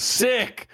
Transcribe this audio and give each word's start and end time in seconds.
Sick! 0.00 0.66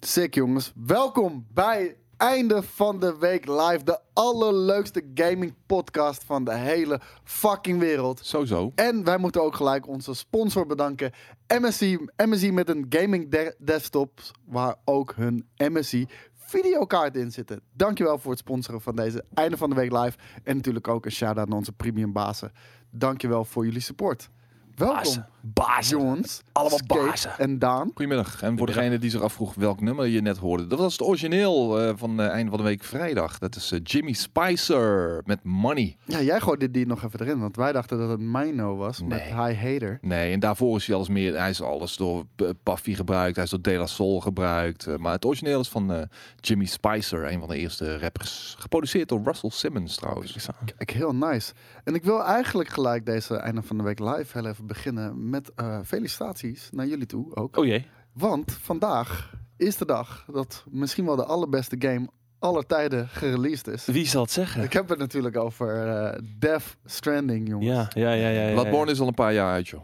Sick 0.00 0.34
jongens. 0.34 0.72
Welkom 0.74 1.46
bij 1.52 1.96
Einde 2.16 2.62
van 2.62 3.00
de 3.00 3.16
Week 3.18 3.46
Live. 3.46 3.80
De 3.84 4.00
allerleukste 4.12 5.10
gaming 5.14 5.54
podcast 5.66 6.24
van 6.24 6.44
de 6.44 6.54
hele 6.54 7.00
fucking 7.24 7.78
wereld. 7.78 8.20
Sowieso. 8.24 8.72
En 8.74 9.04
wij 9.04 9.18
moeten 9.18 9.42
ook 9.42 9.54
gelijk 9.54 9.88
onze 9.88 10.14
sponsor 10.14 10.66
bedanken. 10.66 11.12
MSI, 11.60 11.98
MSI 12.16 12.52
met 12.52 12.68
een 12.68 12.86
gaming 12.88 13.30
de- 13.30 13.54
desktop 13.58 14.20
waar 14.44 14.74
ook 14.84 15.14
hun 15.14 15.48
MSI 15.56 16.06
videokaart 16.34 17.16
in 17.16 17.30
zitten. 17.32 17.60
Dankjewel 17.72 18.18
voor 18.18 18.30
het 18.30 18.40
sponsoren 18.40 18.80
van 18.80 18.96
deze 18.96 19.24
Einde 19.34 19.56
van 19.56 19.70
de 19.70 19.76
Week 19.76 19.92
Live. 19.92 20.18
En 20.44 20.56
natuurlijk 20.56 20.88
ook 20.88 21.04
een 21.04 21.12
shout-out 21.12 21.48
naar 21.48 21.58
onze 21.58 21.72
premium 21.72 22.12
bazen. 22.12 22.52
Dankjewel 22.90 23.44
voor 23.44 23.64
jullie 23.64 23.80
support. 23.80 24.28
Welkom, 24.76 24.96
Bazen. 24.96 25.26
Bazen. 25.40 25.98
jongens. 25.98 26.42
Allemaal 26.52 26.78
bazen. 26.86 27.38
En 27.38 27.58
Daan. 27.58 27.90
Goedemiddag. 27.94 28.42
En 28.42 28.58
voor 28.58 28.66
degene 28.66 28.98
die 28.98 29.10
zich 29.10 29.20
afvroeg 29.20 29.54
welk 29.54 29.80
nummer 29.80 30.06
je 30.06 30.20
net 30.20 30.36
hoorde. 30.36 30.66
Dat 30.66 30.78
was 30.78 30.92
het 30.92 31.02
origineel 31.02 31.80
eh, 31.80 31.92
van 31.96 32.20
eh, 32.20 32.28
einde 32.28 32.50
van 32.50 32.58
de 32.58 32.64
week 32.64 32.84
vrijdag. 32.84 33.38
Dat 33.38 33.56
is 33.56 33.72
eh, 33.72 33.80
Jimmy 33.82 34.12
Spicer 34.12 35.22
met 35.24 35.38
Money. 35.42 35.96
Ja, 36.04 36.20
jij 36.20 36.40
gooide 36.40 36.70
die 36.70 36.86
nog 36.86 37.04
even 37.04 37.20
erin, 37.20 37.40
want 37.40 37.56
wij 37.56 37.72
dachten 37.72 37.98
dat 37.98 38.08
het 38.08 38.20
Mino 38.20 38.76
was 38.76 39.02
met. 39.02 39.22
High 39.22 39.62
Hater. 39.62 39.98
Nee, 40.00 40.32
en 40.32 40.40
daarvoor 40.40 40.76
is 40.76 40.86
hij 40.86 40.94
alles 40.96 41.08
meer. 41.08 41.38
Hij 41.38 41.50
is 41.50 41.62
alles 41.62 41.96
door 41.96 42.24
Puffy 42.62 42.94
gebruikt. 42.94 43.34
Hij 43.34 43.44
is 43.44 43.50
door 43.50 43.62
De 43.62 43.72
La 43.76 43.86
Soul 43.86 44.20
gebruikt. 44.20 44.98
Maar 44.98 45.12
het 45.12 45.24
origineel 45.24 45.60
is 45.60 45.68
van 45.68 45.92
eh, 45.92 46.02
Jimmy 46.40 46.64
Spicer. 46.64 47.32
Een 47.32 47.38
van 47.38 47.48
de 47.48 47.56
eerste 47.56 47.98
rappers. 47.98 48.56
Geproduceerd 48.58 49.08
door 49.08 49.20
Russell 49.24 49.50
Simmons 49.50 49.96
trouwens. 49.96 50.48
Kijk, 50.76 50.90
heel 50.90 51.14
nice. 51.14 51.52
En 51.84 51.94
ik 51.94 52.04
wil 52.04 52.24
eigenlijk 52.24 52.68
gelijk 52.68 53.06
deze 53.06 53.36
einde 53.36 53.62
van 53.62 53.76
de 53.76 53.82
week 53.82 53.98
live 53.98 54.38
heel 54.38 54.46
even 54.46 54.65
beginnen 54.66 55.28
met 55.30 55.52
eh, 55.54 55.78
felicitaties 55.84 56.68
naar 56.72 56.86
jullie 56.86 57.06
toe 57.06 57.36
ook. 57.36 57.56
Oh 57.56 57.64
jee. 57.64 57.86
Want 58.12 58.52
vandaag 58.52 59.34
is 59.56 59.76
de 59.76 59.86
dag 59.86 60.26
dat 60.32 60.64
misschien 60.70 61.04
wel 61.04 61.16
de 61.16 61.24
allerbeste 61.24 61.76
game 61.78 62.08
aller 62.38 62.66
tijden 62.66 63.08
gereleased 63.08 63.66
is. 63.66 63.86
Wie 63.86 64.06
zal 64.06 64.22
het 64.22 64.30
zeggen? 64.30 64.62
Ik 64.62 64.72
heb 64.72 64.88
het 64.88 64.98
natuurlijk 64.98 65.36
over 65.36 65.88
eh 65.88 66.18
Death 66.38 66.76
Stranding, 66.84 67.48
jongens. 67.48 67.66
Ja, 67.66 67.88
ja, 67.94 68.12
ja, 68.12 68.28
ja. 68.28 68.46
ja, 68.46 68.52
Bloodborne 68.52 68.90
is 68.90 69.00
al 69.00 69.06
een 69.06 69.14
paar 69.14 69.32
jaar 69.32 69.52
uit, 69.52 69.68
joh. 69.68 69.82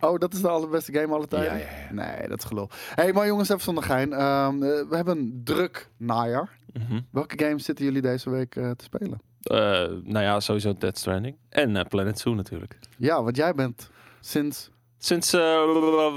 Oh, 0.00 0.18
dat 0.18 0.34
is 0.34 0.40
de 0.40 0.48
allerbeste 0.48 0.92
game 0.92 1.14
aller 1.14 1.28
tijden? 1.28 1.52
Ja, 1.52 1.64
ja, 1.64 1.86
ja. 1.88 1.92
Nee, 1.92 2.28
dat 2.28 2.38
is 2.38 2.44
gelul. 2.44 2.70
hey, 2.94 3.12
maar 3.12 3.26
jongens, 3.26 3.48
even 3.48 3.62
zonder 3.62 3.84
gein. 3.84 4.12
Ehm, 4.12 4.54
eh, 4.54 4.88
we 4.88 4.96
hebben 4.96 5.18
een 5.18 5.40
druk 5.44 5.88
najaar. 5.96 6.58
Mhm. 6.72 7.00
Welke 7.10 7.44
games 7.44 7.64
zitten 7.64 7.84
jullie 7.84 8.02
deze 8.02 8.30
week 8.30 8.56
eh, 8.56 8.70
te 8.70 8.84
spelen? 8.84 9.20
Eh, 9.42 9.58
nou 10.02 10.24
ja, 10.24 10.40
sowieso 10.40 10.74
Dead 10.78 10.98
Stranding. 10.98 11.36
En 11.48 11.86
Planet 11.88 12.18
Zoo 12.18 12.34
natuurlijk. 12.34 12.78
Ja, 12.98 13.22
want 13.22 13.36
jij 13.36 13.54
bent 13.54 13.90
sinds 14.20 14.70
Sinds 15.02 15.32
eh, 15.32 15.64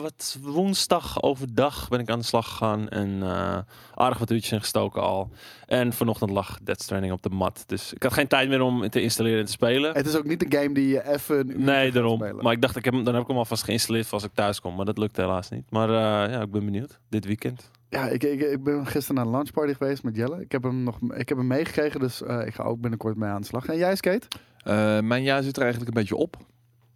wat, 0.02 0.38
woensdag 0.42 1.22
overdag 1.22 1.88
ben 1.90 2.00
ik 2.00 2.10
aan 2.10 2.20
de 2.20 2.26
slag 2.26 2.48
gegaan. 2.50 2.90
En 2.90 3.24
eh, 3.24 3.58
aardig 3.96 4.18
wat 4.18 4.32
uurtjes 4.32 4.52
ingestoken 4.52 5.02
al. 5.02 5.30
En 5.66 5.94
vanochtend 5.94 6.30
lag 6.30 6.58
Dead 6.64 6.82
Stranding 6.82 7.14
op 7.14 7.22
de 7.22 7.30
mat. 7.30 7.64
Dus 7.68 7.94
ik 7.94 8.04
had 8.04 8.14
geen 8.14 8.28
tijd 8.28 8.50
meer 8.50 8.62
om 8.62 8.90
te 8.90 9.02
installeren 9.02 9.40
en 9.40 9.46
te 9.46 9.52
spelen. 9.52 9.94
Het 9.96 10.06
is 10.06 10.16
ook 10.16 10.24
niet 10.26 10.44
een 10.44 10.60
game 10.60 10.74
die 10.74 10.88
je 10.88 11.08
even 11.10 11.40
een 11.40 11.50
uur 11.52 11.60
Nee, 11.60 11.92
daarom. 11.92 12.18
spelen. 12.18 12.44
Maar 12.44 12.54
ik 12.54 12.62
dacht, 12.62 12.76
ik 12.76 12.86
heb, 12.86 12.94
hem- 12.94 13.04
dan 13.04 13.14
heb 13.14 13.24
ik 13.24 13.30
hem 13.30 13.38
alvast 13.38 13.64
geïnstalleerd 13.64 14.06
voor 14.06 14.14
als 14.14 14.24
ik 14.24 14.34
thuis 14.34 14.62
kom. 14.62 14.76
Maar 14.76 14.86
dat 14.86 14.98
lukt 14.98 15.18
helaas 15.18 15.50
niet. 15.50 15.66
Maar 15.72 15.90
eh, 15.90 16.32
ja, 16.34 16.42
ik 16.42 16.52
ben 16.52 16.66
benieuwd. 16.66 17.00
Dit 17.10 17.26
weekend. 17.26 17.72
Ja, 17.90 18.08
ik, 18.08 18.24
ik, 18.24 18.42
ik 18.42 18.64
ben 18.64 18.86
gisteren 18.88 19.16
naar 19.16 19.26
een 19.26 19.38
lunchparty 19.38 19.74
geweest 19.74 20.04
met 20.04 20.16
Jelle. 20.16 20.42
Ik 20.42 20.52
heb 20.52 20.64
hem 20.64 20.84
nog 20.84 20.98
ik 21.16 21.30
heb 21.30 21.38
hem 21.38 21.48
meegekregen, 21.48 22.00
dus 22.00 22.22
eh, 22.24 22.46
ik 22.46 22.54
ga 22.54 22.64
ook 22.64 22.82
binnenkort 22.82 23.18
mee 23.18 23.30
aan 23.30 23.42
de 23.42 23.48
slag. 23.48 23.66
En 23.66 23.78
jij, 23.78 23.96
Skate? 23.96 24.28
Eh, 24.64 25.00
mijn 25.00 25.24
jaar 25.24 25.44
zit 25.44 25.56
er 25.58 25.62
eigenlijk 25.64 25.96
een 25.96 26.02
beetje 26.02 26.16
op. 26.16 26.38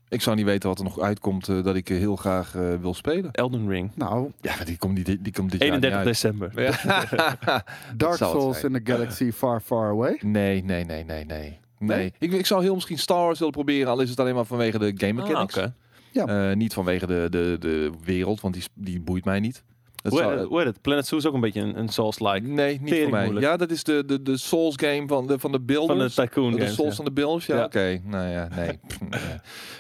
Ik 0.09 0.21
zou 0.21 0.35
niet 0.35 0.45
weten 0.45 0.69
wat 0.69 0.77
er 0.77 0.83
nog 0.83 0.99
uitkomt 0.99 1.47
eh, 1.47 1.63
dat 1.63 1.75
ik 1.75 1.89
eh, 1.89 1.97
heel 1.97 2.15
graag 2.15 2.55
eh, 2.55 2.75
wil 2.81 2.93
spelen. 2.93 3.31
Elden 3.31 3.69
Ring. 3.69 3.91
Nou, 3.95 4.31
Ja, 4.41 4.63
die 4.65 4.77
komt, 4.77 5.05
die, 5.05 5.21
die 5.21 5.33
komt 5.33 5.51
dit 5.51 5.59
jaar 5.61 5.69
31 5.69 5.97
niet 5.99 6.07
december. 6.07 6.51
uit. 6.55 6.81
Ja. 6.81 7.35
Dark 7.97 8.15
Souls 8.15 8.63
in 8.63 8.73
the 8.73 8.91
Galaxy 8.91 9.31
Far 9.31 9.61
Far 9.61 9.89
Away. 9.89 10.19
Nee, 10.21 10.63
nee, 10.63 10.83
nee, 10.85 11.03
nee, 11.03 11.25
nee. 11.25 11.59
Nee? 11.79 11.97
Nee, 11.97 12.13
ik, 12.19 12.31
ik 12.31 12.45
zou 12.45 12.61
heel 12.63 12.73
misschien 12.73 12.97
Star 12.97 13.23
Wars 13.23 13.37
willen 13.39 13.53
proberen, 13.53 13.87
al 13.91 13.99
is 14.01 14.09
het 14.09 14.19
alleen 14.19 14.35
maar 14.35 14.45
vanwege 14.45 14.79
de 14.79 14.93
game 14.97 15.21
Ah, 15.21 15.27
mechanics. 15.27 15.57
oké. 15.57 15.73
Eh, 16.13 16.55
niet 16.55 16.73
vanwege 16.73 17.07
de, 17.07 17.27
de, 17.29 17.55
de 17.59 17.91
wereld, 18.03 18.41
want 18.41 18.53
die, 18.53 18.63
die 18.73 18.99
boeit 19.01 19.25
mij 19.25 19.39
niet. 19.39 19.63
Dat 20.09 20.19
Hoe, 20.19 20.27
zou- 20.27 20.39
heet- 20.39 20.47
hoe 20.47 20.57
heet 20.57 20.67
het? 20.67 20.81
Planet 20.81 21.07
Zoo 21.07 21.17
is 21.17 21.25
ook 21.25 21.33
een 21.33 21.39
beetje 21.39 21.61
een, 21.61 21.79
een 21.79 21.89
Souls-like. 21.89 22.47
nee, 22.47 22.79
niet 22.81 22.95
voor 23.01 23.09
mij. 23.09 23.23
moeilijk. 23.23 23.45
Ja, 23.45 23.57
dat 23.57 23.71
is 23.71 23.83
de, 23.83 24.03
de, 24.05 24.21
de 24.21 24.37
Souls 24.37 24.75
game 24.77 25.07
van 25.07 25.27
de, 25.27 25.27
van 25.27 25.27
de 25.27 25.39
Van 25.39 25.51
de 25.51 25.59
builders. 25.59 26.15
Tycoon 26.15 26.51
de 26.51 26.57
games, 26.57 26.73
Souls 26.75 26.89
ja. 26.89 26.95
van 26.95 27.05
de 27.05 27.11
builders, 27.11 27.45
ja, 27.45 27.55
Ja. 27.55 27.63
oké. 27.65 28.01
Nou 28.03 28.27
ja, 28.29 28.47
nee. 28.55 28.79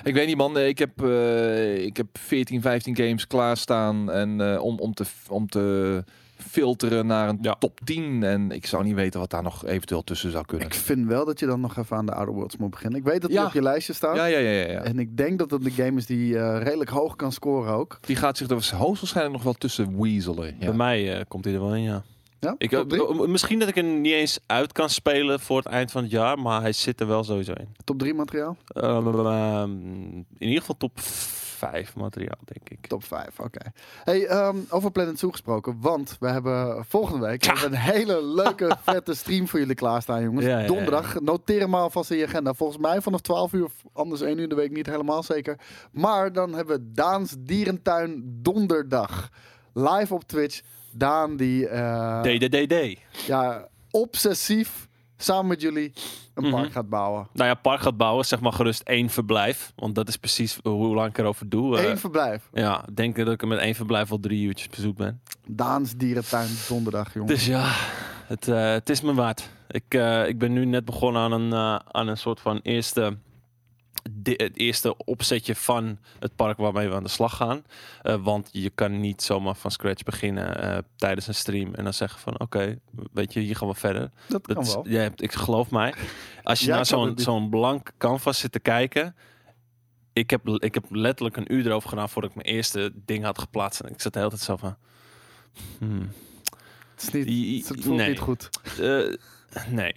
Ik 0.03 0.13
weet 0.13 0.27
niet 0.27 0.37
man, 0.37 0.59
ik 0.59 0.77
heb, 0.79 1.01
eh, 1.03 1.85
ik 1.85 1.97
heb 1.97 2.07
14, 2.13 2.61
15 2.61 2.95
games 2.95 3.27
klaarstaan 3.27 4.11
en, 4.11 4.41
eh, 4.53 4.61
om, 4.63 4.79
om, 4.79 4.93
te, 4.93 5.03
om 5.29 5.47
te 5.47 6.03
filteren 6.37 7.05
naar 7.07 7.29
een 7.29 7.37
Ja. 7.41 7.55
top 7.59 7.79
10. 7.83 8.23
En 8.23 8.51
ik 8.51 8.65
zou 8.65 8.83
niet 8.83 8.95
weten 8.95 9.19
wat 9.19 9.29
daar 9.29 9.43
nog 9.43 9.65
eventueel 9.65 10.03
tussen 10.03 10.31
zou 10.31 10.45
kunnen. 10.45 10.67
Ik 10.67 10.73
vind 10.73 11.07
wel 11.07 11.25
dat 11.25 11.39
je 11.39 11.45
dan 11.45 11.59
nog 11.59 11.77
even 11.77 11.97
aan 11.97 12.05
de 12.05 12.13
Outer 12.13 12.33
Worlds 12.33 12.57
moet 12.57 12.69
beginnen. 12.69 12.99
Ik 12.99 13.05
weet 13.05 13.21
dat 13.21 13.29
die 13.29 13.39
Ja. 13.39 13.45
op 13.45 13.53
je 13.53 13.61
lijstje 13.61 13.93
staat. 13.93 14.15
Ja, 14.15 14.25
ja, 14.25 14.37
ja, 14.37 14.49
ja, 14.49 14.71
ja. 14.71 14.81
En 14.81 14.99
ik 14.99 15.17
denk 15.17 15.39
dat 15.39 15.51
het 15.51 15.65
een 15.65 15.71
game 15.71 15.97
is 15.97 16.05
die 16.05 16.37
eh, 16.39 16.61
redelijk 16.63 16.89
hoog 16.89 17.15
kan 17.15 17.31
scoren 17.31 17.73
ook. 17.73 17.97
Die 18.01 18.15
gaat 18.15 18.37
zich 18.37 18.47
er 18.49 18.53
hoogstwaarschijnlijk 18.75 19.35
nog 19.35 19.43
wel 19.43 19.53
tussen 19.53 20.01
weaselen. 20.01 20.55
Ja. 20.59 20.65
Bij 20.65 20.73
mij 20.75 21.17
eh, 21.17 21.21
komt 21.27 21.45
hij 21.45 21.53
er 21.53 21.59
wel 21.59 21.75
in, 21.75 21.81
ja. 21.83 22.03
Ja? 22.39 22.55
Ik, 22.57 22.69
Top 22.69 22.89
drie? 22.89 23.07
eh, 23.07 23.19
misschien 23.27 23.59
dat 23.59 23.67
ik 23.67 23.75
hem 23.75 24.01
niet 24.01 24.13
eens 24.13 24.39
uit 24.45 24.71
kan 24.71 24.89
spelen 24.89 25.39
voor 25.39 25.57
het 25.57 25.65
eind 25.65 25.91
van 25.91 26.01
het 26.03 26.11
jaar, 26.11 26.39
maar 26.39 26.61
hij 26.61 26.71
zit 26.71 26.99
er 27.01 27.07
wel 27.07 27.23
sowieso 27.23 27.53
in. 27.53 27.67
Top 27.83 27.99
3 27.99 28.13
materiaal? 28.13 28.57
Eh, 28.67 29.63
in 29.67 30.25
ieder 30.37 30.59
geval 30.59 30.77
top 30.77 30.99
5 30.99 31.46
materiaal, 31.95 32.39
denk 32.43 32.69
ik. 32.69 32.87
Top 32.87 33.03
5, 33.03 33.39
oké. 33.39 33.71
Hey, 34.03 34.25
ehm, 34.25 34.57
over 34.69 34.91
Planet 34.91 35.19
Zoo 35.19 35.31
gesproken, 35.31 35.77
want 35.79 36.17
we 36.19 36.27
hebben 36.27 36.85
volgende 36.85 37.27
week 37.27 37.43
hebben 37.43 37.65
een 37.65 37.77
hele 37.77 38.25
leuke, 38.25 38.77
vette 38.83 39.13
stream 39.13 39.47
voor 39.47 39.59
jullie 39.59 39.75
klaarstaan, 39.75 40.23
jongens. 40.23 40.45
Ja. 40.45 40.65
Donderdag, 40.65 41.21
noteer 41.21 41.59
hem 41.59 41.75
alvast 41.75 42.11
in 42.11 42.17
je 42.17 42.25
agenda. 42.25 42.53
Volgens 42.53 42.79
mij 42.79 43.01
vanaf 43.01 43.21
12 43.21 43.53
uur, 43.53 43.69
anders 43.93 44.21
1 44.21 44.37
uur 44.37 44.43
in 44.43 44.49
de 44.49 44.55
week, 44.55 44.71
niet 44.71 44.85
helemaal 44.85 45.23
zeker. 45.23 45.59
Maar 45.91 46.33
dan 46.33 46.53
hebben 46.53 46.77
we 46.77 46.91
Daans 46.93 47.35
Dierentuin 47.39 48.39
donderdag. 48.41 49.29
Live 49.73 50.13
op 50.13 50.23
Twitch. 50.23 50.61
Daan 50.91 51.37
die, 51.37 51.67
eh, 51.67 52.21
DDDD. 52.21 52.99
ja, 53.25 53.67
obsessief 53.91 54.87
samen 55.17 55.47
met 55.47 55.61
jullie 55.61 55.93
een 56.33 56.43
Mhm. 56.43 56.51
park 56.51 56.71
gaat 56.71 56.89
bouwen. 56.89 57.27
Nou 57.33 57.49
ja, 57.49 57.55
park 57.55 57.81
gaat 57.81 57.97
bouwen, 57.97 58.25
zeg 58.25 58.39
maar 58.39 58.51
gerust 58.53 58.81
één 58.81 59.09
verblijf. 59.09 59.71
Want 59.75 59.95
dat 59.95 60.07
is 60.07 60.17
precies 60.17 60.59
hoe 60.63 60.95
lang 60.95 61.09
ik 61.09 61.17
erover 61.17 61.49
doe. 61.49 61.77
Eh, 61.77 61.89
Eén 61.89 61.97
verblijf. 61.97 62.49
ja, 62.53 62.85
ik 62.87 62.95
denk 62.95 63.15
dat 63.15 63.27
ik 63.33 63.41
er 63.41 63.47
met 63.47 63.59
één 63.59 63.75
verblijf 63.75 64.11
al 64.11 64.19
drie 64.19 64.45
uurtjes 64.45 64.69
bezoek 64.69 64.97
ben. 64.97 65.21
Daans 65.47 65.95
Dierentuin 65.95 66.49
donderdag, 66.67 67.13
jongens. 67.13 67.33
Dus 67.33 67.45
ja, 67.45 67.71
het, 68.25 68.47
eh, 68.47 68.71
het 68.71 68.89
is 68.89 69.01
me 69.01 69.13
waard. 69.13 69.49
Ik, 69.67 69.83
eh, 69.93 70.27
ik 70.27 70.37
ben 70.37 70.53
nu 70.53 70.65
net 70.65 70.85
begonnen 70.85 71.21
aan 71.21 71.31
een, 71.31 71.53
aan 71.91 72.07
een 72.07 72.17
soort 72.17 72.39
van 72.39 72.59
eerste, 72.63 73.17
het 74.23 74.57
eerste 74.57 74.97
opzetje 74.97 75.55
van 75.55 75.97
het 76.19 76.35
park 76.35 76.57
waarmee 76.57 76.87
we 76.87 76.95
aan 76.95 77.03
de 77.03 77.09
slag 77.09 77.35
gaan. 77.35 77.63
Eh, 78.01 78.23
want 78.23 78.49
je 78.51 78.69
kan 78.69 78.99
niet 78.99 79.21
zomaar 79.21 79.55
van 79.55 79.71
scratch 79.71 80.03
beginnen 80.03 80.61
eh, 80.61 80.77
tijdens 80.95 81.27
een 81.27 81.35
stream 81.35 81.73
en 81.73 81.83
dan 81.83 81.93
zeggen 81.93 82.19
van 82.19 82.39
oké, 82.39 82.79
weet 83.13 83.33
je, 83.33 83.39
hier 83.39 83.55
gaan 83.55 83.67
we 83.67 83.73
verder. 83.75 84.09
dat 84.27 84.47
kan 84.47 84.61
is, 84.63 84.73
wel. 84.73 84.87
jij 84.87 85.01
hebt, 85.03 85.21
ik 85.21 85.31
geloof 85.33 85.71
mij. 85.71 85.93
Als 86.43 86.59
je 86.59 86.69
naar 86.69 86.85
zo'n 86.85 87.13
zo'n 87.19 87.49
blank 87.49 87.91
canvas 87.97 88.39
zit 88.39 88.51
te 88.51 88.59
kijken. 88.59 89.15
Ik 90.13 90.29
heb, 90.29 90.47
ik 90.47 90.73
heb 90.73 90.83
letterlijk 90.89 91.37
een 91.37 91.53
uur 91.53 91.65
erover 91.65 91.89
gedaan 91.89 92.09
voordat 92.09 92.31
ik 92.31 92.35
mijn 92.43 92.55
eerste 92.55 92.91
ding 93.05 93.23
had 93.23 93.39
geplaatst. 93.39 93.79
En 93.79 93.91
ik 93.91 94.01
zat 94.01 94.13
de 94.13 94.19
hele 94.19 94.31
tijd 94.31 94.41
zo 94.41 94.55
van... 94.55 94.77
hmm, 95.77 96.11
Het, 96.95 97.03
is 97.03 97.11
niet, 97.25 97.67
het 97.69 97.83
voelt 97.83 97.97
nee. 97.97 98.09
niet 98.09 98.19
goed. 98.19 98.49
eh, 98.79 99.13
nee. 99.69 99.93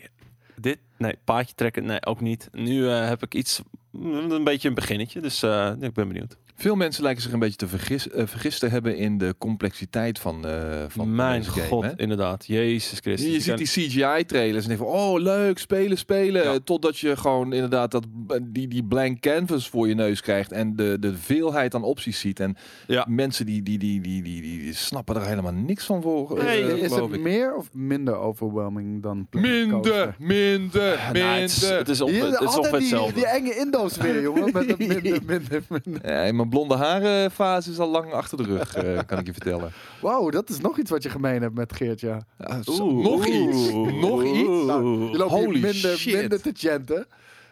Dit? 0.57 0.79
Nee. 0.99 1.17
Paadje 1.25 1.55
trekken? 1.55 1.85
Nee, 1.85 2.07
ook 2.07 2.21
niet. 2.21 2.49
Nu 2.53 2.87
heb 2.89 3.23
ik 3.23 3.35
iets... 3.35 3.61
Een 3.93 4.45
beetje 4.45 4.69
een 4.69 4.75
beginnetje. 4.75 5.21
Dus 5.21 5.43
eh, 5.43 5.73
ik 5.81 5.93
ben 5.93 6.09
benieuwd. 6.09 6.37
Veel 6.61 6.75
mensen 6.75 7.03
lijken 7.03 7.23
zich 7.23 7.33
een 7.33 7.39
beetje 7.39 7.57
te 7.57 7.69
vergis, 7.69 8.09
eh, 8.11 8.27
vergist 8.27 8.61
te 8.61 8.67
hebben 8.67 8.97
in 8.97 9.19
de 9.19 9.35
complexiteit 9.39 10.19
van, 10.19 10.47
eh 10.47 10.85
van 10.89 11.15
Mijn 11.15 11.45
game, 11.45 11.67
god, 11.67 11.85
hè? 11.85 11.91
inderdaad. 11.97 12.47
Jezus 12.47 12.99
Christus. 12.99 13.27
Je, 13.27 13.33
je 13.33 13.41
ziet 13.41 13.57
die 13.57 13.67
CGI-trailers 13.67 14.63
en 14.63 14.69
denk 14.77 14.81
van, 14.81 14.89
oh 14.99 15.21
leuk, 15.21 15.59
spelen, 15.59 15.99
spelen. 15.99 16.43
Ja. 16.43 16.59
Totdat 16.65 16.99
je 16.99 17.17
gewoon 17.17 17.53
inderdaad 17.53 17.91
dat, 17.91 18.07
die, 18.43 18.69
die 18.69 18.85
blank 18.85 19.21
canvas 19.21 19.69
voor 19.69 19.89
je 19.89 19.95
neus 19.95 20.21
krijgt 20.21 20.53
en 20.53 20.77
de, 20.77 20.97
de 21.01 21.17
veelheid 21.17 21.75
aan 21.75 21.83
opties 21.85 22.21
ziet. 22.21 22.41
En 22.41 22.57
Ja. 22.87 23.07
mensen 23.09 23.47
die, 23.47 23.63
die, 23.63 23.79
die, 23.79 24.01
die, 24.01 24.23
die, 24.23 24.43
die 24.43 24.75
snappen 24.75 25.17
er 25.17 25.27
helemaal 25.27 25.53
niks 25.53 25.85
van 25.87 26.03
voor. 26.03 26.39
eh, 26.39 26.69
is 26.69 26.95
het 26.95 27.13
ik. 27.13 27.21
meer 27.21 27.55
of 27.55 27.69
minder 27.73 28.17
overwhelming 28.17 29.03
dan 29.03 29.27
Minder, 29.31 29.71
Coaster? 29.81 30.15
minder, 30.19 30.97
Nou, 30.97 31.13
minder. 31.13 31.41
het, 31.41 31.51
is, 31.51 31.69
het 31.69 31.89
is 31.89 31.99
het 31.99 32.09
is 32.09 32.23
altijd 32.23 32.57
ongeveer 32.59 32.71
die, 32.71 32.79
hetzelfde. 32.79 33.15
die 33.15 33.27
enge 33.27 33.57
Indo's 33.57 33.97
weer, 33.97 34.23
jongen. 34.23 34.53
Met 34.53 34.79
minder, 34.89 35.21
minder, 35.27 35.63
minder. 35.85 36.11
Ja, 36.13 36.33
blonde 36.51 36.77
haren 36.77 37.31
fase 37.31 37.71
is 37.71 37.79
al 37.79 37.89
lang 37.91 38.13
achter 38.13 38.37
de 38.37 38.43
rug, 38.43 38.75
eh, 38.75 38.99
kan 39.07 39.19
ik 39.19 39.27
je 39.27 39.33
vertellen. 39.33 39.73
Wauw, 40.03 40.31
dat 40.31 40.49
is 40.49 40.61
nog 40.61 40.79
iets 40.79 40.91
wat 40.91 41.03
je 41.03 41.09
gemeen 41.11 41.43
hebt 41.43 41.55
met 41.55 41.73
Geert, 41.77 42.01
ja. 42.01 42.21
Ja, 42.39 42.63
zo- 42.63 42.83
Oeh, 42.83 43.05
nog 43.05 43.27
iets, 43.27 43.71
oeh, 43.73 43.93
nog 44.01 44.25
iets. 44.25 44.67
Nou, 44.67 45.11
je 45.11 45.17
loopt 45.17 45.35
hier 45.35 45.49
minder, 45.51 45.73
shit. 45.97 46.15
minder 46.21 46.41
te 46.43 46.51
chanten. 46.55 47.07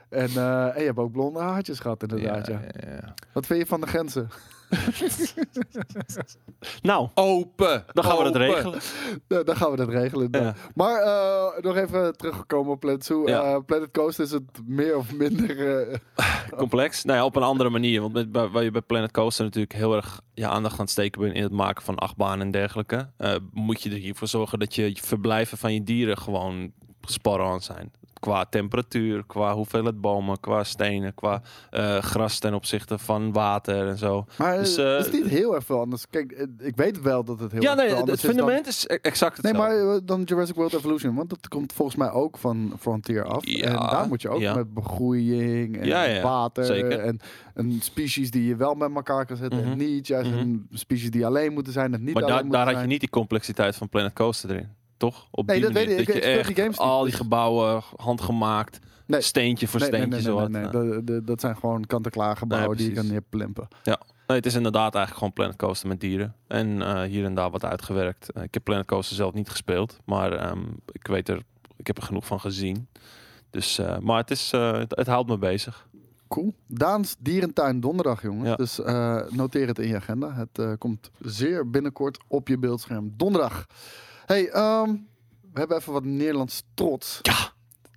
En, 0.09 0.29
eh, 0.29 0.65
en 0.77 0.81
je 0.81 0.87
hebt 0.87 0.99
ook 0.99 1.13
blonde 1.13 1.39
haartjes 1.41 1.79
gehad, 1.79 2.03
inderdaad. 2.03 2.47
Ja, 2.47 2.61
ja, 2.81 2.91
ja. 3.03 3.15
Wat 3.33 3.47
vind 3.47 3.61
je 3.61 3.67
van 3.67 3.81
de 3.81 3.87
grenzen? 3.87 4.29
Nou, 6.83 7.09
Open! 7.15 7.85
dan 7.93 8.05
gaan 8.05 8.17
we 8.19 8.25
dat 8.25 8.37
regelen. 8.37 8.81
Dan 9.47 9.57
gaan 9.57 9.71
we 9.71 9.77
dat 9.77 9.89
regelen. 9.89 10.29
Ja. 10.31 10.55
Maar 10.75 11.03
eh, 11.03 11.63
nog 11.63 11.77
even 11.77 12.17
teruggekomen 12.17 12.73
op 12.73 12.81
Planet 12.81 13.05
Zoo. 13.05 13.29
Ja. 13.29 13.43
Eh, 13.43 13.59
Planet 13.67 13.91
Coaster 13.91 14.25
is 14.25 14.31
het 14.31 14.43
meer 14.67 14.97
of 14.97 15.13
minder... 15.15 15.79
eh, 15.91 15.99
complex. 16.57 17.05
Nou 17.05 17.19
ja, 17.19 17.25
op 17.25 17.37
een 17.37 17.43
andere 17.43 17.71
manier. 17.71 18.01
Want 18.01 18.13
met, 18.13 18.33
bij- 18.33 18.49
waar 18.49 18.63
je 18.63 18.71
bij 18.71 18.81
Planet 18.81 19.11
Coaster 19.11 19.45
natuurlijk 19.45 19.73
heel 19.75 19.95
erg 19.95 20.21
je 20.35 20.47
aandacht 20.47 20.75
aan 20.75 20.81
het 20.81 20.91
steken 20.91 21.21
bent 21.21 21.35
in 21.35 21.43
het 21.43 21.53
maken 21.53 21.83
van 21.85 21.95
achtbanen 21.97 22.41
en 22.47 22.51
dergelijke. 22.51 23.11
moet 23.53 23.83
je 23.83 23.91
er 23.91 23.97
hiervoor 23.97 24.29
zorgen 24.29 24.59
dat 24.59 24.75
je 24.75 24.97
verblijven 25.03 25.59
van 25.59 25.75
je 25.75 25.85
dieren 25.85 26.19
gewoon 26.19 26.73
spot 27.01 27.41
on 27.41 27.61
zijn. 27.61 27.93
Qua 28.21 28.45
temperatuur, 28.45 29.25
qua 29.27 29.55
hoeveelheid 29.55 30.01
bomen, 30.01 30.41
qua 30.41 30.65
stenen, 30.65 31.15
qua 31.15 31.43
eh, 31.71 31.99
gras 31.99 32.39
ten 32.39 32.55
opzichte 32.55 32.99
van 32.99 33.33
water 33.33 33.89
en 33.89 33.99
zo. 33.99 34.25
maar 34.39 34.59
Dus, 34.59 34.77
eh, 34.77 34.91
eh, 34.93 34.97
het 35.05 35.07
is 35.07 35.13
niet 35.21 35.31
heel 35.31 35.55
erg 35.55 35.65
veel 35.65 35.81
anders. 35.81 36.09
Kijk, 36.11 36.49
ik 36.59 36.77
weet 36.77 37.01
wel 37.03 37.25
dat 37.25 37.41
het 37.41 37.53
heel 37.53 37.63
ja, 37.63 37.71
erg 37.71 37.79
nee, 37.79 37.89
het, 37.89 37.99
het 37.99 38.07
dan- 38.07 38.17
fundament 38.31 38.67
is 38.67 38.85
e- 38.87 38.95
exact 39.03 39.43
Nee, 39.43 39.53
hetzelfde. 39.53 39.85
maar 39.85 39.95
eh, 39.95 40.01
dan 40.05 40.23
Jurassic 40.23 40.55
World 40.55 40.73
Evolution, 40.75 41.15
want 41.15 41.31
dat 41.31 41.49
komt 41.49 41.73
volgens 41.73 41.97
mij 41.97 42.11
ook 42.11 42.39
van 42.39 42.73
Frontier 42.79 43.25
af. 43.25 43.47
Ja, 43.47 43.67
en 43.67 43.73
daar 43.75 44.09
moet 44.09 44.23
je 44.23 44.29
ook 44.29 44.41
ja. 44.41 44.55
met 44.55 44.75
begroeiing 44.75 45.77
en 45.79 45.87
Ja, 45.87 46.03
ja, 46.03 46.23
water 46.23 46.65
zeker. 46.65 46.99
en 47.01 47.19
een 47.55 47.79
species 47.83 48.31
die 48.31 48.45
je 48.45 48.57
wel 48.57 48.75
met 48.75 48.95
elkaar 48.95 49.27
kan 49.27 49.37
zetten 49.37 49.63
en 49.63 49.69
Mhm. 49.69 49.77
niet. 49.79 50.07
Juist 50.07 50.31
Mhm. 50.31 50.39
een 50.39 50.67
species 50.73 51.11
die 51.11 51.27
alleen 51.27 51.53
moeten 51.53 51.73
zijn 51.73 51.95
en 51.95 52.05
niet 52.05 52.15
Maar 52.15 52.23
alleen 52.25 52.49
daar, 52.51 52.73
had 52.73 52.81
je 52.81 52.87
niet 52.87 53.01
die 53.01 53.11
complexiteit 53.11 53.77
van 53.77 53.89
Planet 53.89 54.13
Coaster 54.13 54.51
erin. 54.51 54.69
Toch? 54.99 55.27
Op 55.31 55.47
Nee, 55.47 55.57
die 55.57 55.65
dat 55.65 55.75
weet 55.75 55.91
ik. 55.91 55.99
Ik- 55.99 56.07
je 56.07 56.13
die 56.13 56.23
echt 56.23 56.59
games 56.59 56.79
al 56.79 57.01
die 57.03 57.11
dus- 57.11 57.21
gebouwen 57.21 57.83
handgemaakt, 57.97 58.79
Nee. 59.07 59.21
steentje 59.21 59.69
voor 59.69 59.81
Nee, 59.81 59.89
steentje. 59.89 60.09
nee, 60.33 60.39
nee, 60.39 60.49
nee, 60.49 60.63
Ja. 60.63 60.71
nee. 60.79 60.93
Dat, 60.93 61.07
dat- 61.07 61.27
dat 61.27 61.41
zijn 61.41 61.57
gewoon 61.57 61.87
kant-en-klaar 61.87 62.37
gebouwen 62.37 62.77
die 62.77 62.89
je 62.89 62.95
kan 62.95 63.07
neerplimpen. 63.07 63.69
Nee, 64.27 64.37
het 64.37 64.47
is 64.47 64.55
inderdaad 64.55 64.95
eigenlijk 64.95 65.15
gewoon 65.17 65.33
Planet 65.33 65.57
Coaster 65.57 65.89
met 65.89 66.01
dieren. 66.01 66.35
En 66.47 66.83
eh, 66.83 67.03
hier 67.03 67.25
en 67.25 67.35
daar 67.35 67.51
wat 67.51 67.65
uitgewerkt. 67.65 68.31
Eh, 68.33 68.43
ik 68.43 68.55
heb 68.55 68.65
Planet 68.65 68.87
Coaster 68.87 69.17
zelf 69.17 69.33
niet 69.35 69.49
gespeeld. 69.49 69.99
Maar 70.05 70.33
ehm, 70.33 70.61
ik 70.93 71.07
weet 71.07 71.29
er, 71.29 71.43
ik 71.77 71.87
heb 71.87 71.97
er 71.97 72.03
genoeg 72.03 72.27
van 72.27 72.41
gezien. 72.41 72.89
Dus, 73.51 73.79
eh, 73.79 73.99
maar 73.99 74.17
het, 74.19 74.31
is, 74.31 74.51
het, 74.51 74.97
het 74.97 75.07
houdt 75.07 75.29
me 75.29 75.39
bezig. 75.39 75.87
Cool. 76.29 76.55
Daans 76.67 77.17
Dierentuin 77.19 77.81
donderdag, 77.81 78.23
jongens. 78.23 78.49
Ja. 78.49 78.55
Dus 78.57 78.81
noteer 79.37 79.67
het 79.67 79.79
in 79.79 79.89
je 79.89 79.97
agenda. 79.97 80.33
Het 80.33 80.79
komt 80.79 81.11
zeer 81.21 81.71
binnenkort 81.71 82.19
op 82.27 82.49
je 82.49 82.59
beeldscherm. 82.59 83.13
Donderdag. 83.17 83.67
Hey, 84.29 84.49
ehm, 84.49 84.91
we 85.53 85.59
hebben 85.59 85.77
even 85.77 85.93
wat 85.93 86.05
Nederlands 86.05 86.63
trots. 86.75 87.19
Ja. 87.23 87.53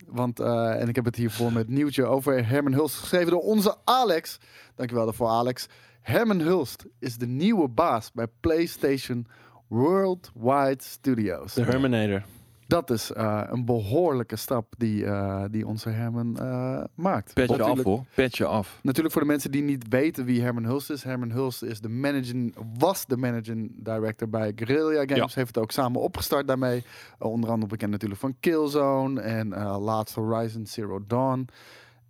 Want, 0.08 0.40
eh, 0.40 0.82
en 0.82 0.88
ik 0.88 0.96
heb 0.96 1.06
het 1.06 1.16
hiervoor 1.16 1.54
met 1.54 1.68
nieuwtje 1.68 2.06
over 2.06 2.48
Herman 2.48 2.74
Hulst 2.74 2.96
geschreven 2.96 3.32
door 3.32 3.42
onze 3.42 3.76
Alex. 3.84 4.40
Dankjewel 4.76 5.06
daarvoor, 5.06 5.28
Alex. 5.28 5.68
Herman 6.02 6.40
Hulst 6.40 6.86
is 7.00 7.18
de 7.18 7.28
nieuwe 7.28 7.68
baas 7.68 8.12
bij 8.12 8.28
PlayStation 8.40 9.28
Worldwide 9.68 10.84
Studios. 10.84 11.54
De 11.54 11.64
Herminator. 11.64 12.24
Dat 12.72 12.90
is 12.90 13.12
eh, 13.12 13.42
een 13.46 13.66
behoorlijke 13.66 14.36
stap 14.36 14.74
die, 14.78 15.06
eh, 15.06 15.44
die 15.50 15.68
onze 15.68 15.90
Herman 15.90 16.40
eh, 16.40 16.84
maakt. 16.96 17.34
Petje 17.34 17.64
af 17.64 17.84
hoor. 17.84 18.04
Petje 18.16 18.46
af. 18.46 18.80
Natuurlijk 18.82 19.14
voor 19.14 19.22
de 19.22 19.28
mensen 19.28 19.52
die 19.52 19.62
niet 19.62 19.86
weten 19.90 20.26
wie 20.26 20.42
Herman 20.42 20.64
Hulst 20.64 20.90
is. 20.90 21.04
Herman 21.04 21.32
Hulst 21.32 21.64
is 21.64 21.82
de 21.82 21.90
managing, 21.90 22.56
was 22.78 23.06
de 23.06 23.18
managing 23.18 23.72
director 23.76 24.30
bij 24.30 24.52
Guerrilla 24.56 25.16
Games. 25.16 25.36
Heeft 25.36 25.56
het 25.56 25.64
ook 25.64 25.72
samen 25.72 26.02
opgestart 26.02 26.48
daarmee. 26.48 26.78
Uh, 26.78 27.28
onder 27.28 27.50
andere 27.50 27.68
bekend 27.68 27.92
natuurlijk 27.92 28.20
van 28.20 28.36
Killzone 28.40 29.22
en 29.22 29.48
uh, 29.48 29.78
laatst 29.80 30.16
Horizon 30.16 30.66
Zero 30.66 31.04
Dawn. 31.08 31.48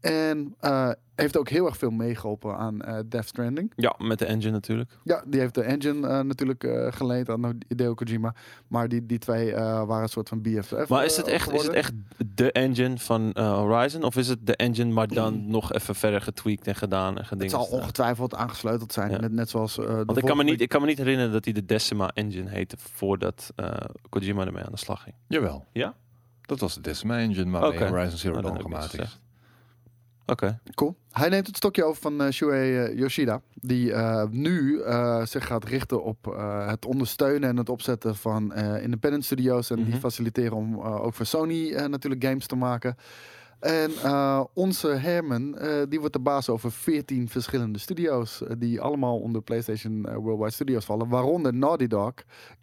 En 0.01 0.55
uh, 0.61 0.91
heeft 1.15 1.37
ook 1.37 1.49
heel 1.49 1.65
erg 1.65 1.77
veel 1.77 1.89
meegeholpen 1.89 2.57
aan 2.57 2.75
uh, 2.87 2.99
Death 3.05 3.27
Stranding. 3.27 3.73
Ja, 3.75 3.95
met 3.97 4.19
de 4.19 4.25
engine 4.25 4.51
natuurlijk. 4.51 4.91
Ja, 5.03 5.23
die 5.25 5.39
heeft 5.39 5.55
de 5.55 5.61
engine 5.61 6.07
uh, 6.07 6.19
natuurlijk 6.19 6.63
uh, 6.63 6.91
geleend 6.91 7.29
aan 7.29 7.57
Hideo 7.67 7.93
Kojima. 7.93 8.33
Maar 8.67 8.87
die, 8.87 9.05
die 9.05 9.17
twee 9.17 9.51
uh, 9.51 9.55
waren 9.57 10.01
een 10.01 10.09
soort 10.09 10.29
van 10.29 10.41
BFF. 10.41 10.87
Maar 10.87 11.05
is 11.05 11.17
het 11.17 11.27
echt, 11.27 11.51
is 11.51 11.63
het 11.63 11.73
echt 11.73 11.93
de 12.35 12.51
engine 12.51 12.97
van 12.97 13.31
uh, 13.33 13.53
Horizon? 13.53 14.03
Of 14.03 14.15
is 14.15 14.27
het 14.27 14.47
de 14.47 14.55
engine, 14.55 14.91
maar 14.91 15.07
dan 15.07 15.45
nog 15.57 15.73
even 15.73 15.95
verder 15.95 16.21
getweakt 16.21 16.67
en 16.67 16.75
gedaan 16.75 17.17
en 17.17 17.39
Het 17.39 17.49
zal 17.49 17.65
ongetwijfeld 17.65 18.35
aangesleuteld 18.35 18.93
zijn. 18.93 19.11
Ja. 19.11 19.19
Net, 19.19 19.31
net 19.31 19.49
zoals. 19.49 19.77
Uh, 19.77 19.85
Want 19.85 20.17
ik 20.17 20.25
kan, 20.25 20.37
me 20.37 20.43
niet, 20.43 20.61
ik 20.61 20.69
kan 20.69 20.81
me 20.81 20.87
niet 20.87 20.97
herinneren 20.97 21.31
dat 21.31 21.45
hij 21.45 21.53
de 21.53 21.65
Decima 21.65 22.11
engine 22.13 22.49
heette 22.49 22.75
voordat 22.77 23.51
uh, 23.55 23.71
Kojima 24.09 24.45
ermee 24.45 24.63
aan 24.63 24.71
de 24.71 24.77
slag 24.77 25.03
ging. 25.03 25.15
Jawel. 25.27 25.65
Ja? 25.71 25.95
Dat 26.41 26.59
was 26.59 26.73
de 26.73 26.81
Decima 26.81 27.17
engine 27.17 27.51
waarmee 27.51 27.71
okay. 27.71 27.89
Horizon 27.89 28.17
Zero 28.17 28.41
Dawn 28.41 28.61
gemaakt 28.61 28.99
is. 28.99 29.20
Oké. 30.25 30.31
Okay. 30.31 30.59
Cool. 30.75 30.95
Hij 31.11 31.29
neemt 31.29 31.47
het 31.47 31.57
stokje 31.57 31.83
over 31.83 32.01
van 32.01 32.21
uh, 32.21 32.29
Shuei 32.29 32.91
uh, 32.91 32.97
Yoshida. 32.97 33.41
Die 33.53 33.89
uh, 33.89 34.23
nu 34.29 34.77
uh, 34.77 35.25
zich 35.25 35.45
gaat 35.45 35.65
richten 35.65 36.03
op 36.03 36.27
uh, 36.27 36.67
het 36.67 36.85
ondersteunen 36.85 37.49
en 37.49 37.57
het 37.57 37.69
opzetten 37.69 38.15
van 38.15 38.55
independent 38.55 39.25
studios. 39.25 39.69
En 39.69 39.77
mm 39.77 39.83
-hmm. 39.83 39.91
die 39.91 39.99
faciliteren 39.99 40.57
om 40.57 40.81
ook 40.81 41.13
voor 41.13 41.25
Sony 41.25 41.73
natuurlijk 41.73 42.23
games 42.23 42.47
te 42.47 42.55
maken. 42.55 42.95
En 43.61 43.91
uh, 43.91 44.43
onze 44.53 44.87
Herman, 44.87 45.55
uh, 45.61 45.81
die 45.89 45.99
wordt 45.99 46.13
de 46.13 46.19
baas 46.19 46.49
over 46.49 46.71
14 46.71 47.29
verschillende 47.29 47.79
studio's. 47.79 48.41
Uh, 48.41 48.49
die 48.57 48.81
allemaal 48.81 49.19
onder 49.19 49.41
PlayStation 49.41 50.01
Worldwide 50.01 50.51
Studios 50.51 50.85
vallen. 50.85 51.07
Waaronder 51.07 51.53
Naughty 51.53 51.87
Dog, 51.87 52.13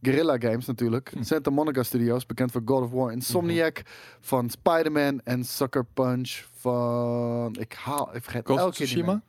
Guerrilla 0.02 0.38
Games 0.38 0.66
natuurlijk. 0.66 1.10
Hm. 1.10 1.22
Santa 1.22 1.50
Monica 1.50 1.82
Studios, 1.82 2.26
bekend 2.26 2.50
voor 2.50 2.62
God 2.64 2.82
of 2.82 2.90
War. 2.90 3.12
Insomniac 3.12 3.78
hm. 3.78 3.84
van 4.20 4.50
Spider-Man 4.50 5.20
en 5.24 5.44
Sucker 5.44 5.84
Punch 5.84 6.44
van... 6.54 7.56
Ik 7.58 7.72
haal, 7.72 8.14
ik 8.14 8.22
vergeet 8.22 8.44
Ghost 8.44 8.60
elke 8.60 8.74
Tsushima? 8.74 9.22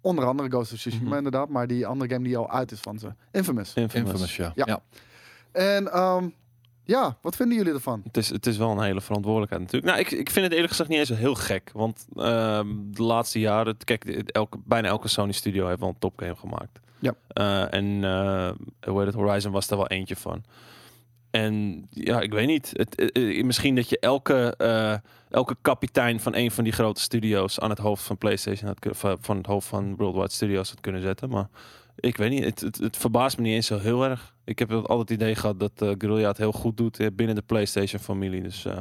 Onder 0.00 0.24
andere 0.24 0.48
Ghost 0.48 0.72
of 0.72 0.78
Tsushima 0.78 1.10
hm. 1.10 1.16
inderdaad. 1.16 1.48
Maar 1.48 1.66
die 1.66 1.86
andere 1.86 2.10
game 2.12 2.24
die 2.24 2.36
al 2.36 2.50
uit 2.50 2.72
is 2.72 2.80
van 2.80 2.98
ze. 2.98 3.14
Infamous. 3.30 3.74
Infamous, 3.74 4.12
Infamous 4.12 4.36
ja. 4.36 4.52
ja. 4.54 4.64
ja. 4.66 4.82
En... 5.52 5.98
Um, 5.98 6.34
ja, 6.84 7.16
wat 7.20 7.36
vinden 7.36 7.56
jullie 7.56 7.72
ervan? 7.72 8.00
Het 8.04 8.16
is, 8.16 8.28
het 8.28 8.46
is 8.46 8.56
wel 8.56 8.70
een 8.70 8.82
hele 8.82 9.00
verantwoordelijkheid 9.00 9.62
natuurlijk. 9.62 9.92
Nou, 9.92 10.04
ik, 10.04 10.10
ik 10.20 10.30
vind 10.30 10.44
het 10.44 10.54
eerlijk 10.54 10.70
gezegd 10.70 10.88
niet 10.88 10.98
eens 10.98 11.08
heel 11.08 11.34
gek. 11.34 11.70
Want 11.72 12.06
uh, 12.14 12.60
de 12.74 13.02
laatste 13.02 13.40
jaren, 13.40 13.76
kijk, 13.84 14.04
elke, 14.04 14.58
bijna 14.64 14.88
elke 14.88 15.08
Sony 15.08 15.32
studio 15.32 15.66
heeft 15.66 15.80
wel 15.80 15.88
een 15.88 15.98
topgame 15.98 16.36
gemaakt. 16.36 16.80
Ja. 16.98 17.14
Uh, 17.34 17.74
en 17.74 17.84
uh, 17.84 18.50
hoe 18.86 18.98
heet 18.98 19.06
het, 19.06 19.14
Horizon 19.14 19.52
was 19.52 19.70
er 19.70 19.76
wel 19.76 19.88
eentje 19.88 20.16
van. 20.16 20.44
En 21.30 21.86
ja, 21.90 22.20
ik 22.20 22.32
weet 22.32 22.46
niet. 22.46 22.70
Het, 22.72 23.10
het, 23.12 23.44
misschien 23.44 23.74
dat 23.74 23.88
je 23.88 23.98
elke, 23.98 24.56
elke 25.30 25.56
kapitein 25.62 26.20
van 26.20 26.34
een 26.34 26.50
van 26.50 26.64
die 26.64 26.72
grote 26.72 27.00
studio's 27.00 27.58
aan 27.58 27.70
het 27.70 27.78
hoofd 27.78 28.02
van 28.02 28.18
PlayStation 28.18 28.68
had, 28.68 28.96
van 29.20 29.36
het 29.36 29.46
hoofd 29.46 29.66
van 29.66 29.96
Worldwide 29.96 30.32
Studios 30.32 30.70
had 30.70 30.80
kunnen 30.80 31.02
zetten. 31.02 31.28
Maar 31.28 31.48
ik 31.96 32.16
weet 32.16 32.30
niet, 32.30 32.44
het, 32.44 32.60
het, 32.60 32.76
het, 32.76 32.96
verbaast 32.96 33.36
me 33.36 33.42
niet 33.42 33.54
eens 33.54 33.66
zo 33.66 33.78
heel 33.78 34.04
erg. 34.04 34.34
Ik 34.44 34.58
heb 34.58 34.72
altijd 34.72 34.98
het 34.98 35.10
idee 35.10 35.34
gehad 35.34 35.60
dat 35.60 35.72
uh, 35.82 35.90
Guerrilla 35.98 36.28
het 36.28 36.36
heel 36.36 36.52
goed 36.52 36.76
doet 36.76 37.00
uh, 37.00 37.06
binnen 37.12 37.34
de 37.34 37.42
PlayStation-familie. 37.42 38.42
Dus, 38.42 38.64
uh, 38.64 38.78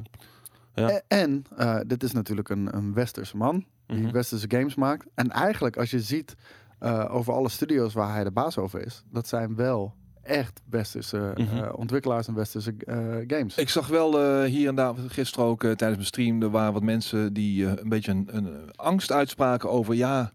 ja. 0.76 0.90
En, 0.90 1.04
en 1.08 1.46
uh, 1.60 1.80
dit 1.88 2.04
is 2.04 2.12
natuurlijk 2.12 2.50
een, 2.50 2.76
een 2.76 2.94
westerse 2.94 3.38
man 3.38 3.66
die 3.86 3.98
mm 3.98 4.04
-hmm. 4.04 4.12
westerse 4.12 4.46
games 4.50 4.76
maakt. 4.76 5.06
En 5.16 5.30
eigenlijk, 5.30 5.78
als 5.78 5.92
je 5.92 6.00
ziet 6.00 6.36
uh, 6.80 7.06
over 7.10 7.34
alle 7.34 7.50
studio's 7.50 7.94
waar 7.94 8.14
hij 8.14 8.24
de 8.24 8.32
baas 8.32 8.58
over 8.58 8.86
is, 8.86 9.04
dat 9.12 9.28
zijn 9.28 9.56
wel 9.56 9.94
echt 10.22 10.62
westerse 10.70 11.32
mm 11.36 11.48
-hmm. 11.48 11.72
ontwikkelaars 11.72 12.28
en 12.28 12.34
westerse 12.34 12.74
uh, 12.86 12.96
games. 13.28 13.58
Ik 13.58 13.70
zag 13.70 13.88
wel 13.88 14.44
hier 14.44 14.68
en 14.68 14.76
daar 14.76 14.94
gisteren 15.08 15.46
ook 15.46 15.62
tijdens 15.62 15.96
mijn 15.96 16.06
stream, 16.06 16.42
er 16.42 16.50
waren 16.50 16.74
wat 16.74 16.84
mensen 16.84 17.34
die 17.34 17.66
een 17.66 17.90
beetje 17.90 18.12
een, 18.12 18.30
een 18.32 18.72
angst 18.76 19.12
uitspraken 19.12 19.70
over 19.70 19.96
ja 19.96 20.34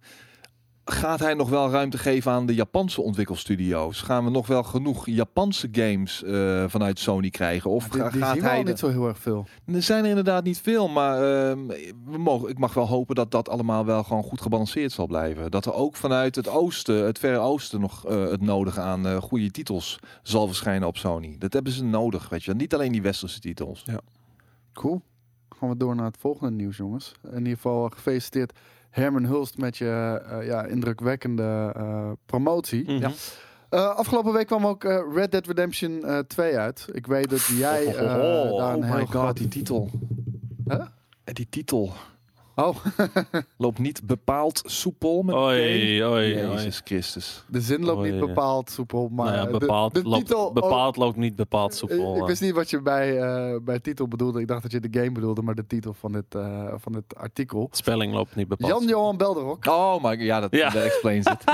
gaat 0.92 1.20
hij 1.20 1.34
nog 1.34 1.48
wel 1.48 1.70
ruimte 1.70 1.98
geven 1.98 2.32
aan 2.32 2.46
de 2.46 2.54
Japanse 2.54 3.02
ontwikkelstudio's? 3.02 4.00
Gaan 4.00 4.24
we 4.24 4.30
nog 4.30 4.46
wel 4.46 4.62
genoeg 4.62 5.06
Japanse 5.06 5.68
games 5.72 6.22
uh, 6.22 6.64
vanuit 6.66 6.98
Sony 6.98 7.30
krijgen? 7.30 7.70
Of 7.70 7.88
die, 7.88 8.02
die 8.02 8.22
gaat 8.22 8.34
zien 8.34 8.44
hij 8.44 8.56
al 8.56 8.62
niet 8.62 8.78
zo 8.78 8.88
heel 8.88 9.08
erg 9.08 9.18
veel? 9.18 9.46
Er 9.66 9.82
zijn 9.82 10.04
er 10.04 10.08
inderdaad 10.08 10.44
niet 10.44 10.60
veel, 10.60 10.88
maar 10.88 11.14
uh, 11.14 11.56
we 12.04 12.18
mogen, 12.18 12.48
ik 12.48 12.58
mag 12.58 12.74
wel 12.74 12.86
hopen 12.86 13.14
dat 13.14 13.30
dat 13.30 13.48
allemaal 13.48 13.84
wel 13.84 14.04
gewoon 14.04 14.22
goed 14.22 14.40
gebalanceerd 14.40 14.92
zal 14.92 15.06
blijven. 15.06 15.50
Dat 15.50 15.66
er 15.66 15.74
ook 15.74 15.96
vanuit 15.96 16.34
het 16.34 16.48
oosten, 16.48 17.04
het 17.04 17.18
verre 17.18 17.38
oosten, 17.38 17.80
nog 17.80 18.10
uh, 18.10 18.28
het 18.30 18.40
nodige 18.40 18.80
aan 18.80 19.06
uh, 19.06 19.16
goede 19.16 19.50
titels 19.50 19.98
zal 20.22 20.46
verschijnen 20.46 20.88
op 20.88 20.96
Sony. 20.96 21.36
Dat 21.38 21.52
hebben 21.52 21.72
ze 21.72 21.84
nodig, 21.84 22.28
weet 22.28 22.44
je. 22.44 22.54
Niet 22.54 22.74
alleen 22.74 22.92
die 22.92 23.02
westerse 23.02 23.40
titels. 23.40 23.82
Ja. 23.86 24.00
Cool. 24.72 25.02
Gaan 25.58 25.68
we 25.68 25.76
door 25.76 25.94
naar 25.94 26.06
het 26.06 26.16
volgende 26.18 26.52
nieuws, 26.52 26.76
jongens. 26.76 27.12
In 27.30 27.38
ieder 27.38 27.52
geval 27.52 27.88
gefeliciteerd 27.88 28.52
Herman 28.90 29.24
Hulst 29.24 29.58
met 29.58 29.76
je 29.76 30.22
uh, 30.32 30.46
ja, 30.46 30.64
indrukwekkende 30.64 31.74
uh, 31.76 32.10
promotie. 32.26 32.82
Mm 32.82 32.86
-hmm. 32.86 32.98
ja. 32.98 33.10
uh, 33.70 33.96
afgelopen 33.96 34.32
week 34.32 34.46
kwam 34.46 34.66
ook 34.66 34.82
Red 35.14 35.30
Dead 35.30 35.46
Redemption 35.46 36.24
2 36.26 36.58
uit. 36.58 36.88
Ik 36.92 37.06
weet 37.06 37.30
dat 37.30 37.44
jij 37.44 37.86
oh, 37.86 37.94
oh, 37.94 38.52
oh, 38.52 38.58
daar 38.58 38.72
een 38.72 38.78
oh 38.78 38.84
heel 38.84 38.96
my 38.96 39.06
god, 39.06 39.36
die 39.36 39.48
titel. 39.48 39.90
Huh? 40.68 40.86
Die 41.24 41.48
titel. 41.50 41.92
Oh, 42.60 42.76
Loopt 43.56 43.78
niet 43.78 44.06
bepaald 44.06 44.62
soepel 44.64 45.22
met 45.22 45.34
Oei, 45.34 46.04
oei, 46.04 46.34
Jezus 46.34 46.80
Christus. 46.84 47.44
de 47.48 47.60
zin 47.60 47.84
loopt 47.84 47.98
Oei, 47.98 48.10
niet 48.10 48.20
bepaald 48.20 48.70
soepel, 48.70 49.08
maar 49.08 49.26
nou 49.26 49.36
ja, 49.36 49.46
eh, 49.46 49.52
de- 49.52 49.58
bepaald, 49.58 49.94
de, 49.94 50.02
loopt, 50.02 50.26
titel... 50.26 50.52
bepaald 50.52 50.96
loopt 50.96 51.16
niet 51.16 51.36
bepaald 51.36 51.72
oh, 51.72 51.76
soepel. 51.78 52.14
ik 52.14 52.20
eh. 52.20 52.26
wist 52.26 52.40
niet 52.40 52.52
wat 52.54 52.70
je 52.70 52.82
bij, 52.82 53.20
eh, 53.20 53.56
bij 53.62 53.80
titel 53.80 54.08
bedoelde. 54.08 54.40
Ik 54.40 54.46
dacht 54.46 54.62
dat 54.62 54.70
je 54.70 54.80
de 54.80 54.98
game 54.98 55.12
bedoelde, 55.12 55.42
maar 55.42 55.54
de 55.54 55.66
titel 55.66 55.94
van 55.94 56.12
dit, 56.12 56.34
eh, 56.34 56.72
van 56.76 56.92
dit 56.92 57.16
artikel. 57.16 57.68
Spelling 57.70 58.14
loopt 58.14 58.34
niet 58.34 58.48
bepaald. 58.48 58.70
Jan-Johan 58.72 59.16
Belderok. 59.16 59.66
Oh, 59.66 60.02
maar 60.02 60.18
ja, 60.22 60.40
dat, 60.40 60.50
Ja. 60.54 60.70
dat 60.70 60.82
explains 60.82 61.28
het. 61.28 61.44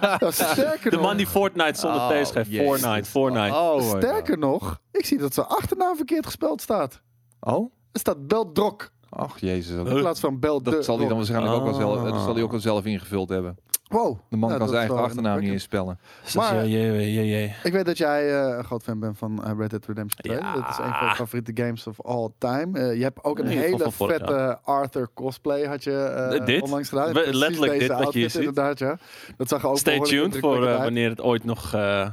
Nou, 0.00 0.32
sterker 0.52 0.90
De 0.90 0.96
nog, 0.96 1.04
man 1.04 1.16
die 1.16 1.26
Fortnite 1.26 1.80
zonder 1.80 2.00
Oh, 2.00 2.20
T 2.22 2.26
schrijft. 2.26 2.50
jezus. 2.50 2.66
Fortnite, 2.66 3.10
Fortnite. 3.10 3.54
Oh, 3.54 3.80
sterker 3.80 4.38
nog, 4.38 4.80
ik 4.92 5.06
zie 5.06 5.18
dat 5.18 5.34
zijn 5.34 5.46
achternaam 5.46 5.96
verkeerd 5.96 6.26
gespeld 6.26 6.60
staat. 6.60 7.02
Oh? 7.40 7.72
Er 7.92 8.00
staat 8.00 8.26
Beldrok 8.26 8.90
Ach, 9.14 9.38
jezus. 9.40 9.76
in 9.78 9.84
Dat, 9.84 9.98
plaats 10.00 10.20
van 10.20 10.38
Bel 10.38 10.62
dat 10.62 10.84
zal 10.84 10.98
hij 10.98 11.06
dan 11.08 11.16
waarschijnlijk 11.16 11.54
ook 11.54 11.64
wel 11.64 11.74
zelf, 11.74 12.02
dat 12.02 12.20
zal 12.20 12.34
hij 12.34 12.42
ook 12.42 12.50
wel 12.50 12.60
zelf 12.60 12.84
ingevuld 12.84 13.28
hebben. 13.28 13.56
Wow. 13.88 14.18
De 14.28 14.36
man 14.36 14.50
Ja, 14.50 14.56
kan 14.56 14.68
zijn 14.68 14.78
eigen 14.80 14.96
achternaam 14.98 15.40
niet 15.40 15.48
indrukwekkend. 15.48 15.98
inspellen. 15.98 15.98
Dus 16.24 16.34
Maar- 16.34 16.54
ja, 16.54 16.62
jee, 16.64 17.12
jee, 17.12 17.26
jee. 17.28 17.54
Ik 17.62 17.72
weet 17.72 17.86
dat 17.86 17.98
jij 17.98 18.30
eh, 18.42 18.56
een 18.56 18.64
groot 18.64 18.82
fan 18.82 19.00
bent 19.00 19.18
van 19.18 19.44
eh, 19.44 19.50
Red 19.58 19.70
Dead 19.70 19.86
Redemption 19.86 20.20
2. 20.24 20.36
Ja. 20.36 20.54
Dat 20.54 20.68
is 20.70 20.78
een 20.78 20.92
van 20.94 21.08
je 21.08 21.14
favoriete 21.14 21.52
games 21.62 21.86
of 21.86 22.00
all 22.02 22.28
time. 22.38 22.78
Eh, 22.78 22.96
je 22.96 23.02
hebt 23.02 23.24
ook 23.24 23.38
een 23.38 23.46
hele 23.46 23.90
vette 23.90 24.58
Arthur 24.62 25.08
cosplay 25.14 25.64
had 25.66 25.84
je 25.84 25.92
eh, 25.92 26.36
Eh, 26.36 26.46
dit? 26.46 26.62
onlangs 26.62 26.88
gedaan. 26.88 27.12
Letterlijk 27.12 27.32
dit 27.52 27.62
wat 27.68 27.72
je 27.78 27.78
hier 27.78 27.92
outfit, 28.04 28.30
ziet. 28.30 28.40
Inderdaad, 28.40 28.78
ja. 28.78 28.98
Dat 29.36 29.48
zag 29.48 29.66
ook 29.66 29.78
Stay 29.78 30.00
tuned 30.00 30.38
voor 30.38 30.66
eh, 30.66 30.78
wanneer 30.82 31.08
het 31.10 31.20
ooit 31.20 31.44
nog 31.44 31.74
eh, 31.74 32.08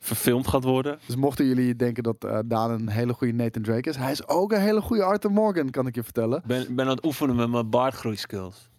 verfilmd 0.00 0.48
gaat 0.48 0.64
worden. 0.64 0.98
Dus 1.06 1.16
mochten 1.16 1.46
jullie 1.46 1.76
denken 1.76 2.02
dat 2.02 2.24
eh, 2.24 2.38
Daan 2.44 2.70
een 2.70 2.88
hele 2.88 3.12
goede 3.12 3.32
Nathan 3.32 3.62
Drake 3.62 3.88
is, 3.88 3.96
hij 3.96 4.12
is 4.12 4.28
ook 4.28 4.52
een 4.52 4.60
hele 4.60 4.80
goede 4.80 5.02
Arthur 5.02 5.30
Morgan, 5.30 5.70
kan 5.70 5.86
ik 5.86 5.94
je 5.94 6.02
vertellen. 6.02 6.38
Ik 6.38 6.46
ben, 6.46 6.74
ben 6.74 6.84
aan 6.84 6.96
het 6.96 7.04
oefenen 7.04 7.36
met 7.36 7.48
mijn 7.48 7.70
baardgroeiskills. 7.70 8.69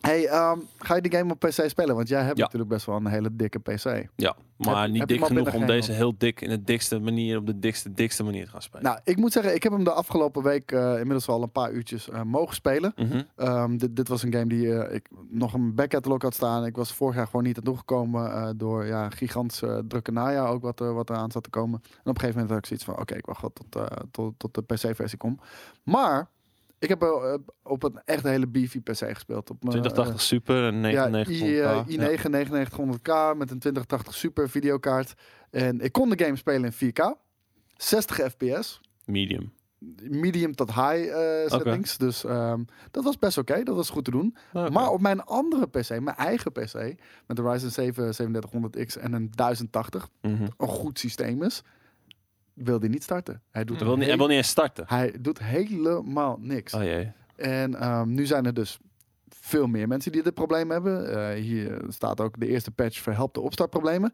Hey, 0.00 0.26
ehm, 0.28 0.58
ga 0.78 0.94
je 0.94 1.00
die 1.00 1.12
game 1.12 1.32
op 1.32 1.38
PC 1.38 1.62
spelen? 1.66 1.94
Want 1.96 2.08
jij 2.08 2.22
hebt 2.22 2.36
Ja. 2.36 2.42
natuurlijk 2.44 2.70
best 2.70 2.86
wel 2.86 2.96
een 2.96 3.06
hele 3.06 3.36
dikke 3.36 3.58
PC. 3.58 4.08
Ja, 4.16 4.36
maar 4.56 4.80
Heb- 4.82 4.90
niet 4.90 4.98
heb 4.98 5.08
dik 5.08 5.24
genoeg 5.24 5.54
om 5.54 5.66
deze 5.66 5.92
heel 5.92 6.14
dik 6.18 6.40
in 6.40 6.48
de 6.48 6.62
dikste 6.64 6.98
manier, 6.98 7.36
op 7.38 7.46
de 7.46 7.58
dikste, 7.58 7.92
dikste 7.92 8.24
manier 8.24 8.44
te 8.44 8.50
gaan 8.50 8.62
spelen. 8.62 8.84
Nou, 8.84 8.98
ik 9.04 9.16
moet 9.16 9.32
zeggen, 9.32 9.54
ik 9.54 9.62
heb 9.62 9.72
hem 9.72 9.84
de 9.84 9.92
afgelopen 9.92 10.42
week 10.42 10.72
eh, 10.72 10.90
inmiddels 10.92 11.28
al 11.28 11.42
een 11.42 11.50
paar 11.52 11.70
uurtjes 11.72 12.08
eh, 12.10 12.22
mogen 12.22 12.54
spelen. 12.54 12.92
Mhm. 12.96 13.22
Ehm, 13.36 13.76
dit, 13.76 13.96
dit 13.96 14.08
was 14.08 14.22
een 14.22 14.32
game 14.32 14.46
die 14.46 14.72
eh, 14.78 14.94
ik 14.94 15.08
nog 15.30 15.54
een 15.54 15.74
backcatalog 15.74 16.22
had 16.22 16.34
staan. 16.34 16.64
Ik 16.66 16.76
was 16.76 16.92
vorig 16.92 17.16
jaar 17.16 17.26
gewoon 17.26 17.42
niet 17.44 17.56
aan 17.58 17.64
toegekomen 17.64 18.32
eh, 18.32 18.48
door 18.56 18.84
ja, 18.86 19.10
gigantisch 19.10 19.62
eh, 19.62 19.78
drukke 19.88 20.12
najaar 20.12 20.48
ook 20.48 20.62
wat, 20.62 20.78
wat 20.78 21.10
eraan 21.10 21.30
zat 21.30 21.42
te 21.42 21.50
komen. 21.50 21.80
En 21.82 21.88
op 21.88 22.06
een 22.06 22.20
gegeven 22.20 22.32
moment 22.40 22.50
had 22.50 22.58
ik 22.58 22.66
zoiets 22.66 22.84
van, 22.84 22.98
oké, 22.98 23.14
ik 23.14 23.26
wacht 23.26 23.40
wel 23.40 23.52
tot, 23.52 23.88
tot, 24.10 24.34
tot 24.36 24.54
de 24.54 24.62
PC-versie 24.62 25.18
komt. 25.18 25.40
Maar 25.82 26.28
ik 26.78 26.88
heb 26.88 27.02
eh, 27.02 27.34
op 27.62 27.82
een 27.82 28.00
echt 28.04 28.22
hele 28.22 28.46
beefy 28.46 28.80
PC 28.80 28.96
gespeeld. 28.96 29.50
Op 29.50 29.62
mijn, 29.62 29.70
2080 29.70 30.20
Super 30.20 30.66
en 30.66 30.84
eh, 30.84 30.92
ja, 30.92 31.06
99 31.08 31.48
I, 31.48 31.60
eh, 31.60 32.16
i9 32.16 32.30
9900K 32.30 33.36
met 33.36 33.50
een 33.50 33.58
2080 33.58 34.14
Super 34.14 34.48
videokaart. 34.50 35.14
En 35.50 35.80
ik 35.80 35.92
kon 35.92 36.08
de 36.10 36.24
game 36.24 36.36
spelen 36.36 36.72
in 36.78 36.92
4K. 36.92 37.16
60 37.76 38.16
fps 38.30 38.80
medium. 39.04 39.52
medium 40.10 40.54
tot 40.54 40.74
high 40.74 41.08
eh, 41.08 41.46
settings. 41.50 41.96
Dus 41.98 42.24
ehm, 42.24 42.62
dat 42.90 43.04
was 43.04 43.18
best 43.18 43.38
oké. 43.38 43.62
Dat 43.62 43.76
was 43.76 43.90
goed 43.90 44.04
te 44.04 44.10
doen. 44.10 44.36
Maar 44.52 44.90
op 44.90 45.00
mijn 45.00 45.22
andere 45.22 45.66
PC, 45.66 45.88
mijn 45.88 46.16
eigen 46.16 46.52
PC, 46.52 46.74
met 47.26 47.36
de 47.36 47.42
Ryzen 47.42 47.70
7 47.72 48.12
3700X 48.14 48.96
en 49.00 49.12
een 49.12 49.30
1080, 49.34 50.08
Mhm. 50.22 50.46
een 50.56 50.68
goed 50.68 50.98
systeem 50.98 51.42
is, 51.42 51.62
wil 52.64 52.78
die 52.78 52.90
niet 52.90 53.02
starten. 53.02 53.42
Hij 53.50 53.64
doet, 53.64 53.76
Hij 53.76 53.86
wil 53.86 53.96
niet, 53.96 54.06
hij 54.08 54.16
wil 54.16 54.26
niet 54.26 54.36
eens 54.36 54.48
starten. 54.48 54.84
hij 54.86 55.14
doet 55.20 55.38
helemaal 55.42 56.38
niks. 56.40 56.74
Oh 56.74 56.82
jee. 56.82 57.12
En 57.36 57.74
ehm, 57.74 58.08
nu 58.14 58.26
zijn 58.26 58.46
er 58.46 58.54
dus 58.54 58.78
veel 59.28 59.66
meer 59.66 59.88
mensen 59.88 60.12
die 60.12 60.22
dit 60.22 60.34
probleem 60.34 60.70
hebben. 60.70 61.12
Eh, 61.34 61.40
hier 61.42 61.80
staat 61.88 62.20
ook 62.20 62.40
de 62.40 62.46
eerste 62.46 62.70
patch 62.70 62.98
verhelpt 63.00 63.34
de 63.34 63.40
opstartproblemen. 63.40 64.12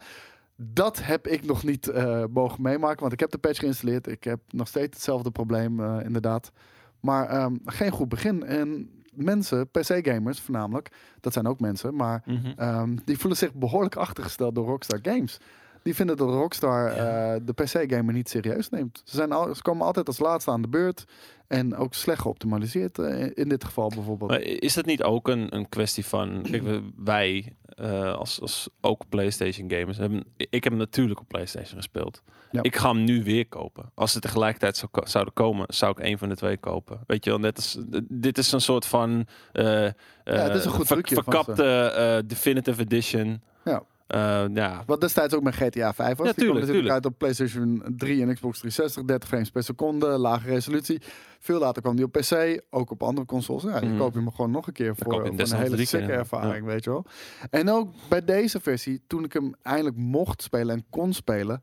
Dat 0.57 1.03
heb 1.03 1.27
ik 1.27 1.45
nog 1.47 1.63
niet 1.65 1.89
eh, 1.89 2.25
mogen 2.31 2.63
meemaken, 2.63 3.01
want 3.01 3.13
ik 3.13 3.21
heb 3.21 3.31
de 3.31 3.39
patch 3.39 3.59
geïnstalleerd. 3.59 4.07
Ik 4.07 4.25
heb 4.25 4.41
nog 4.49 4.69
steeds 4.69 4.95
hetzelfde 4.95 5.31
probleem, 5.31 5.81
eh, 5.81 5.99
inderdaad. 6.05 6.53
Maar 7.01 7.29
ehm, 7.29 7.55
geen 7.65 7.91
goed 7.91 8.09
begin. 8.09 8.45
En 8.45 8.91
mensen, 9.13 9.69
PC-gamers 9.71 10.41
voornamelijk, 10.41 10.89
dat 11.21 11.33
zijn 11.33 11.47
ook 11.47 11.61
mensen, 11.61 11.95
maar 11.97 12.23
Mhm. 12.27 12.53
Ehm, 12.57 12.97
die 13.05 13.19
voelen 13.19 13.39
zich 13.39 13.55
behoorlijk 13.55 13.97
achtergesteld 13.97 14.55
door 14.55 14.67
Rockstar 14.67 14.99
Games. 15.03 15.39
Die 15.85 15.95
vinden 15.95 16.17
dat 16.17 16.29
Rockstar 16.29 16.87
eh, 16.91 17.41
de 17.43 17.53
PC-gamer 17.53 18.15
niet 18.15 18.29
serieus 18.29 18.69
neemt. 18.69 19.03
Ze, 19.05 19.17
zijn 19.17 19.33
al, 19.33 19.55
ze 19.55 19.63
komen 19.63 19.87
altijd 19.87 20.07
als 20.07 20.19
laatste 20.19 20.51
aan 20.51 20.63
de 20.63 20.69
beurt. 20.69 21.05
En 21.47 21.77
ook 21.77 21.95
slecht 21.95 22.21
geoptimaliseerd 22.21 22.99
eh, 22.99 23.31
in 23.35 23.49
dit 23.49 23.65
geval 23.65 23.89
bijvoorbeeld. 23.89 24.31
Maar 24.31 24.41
is 24.41 24.75
dat 24.75 24.85
niet 24.85 25.03
ook 25.03 25.29
een, 25.29 25.55
een 25.57 25.69
kwestie 25.69 26.07
van... 26.07 26.47
Kijk, 26.51 26.81
wij 26.97 27.57
eh, 27.67 28.15
als, 28.15 28.41
als 28.41 28.69
ook 28.81 29.09
PlayStation 29.09 29.71
gamers 29.71 29.97
hebben... 29.99 30.25
Ik 30.37 30.65
heb 30.65 30.73
hem 30.73 30.77
natuurlijk 30.77 31.21
op 31.21 31.29
PlayStation 31.29 31.77
gespeeld. 31.77 32.23
Ja. 32.51 32.63
Ik 32.63 32.77
ga 32.77 32.89
hem 32.93 33.05
nu 33.05 33.25
weer 33.25 33.47
kopen. 33.49 33.91
Als 33.95 34.13
ze 34.13 34.21
tegelijkertijd 34.21 34.77
zou, 34.77 34.91
zouden 35.05 35.35
komen, 35.35 35.67
zou 35.69 35.93
ik 35.93 36.05
een 36.07 36.19
van 36.19 36.29
de 36.29 36.37
twee 36.37 36.57
kopen. 36.57 37.01
Weet 37.07 37.25
je 37.25 37.31
wel, 37.31 37.39
net 37.39 37.57
als... 37.57 37.79
Dit 38.09 38.39
is 38.39 38.53
een 38.53 38.61
soort 38.61 38.87
van... 38.87 39.27
eh, 39.53 39.89
het 40.25 40.55
is 40.55 40.65
een 40.65 40.71
goed 40.71 40.87
ver- 40.87 40.97
trucje. 40.97 41.15
Verkapte 41.15 42.23
Definitive 42.27 42.81
Edition. 42.81 43.43
Ja. 43.65 43.83
Eh, 44.15 44.45
ja, 44.55 44.83
Wat 44.87 45.01
destijds 45.01 45.35
ook 45.35 45.43
met 45.43 45.55
GTA 45.55 45.95
5 45.95 46.17
was. 46.17 46.27
Ja, 46.27 46.33
die 46.33 46.33
kwam 46.33 46.35
tuurlijk, 46.35 46.61
natuurlijk 46.67 46.93
uit 46.93 47.07
op 47.07 47.19
PlayStation 47.19 47.83
3 47.97 48.23
en 48.23 48.35
Xbox 48.35 48.59
360. 48.59 49.05
30 49.05 49.29
frames 49.29 49.51
per 49.51 49.63
seconde, 49.63 50.07
lage 50.07 50.49
resolutie. 50.49 51.03
Veel 51.39 51.59
later 51.59 51.83
kwam 51.83 51.97
die 51.97 52.05
op 52.05 52.13
PC, 52.13 52.63
ook 52.71 52.91
op 52.91 53.03
andere 53.03 53.27
consoles. 53.27 53.63
Ja, 53.63 53.81
Mhm. 53.81 53.99
koop 53.99 54.13
je 54.13 54.19
hem 54.19 54.31
gewoon 54.31 54.51
nog 54.51 54.67
een 54.67 54.73
keer 54.73 54.97
voor, 54.97 55.13
voor 55.13 55.27
een 55.27 55.57
hele 55.57 55.77
ja. 55.91 56.09
ervaring, 56.09 56.67
weet 56.67 56.85
je 56.85 56.91
wel. 56.91 57.05
En 57.51 57.71
ook 57.71 57.93
bij 58.09 58.25
deze 58.25 58.61
versie, 58.61 59.03
toen 59.07 59.25
ik 59.25 59.33
hem 59.33 59.55
eindelijk 59.63 59.97
mocht 59.97 60.43
spelen 60.43 60.75
en 60.77 60.85
kon 60.91 61.13
spelen... 61.13 61.63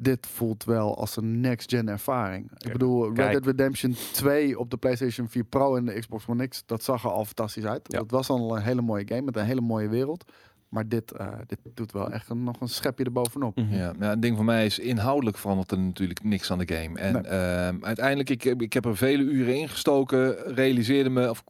Dit 0.00 0.26
voelt 0.26 0.64
wel 0.64 0.98
als 0.98 1.16
een 1.16 1.40
next-gen 1.40 1.88
ervaring. 1.88 2.50
Ik 2.58 2.72
bedoel, 2.72 3.04
Red 3.04 3.14
Kijk. 3.14 3.32
Dead 3.32 3.44
Redemption 3.46 3.94
2 4.12 4.58
op 4.58 4.70
de 4.70 4.76
PlayStation 4.76 5.28
4 5.28 5.44
Pro 5.44 5.76
en 5.76 5.84
de 5.84 5.98
Xbox 5.98 6.26
One 6.26 6.46
X, 6.48 6.62
dat 6.66 6.82
zag 6.82 7.04
er 7.04 7.10
al 7.10 7.24
fantastisch 7.24 7.64
uit. 7.64 7.80
Ja. 7.82 7.98
Dat 7.98 8.10
was 8.10 8.28
al 8.28 8.56
een 8.56 8.62
hele 8.62 8.82
mooie 8.82 9.06
game 9.08 9.22
met 9.22 9.36
een 9.36 9.44
hele 9.44 9.60
mooie 9.60 9.88
wereld. 9.88 10.32
Maar 10.68 10.88
dit, 10.88 11.12
eh, 11.12 11.26
dit 11.46 11.58
doet 11.74 11.92
wel 11.92 12.10
echt 12.10 12.28
een, 12.30 12.44
nog 12.44 12.60
een 12.60 12.68
schepje 12.68 13.04
erbovenop. 13.04 13.56
mhm. 13.56 13.74
Ja, 13.74 13.92
nou, 13.98 14.10
het 14.10 14.22
ding 14.22 14.36
voor 14.36 14.44
mij 14.44 14.66
is 14.66 14.78
inhoudelijk 14.78 15.36
verandert 15.38 15.70
er 15.70 15.78
natuurlijk 15.78 16.22
niks 16.24 16.50
aan 16.50 16.58
de 16.58 16.74
game. 16.74 16.98
En 16.98 17.12
Nee. 17.12 17.22
ehm, 17.22 17.76
uiteindelijk, 17.84 18.30
ik, 18.30 18.42
heb- 18.42 18.62
ik 18.62 18.72
heb 18.72 18.84
er 18.84 18.96
vele 18.96 19.22
uren 19.22 19.56
in 19.56 19.68
gestoken, 19.68 20.36
realiseerde 20.54 21.10
me, 21.10 21.30
of 21.30 21.44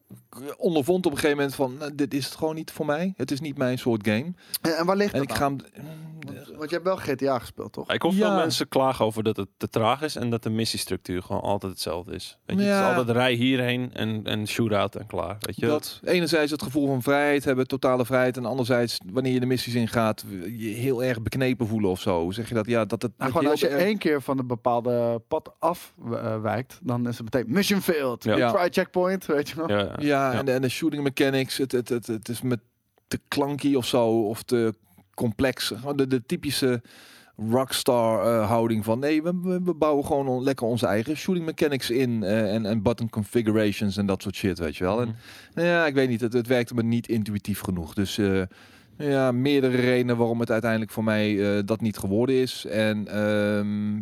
ondervond 0.57 1.07
op 1.07 1.13
een 1.13 1.19
gegeven 1.19 1.37
moment 1.37 1.55
van, 1.57 1.77
nou, 1.79 1.95
dit 1.95 2.15
is 2.15 2.25
het 2.25 2.35
gewoon 2.35 2.55
niet 2.55 2.71
voor 2.71 2.87
mij. 2.87 3.15
Het 3.17 3.31
is 3.31 3.41
niet 3.41 3.59
mijn 3.59 3.79
soort 3.79 4.07
game. 4.09 4.33
En, 4.61 4.77
en 4.77 4.87
waar 4.87 4.97
ligt 4.97 5.13
En 5.13 5.19
dat 5.19 5.31
ik 5.31 5.43
aan? 5.43 5.61
ga 5.61 5.67
hem... 5.75 5.87
Want, 6.19 6.49
want 6.57 6.71
je 6.71 6.75
hebt 6.77 6.85
wel 6.89 6.97
GTA 6.97 7.39
gespeeld, 7.39 7.73
toch? 7.73 7.93
Ik 7.93 8.03
hoor 8.03 8.13
Ja. 8.15 8.19
veel 8.19 8.37
mensen 8.37 8.69
klagen 8.69 9.05
over 9.05 9.23
dat 9.23 9.37
het 9.37 9.49
te 9.57 9.69
traag 9.69 10.03
is 10.03 10.17
en 10.17 10.31
dat 10.31 10.43
de 10.43 10.51
missiestructuur 10.51 11.23
gewoon 11.23 11.43
altijd 11.43 11.73
hetzelfde 11.73 12.15
is. 12.15 12.39
Weet 12.47 12.59
je, 12.59 12.65
Het 12.65 12.73
Ja. 12.75 12.91
is 12.91 12.97
altijd 12.97 13.17
rij 13.17 13.33
hierheen 13.33 13.91
en, 13.95 14.21
en 14.25 14.47
shoot-out 14.49 14.95
en 14.97 15.07
klaar. 15.07 15.37
Weet 15.41 15.57
je, 15.57 15.67
Dat 15.67 16.01
enerzijds 16.05 16.51
het 16.51 16.63
gevoel 16.63 16.87
van 16.87 17.03
vrijheid 17.03 17.45
hebben, 17.45 17.67
totale 17.67 18.05
vrijheid. 18.05 18.37
En 18.37 18.45
anderzijds, 18.45 18.99
wanneer 19.13 19.33
je 19.33 19.41
de 19.41 19.47
missies 19.47 19.75
ingaat, 19.75 20.25
je 20.57 20.69
heel 20.69 21.05
erg 21.05 21.23
beknepen 21.23 21.67
voelen 21.67 21.91
of 21.91 22.01
zo. 22.01 22.31
Zeg 22.31 22.49
je 22.49 22.55
dat? 22.55 22.67
Ja, 22.67 22.85
dat 22.85 23.03
het. 23.03 23.11
Nou, 23.19 23.31
dat 23.31 23.39
gewoon 23.39 23.51
als 23.53 23.61
je 23.61 23.69
erg- 23.69 23.83
één 23.83 23.99
keer 23.99 24.23
van 24.23 24.39
een 24.39 24.47
bepaalde 24.47 25.23
pad 25.29 25.55
afwijkt, 25.59 26.79
dan 26.83 27.09
is 27.09 27.19
het 27.19 27.33
meteen 27.35 27.53
mission 27.53 27.81
failed. 27.81 28.25
Ja. 28.25 28.37
Ja. 28.37 28.53
Try 28.53 28.69
checkpoint, 28.71 29.27
weet 29.27 29.49
je 29.49 29.57
wel. 29.57 29.69
ja, 29.71 29.79
ja. 29.79 29.85
Ja, 29.99 30.33
Ja. 30.33 30.39
En, 30.39 30.45
de, 30.45 30.53
en 30.53 30.63
de 30.63 30.69
shooting 30.69 31.03
mechanics, 31.03 31.57
het, 31.57 31.73
het, 31.73 31.89
het, 31.89 32.07
het 32.07 32.29
is 32.29 32.43
met 32.43 32.61
te 33.09 33.21
klanky 33.29 33.75
of 33.75 33.87
zo, 33.87 34.07
of 34.29 34.43
te 34.43 34.75
complex. 35.15 35.73
De, 35.97 36.07
de 36.07 36.27
typische 36.27 36.83
rockstar 37.51 38.27
eh, 38.41 38.49
houding 38.49 38.85
van 38.85 38.99
nee, 38.99 39.23
we, 39.23 39.33
we 39.43 39.61
we 39.65 39.75
bouwen 39.75 40.05
gewoon 40.05 40.29
on- 40.29 40.43
lekker 40.43 40.67
onze 40.67 40.87
eigen 40.87 41.17
shooting 41.17 41.47
mechanics 41.47 41.91
in 41.91 42.23
eh, 42.23 42.55
en, 42.55 42.67
en 42.67 42.83
button 42.83 43.09
configurations 43.11 43.97
en 43.97 44.07
dat 44.07 44.23
soort 44.23 44.35
shit, 44.35 44.59
weet 44.59 44.77
je 44.77 44.85
wel. 44.85 45.01
En 45.01 45.09
Mhm. 45.09 45.17
nou 45.55 45.69
ja, 45.69 45.87
ik 45.87 45.95
weet 45.95 46.09
niet, 46.09 46.21
het, 46.21 46.33
het 46.33 46.47
werkte 46.47 46.75
me 46.75 46.83
niet 46.83 47.09
intuïtief 47.09 47.61
genoeg. 47.61 47.95
Dus 47.95 48.19
eh, 48.19 48.43
ja, 48.99 49.33
meerdere 49.33 49.77
redenen 49.77 50.17
waarom 50.17 50.41
het 50.41 50.51
uiteindelijk 50.51 50.91
voor 50.91 51.05
mij 51.05 51.57
eh, 51.57 51.63
dat 51.65 51.81
niet 51.81 51.99
geworden 51.99 52.35
is. 52.35 52.65
En 52.65 53.09
ehm, 53.09 54.01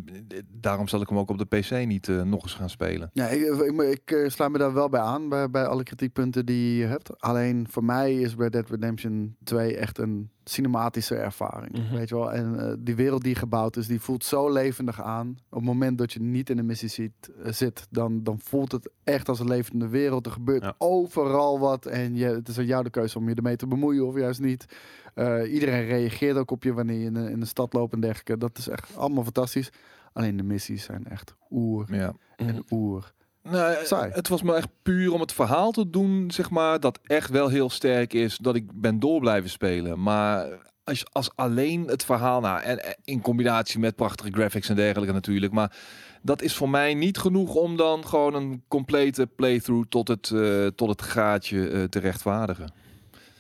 daarom 0.51 0.89
zal 0.89 1.01
ik 1.01 1.09
hem 1.09 1.19
ook 1.19 1.31
op 1.31 1.39
de 1.39 1.59
PC 1.59 1.87
niet 1.87 2.09
eh, 2.09 2.23
nog 2.23 2.43
eens 2.43 2.55
gaan 2.55 2.71
spelen. 2.71 3.11
Ja, 3.13 3.27
ik, 3.29 3.41
ik, 3.79 4.11
eh, 4.11 4.49
me 4.49 4.59
daar 4.59 4.73
wel 4.73 4.89
bij 4.89 5.01
aan, 5.01 5.29
bij, 5.29 5.51
bij 5.51 5.67
alle 5.67 5.83
kritiekpunten 5.83 6.47
die 6.47 6.77
je 6.77 6.87
hebt. 6.87 7.21
Alleen 7.21 7.67
voor 7.71 7.85
mij 7.85 8.15
is 8.15 8.35
Red 8.35 8.53
Dead 8.53 8.71
Redemption 8.71 9.37
2 9.45 9.77
echt 9.77 9.99
een 9.99 10.31
cinematische 10.49 11.15
ervaring. 11.15 11.73
Mhm. 11.79 11.95
Weet 11.95 12.09
je 12.09 12.15
wel? 12.15 12.33
En 12.33 12.59
eh, 12.69 12.75
die 12.79 12.95
wereld 12.95 13.23
die 13.23 13.35
gebouwd 13.35 13.77
is, 13.77 13.87
die 13.87 14.01
voelt 14.01 14.25
zo 14.25 14.51
levendig 14.53 15.03
aan. 15.03 15.29
Op 15.49 15.57
het 15.59 15.65
moment 15.65 15.99
dat 15.99 16.13
je 16.13 16.21
niet 16.21 16.51
in 16.51 16.57
de 16.57 16.63
missie 16.63 16.89
ziet, 16.89 17.31
eh, 17.43 17.53
zit, 17.53 17.87
dan, 17.91 18.23
dan 18.23 18.39
voelt 18.41 18.73
het 18.73 18.91
echt 19.05 19.29
als 19.29 19.41
een 19.41 19.49
levende 19.49 19.89
wereld. 19.89 20.27
Er 20.27 20.33
gebeurt 20.33 20.63
Ja. 20.63 20.75
overal 20.79 21.59
wat 21.59 21.87
en 21.87 22.15
je, 22.15 22.25
het 22.27 22.49
is 22.49 22.59
aan 22.59 22.67
jou 22.67 22.83
de 22.85 22.91
keuze 22.91 23.19
om 23.19 23.29
je 23.29 23.35
ermee 23.35 23.57
te 23.57 23.67
bemoeien 23.67 24.07
of 24.07 24.17
juist 24.17 24.41
niet. 24.41 24.67
Eh, 25.15 25.53
iedereen 25.53 25.85
reageert 25.87 26.37
ook 26.37 26.51
op 26.51 26.63
je 26.63 26.73
wanneer 26.73 26.99
je 26.99 27.05
in 27.07 27.15
de, 27.15 27.31
in 27.31 27.41
de 27.41 27.47
stad 27.47 27.73
loopt 27.73 27.93
en 27.93 28.01
dergelijke. 28.01 28.39
Dat 28.39 28.59
is 28.59 28.69
echt 28.69 28.97
allemaal 28.97 29.25
fantastisch. 29.25 29.71
Alleen 30.13 30.37
de 30.37 30.43
missies 30.43 30.85
zijn 30.85 31.07
echt 31.07 31.35
oer 31.51 31.95
Ja. 31.95 32.15
Mhm. 32.37 32.49
en 32.49 32.65
oer 32.71 33.13
Nee, 33.51 33.77
Saai. 33.85 34.11
het 34.13 34.29
was 34.29 34.43
me 34.43 34.55
echt 34.55 34.69
puur 34.83 35.13
om 35.13 35.21
het 35.21 35.33
verhaal 35.33 35.71
te 35.71 35.91
doen, 35.91 36.31
zeg 36.31 36.51
maar, 36.51 36.81
dat 36.81 36.99
echt 37.05 37.31
wel 37.31 37.49
heel 37.49 37.71
sterk 37.71 38.13
is, 38.13 38.37
dat 38.37 38.55
ik 38.55 38.81
ben 38.81 38.99
door 38.99 39.21
blijven 39.21 39.51
spelen. 39.51 40.03
Maar 40.03 40.47
als, 40.85 41.05
als 41.13 41.31
alleen 41.35 41.87
het 41.87 42.05
verhaal, 42.05 42.41
nou, 42.41 42.63
en, 42.63 42.97
in 43.05 43.21
combinatie 43.21 43.81
met 43.81 43.97
prachtige 43.97 44.33
graphics 44.33 44.69
en 44.69 44.77
dergelijke 44.77 45.13
natuurlijk, 45.13 45.53
maar 45.53 45.77
dat 46.23 46.43
is 46.43 46.55
voor 46.55 46.71
mij 46.71 46.95
niet 46.95 47.19
genoeg 47.19 47.55
om 47.55 47.77
dan 47.77 48.07
gewoon 48.07 48.35
een 48.35 48.63
complete 48.69 49.27
playthrough 49.27 49.89
tot 49.89 50.09
het, 50.09 50.31
eh, 50.31 50.67
tot 50.67 50.89
het 50.89 51.03
gaatje 51.03 51.69
eh, 51.69 51.83
te 51.83 51.99
rechtvaardigen. 51.99 52.73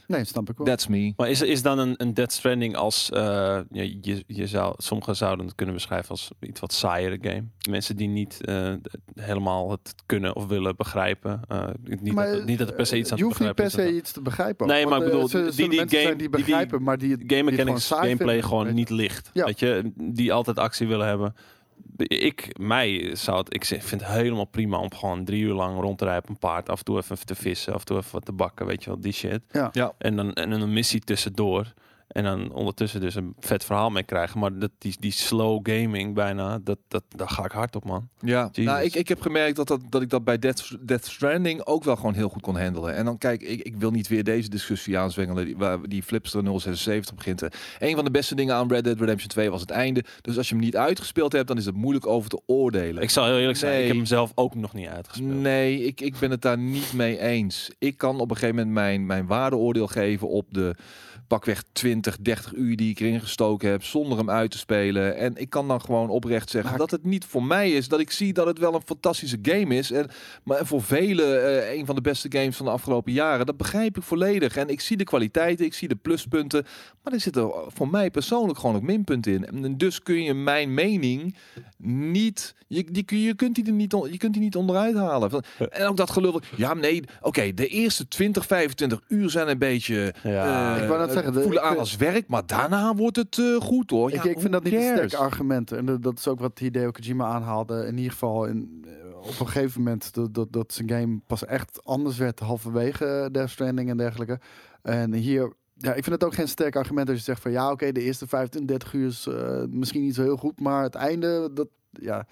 Nee, 0.06 0.24
snap 0.24 0.50
ik 0.50 0.56
wel. 0.56 0.66
That's 0.66 0.86
me. 0.86 1.12
Maar 1.16 1.30
is, 1.30 1.42
is 1.42 1.62
dan 1.62 1.78
een, 1.78 1.94
een 1.96 2.14
Dead 2.14 2.32
Stranding 2.32 2.76
als... 2.76 3.10
eh, 3.10 3.58
je, 3.70 4.24
je 4.26 4.46
zou, 4.46 4.74
sommigen 4.76 5.16
zouden 5.16 5.46
het 5.46 5.54
kunnen 5.54 5.74
beschrijven 5.74 6.10
als 6.10 6.30
iets 6.40 6.60
wat 6.60 6.72
saaiere 6.72 7.18
game. 7.20 7.44
Mensen 7.70 7.96
die 7.96 8.08
niet 8.08 8.44
eh, 8.44 8.72
helemaal 9.14 9.70
het 9.70 9.94
kunnen 10.06 10.36
of 10.36 10.46
willen 10.46 10.76
begrijpen. 10.76 11.40
Eh, 11.48 11.68
niet, 12.00 12.12
Maar, 12.12 12.32
dat, 12.32 12.44
niet 12.44 12.58
dat 12.58 12.68
er 12.68 12.74
per 12.74 12.86
se 12.86 12.96
iets 12.98 13.10
aan 13.12 13.16
je 13.16 13.22
te 13.22 13.28
hoeft 13.28 13.40
niet 13.40 13.54
begrijpen 13.54 13.78
per 13.78 13.84
is. 13.88 13.92
se 13.94 14.00
iets 14.00 14.12
te 14.12 14.22
begrijpen. 14.22 14.66
Nee, 14.66 14.86
maar 14.86 14.98
ik 14.98 15.04
bedoel, 15.04 15.28
die- 15.28 15.50
die 15.52 15.68
mensen 15.68 15.88
game- 15.88 16.02
zijn 16.02 16.06
die 16.06 16.16
die- 16.16 16.18
die 16.18 16.44
begrijpen, 16.44 16.82
maar 16.82 16.98
die, 16.98 17.08
Game 17.08 17.26
die 17.26 17.36
het 17.36 17.44
gewoon 17.44 17.54
mechanics, 17.64 17.86
saai 17.86 18.00
gameplay 18.02 18.28
vinden, 18.28 18.48
gewoon 18.48 18.64
weet 18.64 18.74
niet 18.74 18.90
licht. 18.90 19.30
Ja. 19.32 19.44
Weet 19.44 19.58
je, 19.60 19.92
die 19.96 20.32
altijd 20.32 20.58
actie 20.58 20.86
willen 20.86 21.06
hebben. 21.06 21.34
Ik, 21.96 22.58
mij 22.58 23.14
zou 23.14 23.38
het, 23.38 23.54
ik 23.54 23.64
vind 23.64 23.90
het 23.90 24.06
helemaal 24.06 24.44
prima 24.44 24.78
om 24.78 24.94
gewoon 24.94 25.24
drie 25.24 25.42
uur 25.42 25.54
lang 25.54 25.80
rond 25.80 25.98
te 25.98 26.04
rijden 26.04 26.22
op 26.22 26.28
een 26.28 26.38
paard. 26.38 26.68
Af 26.68 26.78
en 26.78 26.84
toe 26.84 26.96
even 26.96 27.26
te 27.26 27.34
vissen, 27.34 27.72
af 27.72 27.80
en 27.80 27.86
toe 27.86 27.96
even 27.96 28.12
wat 28.12 28.24
te 28.24 28.32
bakken, 28.32 28.66
weet 28.66 28.84
je 28.84 28.90
wel, 28.90 29.00
die 29.00 29.12
shit. 29.12 29.40
Ja. 29.50 29.68
Ja. 29.72 29.92
En 29.98 30.16
dan 30.16 30.32
en 30.32 30.50
dan 30.50 30.60
een 30.60 30.72
missie 30.72 31.00
tussendoor. 31.00 31.74
En 32.06 32.24
dan 32.24 32.52
ondertussen 32.52 33.00
dus 33.00 33.14
een 33.14 33.34
vet 33.38 33.64
verhaal 33.64 33.90
mee 33.90 34.02
krijgen. 34.02 34.40
Maar 34.40 34.58
dat, 34.58 34.70
die, 34.78 34.96
die 35.00 35.12
slow 35.12 35.60
gaming 35.62 36.14
bijna, 36.14 36.58
dat, 36.58 36.78
dat, 36.88 37.02
daar 37.08 37.28
ga 37.28 37.44
ik 37.44 37.50
hard 37.50 37.76
op, 37.76 37.84
man. 37.84 38.08
Ja, 38.20 38.50
nou, 38.54 38.84
ik, 38.84 38.94
ik 38.94 39.08
heb 39.08 39.20
gemerkt 39.20 39.56
dat, 39.56 39.68
dat, 39.68 39.80
dat 39.88 40.02
ik 40.02 40.10
dat 40.10 40.24
bij 40.24 40.38
Death, 40.38 40.76
Death 40.80 41.06
Stranding 41.06 41.66
ook 41.66 41.84
wel 41.84 41.96
gewoon 41.96 42.14
heel 42.14 42.28
goed 42.28 42.42
kon 42.42 42.60
handelen. 42.60 42.94
En 42.94 43.04
dan 43.04 43.18
kijk, 43.18 43.42
ik, 43.42 43.60
ik 43.60 43.76
wil 43.76 43.90
niet 43.90 44.08
weer 44.08 44.24
deze 44.24 44.48
discussie 44.48 44.98
aanzwengelen 44.98 45.44
die, 45.44 45.56
waar 45.56 45.88
die 45.88 46.02
Flipster 46.02 46.60
076 46.60 47.14
begint. 47.14 47.42
Een 47.78 47.94
van 47.94 48.04
de 48.04 48.10
beste 48.10 48.34
dingen 48.34 48.54
aan 48.54 48.68
Red 48.68 48.84
Dead 48.84 49.00
Redemption 49.00 49.28
2 49.28 49.50
was 49.50 49.60
het 49.60 49.70
einde. 49.70 50.04
Dus 50.20 50.36
als 50.36 50.48
je 50.48 50.54
hem 50.54 50.64
niet 50.64 50.76
uitgespeeld 50.76 51.32
hebt, 51.32 51.48
dan 51.48 51.56
is 51.56 51.66
het 51.66 51.74
moeilijk 51.74 52.06
over 52.06 52.30
te 52.30 52.40
oordelen. 52.46 53.02
Ik 53.02 53.10
zal 53.10 53.24
heel 53.24 53.38
eerlijk 53.38 53.58
zijn, 53.58 53.80
ik 53.80 53.86
heb 53.86 53.96
hem 53.96 54.06
zelf 54.06 54.32
ook 54.34 54.54
nog 54.54 54.72
niet 54.72 54.88
uitgespeeld. 54.88 55.40
Nee, 55.40 55.84
ik, 55.84 56.00
ik 56.00 56.18
ben 56.18 56.30
het 56.30 56.42
daar 56.42 56.58
niet 56.58 56.92
mee 56.92 57.18
eens. 57.18 57.70
Ik 57.78 57.96
kan 57.96 58.20
op 58.20 58.30
een 58.30 58.36
gegeven 58.36 58.56
moment 58.56 58.74
mijn, 58.74 59.06
mijn 59.06 59.26
waardeoordeel 59.26 59.86
geven 59.86 60.28
op 60.28 60.46
de 60.50 60.74
pakweg 61.28 61.62
20, 61.72 62.16
30 62.20 62.52
uur 62.54 62.76
die 62.76 62.90
ik 62.90 63.00
erin 63.00 63.20
gestoken 63.20 63.70
heb, 63.70 63.84
zonder 63.84 64.18
hem 64.18 64.30
uit 64.30 64.50
te 64.50 64.58
spelen. 64.58 65.16
En 65.16 65.36
ik 65.36 65.50
kan 65.50 65.68
dan 65.68 65.80
gewoon 65.80 66.08
oprecht 66.10 66.50
zeggen 66.50 66.70
Maar- 66.70 66.78
dat 66.78 66.90
het 66.90 67.04
niet 67.04 67.24
voor 67.24 67.42
mij 67.44 67.70
is. 67.72 67.88
Dat 67.88 68.00
ik 68.00 68.10
zie 68.10 68.32
dat 68.32 68.46
het 68.46 68.58
wel 68.58 68.74
een 68.74 68.82
fantastische 68.84 69.38
game 69.42 69.74
is. 69.76 69.90
En, 69.90 70.08
maar 70.44 70.66
voor 70.66 70.82
velen 70.82 71.44
eh, 71.68 71.78
een 71.78 71.86
van 71.86 71.94
de 71.94 72.00
beste 72.00 72.28
games 72.30 72.56
van 72.56 72.66
de 72.66 72.72
afgelopen 72.72 73.12
jaren. 73.12 73.46
Dat 73.46 73.56
begrijp 73.56 73.96
ik 73.96 74.02
volledig. 74.02 74.56
En 74.56 74.68
ik 74.68 74.80
zie 74.80 74.96
de 74.96 75.04
kwaliteiten, 75.04 75.64
ik 75.66 75.74
zie 75.74 75.88
de 75.88 75.96
pluspunten. 75.96 76.64
Maar 77.02 77.12
er 77.12 77.20
zitten 77.20 77.50
voor 77.68 77.88
mij 77.88 78.10
persoonlijk 78.10 78.58
gewoon 78.58 78.76
ook 78.76 78.82
minpunten 78.82 79.32
in. 79.32 79.64
En 79.64 79.76
dus 79.76 80.02
kun 80.02 80.22
je 80.22 80.34
mijn 80.34 80.74
mening 80.74 81.36
niet... 81.78 82.54
Je, 82.68 82.84
die, 82.84 83.02
kun- 83.02 83.18
je, 83.20 83.34
kunt 83.34 83.54
die 83.54 83.66
er 83.66 83.72
niet 83.72 83.94
on- 83.94 84.10
je 84.12 84.16
kunt 84.18 84.32
die 84.32 84.42
niet 84.42 84.56
onderuit 84.56 84.94
halen. 84.96 85.42
En 85.70 85.86
ook 85.86 85.96
dat 85.96 86.10
gelul. 86.10 86.40
Ja, 86.56 86.74
nee, 86.74 87.02
oké, 87.20 87.54
de 87.54 87.66
eerste 87.68 88.08
20, 88.08 88.46
25 88.46 89.00
uur 89.08 89.30
zijn 89.30 89.48
een 89.48 89.58
beetje... 89.58 90.14
Ja, 90.22 90.76
eh, 90.76 90.82
Ik 90.82 90.88
wou 90.88 91.00
net 91.06 91.12
zeggen, 91.24 91.32
de- 91.32 91.42
voelen 91.42 91.62
aan 91.62 91.68
vind- 91.68 91.80
als 91.80 91.96
werk, 91.96 92.28
maar 92.28 92.46
daarna 92.46 92.94
wordt 92.94 93.16
het 93.16 93.38
eh, 93.38 93.54
goed 93.56 93.90
hoor. 93.90 94.08
ik, 94.12 94.22
Ja, 94.24 94.30
ik 94.30 94.40
vind 94.40 94.52
dat 94.52 94.62
niet 94.64 94.72
een 94.72 94.80
sterk 94.82 95.14
argument. 95.14 95.72
En 95.72 95.86
dat, 95.86 96.02
dat 96.02 96.18
is 96.18 96.28
ook 96.28 96.40
wat 96.40 96.58
Hideo 96.58 96.90
Kojima 96.90 97.24
aanhaalde. 97.26 97.86
In 97.86 97.96
ieder 97.96 98.12
geval 98.12 98.44
in, 98.46 98.84
eh, 98.86 99.16
op 99.16 99.40
een 99.40 99.48
gegeven 99.48 99.82
moment 99.82 100.14
dat, 100.14 100.34
dat, 100.34 100.52
dat 100.52 100.72
zijn 100.72 100.90
game 100.90 101.20
pas 101.26 101.44
echt 101.44 101.84
anders 101.84 102.16
werd 102.18 102.38
halverwege 102.40 103.04
eh, 103.06 103.26
Death 103.32 103.50
Stranding 103.50 103.90
en 103.90 103.96
dergelijke. 103.96 104.40
En 104.82 105.12
hier, 105.12 105.52
ja, 105.74 105.88
ik 105.94 106.04
vind 106.04 106.14
het 106.20 106.24
ook 106.24 106.34
geen 106.34 106.48
sterk 106.48 106.76
argument 106.76 107.08
als 107.08 107.18
je 107.18 107.24
zegt 107.24 107.42
van 107.42 107.50
ja, 107.50 107.70
oké, 107.70 107.92
de 107.92 108.00
eerste 108.02 108.26
25 108.26 108.92
uur 108.92 109.06
is 109.08 109.28
misschien 109.70 110.02
niet 110.02 110.14
zo 110.14 110.22
heel 110.22 110.36
goed, 110.36 110.60
maar 110.60 110.82
het 110.82 110.94
einde, 110.94 111.50
dat, 111.54 111.68
ja, 111.90 112.26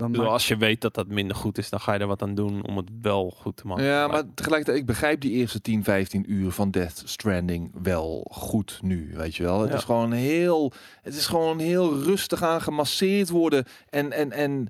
dan 0.00 0.10
maakt- 0.10 0.30
als 0.30 0.48
je 0.48 0.56
weet 0.56 0.80
dat 0.80 0.94
dat 0.94 1.06
minder 1.08 1.36
goed 1.36 1.58
is, 1.58 1.70
dan 1.70 1.80
ga 1.80 1.92
je 1.92 1.98
er 1.98 2.06
wat 2.06 2.22
aan 2.22 2.34
doen 2.34 2.66
om 2.66 2.76
het 2.76 2.88
wel 3.02 3.30
goed 3.36 3.56
te 3.56 3.66
maken. 3.66 3.84
Ja, 3.84 4.06
maar 4.06 4.22
tegelijkertijd, 4.34 4.78
ik 4.78 4.86
begrijp 4.86 5.20
die 5.20 5.30
eerste 5.30 5.60
10, 5.60 5.84
15 5.84 6.32
uur 6.32 6.50
van 6.50 6.70
Death 6.70 7.02
Stranding 7.04 7.70
wel 7.82 8.26
goed 8.30 8.78
nu, 8.82 9.10
weet 9.14 9.36
je 9.36 9.42
wel. 9.42 9.60
Het 9.60 9.70
Ja. 9.70 9.76
is 9.76 9.84
gewoon 9.84 10.12
heel, 10.12 10.72
het 11.02 11.14
is 11.14 11.26
gewoon 11.26 11.58
heel 11.58 12.02
rustig 12.02 12.42
aan 12.42 12.62
gemasseerd 12.62 13.28
worden 13.28 13.64
en, 13.88 14.12
en, 14.12 14.32
en 14.32 14.68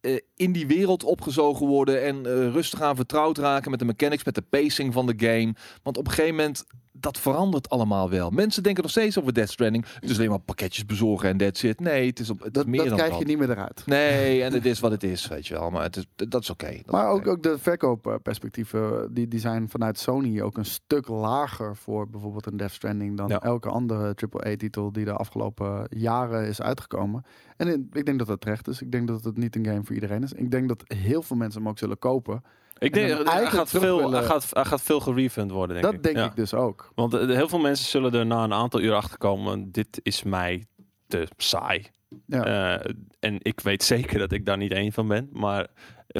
eh, 0.00 0.16
in 0.36 0.52
die 0.52 0.66
wereld 0.66 1.04
opgezogen 1.04 1.66
worden 1.66 2.02
en 2.04 2.16
eh, 2.26 2.32
rustig 2.52 2.80
aan 2.82 2.96
vertrouwd 2.96 3.38
raken 3.38 3.70
met 3.70 3.78
de 3.78 3.84
mechanics, 3.84 4.24
met 4.24 4.34
de 4.34 4.42
pacing 4.42 4.92
van 4.92 5.06
de 5.06 5.14
game. 5.16 5.54
Want 5.82 5.96
op 5.96 6.06
een 6.06 6.12
gegeven 6.12 6.36
moment, 6.36 6.64
dat 7.00 7.18
verandert 7.18 7.68
allemaal 7.68 8.10
wel. 8.10 8.30
Mensen 8.30 8.62
denken 8.62 8.82
nog 8.82 8.90
steeds 8.92 9.18
over 9.18 9.34
Death 9.34 9.50
Stranding. 9.50 9.84
Het 10.00 10.10
is 10.10 10.16
alleen 10.16 10.28
maar 10.30 10.38
pakketjes 10.38 10.86
bezorgen 10.86 11.28
en 11.28 11.36
that's 11.36 11.62
it. 11.62 11.80
Nee, 11.80 12.06
het 12.06 12.18
is, 12.18 12.30
op, 12.30 12.38
het 12.38 12.46
is 12.46 12.52
dat, 12.52 12.66
meer 12.66 12.78
dat 12.78 12.88
dan 12.88 12.96
krijg 12.96 13.10
dat. 13.10 13.20
je 13.20 13.26
niet 13.26 13.38
meer 13.38 13.50
eruit. 13.50 13.82
Nee, 13.86 14.42
en 14.44 14.52
het 14.52 14.66
is 14.66 14.80
wat 14.80 14.90
het 14.90 15.02
is, 15.02 15.26
weet 15.26 15.46
je 15.46 15.54
wel. 15.54 15.70
Maar 15.70 15.82
het 15.82 15.96
is, 15.96 16.06
dat 16.28 16.42
is 16.42 16.50
oké. 16.50 16.80
Maar 16.86 17.08
ook, 17.08 17.26
ook 17.26 17.42
de 17.42 17.58
verkoopperspectieven, 17.58 19.14
die, 19.14 19.28
die 19.28 19.40
zijn 19.40 19.68
vanuit 19.68 19.98
Sony 19.98 20.40
ook 20.40 20.56
een 20.56 20.64
stuk 20.64 21.08
lager 21.08 21.76
voor 21.76 22.08
bijvoorbeeld 22.10 22.46
een 22.46 22.56
Death 22.56 22.72
Stranding 22.72 23.16
dan 23.16 23.28
Ja. 23.28 23.40
elke 23.42 23.68
andere 23.68 24.14
AAA-titel 24.30 24.92
die 24.92 25.04
de 25.04 25.12
afgelopen 25.12 25.86
jaren 25.90 26.46
is 26.48 26.60
uitgekomen. 26.62 27.22
En 27.56 27.68
in- 27.68 27.88
ik 27.92 28.04
denk 28.06 28.18
dat 28.18 28.26
dat 28.28 28.40
terecht 28.40 28.68
is. 28.68 28.82
Ik 28.82 28.92
denk 28.92 29.08
dat 29.08 29.24
het 29.24 29.36
niet 29.36 29.56
een 29.56 29.64
game 29.66 29.84
voor 29.84 29.94
iedereen 29.94 30.22
is. 30.22 30.32
Ik 30.32 30.50
denk 30.50 30.68
dat 30.68 30.82
heel 30.86 31.22
veel 31.22 31.36
mensen 31.36 31.60
hem 31.60 31.70
ook 31.70 31.78
zullen 31.78 31.98
kopen. 31.98 32.42
Ik 32.78 32.96
en 32.96 33.06
denk, 33.06 33.28
hij 33.28 33.46
gaat, 33.46 33.70
veel, 33.70 34.12
hij, 34.12 34.22
gaat, 34.22 34.46
hij 34.50 34.64
gaat 34.64 34.82
veel 34.82 35.00
gerefund 35.00 35.50
worden, 35.50 35.74
denk 35.76 35.84
dat 35.86 35.94
ik. 35.94 36.02
denk 36.02 36.16
Ja. 36.16 36.24
ik 36.24 36.36
dus 36.36 36.54
ook. 36.54 36.92
Want 36.94 37.14
eh, 37.14 37.26
heel 37.26 37.48
veel 37.48 37.58
mensen 37.58 37.86
zullen 37.86 38.12
er 38.12 38.26
na 38.26 38.44
een 38.44 38.52
aantal 38.52 38.80
uur 38.80 38.94
achter 38.94 39.18
komen, 39.18 39.72
dit 39.72 40.00
is 40.02 40.22
mij 40.22 40.66
te 41.06 41.28
saai. 41.36 41.86
Ja. 42.26 42.44
Eh, 42.78 42.92
en 43.20 43.38
ik 43.42 43.60
weet 43.60 43.82
zeker 43.94 44.18
dat 44.18 44.32
ik 44.32 44.46
daar 44.46 44.56
niet 44.56 44.72
één 44.72 44.92
van 44.92 45.08
ben. 45.08 45.28
Maar 45.32 45.66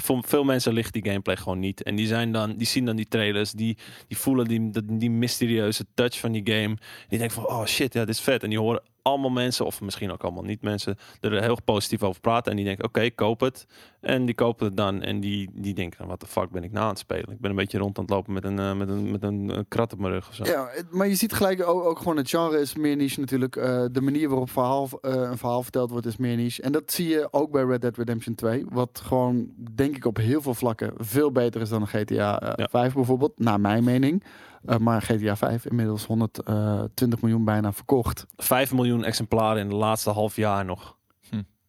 voor 0.01 0.23
veel 0.27 0.45
mensen 0.45 0.73
ligt 0.73 0.93
die 0.93 1.05
gameplay 1.05 1.37
gewoon 1.37 1.59
niet. 1.59 1.83
En 1.83 1.97
die, 1.97 2.07
zijn 2.07 2.33
dan, 2.33 2.57
die 2.57 2.67
zien 2.67 2.85
dan 2.85 2.97
die 2.97 3.09
trailers, 3.09 3.53
die, 3.53 3.77
die 4.09 4.19
voelen 4.19 4.47
die, 4.49 4.71
die 4.99 5.11
mysterieuze 5.11 5.85
touch 5.95 6.19
van 6.19 6.33
die 6.33 6.53
game. 6.53 6.77
Die 7.09 7.19
denken 7.19 7.31
van, 7.31 7.47
oh 7.47 7.65
shit, 7.65 7.93
ja, 7.93 8.05
dit 8.05 8.15
is 8.15 8.21
vet. 8.21 8.43
En 8.43 8.49
die 8.49 8.59
horen 8.59 8.83
allemaal 9.03 9.31
mensen, 9.31 9.67
of 9.67 9.81
misschien 9.81 10.13
ook 10.13 10.23
allemaal 10.23 10.43
niet 10.43 10.63
mensen, 10.63 10.97
er 11.21 11.43
heel 11.43 11.63
positief 11.65 12.03
over 12.03 12.21
praten. 12.21 12.51
En 12.51 12.57
die 12.57 12.67
denken, 12.67 12.85
oké, 12.85 13.11
koop 13.11 13.41
het. 13.41 13.67
En 14.01 14.25
die 14.25 14.35
kopen 14.35 14.67
het 14.67 14.77
dan. 14.77 15.03
En 15.03 15.21
die, 15.21 15.51
die 15.53 15.75
denken, 15.75 16.07
wat 16.07 16.21
de 16.21 16.27
fuck 16.27 16.51
ben 16.51 16.65
ik 16.65 16.73
nou 16.73 16.85
aan 16.85 16.91
het 16.91 16.99
spelen? 16.99 17.31
Ik 17.31 17.41
ben 17.41 17.51
een 17.51 17.57
beetje 17.57 17.79
rond 17.79 17.99
aan 17.99 18.05
het 18.05 18.13
lopen 18.13 18.33
met 18.33 18.45
een, 18.45 18.59
eh, 18.59 18.75
met 18.75 18.89
een, 18.89 19.11
met 19.11 19.23
een 19.23 19.51
eh, 19.51 19.59
krat 19.69 19.93
op 19.93 19.99
mijn 19.99 20.13
rug. 20.13 20.47
Ja, 20.47 20.71
maar 20.91 21.09
je 21.09 21.15
ziet 21.15 21.33
gelijk 21.33 21.69
ook, 21.69 21.99
gewoon 21.99 22.17
het 22.17 22.31
genre 22.31 22.61
is 22.61 22.75
meer 22.75 22.97
niche 22.97 23.21
natuurlijk. 23.21 23.57
Eh, 23.57 23.85
de 23.93 24.01
manier 24.01 24.29
waarop 24.29 24.51
verhaal, 24.51 24.89
eh, 25.01 25.13
een 25.13 25.39
verhaal 25.39 25.63
verteld 25.63 25.91
wordt 25.91 26.07
is 26.07 26.17
meer 26.17 26.37
niche. 26.37 26.63
En 26.63 26.73
dat 26.73 26.93
zie 26.93 27.09
je 27.09 27.29
ook 27.31 27.51
bij 27.51 27.65
Red 27.65 27.81
Dead 27.81 27.97
Redemption 27.97 28.35
2. 28.35 28.65
Wat 28.69 29.01
gewoon, 29.05 29.51
denk 29.75 29.88
ik, 29.97 30.05
op 30.05 30.17
heel 30.17 30.43
veel 30.43 30.55
vlakken 30.55 30.93
veel 30.97 31.33
beter 31.33 31.61
is 31.61 31.69
dan 31.69 31.81
een 31.81 31.89
GTA 31.89 32.41
eh, 32.41 32.53
Ja. 32.57 32.69
5 32.71 32.95
bijvoorbeeld. 32.95 33.39
Naar 33.39 33.61
mijn 33.61 33.85
mening. 33.85 34.25
Eh, 34.65 34.77
maar 34.77 35.03
GTA 35.03 35.37
5 35.37 35.67
inmiddels 35.67 36.07
120 36.07 37.21
miljoen 37.21 37.45
bijna 37.45 37.73
verkocht. 37.73 38.27
5 38.37 38.73
miljoen 38.73 39.05
exemplaren 39.05 39.63
in 39.63 39.69
de 39.69 39.75
laatste 39.75 40.11
half 40.11 40.37
jaar 40.37 40.65
nog. 40.65 40.97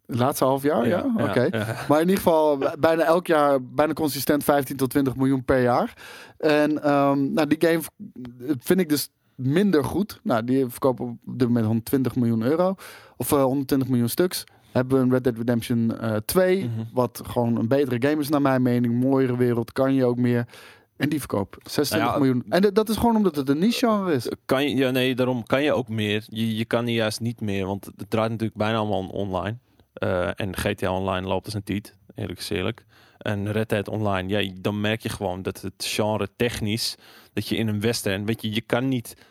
Het 0.10 0.20
laatste 0.20 0.46
half 0.46 0.64
jaar, 0.64 0.88
ja? 0.88 1.06
Oké. 1.18 1.48
ja. 1.52 1.76
Maar 1.88 2.02
in 2.02 2.08
ieder 2.08 2.24
geval 2.24 2.58
bijna 2.80 3.04
elk 3.04 3.28
jaar, 3.28 3.64
bijna 3.64 3.94
consistent 3.94 4.44
15 4.44 4.78
tot 4.78 4.90
20 4.90 5.16
miljoen 5.16 5.46
per 5.46 5.62
jaar. 5.62 5.94
En 6.38 6.84
ehm, 6.84 7.34
nou, 7.34 7.48
die 7.48 7.70
game 7.70 7.82
vind 8.60 8.80
ik 8.80 8.90
dus 8.90 9.10
minder 9.36 9.84
goed. 9.84 10.20
Nou, 10.24 10.44
die 10.44 10.68
verkopen 10.68 11.06
op 11.06 11.38
dit 11.38 11.48
moment 11.48 11.66
120 11.66 12.16
miljoen 12.16 12.42
euro. 12.42 12.76
Of 13.18 13.32
eh, 13.32 13.44
120 13.44 13.88
miljoen 13.88 14.10
stuks. 14.10 14.44
Hebben 14.72 14.98
we 14.98 15.04
een 15.04 15.12
Red 15.12 15.24
Dead 15.24 15.38
Redemption 15.38 16.00
eh 16.00 16.16
2. 16.16 16.64
Mhm. 16.64 16.84
Wat 16.94 17.22
gewoon 17.26 17.56
een 17.56 17.68
betere 17.68 18.08
game 18.10 18.22
is 18.22 18.30
naar 18.30 18.42
mijn 18.42 18.62
mening. 18.62 18.94
Mooiere 18.94 19.38
wereld, 19.38 19.72
kan 19.72 19.94
je 19.94 20.06
ook 20.06 20.18
meer. 20.18 20.46
En 20.98 21.10
die 21.10 21.20
verkoop 21.20 21.58
26 21.64 21.98
Nou 21.98 22.12
ja, 22.12 22.18
miljoen. 22.18 22.46
En 22.50 22.74
dat 22.74 22.90
is 22.90 22.96
gewoon 22.98 23.16
omdat 23.16 23.36
het 23.36 23.50
een 23.50 23.60
niche 23.60 23.88
genre 23.88 24.14
is. 24.14 24.32
Kan 24.46 24.70
je, 24.70 24.76
ja, 24.76 24.90
nee, 24.90 25.16
daarom 25.16 25.44
kan 25.44 25.64
je 25.64 25.74
ook 25.74 25.88
meer. 25.88 26.24
Je, 26.28 26.56
je 26.56 26.66
kan 26.66 26.88
juist 26.88 27.20
niet 27.20 27.42
meer, 27.42 27.66
want 27.66 27.86
het 27.86 28.10
draait 28.10 28.30
natuurlijk 28.30 28.58
bijna 28.58 28.78
allemaal 28.78 29.08
online. 29.08 29.58
Eh, 29.94 30.40
en 30.40 30.56
GTA 30.56 30.92
Online 30.92 31.28
loopt 31.28 31.46
als 31.46 31.54
een 31.54 31.64
tiet, 31.64 31.96
eerlijk 32.16 32.48
eerlijk. 32.50 32.86
En 33.18 33.52
Red 33.52 33.70
Dead 33.70 33.88
Online, 33.88 34.30
ja, 34.30 34.52
dan 34.62 34.82
merk 34.82 35.02
je 35.02 35.10
gewoon 35.10 35.42
dat 35.42 35.62
het 35.62 35.86
genre 35.86 36.30
technisch, 36.36 36.96
dat 37.34 37.48
je 37.48 37.56
in 37.56 37.68
een 37.68 37.82
western, 37.82 38.26
weet 38.26 38.42
je, 38.42 38.54
je 38.54 38.62
kan 38.62 38.88
niet 38.88 39.16
eh, 39.16 39.18
eh, 39.18 39.26
eh, 39.26 39.29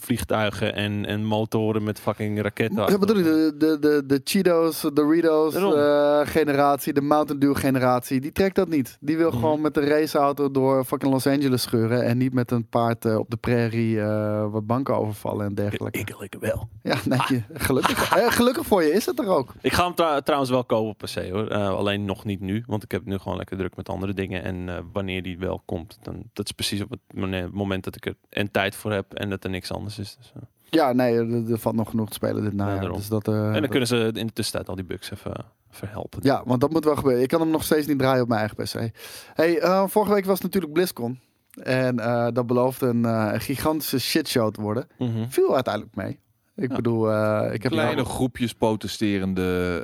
vliegtuigen 0.00 0.74
en, 0.74 1.06
en 1.06 1.24
motoren 1.24 1.82
met 1.82 2.00
fucking 2.00 2.40
raketten. 2.42 2.90
Ja, 2.90 2.98
bedoel 2.98 3.16
ik, 3.16 3.24
de, 3.24 3.54
de, 3.58 3.78
de, 3.80 4.02
de 4.06 4.20
Cheetos, 4.24 4.80
de 4.80 4.92
Doritos 4.92 5.54
eh, 5.54 6.20
generatie, 6.24 6.92
de 6.92 7.00
Mountain 7.00 7.40
Dew 7.40 7.56
generatie, 7.56 8.20
die 8.20 8.32
trekt 8.32 8.54
dat 8.56 8.68
niet. 8.68 8.96
Die 9.00 9.16
wil 9.16 9.30
Mhm. 9.30 9.38
gewoon 9.38 9.60
met 9.60 9.76
een 9.76 9.86
raceauto 9.88 10.50
door 10.50 10.84
fucking 10.84 11.12
Los 11.12 11.26
Angeles 11.26 11.62
scheuren 11.62 12.04
en 12.04 12.18
niet 12.18 12.32
met 12.34 12.50
een 12.50 12.68
paard 12.68 13.04
eh, 13.04 13.18
op 13.18 13.30
de 13.30 13.36
prairie 13.36 14.00
eh, 14.00 14.46
wat 14.50 14.66
banken 14.66 14.96
overvallen 14.96 15.46
en 15.46 15.54
dergelijke. 15.54 15.98
Ik, 15.98 16.08
ik 16.18 16.36
wel. 16.40 16.68
Ja, 16.82 16.96
nee, 17.04 17.18
je- 17.28 17.42
gelukkig. 17.52 17.94
Eh, 18.16 18.30
gelukkig 18.32 18.66
voor 18.66 18.82
je 18.82 18.92
is 18.92 19.06
het 19.06 19.18
er 19.18 19.26
ook. 19.28 19.54
Ik 19.60 19.72
ga 19.72 19.84
hem 19.84 19.94
trou- 19.94 20.22
trouwens 20.22 20.50
wel 20.50 20.64
kopen 20.64 20.88
op 20.90 20.98
PC 20.98 21.30
hoor. 21.30 21.48
Eh, 21.48 21.68
alleen 21.68 22.04
nog 22.04 22.24
niet 22.24 22.40
nu. 22.40 22.64
Want 22.66 22.82
ik 22.82 22.90
heb 22.90 23.04
nu 23.04 23.18
gewoon 23.18 23.36
lekker 23.36 23.56
druk 23.56 23.76
met 23.76 23.88
andere 23.88 24.12
dingen. 24.14 24.42
En 24.42 24.68
eh, 24.68 24.78
wanneer 24.92 25.22
die 25.22 25.38
wel 25.38 25.62
komt, 25.64 25.98
dan 26.02 26.22
dat 26.32 26.44
is 26.44 26.52
precies 26.52 26.82
op 26.82 26.90
het 26.90 27.50
moment 27.52 27.84
dat 27.84 27.96
ik 27.96 28.06
er 28.06 28.14
en 28.30 28.50
tijd 28.50 28.75
voor 28.76 28.92
heb 28.92 29.14
en 29.14 29.30
dat 29.30 29.44
er 29.44 29.50
niks 29.50 29.72
anders 29.72 29.98
is. 29.98 30.16
Dus, 30.18 30.32
eh. 30.36 30.42
Ja, 30.70 30.92
nee, 30.92 31.14
er, 31.16 31.50
er 31.50 31.58
valt 31.58 31.74
nog 31.76 31.90
genoeg 31.90 32.08
te 32.08 32.14
spelen 32.14 32.42
dit 32.42 32.52
najaar. 32.52 32.92
dus 32.92 33.08
dat, 33.08 33.28
eh, 33.28 33.34
en 33.46 33.52
dan 33.52 33.60
dat- 33.60 33.70
kunnen 33.70 33.88
ze 33.88 34.10
in 34.14 34.26
de 34.26 34.32
tussentijd 34.32 34.68
al 34.68 34.74
die 34.74 34.84
bugs 34.84 35.10
even 35.10 35.32
eh, 35.34 35.44
verhelpen. 35.70 36.18
Ja, 36.22 36.42
want 36.44 36.60
dat 36.60 36.70
moet 36.72 36.84
wel 36.84 36.96
gebeuren. 36.96 37.22
Ik 37.22 37.28
kan 37.28 37.40
hem 37.40 37.50
nog 37.50 37.64
steeds 37.64 37.86
niet 37.86 37.98
draaien 37.98 38.22
op 38.22 38.28
mijn 38.28 38.40
eigen 38.40 38.56
PC. 38.56 38.96
Hey, 39.34 39.58
eh, 39.58 39.84
vorige 39.86 40.12
week 40.14 40.24
was 40.24 40.34
het 40.34 40.42
natuurlijk 40.42 40.72
BlizzCon. 40.72 41.18
En 41.62 41.98
eh, 41.98 42.26
dat 42.32 42.46
beloofde 42.46 42.86
een 42.86 43.04
eh, 43.04 43.32
gigantische 43.40 43.98
shitshow 43.98 44.52
te 44.54 44.60
worden. 44.60 44.88
Mhm. 44.98 45.24
Viel 45.28 45.54
uiteindelijk 45.54 45.94
mee. 45.96 46.18
Ik 46.56 46.68
Ja. 46.70 46.76
bedoel, 46.76 47.10
eh, 47.12 47.54
ik 47.54 47.62
heb... 47.62 47.72
Kleine 47.72 48.04
groepjes 48.04 48.54
protesterende 48.54 49.82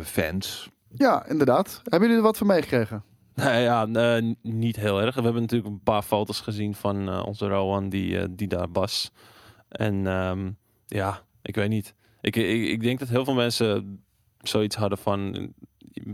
eh, 0.00 0.04
fans. 0.06 0.70
Ja, 0.88 1.26
inderdaad. 1.26 1.80
Hebben 1.82 2.00
jullie 2.00 2.16
er 2.16 2.22
wat 2.22 2.36
van 2.36 2.46
meegekregen? 2.46 3.02
Nee, 3.34 3.62
ja, 3.62 3.86
eh, 3.86 4.32
niet 4.42 4.76
heel 4.76 5.00
erg. 5.00 5.14
We 5.14 5.22
hebben 5.22 5.40
natuurlijk 5.40 5.70
een 5.70 5.82
paar 5.82 6.02
foto's 6.02 6.40
gezien 6.40 6.74
van 6.74 7.08
eh, 7.08 7.22
onze 7.26 7.48
Rowan 7.48 7.88
die, 7.88 8.18
eh, 8.18 8.28
die 8.30 8.48
daar 8.48 8.68
was. 8.72 9.12
En 9.68 10.06
ehm, 10.06 10.50
ja, 10.86 11.22
ik 11.42 11.54
weet 11.54 11.68
niet. 11.68 11.94
Ik, 12.20 12.36
ik, 12.36 12.68
ik 12.68 12.82
denk 12.82 12.98
dat 12.98 13.08
heel 13.08 13.24
veel 13.24 13.34
mensen 13.34 14.02
zoiets 14.38 14.76
hadden 14.76 14.98
van... 14.98 15.52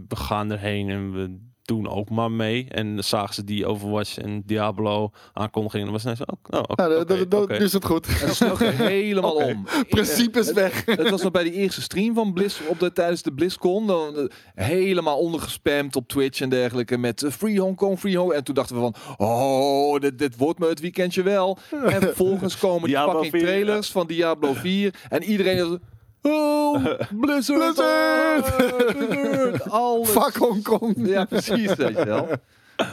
We 0.09 0.17
gaan 0.17 0.51
erheen 0.51 0.89
en 0.89 1.13
we 1.13 1.39
doen 1.67 1.89
ook 1.89 2.11
maar 2.11 2.31
mee. 2.31 2.67
En 2.69 3.05
zagen 3.05 3.35
ze 3.35 3.45
die 3.45 3.67
Overwatch 3.67 4.19
en 4.19 4.43
Diablo 4.47 5.11
aankondigingen. 5.33 5.87
En 5.87 5.93
dan 5.93 6.03
was 6.03 6.11
het 6.11 6.19
net 6.19 6.29
zo, 6.29 6.57
oh, 6.57 6.63
oh, 6.67 6.77
Nou, 6.77 7.01
oké, 7.01 7.29
dat- 7.29 7.51
is 7.51 7.73
het 7.73 7.85
goed. 7.85 8.07
En 8.07 8.27
dat 8.27 8.37
sloeg 8.37 8.59
helemaal 8.59 9.35
om. 9.49 9.67
Principe 9.89 10.39
is 10.39 10.53
weg. 10.53 10.85
Het 10.85 11.11
was 11.11 11.23
nog 11.23 11.33
bij 11.33 11.43
die 11.43 11.53
eerste 11.53 11.83
stream 11.83 12.15
van 12.15 12.33
Blizz 12.33 12.61
op 12.69 12.79
de, 12.79 12.93
tijdens 12.93 13.23
de 13.23 13.33
BlizzCon. 13.33 13.87
Dan, 13.87 14.17
eh, 14.17 14.67
helemaal 14.67 15.19
ondergespamd 15.19 15.97
op 15.97 16.09
Twitch 16.09 16.41
en 16.41 16.49
dergelijke 16.49 16.97
met 16.99 17.23
eh, 17.23 17.31
Free 17.31 17.61
Hong 17.61 17.77
Kong, 17.77 17.99
Free 17.99 18.19
Hong. 18.19 18.33
En 18.33 18.45
toen 18.45 18.55
dachten 18.55 18.77
we 18.77 18.83
van, 18.83 18.95
oh, 19.27 20.01
dit, 20.01 20.19
dit 20.19 20.37
wordt 20.37 20.59
me 20.59 20.69
het 20.69 20.81
weekendje 20.81 21.23
wel. 21.23 21.59
En 21.71 22.01
vervolgens 22.09 22.59
komen 22.59 22.83
die 22.83 22.91
Diablo 22.97 23.13
fucking 23.23 23.33
4, 23.33 23.43
trailers 23.43 23.91
van 23.91 24.07
Diablo 24.07 24.53
4. 24.53 24.95
En 25.09 25.23
iedereen 25.23 25.57
is, 25.57 25.79
oh, 26.27 26.81
Blizzard, 27.11 27.59
Blizzard! 27.77 29.61
alles. 29.71 30.11
Fuck 30.11 30.37
Hongkong. 30.37 30.95
Ja, 30.97 31.25
precies, 31.25 31.75
weet 31.75 31.97
je 31.97 32.05
wel. 32.05 32.29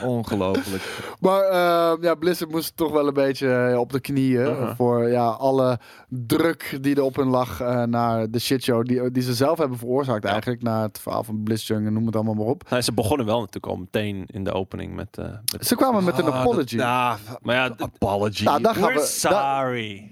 Ongelooflijk. 0.04 0.82
Maar 1.20 1.42
eh, 1.42 1.92
ja, 2.02 2.14
Blizzard 2.14 2.50
moest 2.50 2.76
toch 2.76 2.92
wel 2.92 3.06
een 3.06 3.14
beetje 3.14 3.52
eh, 3.54 3.78
op 3.78 3.92
de 3.92 4.00
knieën 4.00 4.22
Uh-huh. 4.44 4.76
voor 4.76 5.08
ja, 5.08 5.26
alle 5.26 5.78
druk 6.08 6.78
die 6.80 6.96
er 6.96 7.02
op 7.02 7.16
hun 7.16 7.26
lag 7.28 7.60
eh, 7.60 7.82
naar 7.82 8.30
de 8.30 8.38
shitshow 8.38 8.84
die, 8.86 9.10
die 9.10 9.22
ze 9.22 9.34
zelf 9.34 9.58
hebben 9.58 9.78
veroorzaakt 9.78 10.24
eigenlijk. 10.24 10.62
Naar 10.62 10.82
het 10.82 10.98
verhaal 10.98 11.24
van 11.24 11.42
Blizzard 11.42 11.84
en 11.86 11.92
noem 11.92 12.06
het 12.06 12.14
allemaal 12.14 12.34
maar 12.34 12.46
op. 12.46 12.70
Nou, 12.70 12.82
ze 12.82 12.92
begonnen 12.92 13.26
wel 13.26 13.38
natuurlijk 13.38 13.66
al 13.66 13.76
meteen 13.76 14.24
in 14.26 14.44
de 14.44 14.52
opening 14.52 14.94
met... 14.94 15.18
eh, 15.18 15.24
met 15.52 15.66
Ze 15.66 15.76
kwamen 15.76 16.04
met 16.04 16.18
een 16.18 16.24
Ah, 16.24 16.38
apology. 16.40 16.58
dat- 16.60 16.70
Ja, 16.70 17.16
maar 17.42 17.54
ja, 17.54 17.74
apology. 17.78 18.44
Nou, 18.44 18.62
daar 18.62 18.74
gaan 18.74 18.82
we're 18.82 18.94
we. 18.94 19.18
da- 19.22 19.60
sorry. 19.60 20.08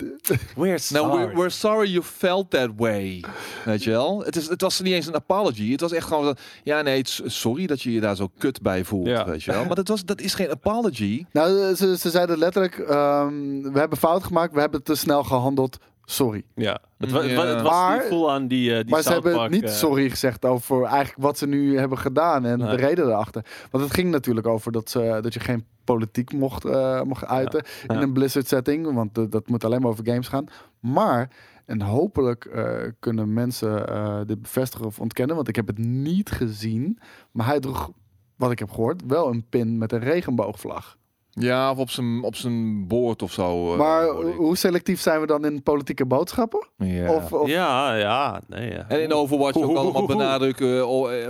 we're 0.56 0.78
sorry. 0.78 1.06
No, 1.06 1.16
we're, 1.18 1.34
we're 1.34 1.48
sorry 1.50 1.90
you 1.90 2.02
felt 2.04 2.50
that 2.50 2.68
way. 2.76 3.24
Weet 3.64 3.84
je 3.84 3.90
wel? 3.90 4.22
Het, 4.24 4.36
is, 4.36 4.48
het 4.48 4.60
was 4.60 4.80
niet 4.80 4.92
eens 4.92 5.06
een 5.06 5.14
apology. 5.14 5.70
Het 5.70 5.80
was 5.80 5.92
echt 5.92 6.06
gewoon... 6.06 6.24
dat- 6.24 6.40
Ja, 6.62 6.82
nee, 6.82 7.00
sorry 7.24 7.66
dat 7.66 7.82
je 7.82 7.92
je 7.92 8.00
daar 8.00 8.16
zo 8.16 8.30
kut 8.38 8.62
bij 8.62 8.84
voelt. 8.84 9.06
Ja. 9.06 9.24
Weet 9.24 9.42
je 9.42 9.50
wel? 9.52 9.61
Maar 9.66 9.74
dat, 9.76 9.88
was, 9.88 10.04
dat 10.04 10.20
is 10.20 10.34
geen 10.34 10.50
apology. 10.50 11.24
nou, 11.32 11.74
ze, 11.74 11.96
ze 11.98 12.10
zeiden 12.10 12.38
letterlijk: 12.38 12.78
ehm, 12.78 13.62
we 13.72 13.78
hebben 13.78 13.98
fout 13.98 14.24
gemaakt, 14.24 14.54
we 14.54 14.60
hebben 14.60 14.82
te 14.82 14.94
snel 14.94 15.24
gehandeld. 15.24 15.78
Sorry. 16.04 16.42
Ja, 16.54 16.80
het, 16.98 17.10
wa- 17.10 17.22
het, 17.22 17.62
was 17.62 17.72
Maar- 17.72 17.98
niet 17.98 18.08
vol 18.08 18.30
aan 18.32 18.48
die, 18.48 18.70
eh 18.74 18.80
die 18.80 18.90
maar 18.90 19.02
ze 19.02 19.12
hebben 19.12 19.34
Park, 19.34 19.50
niet 19.50 19.62
eh, 19.62 19.70
sorry 19.70 20.10
gezegd 20.10 20.44
over 20.44 20.84
eigenlijk 20.84 21.22
wat 21.22 21.38
ze 21.38 21.46
nu 21.46 21.78
hebben 21.78 21.98
gedaan 21.98 22.44
en 22.44 22.58
Nee. 22.58 22.76
de 22.76 22.82
reden 22.86 23.06
erachter. 23.06 23.44
Want 23.70 23.84
het 23.84 23.94
ging 23.94 24.10
natuurlijk 24.10 24.46
over 24.46 24.72
dat, 24.72 24.90
ze, 24.90 25.18
dat 25.22 25.34
je 25.34 25.40
geen 25.40 25.64
politiek 25.84 26.32
mocht, 26.32 26.64
eh, 26.64 27.02
mocht 27.02 27.24
uiten 27.26 27.62
in 27.88 27.94
Ja. 27.94 28.02
een 28.02 28.12
Blizzard 28.12 28.48
setting. 28.48 28.94
Want 28.94 29.18
eh, 29.18 29.24
dat 29.30 29.48
moet 29.48 29.64
alleen 29.64 29.80
maar 29.80 29.90
over 29.90 30.06
games 30.06 30.28
gaan. 30.28 30.46
Maar, 30.80 31.30
en 31.66 31.82
hopelijk 31.82 32.44
eh, 32.44 32.64
kunnen 32.98 33.32
mensen 33.32 33.88
eh, 33.88 34.20
dit 34.26 34.42
bevestigen 34.42 34.86
of 34.86 35.00
ontkennen. 35.00 35.36
Want 35.36 35.48
ik 35.48 35.56
heb 35.56 35.66
het 35.66 35.78
niet 35.78 36.30
gezien. 36.30 36.98
Maar 37.32 37.46
hij 37.46 37.60
droeg, 37.60 37.90
wat 38.42 38.50
ik 38.50 38.58
heb 38.58 38.70
gehoord, 38.70 39.02
wel 39.06 39.28
een 39.28 39.44
pin 39.48 39.78
met 39.78 39.92
een 39.92 40.00
regenboogvlag. 40.00 40.96
Ja, 41.34 41.70
of 41.70 41.78
op 41.78 41.90
zijn, 41.90 42.22
op 42.22 42.34
zijn 42.36 42.86
boord 42.88 43.22
of 43.22 43.32
zo. 43.32 43.72
eh, 43.72 43.78
maar 43.78 44.06
hoe 44.36 44.56
selectief 44.56 45.00
zijn 45.00 45.20
we 45.20 45.26
dan 45.26 45.44
in 45.44 45.62
politieke 45.62 46.06
boodschappen? 46.06 46.66
Ja. 46.76 47.14
Of, 47.14 47.32
of 47.32 47.48
Ja, 47.48 47.94
ja, 47.94 48.40
nee, 48.48 48.70
ja. 48.72 48.84
En 48.88 49.02
in 49.02 49.12
Overwatch 49.12 49.56
ook 49.56 49.76
allemaal 49.76 50.06
benadrukken 50.06 50.88
oh, 50.88 51.12
eh, 51.12 51.28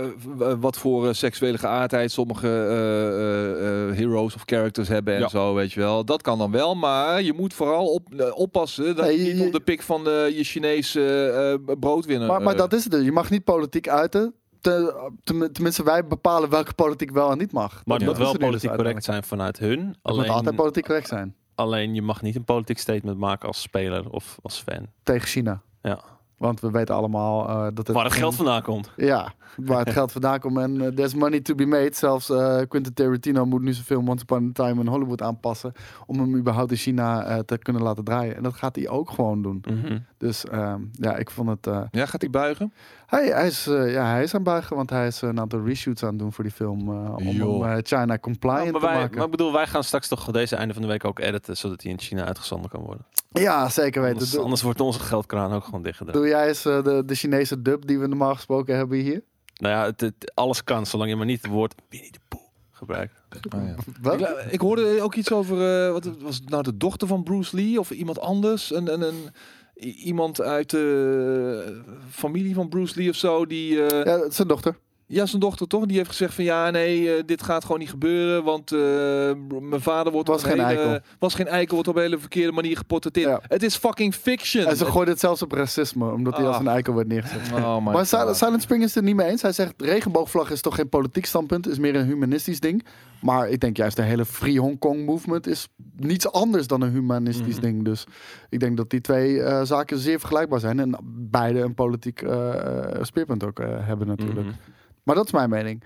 wat 0.59 0.77
voor 0.77 1.07
eh, 1.07 1.13
seksuele 1.13 1.57
geaardheid 1.57 2.11
sommige 2.11 2.47
eh, 2.47 3.07
eh, 3.07 3.89
eh, 3.89 3.95
heroes 3.95 4.35
of 4.35 4.41
characters 4.45 4.87
hebben 4.87 5.13
en 5.13 5.19
Ja. 5.19 5.27
zo, 5.27 5.53
weet 5.53 5.71
je 5.71 5.79
wel. 5.79 6.05
Dat 6.05 6.21
kan 6.21 6.37
dan 6.37 6.51
wel, 6.51 6.75
maar 6.75 7.21
je 7.21 7.33
moet 7.33 7.53
vooral 7.53 7.87
op, 7.87 8.13
eh, 8.17 8.37
oppassen 8.37 8.95
dat 8.95 9.05
Nee, 9.05 9.17
je 9.17 9.25
je- 9.25 9.33
niet 9.33 9.45
op 9.45 9.51
de 9.51 9.59
pik 9.59 9.81
van 9.81 10.07
eh, 10.07 10.37
je 10.37 10.43
Chinese 10.43 11.27
eh, 11.67 11.75
broodwinner... 11.79 12.27
Maar, 12.27 12.41
maar 12.41 12.53
eh, 12.53 12.59
dat 12.59 12.73
is 12.73 12.83
het. 12.83 12.91
dus. 12.91 13.03
Je 13.05 13.11
mag 13.11 13.29
niet 13.29 13.43
politiek 13.43 13.89
uiten. 13.89 14.33
Te- 14.63 15.11
ten- 15.23 15.51
tenminste, 15.53 15.83
wij 15.83 16.07
bepalen 16.07 16.49
welke 16.49 16.73
politiek 16.73 17.11
wel 17.11 17.31
en 17.31 17.37
niet 17.37 17.51
mag. 17.51 17.71
Maar 17.73 17.81
Dat 17.99 18.07
het 18.07 18.17
moet 18.17 18.27
wel 18.39 18.49
politiek 18.49 18.73
correct 18.75 19.03
zijn 19.03 19.23
vanuit 19.23 19.59
hun. 19.59 19.79
Het 19.79 19.87
moet 20.03 20.17
altijd 20.17 20.29
Alleen, 20.39 20.55
politiek 20.55 20.85
correct 20.85 21.07
zijn. 21.07 21.35
alleen 21.55 21.93
je 21.95 22.01
mag 22.01 22.21
niet 22.21 22.35
een 22.35 22.43
politiek 22.43 22.77
statement 22.79 23.17
maken 23.17 23.47
als 23.47 23.61
speler 23.61 24.09
of 24.09 24.37
als 24.41 24.59
fan. 24.67 24.87
Tegen 25.03 25.27
China. 25.27 25.61
Ja. 25.81 25.99
Want 26.37 26.59
we 26.59 26.71
weten 26.71 26.95
allemaal 26.95 27.49
eh, 27.49 27.61
dat 27.73 27.87
het... 27.87 27.95
Waar 27.95 28.03
het 28.05 28.13
geld 28.13 28.35
vandaan 28.35 28.61
komt. 28.61 28.91
Ja, 28.95 29.33
waar 29.57 29.79
het 29.79 29.89
geld 29.93 30.11
vandaan 30.11 30.39
komt. 30.39 30.57
En 30.57 30.81
eh, 30.81 30.87
there's 30.87 31.13
money 31.13 31.39
to 31.41 31.55
be 31.55 31.65
made. 31.65 31.89
Zelfs 31.93 32.29
eh 32.29 32.61
Quentin 32.67 32.93
Tarantino 32.93 33.45
moet 33.45 33.61
nu 33.61 33.73
zijn 33.73 33.85
film 33.85 34.09
Once 34.09 34.23
Upon 34.23 34.47
a 34.47 34.51
Time 34.65 34.81
in 34.81 34.87
Hollywood 34.87 35.21
aanpassen. 35.21 35.71
Om 36.05 36.19
hem 36.19 36.35
überhaupt 36.35 36.71
in 36.71 36.77
China 36.77 37.23
eh, 37.25 37.39
te 37.39 37.57
kunnen 37.57 37.81
laten 37.81 38.03
draaien. 38.03 38.35
En 38.35 38.43
dat 38.43 38.53
gaat 38.53 38.75
hij 38.75 38.89
ook 38.89 39.09
gewoon 39.09 39.41
doen. 39.41 39.63
Mhm. 39.71 39.99
Dus 40.17 40.45
ehm, 40.45 40.81
ja, 40.91 41.15
ik 41.15 41.29
vond 41.29 41.49
het... 41.49 41.67
eh, 41.67 41.81
Ja, 41.91 42.05
gaat 42.05 42.21
hij 42.21 42.29
buigen? 42.29 42.73
Hij, 43.13 43.27
hij, 43.27 43.47
is, 43.47 43.67
eh, 43.67 43.91
ja, 43.93 44.05
hij 44.11 44.23
is 44.23 44.29
aan 44.33 44.39
het 44.41 44.49
buigen, 44.49 44.75
want 44.75 44.89
hij 44.89 45.07
is 45.07 45.21
een 45.21 45.39
aantal 45.39 45.63
reshoots 45.65 46.03
aan 46.03 46.09
het 46.09 46.19
doen 46.19 46.33
voor 46.33 46.43
die 46.43 46.53
film. 46.53 46.79
eh, 46.79 47.15
om 47.15 47.25
hem 47.27 47.63
eh, 47.63 47.77
China 47.83 48.17
compliant 48.19 48.71
maar, 48.71 48.81
te 48.81 48.87
maken. 48.87 49.15
maar 49.15 49.25
ik 49.25 49.31
bedoel, 49.31 49.53
wij 49.53 49.67
gaan 49.67 49.83
straks 49.83 50.07
toch 50.07 50.31
deze 50.31 50.55
einde 50.55 50.73
van 50.73 50.81
de 50.81 50.87
week 50.87 51.05
ook 51.05 51.19
editen, 51.19 51.57
zodat 51.57 51.81
hij 51.83 51.91
in 51.91 51.99
China 51.99 52.25
uitgezonden 52.25 52.69
kan 52.69 52.81
worden. 52.81 53.05
ja, 53.31 53.69
zeker 53.69 54.01
weten. 54.01 54.17
Anders, 54.17 54.37
anders 54.37 54.61
wordt 54.61 54.79
onze 54.81 54.99
geldkraan 54.99 55.51
ook 55.53 55.63
gewoon 55.63 55.83
dichtgedraaid. 55.83 56.17
Doe 56.17 56.27
jij 56.27 56.47
eens 56.47 56.65
eh, 56.65 56.83
de, 56.83 57.03
de 57.05 57.15
Chinese 57.15 57.61
dub 57.61 57.87
die 57.87 57.99
we 57.99 58.07
normaal 58.07 58.35
gesproken 58.35 58.75
hebben 58.75 58.97
hier? 58.97 59.23
Nou 59.53 59.73
ja, 59.75 59.85
het, 59.85 60.01
het- 60.01 60.31
alles 60.33 60.63
kan, 60.63 60.85
zolang 60.85 61.09
je 61.09 61.15
maar 61.15 61.25
niet 61.25 61.41
het 61.41 61.51
woord 61.51 61.75
Winnie 61.89 62.11
de 62.11 62.19
Pooh 62.27 62.41
gebruikt. 62.71 63.13
Oh, 63.55 63.61
ja. 63.67 63.75
Wat? 64.01 64.19
Ik, 64.19 64.27
ik 64.49 64.59
hoorde 64.61 65.01
ook 65.01 65.15
iets 65.15 65.31
over, 65.31 65.85
eh, 65.85 65.91
wat 65.91 66.09
was 66.21 66.35
het 66.35 66.49
nou 66.49 66.63
de 66.63 66.77
dochter 66.77 67.07
van 67.07 67.23
Bruce 67.23 67.55
Lee 67.55 67.79
of 67.79 67.91
iemand 67.91 68.19
anders? 68.19 68.73
Een, 68.73 68.93
een, 68.93 69.01
een, 69.01 69.29
iemand 69.79 70.41
uit 70.41 70.69
de 70.69 71.81
familie 72.09 72.53
van 72.53 72.69
Bruce 72.69 72.93
Lee 72.99 73.09
of 73.09 73.15
zo, 73.15 73.45
die... 73.45 73.85
eh, 73.85 74.05
Ja, 74.05 74.29
zijn 74.29 74.47
dochter. 74.47 74.75
Ja, 75.05 75.25
zijn 75.25 75.41
dochter 75.41 75.67
toch? 75.67 75.85
Die 75.85 75.97
heeft 75.97 76.09
gezegd 76.09 76.33
van 76.33 76.43
ja, 76.43 76.69
nee, 76.69 77.15
eh, 77.15 77.23
dit 77.25 77.43
gaat 77.43 77.63
gewoon 77.63 77.79
niet 77.79 77.89
gebeuren, 77.89 78.43
want 78.43 78.71
eh, 78.71 78.79
mijn 79.59 79.81
vader 79.81 80.11
wordt 80.11 80.27
Was 80.27 80.43
geen 80.43 80.51
hele, 80.51 80.63
eikel. 80.63 80.99
was 81.19 81.33
geen 81.33 81.47
eikel, 81.47 81.73
wordt 81.73 81.89
op 81.89 81.95
een 81.95 82.01
hele 82.01 82.17
verkeerde 82.19 82.51
manier 82.51 82.77
geportretteerd. 82.77 83.27
Ja. 83.29 83.39
Het 83.47 83.63
is 83.63 83.75
fucking 83.75 84.15
fiction. 84.15 84.65
En 84.65 84.77
ze 84.77 84.85
gooide 84.85 85.11
het 85.11 85.19
zelfs 85.19 85.41
op 85.41 85.51
racisme, 85.51 86.11
omdat 86.11 86.33
hij 86.35 86.43
Ah. 86.45 86.49
als 86.51 86.59
een 86.59 86.67
eikel 86.67 86.93
werd 86.95 87.07
neergezet. 87.07 87.51
Oh 87.53 87.85
Maar 87.85 88.05
God. 88.05 88.35
Silent 88.37 88.61
Spring 88.61 88.81
is 88.83 88.87
het 88.87 88.97
er 88.97 89.03
niet 89.03 89.15
mee 89.15 89.27
eens. 89.27 89.41
Hij 89.41 89.51
zegt, 89.51 89.73
regenboogvlag 89.77 90.51
is 90.51 90.61
toch 90.61 90.75
geen 90.75 90.89
politiek 90.89 91.25
standpunt, 91.25 91.67
is 91.67 91.79
meer 91.79 91.95
een 91.95 92.05
humanistisch 92.05 92.59
ding. 92.59 92.85
Maar 93.23 93.49
ik 93.49 93.59
denk 93.59 93.77
juist 93.77 93.95
de 93.95 94.01
hele 94.01 94.25
Free 94.25 94.59
Hong 94.59 94.79
Kong 94.79 95.05
movement 95.05 95.47
is 95.47 95.67
niets 95.95 96.31
anders 96.31 96.67
dan 96.67 96.81
een 96.81 96.91
humanistisch 96.91 97.55
Mhm. 97.55 97.61
ding. 97.61 97.83
Dus 97.85 98.05
ik 98.49 98.59
denk 98.59 98.77
dat 98.77 98.89
die 98.89 99.01
twee 99.01 99.41
eh, 99.41 99.61
zaken 99.63 99.97
zeer 99.97 100.19
vergelijkbaar 100.19 100.59
zijn. 100.59 100.79
En 100.79 100.95
beide 101.29 101.59
een 101.59 101.73
politiek 101.73 102.21
eh, 102.21 103.01
speerpunt 103.01 103.43
ook 103.43 103.59
eh, 103.59 103.67
hebben 103.87 104.07
natuurlijk. 104.07 104.47
Mhm. 104.47 104.55
Maar 105.03 105.15
dat 105.15 105.25
is 105.25 105.31
mijn 105.31 105.49
mening. 105.49 105.83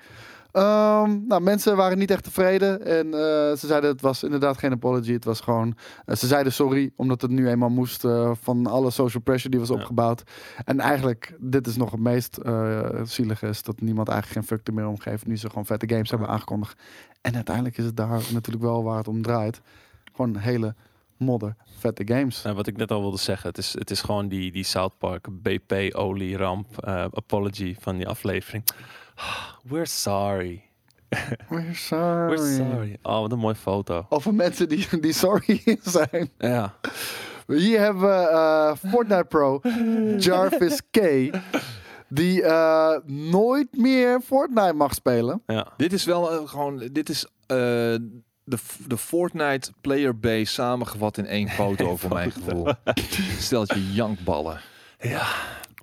Ehm, 0.58 1.20
nou, 1.28 1.42
mensen 1.42 1.76
waren 1.76 1.98
niet 1.98 2.12
echt 2.12 2.24
tevreden. 2.24 2.86
En 2.86 3.06
eh, 3.06 3.20
ze 3.58 3.68
zeiden 3.68 3.90
het 3.90 4.02
was 4.02 4.24
inderdaad 4.24 4.58
geen 4.58 4.72
apology. 4.72 5.12
Het 5.12 5.26
was 5.26 5.40
gewoon. 5.40 5.76
eh, 6.06 6.16
ze 6.16 6.28
zeiden 6.28 6.54
sorry, 6.54 6.92
omdat 6.96 7.22
het 7.22 7.32
nu 7.32 7.50
eenmaal 7.50 7.70
moest 7.70 8.06
eh, 8.06 8.32
van 8.42 8.68
alle 8.68 8.92
social 8.92 9.24
pressure 9.24 9.50
die 9.50 9.60
was 9.60 9.70
Ja. 9.70 9.76
opgebouwd. 9.76 10.24
En 10.66 10.80
eigenlijk, 10.80 11.36
dit 11.40 11.68
is 11.68 11.78
nog 11.78 11.92
het 11.92 12.00
meest 12.00 12.40
zielige, 13.04 13.48
is 13.48 13.64
dat 13.64 13.82
niemand 13.82 14.08
eigenlijk 14.10 14.40
geen 14.40 14.58
fuck 14.58 14.68
er 14.68 14.74
meer 14.74 14.88
om 14.88 15.00
geeft. 15.00 15.28
Nu 15.28 15.38
ze 15.38 15.48
gewoon 15.48 15.66
vette 15.66 15.90
games 15.90 16.10
hebben 16.10 16.28
aangekondigd. 16.28 16.80
En 17.22 17.36
uiteindelijk 17.36 17.78
is 17.78 17.86
het 17.86 17.98
daar 17.98 18.22
natuurlijk 18.34 18.66
wel 18.66 18.84
waar 18.84 18.98
het 18.98 19.08
om 19.08 19.22
draait. 19.22 19.62
Gewoon 20.14 20.38
hele 20.38 20.76
modder, 21.18 21.56
vette 21.78 22.04
games. 22.06 22.42
Nou, 22.44 22.56
wat 22.56 22.68
ik 22.68 22.78
net 22.78 22.92
al 22.92 23.02
wilde 23.02 23.18
zeggen, 23.18 23.50
het 23.50 23.58
is, 23.58 23.74
het 23.74 23.92
is 23.92 24.02
gewoon 24.02 24.28
die, 24.28 24.52
die 24.52 24.64
South 24.64 24.98
Park 24.98 25.28
BP-olie 25.42 26.38
ramp 26.38 26.78
eh, 26.84 27.06
apology 27.12 27.76
van 27.80 27.98
die 27.98 28.08
aflevering. 28.08 28.64
We're 29.70 29.86
sorry. 29.86 30.64
We're 31.50 31.74
sorry. 31.74 32.38
We're 32.38 32.56
sorry. 32.56 32.98
Oh, 33.02 33.20
wat 33.22 33.32
een 33.32 33.40
mooie 33.40 33.56
foto. 33.56 34.06
Over 34.10 34.34
mensen 34.34 34.70
die, 34.70 35.00
die 35.00 35.14
sorry 35.14 35.62
zijn. 35.84 36.30
Ja. 36.38 36.74
Hier 37.48 37.80
hebben 37.80 38.02
we 38.02 38.28
eh, 38.30 38.72
Fortnite 38.92 39.26
Pro 39.30 39.60
Jarvis 40.18 40.82
K. 40.92 41.00
die 42.08 42.44
eh, 42.44 42.96
nooit 43.06 43.68
meer 43.78 44.22
Fortnite 44.22 44.74
mag 44.74 44.94
spelen. 44.94 45.42
Ja. 45.46 45.68
Dit 45.78 45.94
is 45.94 46.06
wel 46.06 46.32
eh, 46.32 46.48
gewoon, 46.50 46.90
dit 46.92 47.10
is 47.10 47.26
eh, 47.26 47.58
de, 48.44 48.58
de 48.88 48.98
Fortnite 48.98 49.72
player 49.82 50.20
base 50.20 50.46
samengevat 50.54 51.18
in 51.18 51.26
één 51.26 51.50
foto 51.50 51.96
voor 51.96 52.14
mijn 52.14 52.32
gevoel. 52.32 52.68
Steltje 53.40 53.94
jankballen. 53.94 54.60
Ja. 55.00 55.28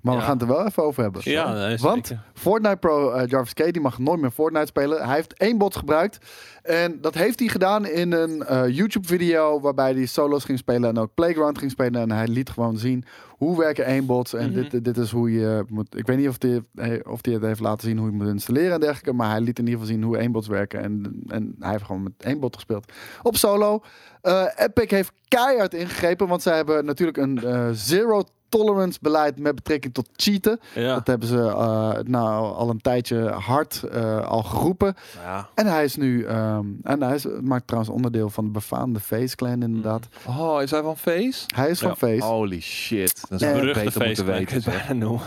Maar 0.05 0.15
we 0.15 0.21
gaan 0.21 0.31
het 0.37 0.41
er 0.41 0.47
wel 0.55 0.65
even 0.65 0.83
over 0.83 1.03
hebben. 1.03 1.21
Ja, 1.23 1.53
nee, 1.53 1.77
Want 1.77 2.07
zeker. 2.07 2.23
Fortnite 2.33 2.75
Pro 2.77 3.11
eh, 3.11 3.27
Jarvis 3.27 3.53
K 3.53 3.73
die 3.73 3.81
mag 3.81 3.99
nooit 3.99 4.19
meer 4.21 4.31
Fortnite 4.31 4.65
spelen. 4.65 5.05
Hij 5.05 5.15
heeft 5.15 5.33
één 5.33 5.57
bot 5.57 5.75
gebruikt. 5.75 6.17
En 6.63 6.97
dat 7.01 7.13
heeft 7.13 7.39
hij 7.39 7.47
gedaan 7.47 7.85
in 7.85 8.11
een 8.11 8.43
eh, 8.43 8.67
YouTube-video 8.69 9.59
waarbij 9.59 9.93
hij 9.93 10.05
solo's 10.05 10.43
ging 10.43 10.57
spelen 10.57 10.89
en 10.89 10.97
ook 10.97 11.13
Playground 11.13 11.57
ging 11.57 11.71
spelen. 11.71 12.01
En 12.01 12.11
hij 12.11 12.27
liet 12.27 12.49
gewoon 12.49 12.77
zien 12.77 13.03
hoe 13.37 13.57
werken 13.57 13.85
één 13.85 14.05
bots. 14.05 14.33
En 14.33 14.51
Mhm. 14.51 14.69
dit, 14.69 14.83
dit 14.85 14.97
is 14.97 15.11
hoe 15.11 15.31
je 15.31 15.63
moet. 15.69 15.97
Ik 15.97 16.07
weet 16.07 16.17
niet 16.17 16.27
of 16.27 16.35
hij, 16.39 16.61
eh, 16.75 16.99
of 17.11 17.19
hij 17.21 17.33
het 17.33 17.41
heeft 17.43 17.59
laten 17.59 17.87
zien 17.87 17.97
hoe 17.97 18.09
je 18.09 18.15
moet 18.15 18.27
installeren 18.27 18.73
en 18.73 18.79
dergelijke. 18.79 19.13
Maar 19.13 19.29
hij 19.29 19.41
liet 19.41 19.59
in 19.59 19.65
ieder 19.65 19.79
geval 19.79 19.95
zien 19.95 20.03
hoe 20.03 20.17
één 20.17 20.31
bots 20.31 20.47
werken. 20.47 20.81
En, 20.83 21.21
en 21.27 21.55
hij 21.59 21.71
heeft 21.71 21.83
gewoon 21.83 22.03
met 22.03 22.11
één 22.17 22.39
bot 22.39 22.55
gespeeld. 22.55 22.91
Op 23.21 23.35
solo. 23.37 23.81
Eh, 24.21 24.45
Epic 24.55 24.89
heeft 24.89 25.11
keihard 25.27 25.73
ingegrepen. 25.73 26.27
Want 26.27 26.41
zij 26.41 26.55
hebben 26.55 26.85
natuurlijk 26.85 27.17
een 27.17 27.43
eh, 27.43 27.69
zero 27.73 28.23
tolerance 28.49 28.99
beleid 29.01 29.39
met 29.39 29.55
betrekking 29.55 29.93
tot 29.93 30.09
cheaten. 30.15 30.59
Ja. 30.73 30.93
Dat 30.93 31.07
hebben 31.07 31.27
ze 31.27 31.37
eh, 31.47 31.91
nou 32.03 32.55
al 32.55 32.69
een 32.69 32.81
tijdje 32.81 33.29
hard 33.29 33.83
eh, 33.83 34.27
al 34.27 34.43
geroepen. 34.43 34.95
ja. 35.23 35.49
En 35.55 35.65
hij 35.65 35.83
is 35.83 35.95
nu, 35.95 36.23
ehm, 36.25 36.65
en 36.83 37.01
hij 37.01 37.15
is, 37.15 37.25
maakt 37.41 37.67
trouwens 37.67 37.93
onderdeel 37.95 38.29
van 38.29 38.45
de 38.45 38.51
befaamde 38.51 38.99
Face 38.99 39.35
Clan 39.35 39.61
inderdaad. 39.63 40.07
Oh, 40.27 40.61
is 40.61 40.71
hij 40.71 40.81
van 40.81 40.97
Face? 40.97 41.43
Hij 41.55 41.69
is 41.69 41.79
van. 41.79 41.97
Face. 41.97 42.23
Holy 42.25 42.61
shit. 42.61 43.25
Dat 43.29 43.39
zou 43.39 43.53
ik 43.53 43.59
Beruchte 43.59 43.83
beter 43.83 44.05
moeten 44.05 44.25
feest 44.25 44.39
weten. 44.51 44.61
zeg. 44.61 44.85
bijna 44.87 45.05
noemen. 45.05 45.21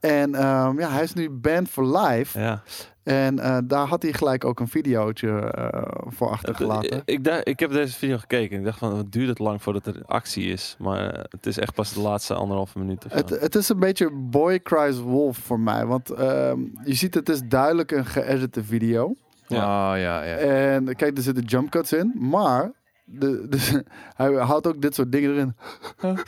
En 0.00 0.34
ehm, 0.34 0.78
ja, 0.80 0.88
hij 0.90 1.02
is 1.02 1.12
nu 1.14 1.30
banned 1.30 1.68
for 1.68 1.98
life. 1.98 2.40
Ja. 2.40 2.62
En 3.06 3.38
eh, 3.38 3.58
daar 3.64 3.86
had 3.86 4.02
hij 4.02 4.12
gelijk 4.12 4.44
ook 4.44 4.60
een 4.60 4.68
videootje 4.68 5.28
eh, 5.28 5.82
voor 6.06 6.30
achtergelaten. 6.30 7.02
Ik, 7.04 7.24
dacht, 7.24 7.48
ik 7.48 7.60
heb 7.60 7.70
deze 7.70 7.96
video 7.96 8.18
gekeken. 8.18 8.58
Ik 8.58 8.64
dacht 8.64 8.78
van, 8.78 8.96
wat 8.96 9.12
duurt 9.12 9.28
het 9.28 9.38
lang 9.38 9.62
voordat 9.62 9.86
er 9.86 10.02
actie 10.06 10.52
is? 10.52 10.76
Maar 10.78 11.10
eh, 11.10 11.24
het 11.30 11.46
is 11.46 11.58
echt 11.58 11.74
pas 11.74 11.92
de 11.92 12.00
laatste 12.00 12.34
anderhalve 12.34 12.78
minuut 12.78 13.04
of 13.04 13.10
zo. 13.10 13.16
Het, 13.16 13.30
het 13.30 13.54
is 13.54 13.68
een 13.68 13.78
beetje 13.78 14.10
Boy 14.10 14.60
Cries 14.60 14.98
Wolf 14.98 15.38
voor 15.38 15.60
mij. 15.60 15.86
Want 15.86 16.10
ehm, 16.10 16.60
je 16.84 16.94
ziet, 16.94 17.14
het 17.14 17.28
is 17.28 17.40
duidelijk 17.42 17.90
een 17.90 18.06
geëdite 18.06 18.64
video. 18.64 19.14
Ja. 19.46 19.92
Ah, 19.92 20.00
ja, 20.00 20.22
ja. 20.22 20.36
En 20.36 20.96
kijk, 20.96 21.16
er 21.16 21.22
zitten 21.22 21.44
jump 21.44 21.70
cuts 21.70 21.92
in. 21.92 22.14
Maar 22.18 22.72
de, 23.04 23.48
de, 23.48 23.84
hij 24.16 24.32
houdt 24.32 24.66
ook 24.66 24.82
dit 24.82 24.94
soort 24.94 25.12
dingen 25.12 25.30
erin. 25.30 25.56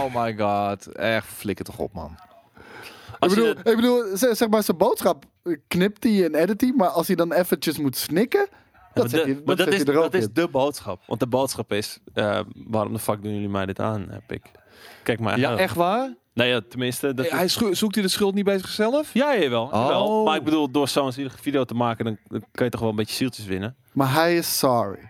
Oh 0.00 0.14
my 0.14 0.36
god. 0.36 0.86
Echt, 0.86 1.26
flikker 1.26 1.64
toch 1.64 1.78
op, 1.78 1.92
man. 1.92 2.16
Ik 3.20 3.26
Als 3.28 3.34
je 3.34 3.40
bedoel, 3.40 3.72
ik 3.72 3.76
bedoel 3.80 4.16
zeg, 4.16 4.36
zeg 4.36 4.48
maar, 4.48 4.62
zijn 4.62 4.76
boodschap 4.76 5.24
eh, 5.42 5.56
knipt 5.68 6.04
hij 6.04 6.24
en 6.24 6.34
edit 6.34 6.60
hij. 6.60 6.72
Maar 6.76 6.88
als 6.88 7.06
hij 7.06 7.16
dan 7.16 7.32
eventjes 7.32 7.78
moet 7.78 7.96
snikken, 7.96 8.48
Ja, 8.50 8.78
dat 8.94 9.10
de- 9.10 9.20
hij, 9.20 9.40
maar 9.44 9.56
dat 9.56 9.66
is, 9.68 9.80
er 9.80 9.92
dat 9.92 10.14
is 10.14 10.28
de 10.32 10.48
boodschap. 10.48 11.00
Want 11.06 11.20
de 11.20 11.26
boodschap 11.26 11.72
is, 11.72 11.98
eh, 12.14 12.40
waarom 12.54 12.92
de 12.92 12.98
fuck 12.98 13.22
doen 13.22 13.32
jullie 13.32 13.48
mij 13.48 13.66
dit 13.66 13.80
aan, 13.80 14.06
heb 14.10 14.32
ik. 14.32 14.42
Kijk 15.02 15.20
maar. 15.20 15.38
Ja, 15.38 15.50
aan. 15.50 15.58
echt 15.58 15.74
waar? 15.74 16.14
Nou 16.34 16.48
ja, 16.48 16.60
tenminste. 16.68 17.14
Dat 17.14 17.28
hij 17.30 17.48
zoekt 17.48 17.94
hij 17.94 18.02
de 18.02 18.08
schuld 18.08 18.34
niet 18.34 18.44
bij 18.44 18.58
zichzelf? 18.58 19.14
Ja, 19.14 19.36
jawel. 19.38 19.68
jawel. 19.72 20.06
Oh. 20.06 20.24
Maar 20.24 20.36
ik 20.36 20.44
bedoel, 20.44 20.70
door 20.70 20.88
zo'n 20.88 21.12
zielige 21.12 21.38
video 21.38 21.64
te 21.64 21.74
maken, 21.74 22.04
dan, 22.04 22.18
dan 22.26 22.44
kan 22.52 22.64
je 22.64 22.70
toch 22.70 22.80
wel 22.80 22.90
een 22.90 22.96
beetje 22.96 23.14
zieltjes 23.14 23.44
winnen. 23.46 23.76
Maar 23.92 24.12
hij 24.12 24.36
is 24.36 24.58
sorry. 24.58 25.09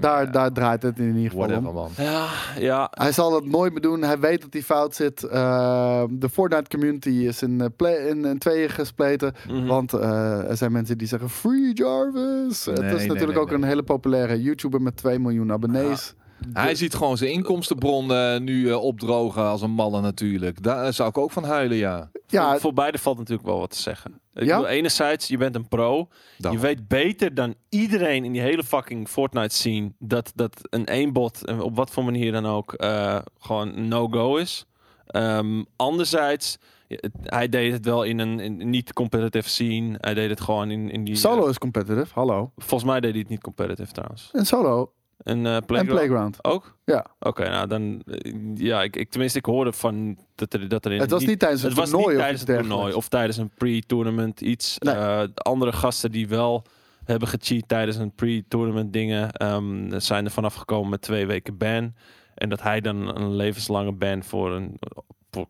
Daar, 0.00 0.32
daar 0.32 0.52
draait 0.52 0.82
het 0.82 0.98
in 0.98 1.16
ieder 1.16 1.30
geval 1.30 1.38
Whatever, 1.46 1.68
om. 1.68 1.74
man. 1.74 1.90
Ja, 1.96 2.26
ja. 2.58 2.88
Hij 2.90 3.12
zal 3.12 3.30
dat 3.30 3.44
nooit 3.44 3.72
meer 3.72 3.80
doen. 3.80 4.02
Hij 4.02 4.18
weet 4.18 4.40
dat 4.40 4.52
hij 4.52 4.62
fout 4.62 4.94
zit. 4.94 5.22
Eh, 5.22 6.04
de 6.10 6.28
Fortnite 6.28 6.68
community 6.68 7.08
is 7.08 7.42
in, 7.42 7.60
eh, 7.60 7.66
play, 7.76 7.94
in, 7.94 8.24
in 8.24 8.38
tweeën 8.38 8.68
gespleten. 8.70 9.34
Mhm. 9.48 9.66
Want 9.66 9.92
eh, 9.92 10.50
er 10.50 10.56
zijn 10.56 10.72
mensen 10.72 10.98
die 10.98 11.06
zeggen 11.08 11.30
Free 11.30 11.72
Jarvis. 11.72 12.64
het 12.64 12.80
Nee, 12.80 12.90
is 12.92 12.98
nee, 12.98 13.06
natuurlijk 13.06 13.32
nee, 13.32 13.40
ook 13.40 13.48
nee. 13.50 13.56
een 13.58 13.64
hele 13.64 13.82
populaire 13.82 14.42
YouTuber 14.42 14.82
met 14.82 14.96
2 14.96 15.18
miljoen 15.18 15.52
abonnees. 15.52 16.14
Hij 16.52 16.74
ziet 16.74 16.94
gewoon 16.94 17.16
zijn 17.16 17.32
inkomstenbron 17.32 18.06
nu 18.44 18.68
eh, 18.70 18.82
opdrogen 18.82 19.42
als 19.42 19.62
een 19.62 19.70
malle 19.70 20.00
natuurlijk. 20.00 20.62
Daar 20.62 20.92
zou 20.92 21.08
ik 21.08 21.18
ook 21.18 21.30
van 21.30 21.44
huilen, 21.44 21.76
ja. 21.76 22.10
Ja, 22.34 22.50
voor, 22.50 22.60
voor 22.60 22.72
beide 22.72 22.98
valt 22.98 23.18
natuurlijk 23.18 23.46
wel 23.48 23.58
wat 23.58 23.70
te 23.70 23.78
zeggen. 23.80 24.20
Ik 24.34 24.42
Ja? 24.44 24.56
bedoel, 24.56 24.70
enerzijds, 24.72 25.28
je 25.28 25.36
bent 25.36 25.54
een 25.54 25.68
pro. 25.68 26.08
Dan. 26.38 26.52
Je 26.52 26.58
weet 26.58 26.88
beter 26.88 27.34
dan 27.34 27.54
iedereen 27.68 28.24
in 28.24 28.32
die 28.32 28.40
hele 28.40 28.64
fucking 28.64 29.08
Fortnite 29.08 29.54
scene 29.54 29.92
dat, 29.98 30.32
dat 30.34 30.60
een 30.70 30.88
eenbot, 30.88 31.44
eh, 31.44 31.60
op 31.60 31.76
wat 31.76 31.90
voor 31.90 32.04
manier 32.04 32.32
dan 32.32 32.46
ook, 32.46 32.72
eh, 32.72 33.18
gewoon 33.38 33.76
een 33.76 33.88
no-go 33.88 34.36
is. 34.36 34.64
Ehm, 35.06 35.62
anderzijds, 35.76 36.58
het- 36.88 37.10
hij 37.22 37.48
deed 37.48 37.72
het 37.72 37.84
wel 37.84 38.02
in 38.02 38.18
een 38.18 38.40
in, 38.40 38.60
een 38.60 38.70
niet 38.70 38.92
competitive 38.92 39.48
scene. 39.48 39.94
Hij 40.00 40.14
deed 40.14 40.30
het 40.30 40.40
gewoon 40.40 40.70
in, 40.70 40.90
in 40.90 41.04
die... 41.04 41.16
solo 41.16 41.44
eh, 41.44 41.50
is 41.50 41.58
competitive. 41.58 42.14
Hallo. 42.14 42.52
volgens 42.56 42.90
mij 42.90 43.00
deed 43.00 43.10
hij 43.10 43.20
het 43.20 43.28
niet 43.28 43.40
competitive 43.42 43.92
trouwens. 43.92 44.28
En 44.32 44.46
solo. 44.46 44.92
En, 45.22 45.46
eh 45.46 45.54
En 45.54 45.64
Playground 45.64 45.98
Playground. 45.98 46.44
ook? 46.44 46.76
Ja. 46.84 47.06
Oké, 47.18 47.48
nou 47.48 47.66
dan... 47.66 48.02
eh, 48.06 48.32
ja, 48.54 48.82
ik, 48.82 48.96
ik, 48.96 49.10
tenminste, 49.10 49.38
ik 49.38 49.44
hoorde 49.44 49.72
van 49.72 50.18
dat 50.34 50.52
er, 50.52 50.68
dat 50.68 50.84
er 50.84 50.92
in... 50.92 51.00
Het 51.00 51.10
was 51.10 51.24
niet 51.24 51.38
tijdens 51.38 51.62
het, 51.62 51.70
Het 51.70 51.80
was 51.80 51.90
toernooi 51.90 52.14
niet 52.14 52.22
tijdens 52.22 52.40
het 52.46 52.58
toernooi 52.58 52.92
of 52.94 53.08
tijdens 53.08 53.36
een 53.36 53.50
pre-tournament 53.54 54.40
iets. 54.40 54.76
Nee. 54.78 54.94
Eh, 54.94 55.20
de 55.34 55.42
andere 55.42 55.72
gasten 55.72 56.10
die 56.10 56.28
wel 56.28 56.64
hebben 57.04 57.28
gecheat 57.28 57.68
tijdens 57.68 57.96
een 57.96 58.14
pre-tournament 58.14 58.92
dingen, 58.92 59.32
ehm, 59.32 59.98
zijn 59.98 60.24
er 60.24 60.30
vanaf 60.30 60.54
gekomen 60.54 60.90
met 60.90 61.02
twee 61.02 61.26
weken 61.26 61.56
ban. 61.56 61.94
En 62.34 62.48
dat 62.48 62.62
hij 62.62 62.80
dan 62.80 63.16
een 63.16 63.34
levenslange 63.36 63.92
ban 63.92 64.22
voor 64.22 64.52
een 64.52 64.78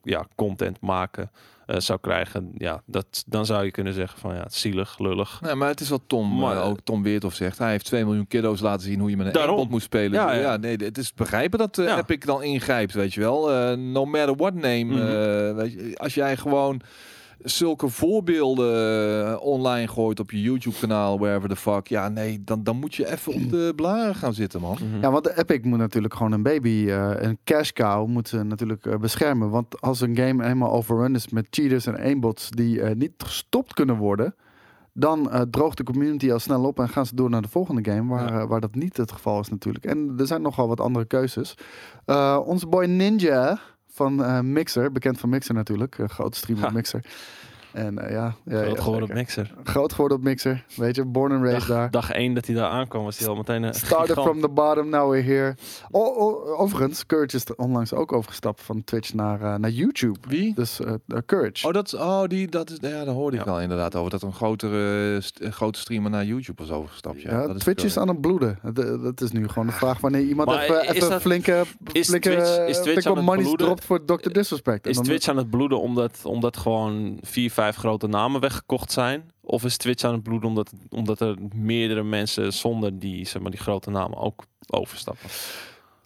ja, 0.02 0.26
content 0.34 0.80
maken 0.80 1.30
eh, 1.66 1.78
zou 1.78 1.98
krijgen. 2.02 2.52
Ja, 2.56 2.82
dat, 2.86 3.24
dan 3.26 3.46
zou 3.46 3.64
je 3.64 3.70
kunnen 3.70 3.92
zeggen 3.92 4.18
van 4.18 4.34
ja, 4.34 4.44
zielig, 4.48 4.98
lullig. 4.98 5.40
Nee, 5.42 5.54
maar 5.54 5.68
het 5.68 5.80
is 5.80 5.88
wat 5.88 6.02
Tom, 6.06 6.38
Maar- 6.38 6.56
eh, 6.56 6.66
ook 6.68 6.78
Tom 6.84 7.02
Weerthoff 7.02 7.36
zegt. 7.36 7.58
Hij 7.58 7.70
heeft 7.70 7.84
2 7.84 8.04
miljoen 8.04 8.26
kiddo's 8.26 8.60
laten 8.60 8.86
zien 8.86 9.00
hoe 9.00 9.10
je 9.10 9.16
met 9.16 9.26
een 9.26 9.32
Daarom. 9.32 9.68
moet 9.70 9.82
spelen. 9.82 10.12
Ja, 10.12 10.32
Ja, 10.32 10.40
ja. 10.40 10.56
nee, 10.56 10.76
het 10.76 10.98
is 10.98 11.14
begrijpen 11.14 11.58
dat 11.58 11.78
eh 11.78 11.84
Ja. 11.84 11.98
Epic 11.98 12.18
dan 12.18 12.42
ingrijpt, 12.42 12.92
weet 12.92 13.14
je 13.14 13.20
wel. 13.20 13.52
Eh, 13.52 13.76
no 13.76 14.04
matter 14.04 14.36
what 14.36 14.54
name. 14.54 14.84
Mhm. 14.84 14.98
eh, 14.98 15.54
weet 15.56 15.72
je, 15.72 15.92
als 15.96 16.14
jij 16.14 16.36
gewoon 16.36 16.80
zulke 17.44 17.88
voorbeelden 17.88 19.28
eh, 19.30 19.42
online 19.42 19.88
gooit 19.88 20.20
op 20.20 20.30
je 20.30 20.42
YouTube 20.42 20.76
kanaal, 20.80 21.18
wherever 21.18 21.48
the 21.48 21.56
fuck. 21.56 21.86
Ja, 21.86 22.08
nee, 22.08 22.42
dan, 22.44 22.62
dan 22.62 22.76
moet 22.76 22.94
je 22.94 23.10
even 23.12 23.32
op 23.34 23.50
de 23.50 23.72
blaren 23.76 24.14
gaan 24.14 24.34
zitten, 24.34 24.60
man. 24.60 24.76
Mhm. 24.90 25.00
Ja, 25.00 25.10
want 25.10 25.24
de 25.24 25.38
Epic 25.38 25.60
moet 25.62 25.78
natuurlijk 25.78 26.14
gewoon 26.14 26.32
een 26.32 26.42
baby, 26.42 26.86
eh, 26.88 27.10
een 27.16 27.38
cash 27.44 27.70
cow, 27.70 28.06
moet 28.08 28.28
ze 28.28 28.42
natuurlijk 28.42 28.86
eh, 28.86 28.96
beschermen. 28.96 29.50
Want 29.50 29.80
als 29.80 30.00
een 30.00 30.16
game 30.16 30.42
helemaal 30.42 30.72
overrun 30.72 31.14
is 31.14 31.28
met 31.28 31.46
cheaters 31.50 31.86
en 31.86 31.96
aimbots 31.98 32.50
die 32.50 32.80
eh, 32.82 32.94
niet 32.94 33.12
gestopt 33.16 33.74
kunnen 33.74 33.96
worden, 33.96 34.34
dan 34.92 35.30
eh, 35.30 35.40
droogt 35.50 35.76
de 35.76 35.82
community 35.84 36.32
al 36.32 36.38
snel 36.38 36.64
op 36.64 36.78
en 36.78 36.88
gaan 36.88 37.06
ze 37.06 37.14
door 37.14 37.30
naar 37.30 37.42
de 37.42 37.48
volgende 37.48 37.90
game, 37.90 38.08
waar, 38.14 38.32
Ja. 38.32 38.46
waar 38.46 38.60
dat 38.60 38.74
niet 38.74 38.96
het 38.96 39.12
geval 39.12 39.40
is 39.40 39.48
natuurlijk. 39.48 39.84
En 39.84 40.14
er 40.18 40.26
zijn 40.26 40.42
nogal 40.42 40.68
wat 40.68 40.80
andere 40.80 41.04
keuzes. 41.04 41.54
Eh, 42.04 42.40
onze 42.44 42.66
boy 42.66 42.84
Ninja 42.84 43.58
van 43.94 44.24
eh, 44.24 44.40
Mixer, 44.40 44.92
bekend 44.92 45.20
van 45.20 45.28
Mixer 45.28 45.54
natuurlijk, 45.54 45.98
een 45.98 46.08
grote 46.08 46.36
streamer. 46.36 46.72
Mixer. 46.72 47.04
En 47.74 47.98
eh, 47.98 48.10
ja, 48.10 48.34
ja, 48.44 48.58
Groot 48.62 48.76
ja, 48.76 48.82
geworden 48.82 49.08
op. 49.08 49.14
Mixer. 49.14 49.54
groot 49.64 49.92
geworden 49.92 50.16
op 50.18 50.22
Mixer, 50.24 50.64
weet 50.76 50.96
je, 50.96 51.04
born 51.04 51.32
and 51.32 51.42
raised 51.42 51.58
Dag, 51.68 51.76
daar. 51.76 51.90
dag 51.90 52.10
één 52.10 52.34
dat 52.34 52.46
hij 52.46 52.54
daar 52.54 52.70
aankwam, 52.70 53.04
was 53.04 53.18
hij 53.18 53.28
al 53.28 53.34
meteen 53.36 53.62
een 53.62 53.74
Started 53.84 54.06
gigant. 54.08 54.26
from 54.28 54.40
the 54.40 54.48
bottom, 54.48 54.88
now 54.88 55.10
we're 55.10 55.22
here. 55.22 55.54
Oh, 55.90 56.16
oh, 56.16 56.60
overigens, 56.60 57.06
Courage 57.06 57.36
is 57.36 57.44
er 57.44 57.54
onlangs 57.56 57.92
ook 57.92 58.12
overgestapt 58.12 58.62
van 58.62 58.84
Twitch 58.84 59.14
naar, 59.14 59.40
eh, 59.42 59.54
naar 59.54 59.70
YouTube. 59.70 60.18
Wie? 60.28 60.54
Dus 60.54 60.80
eh 60.80 60.92
eh, 61.08 61.18
Courage. 61.26 61.66
Oh, 61.66 61.72
dat, 61.72 61.94
oh 61.94 62.24
die, 62.26 62.48
dat 62.48 62.70
is, 62.70 62.78
ja, 62.80 63.04
daar 63.04 63.14
hoorde 63.14 63.36
ik 63.36 63.44
wel 63.44 63.60
inderdaad 63.60 63.94
over. 63.96 64.10
Dat 64.10 64.22
een 64.22 64.32
grotere, 64.32 65.20
grote 65.40 65.78
streamer 65.78 66.10
naar 66.10 66.24
YouTube 66.24 66.62
was 66.62 66.70
overgestapt. 66.72 67.22
Ja, 67.22 67.30
ja, 67.40 67.46
dat 67.46 67.60
Twitch 67.60 67.84
is 67.84 67.96
aan 67.98 68.08
het 68.08 68.20
bloeden. 68.20 68.58
Het, 68.62 68.78
eh, 68.78 69.02
Dat 69.02 69.20
is 69.20 69.30
nu 69.30 69.48
gewoon 69.48 69.66
de 69.66 69.72
vraag 69.72 70.00
wanneer 70.00 70.22
iemand 70.22 70.48
Maar 70.48 70.62
even, 70.62 70.82
is 70.82 70.88
even 70.88 71.08
dat- 71.10 71.20
flinke, 71.20 71.62
is 71.92 72.08
flinke, 72.08 72.28
Twitch- 72.30 72.58
is 72.58 72.76
Twitch 72.76 72.80
flinke 72.82 73.08
aan 73.08 73.16
het 73.16 73.24
money 73.24 73.42
bloeden? 73.42 73.66
dropt 73.66 73.84
voor 73.84 74.04
Dr. 74.04 74.30
Disrespect. 74.30 74.86
Is 74.86 74.96
Twitch 74.96 75.28
aan 75.28 75.36
het 75.36 75.50
bloeden 75.50 75.80
omdat, 75.80 76.20
omdat 76.24 76.56
gewoon 76.56 77.18
vier, 77.22 77.50
vijf 77.64 77.76
grote 77.76 78.06
namen 78.06 78.40
weggekocht 78.40 78.92
zijn? 78.92 79.32
Of 79.40 79.64
is 79.64 79.76
Twitch 79.76 80.04
aan 80.04 80.12
het 80.12 80.22
bloeden 80.22 80.48
omdat, 80.48 80.72
omdat 80.90 81.20
er 81.20 81.36
meerdere 81.54 82.02
mensen 82.02 82.52
zonder 82.52 82.98
die, 82.98 83.26
zeg 83.26 83.42
maar, 83.42 83.50
die 83.50 83.60
grote 83.60 83.90
namen 83.90 84.18
ook 84.18 84.44
overstappen? 84.66 85.28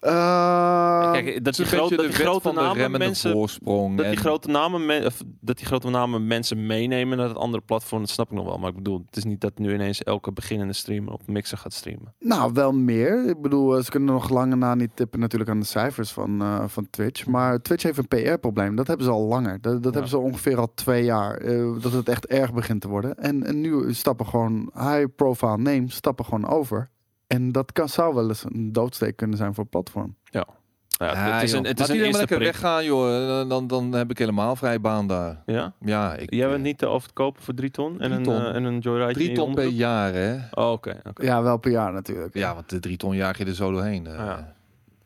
Eh, 0.01 1.13
Kijk, 1.13 1.45
dat 1.45 1.55
die, 1.55 1.65
grote, 1.67 1.97
dat 1.97 2.43
die 2.43 2.53
namen 2.53 2.91
mensen... 2.99 3.33
voorsprong. 3.33 3.97
Dat 3.97 4.07
die, 4.07 4.17
grote 4.17 4.49
namen 4.49 4.87
men- 4.87 5.07
of 5.07 5.23
dat 5.41 5.57
die 5.57 5.67
grote 5.67 5.91
namen 5.91 6.27
mensen 6.27 6.67
meenemen 6.67 7.19
naar 7.19 7.29
het 7.29 7.37
andere 7.37 7.63
platform, 7.63 8.01
dat 8.01 8.11
snap 8.11 8.31
ik 8.31 8.37
nog 8.37 8.45
wel. 8.45 8.59
Maar 8.59 8.69
ik 8.69 8.75
bedoel, 8.77 9.03
het 9.07 9.17
is 9.17 9.25
niet 9.25 9.41
dat 9.41 9.59
nu 9.59 9.75
ineens 9.75 10.03
elke 10.03 10.33
beginnende 10.33 10.73
streamer 10.73 11.13
op 11.13 11.21
Mixer 11.27 11.59
gaat 11.59 11.73
streamen. 11.73 12.15
Nou, 12.19 12.53
wel 12.53 12.73
meer. 12.73 13.29
Ik 13.29 13.41
bedoel, 13.41 13.77
eh, 13.77 13.83
ze 13.85 13.91
kunnen 13.91 14.15
nog 14.15 14.29
lange 14.29 14.57
na 14.57 14.75
niet 14.75 14.91
tippen 14.95 15.21
natuurlijk 15.21 15.51
aan 15.51 15.61
de 15.61 15.67
cijfers 15.67 16.11
van, 16.11 16.41
eh, 16.43 16.65
van 16.67 16.87
Twitch. 16.91 17.27
Maar 17.27 17.63
Twitch 17.63 17.83
heeft 17.83 17.99
een 17.99 18.09
PR-probleem. 18.09 18.77
Dat 18.77 18.87
hebben 18.87 19.07
ze 19.07 19.13
al 19.13 19.27
langer. 19.27 19.61
Dat, 19.61 19.73
dat 19.73 19.85
Ja. 19.85 19.91
hebben 19.91 20.09
ze 20.09 20.19
ongeveer 20.19 20.59
al 20.59 20.75
twee 20.75 21.05
jaar. 21.05 21.37
eh, 21.37 21.73
dat 21.81 21.93
het 21.93 22.09
echt 22.09 22.27
erg 22.27 22.53
begint 22.55 22.81
te 22.81 22.89
worden. 22.89 23.15
En, 23.17 23.45
en 23.47 23.61
nu 23.61 23.95
stappen 23.95 24.27
gewoon 24.27 24.71
high-profile 24.75 25.57
names 25.57 25.95
stappen 25.95 26.25
gewoon 26.25 26.47
over. 26.49 26.91
En 27.29 27.53
dat 27.53 27.73
kan, 27.73 27.89
zou 27.89 28.15
wel 28.15 28.29
eens 28.29 28.45
een 28.45 28.73
doodsteek 28.73 29.17
kunnen 29.17 29.37
zijn 29.37 29.55
voor 29.55 29.63
het 29.63 29.73
platform. 29.73 30.17
Ja, 30.25 30.47
Ja, 30.89 31.15
het 31.15 31.43
is 31.43 31.51
joh. 31.51 31.61
een, 31.61 31.67
het 31.67 31.79
Laat 31.79 31.89
is 31.89 31.95
een 31.95 32.11
lekker 32.11 32.27
prik. 32.37 32.39
weggaan, 32.53 32.85
joh. 32.85 33.27
Dan, 33.29 33.49
dan, 33.49 33.67
dan 33.67 33.93
heb 33.93 34.11
ik 34.11 34.19
helemaal 34.19 34.57
vrij 34.57 34.81
baan 34.81 35.07
daar. 35.07 35.43
Ja? 35.47 35.73
Ja, 35.81 36.15
ik, 36.17 36.35
Jij 36.35 36.47
bent 36.47 36.59
eh, 36.59 36.65
niet 36.65 36.79
te 36.79 36.87
over 36.87 37.09
te 37.09 37.15
kopen 37.15 37.43
voor 37.43 37.55
drie 37.55 37.71
ton? 37.71 37.93
En 37.93 37.99
Drie 37.99 38.13
een, 38.13 38.23
ton. 38.23 38.35
eh, 38.41 38.55
en 38.55 38.65
een 38.65 38.79
joyride 38.79 39.13
drie 39.13 39.33
ton 39.33 39.55
per 39.55 39.67
jaar, 39.67 40.13
hè? 40.13 40.37
Oh, 40.51 40.71
oké. 40.73 41.01
oké. 41.09 41.25
Ja, 41.25 41.43
wel 41.43 41.57
per 41.57 41.71
jaar 41.71 41.93
natuurlijk. 41.93 42.35
Ja, 42.35 42.55
want 42.55 42.69
de 42.71 42.81
drie 42.81 42.97
ton 42.97 43.17
jaag 43.17 43.39
je 43.39 43.45
er 43.45 43.55
zo 43.55 43.71
doorheen. 43.71 44.07
eh. 44.07 44.15
Ja. 44.15 44.55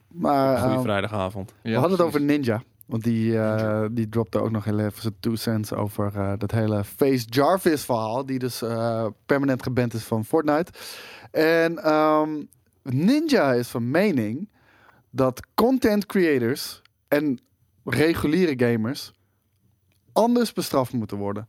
Maar 0.09 0.59
Goeie 0.59 0.77
eh, 0.77 0.83
vrijdagavond. 0.83 1.55
we 1.63 1.73
hadden 1.73 1.91
het 1.91 2.01
over. 2.01 2.21
Ninja. 2.21 2.63
Want 2.93 3.05
die, 3.05 3.39
eh, 3.39 3.85
die 3.91 4.09
dropte 4.09 4.39
ook 4.41 4.51
nog 4.51 4.65
heel 4.65 4.79
even 4.79 5.03
zijn 5.03 5.15
two 5.21 5.35
cents 5.35 5.73
over 5.73 6.13
eh, 6.15 6.33
dat 6.39 6.51
hele 6.51 6.85
Face 6.85 7.27
Jarvis 7.29 7.85
verhaal. 7.85 8.27
Die 8.27 8.39
dus 8.39 8.63
eh, 8.63 9.07
permanent 9.27 9.63
geband 9.63 9.95
is 9.95 10.05
van 10.05 10.25
Fortnite. 10.25 10.73
En 11.31 11.79
ehm, 11.79 12.43
Ninja 12.83 13.53
is 13.53 13.69
van 13.69 13.91
mening 13.91 14.49
dat 15.11 15.47
content 15.55 16.07
creators 16.07 16.83
en 17.09 17.39
reguliere 17.85 18.69
gamers 18.71 19.13
anders 20.13 20.53
bestraft 20.53 20.93
moeten 20.93 21.17
worden. 21.17 21.49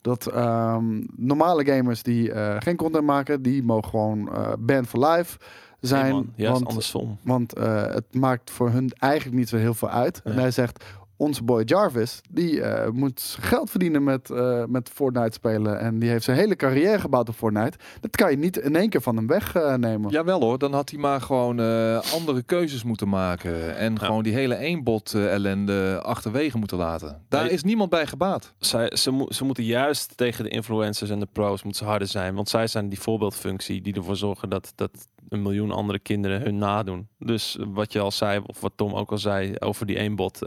Dat 0.00 0.26
ehm, 0.26 1.02
normale 1.16 1.64
gamers 1.64 2.02
die 2.02 2.30
geen 2.58 2.76
content 2.76 3.04
maken, 3.04 3.42
die 3.42 3.62
mogen 3.62 3.90
gewoon 3.90 4.30
banned 4.58 4.88
for 4.88 5.06
life 5.06 5.38
zijn. 5.86 6.02
Nee, 6.04 6.12
man, 6.12 6.32
juist 6.36 6.52
want 6.52 6.66
andersom. 6.68 7.18
want 7.22 7.52
eh, 7.54 7.86
het 7.86 8.14
maakt 8.14 8.50
voor 8.50 8.70
hun 8.70 8.92
eigenlijk 8.98 9.36
niet 9.38 9.48
zo 9.48 9.56
heel 9.56 9.74
veel 9.74 9.90
uit. 9.90 10.20
En 10.24 10.34
hij 10.38 10.50
zegt, 10.50 10.84
onze 11.16 11.42
boy 11.44 11.62
Jarvis, 11.64 12.20
die 12.30 12.60
eh, 12.62 12.90
moet 12.90 13.36
geld 13.40 13.70
verdienen 13.70 14.04
met, 14.04 14.30
eh, 14.30 14.64
met 14.68 14.88
Fortnite 14.88 15.32
spelen. 15.32 15.78
En 15.80 15.98
die 15.98 16.08
heeft 16.10 16.24
zijn 16.24 16.36
hele 16.36 16.56
carrière 16.56 17.00
gebouwd 17.00 17.28
op 17.28 17.34
Fortnite. 17.34 17.78
Dat 18.00 18.16
kan 18.16 18.30
je 18.30 18.36
niet 18.36 18.56
in 18.56 18.76
één 18.76 18.88
keer 18.88 19.00
van 19.00 19.16
hem 19.16 19.26
wegnemen. 19.26 20.10
Jawel 20.10 20.40
hoor, 20.40 20.58
dan 20.58 20.72
had 20.72 20.90
hij 20.90 20.98
maar 20.98 21.20
gewoon 21.20 21.60
eh, 21.60 21.98
andere 22.14 22.42
keuzes 22.42 22.84
moeten 22.84 23.08
maken. 23.08 23.76
En 23.76 23.98
gewoon 23.98 24.22
die 24.22 24.34
hele 24.34 24.56
eenbot 24.56 25.14
eh, 25.14 25.32
ellende 25.32 26.00
achterwege 26.02 26.58
moeten 26.58 26.76
laten. 26.76 27.20
Daar 27.28 27.42
Nee. 27.44 27.52
is 27.52 27.62
niemand 27.62 27.90
bij 27.90 28.06
gebaat. 28.06 28.52
Zij, 28.58 28.90
ze, 28.96 29.10
mo- 29.10 29.30
ze 29.30 29.44
moeten 29.44 29.64
juist 29.64 30.16
tegen 30.16 30.44
de 30.44 30.50
influencers 30.50 31.10
en 31.10 31.20
de 31.20 31.28
pros 31.32 31.62
moeten 31.62 31.84
ze 31.84 31.90
harder 31.90 32.08
zijn. 32.08 32.34
Want 32.34 32.48
zij 32.48 32.66
zijn 32.66 32.88
die 32.88 33.00
voorbeeldfunctie 33.00 33.82
die 33.82 33.94
ervoor 33.94 34.16
zorgen 34.16 34.48
dat, 34.48 34.72
dat 34.74 34.90
een 35.28 35.42
miljoen 35.42 35.70
andere 35.70 35.98
kinderen 35.98 36.40
hun 36.40 36.58
nadoen. 36.58 37.08
Dus 37.18 37.58
wat 37.60 37.92
je 37.92 38.00
al 38.00 38.10
zei, 38.10 38.40
of 38.46 38.60
wat 38.60 38.72
Tom 38.76 38.92
ook 38.92 39.10
al 39.10 39.18
zei 39.18 39.54
over 39.58 39.86
die 39.86 39.98
eenbot. 39.98 40.38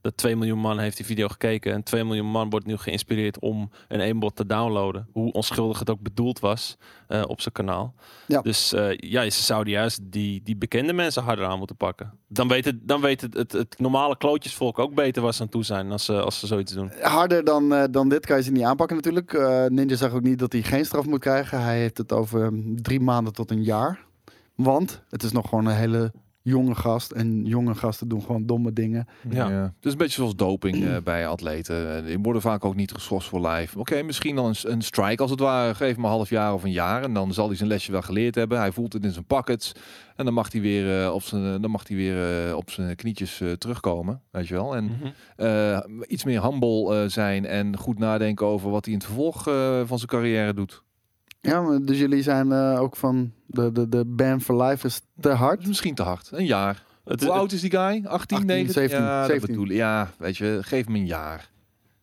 dat 0.00 0.16
2 0.16 0.36
miljoen 0.36 0.58
man 0.58 0.78
heeft 0.78 0.96
die 0.96 1.06
video 1.06 1.28
gekeken. 1.28 1.72
En 1.72 1.82
2 1.82 2.04
miljoen 2.04 2.30
man 2.30 2.50
wordt 2.50 2.66
nu 2.66 2.76
geïnspireerd 2.76 3.38
om 3.38 3.70
een 3.88 4.00
eenbot 4.00 4.36
te 4.36 4.46
downloaden. 4.46 5.08
Hoe 5.12 5.32
onschuldig 5.32 5.78
het 5.78 5.90
ook 5.90 6.00
bedoeld 6.00 6.40
was 6.40 6.76
eh, 7.08 7.22
op 7.26 7.40
zijn 7.40 7.54
kanaal. 7.54 7.94
Ja. 8.26 8.40
Dus 8.40 8.72
eh, 8.72 8.96
ja, 8.96 9.30
ze 9.30 9.42
zouden 9.42 9.72
juist 9.72 10.00
die, 10.02 10.42
die 10.42 10.56
bekende 10.56 10.92
mensen 10.92 11.22
harder 11.22 11.46
aan 11.46 11.58
moeten 11.58 11.76
pakken. 11.76 12.12
Dan 12.28 12.48
weet 12.48 12.64
het, 12.64 12.88
dan 12.88 13.00
weet 13.00 13.20
het, 13.20 13.34
het, 13.34 13.52
het 13.52 13.78
normale 13.78 14.16
klootjesvolk 14.16 14.78
ook 14.78 14.94
beter 14.94 15.22
waar 15.22 15.34
ze 15.34 15.42
aan 15.42 15.48
toe 15.48 15.64
zijn 15.64 15.92
als 15.92 16.04
ze, 16.04 16.22
als 16.22 16.38
ze 16.38 16.46
zoiets 16.46 16.72
doen. 16.72 16.92
Harder 17.00 17.44
dan, 17.44 17.74
eh, 17.74 17.84
dan 17.90 18.08
dit 18.08 18.26
kan 18.26 18.36
je 18.36 18.42
ze 18.42 18.52
niet 18.52 18.62
aanpakken 18.62 18.96
natuurlijk. 18.96 19.32
Ninja 19.70 19.96
zegt 19.96 20.14
ook 20.14 20.22
niet 20.22 20.38
dat 20.38 20.52
hij 20.52 20.62
geen 20.62 20.84
straf 20.84 21.06
moet 21.06 21.20
krijgen. 21.20 21.62
Hij 21.62 21.78
heeft 21.78 21.98
het 21.98 22.12
over 22.12 22.52
mm, 22.52 22.82
drie 22.82 23.00
maanden 23.00 23.32
tot 23.32 23.50
een 23.50 23.62
jaar. 23.62 24.00
Want 24.54 25.02
het 25.08 25.22
is 25.22 25.32
nog 25.32 25.48
gewoon 25.48 25.66
een 25.66 25.76
hele 25.76 26.12
jonge 26.44 26.74
gast. 26.74 27.10
En 27.10 27.44
jonge 27.44 27.74
gasten 27.74 28.08
doen 28.08 28.22
gewoon 28.22 28.46
domme 28.46 28.72
dingen. 28.72 29.06
Ja. 29.30 29.50
Het 29.50 29.84
is 29.86 29.92
een 29.92 29.98
beetje 29.98 30.14
zoals 30.14 30.36
doping 30.36 30.84
eh, 30.84 30.96
bij 31.04 31.26
atleten. 31.26 32.04
Die 32.04 32.18
worden 32.18 32.42
vaak 32.42 32.64
ook 32.64 32.74
niet 32.74 32.92
geschorst 32.92 33.28
voor 33.28 33.48
live. 33.48 33.78
Oké, 33.78 34.02
misschien 34.02 34.36
dan 34.36 34.44
een, 34.46 34.54
een 34.72 34.82
strike 34.82 35.22
als 35.22 35.30
het 35.30 35.40
ware. 35.40 35.74
Geef 35.74 35.94
hem 35.94 36.04
een 36.04 36.10
half 36.10 36.30
jaar 36.30 36.54
of 36.54 36.62
een 36.64 36.70
jaar. 36.72 37.02
En 37.02 37.14
dan 37.14 37.32
zal 37.34 37.46
hij 37.46 37.56
zijn 37.56 37.68
lesje 37.68 37.92
wel 37.92 38.02
geleerd 38.02 38.34
hebben. 38.34 38.58
Hij 38.58 38.72
voelt 38.72 38.92
het 38.92 39.04
in 39.04 39.12
zijn 39.12 39.24
pockets. 39.24 39.72
En 40.16 40.24
dan 40.24 40.34
mag 40.34 40.52
hij 40.52 40.60
weer, 40.60 41.02
eh, 41.04 41.14
op, 41.14 41.22
zijn, 41.22 41.60
dan 41.62 41.70
mag 41.70 41.88
hij 41.88 41.96
weer 41.96 42.46
eh, 42.48 42.56
op 42.56 42.70
zijn 42.70 42.96
knietjes 42.96 43.40
eh, 43.40 43.52
terugkomen. 43.52 44.20
Weet 44.30 44.48
je 44.48 44.54
wel. 44.54 44.76
En 44.76 44.84
Mhm. 44.84 45.06
eh, 45.36 45.78
iets 46.08 46.24
meer 46.24 46.42
humble 46.42 46.94
eh, 47.02 47.08
zijn. 47.08 47.46
En 47.46 47.76
goed 47.76 47.98
nadenken 47.98 48.46
over 48.46 48.70
wat 48.70 48.84
hij 48.84 48.94
in 48.94 48.98
het 49.00 49.08
vervolg 49.08 49.42
van 49.88 49.98
zijn 49.98 50.10
carrière 50.10 50.54
doet. 50.54 50.82
Ja, 51.42 51.60
maar 51.60 51.82
dus 51.84 51.98
jullie 51.98 52.22
zijn 52.22 52.52
eh, 52.52 52.80
ook 52.80 52.96
van 52.96 53.32
de, 53.46 53.72
de, 53.72 53.88
de 53.88 54.04
ban 54.06 54.40
for 54.40 54.62
life 54.62 54.86
is 54.86 55.00
te 55.20 55.28
hard. 55.30 55.66
Misschien 55.66 55.94
te 55.94 56.02
hard. 56.02 56.30
Een 56.32 56.44
jaar. 56.46 56.84
Het, 57.04 57.20
Hoe 57.20 57.30
het- 57.30 57.38
oud 57.38 57.52
is 57.52 57.60
die 57.60 57.70
guy? 57.70 57.80
18, 57.80 58.08
18, 58.08 58.46
19? 58.46 58.72
17, 58.74 58.98
ja, 59.06 59.20
dat 59.20 59.26
17. 59.30 59.50
bedoel 59.54 59.70
ik. 59.70 59.76
Ja, 59.76 60.10
weet 60.18 60.36
je, 60.36 60.58
geef 60.62 60.86
hem 60.86 60.94
een 60.94 61.06
jaar. 61.06 61.50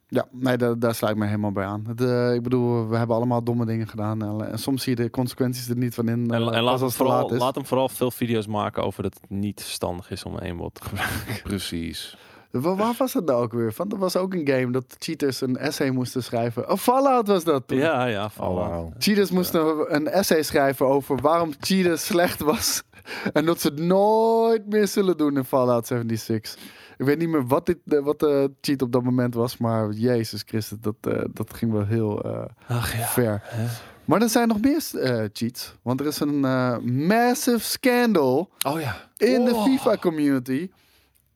Ja, 0.07 0.25
nee, 0.31 0.57
daar, 0.57 0.79
daar 0.79 0.95
sluit 0.95 1.13
ik 1.13 1.19
me 1.19 1.25
helemaal 1.25 1.51
bij 1.51 1.65
aan. 1.65 1.83
Het, 1.87 2.01
eh, 2.01 2.33
ik 2.33 2.43
bedoel, 2.43 2.87
we 2.89 2.97
hebben 2.97 3.15
allemaal 3.15 3.43
domme 3.43 3.65
dingen 3.65 3.87
gedaan. 3.87 4.23
En, 4.23 4.51
en 4.51 4.59
soms 4.59 4.83
zie 4.83 4.95
je 4.97 5.03
de 5.03 5.09
consequenties 5.09 5.69
er 5.69 5.77
niet 5.77 5.93
van 5.93 6.07
in. 6.07 6.31
En, 6.31 6.41
eh, 6.41 6.55
en 6.57 6.63
laat, 6.63 6.79
hem 6.79 6.91
vooral, 6.91 7.31
laat 7.37 7.55
hem 7.55 7.65
vooral 7.65 7.89
veel 7.89 8.11
video's 8.11 8.47
maken 8.47 8.83
over 8.83 9.03
dat 9.03 9.13
het 9.21 9.29
niet 9.29 9.61
verstandig 9.61 10.11
is 10.11 10.23
om 10.23 10.33
een 10.33 10.41
eenbot 10.41 10.73
te 10.75 10.83
gebruiken. 10.83 11.41
Precies. 11.43 12.17
Waar, 12.51 12.75
waar 12.75 12.93
was 12.97 13.13
het 13.13 13.25
nou 13.25 13.43
ook 13.43 13.51
weer? 13.53 13.73
Van, 13.73 13.91
er 13.91 13.97
was 13.97 14.15
ook 14.15 14.33
een 14.33 14.47
game 14.47 14.71
dat 14.71 14.95
cheaters 14.99 15.41
een 15.41 15.57
essay 15.57 15.89
moesten 15.89 16.23
schrijven. 16.23 16.69
Oh, 16.71 16.77
Fallout 16.77 17.27
was 17.27 17.43
dat 17.43 17.67
toen. 17.67 17.77
Ja, 17.77 18.05
ja. 18.05 18.23
Oh, 18.23 18.29
Fallout. 18.29 18.69
wauw. 18.69 18.91
Cheaters 18.99 19.31
moesten 19.31 19.95
een 19.95 20.07
essay 20.07 20.43
schrijven 20.43 20.85
over 20.85 21.21
waarom 21.21 21.51
cheaten 21.59 21.99
slecht 21.99 22.39
was. 22.41 22.81
En 23.33 23.45
dat 23.45 23.61
ze 23.61 23.67
het 23.67 23.79
nooit 23.79 24.67
meer 24.67 24.87
zullen 24.87 25.17
doen 25.17 25.37
in 25.37 25.43
Fallout 25.43 25.87
76. 25.87 26.57
Ik 26.97 27.05
weet 27.05 27.17
niet 27.17 27.29
meer 27.29 27.47
wat, 27.47 27.65
dit, 27.65 27.77
eh, 27.87 27.99
wat 27.99 28.19
de 28.19 28.51
cheat 28.61 28.81
op 28.81 28.91
dat 28.91 29.03
moment 29.03 29.33
was. 29.33 29.57
Maar 29.57 29.91
Jezus 29.91 30.43
Christus, 30.45 30.77
dat, 30.81 30.95
eh, 31.01 31.21
dat 31.33 31.53
ging 31.53 31.71
wel 31.71 31.85
heel 31.85 32.21
eh, 32.23 32.41
Ach 32.67 32.97
ja. 32.97 33.05
ver. 33.07 33.41
Hè? 33.43 33.65
Maar 34.05 34.21
er 34.21 34.29
zijn 34.29 34.47
nog 34.47 34.61
meer 34.61 34.83
eh, 34.93 35.25
cheats. 35.33 35.75
Want 35.81 35.99
er 35.99 36.05
is 36.05 36.19
een 36.19 36.39
massive 37.07 37.59
scandal 37.59 38.49
Oh 38.67 38.79
ja. 38.81 38.95
in 39.17 39.45
de 39.45 39.53
Oh. 39.53 39.63
FIFA 39.63 39.97
community. 39.97 40.69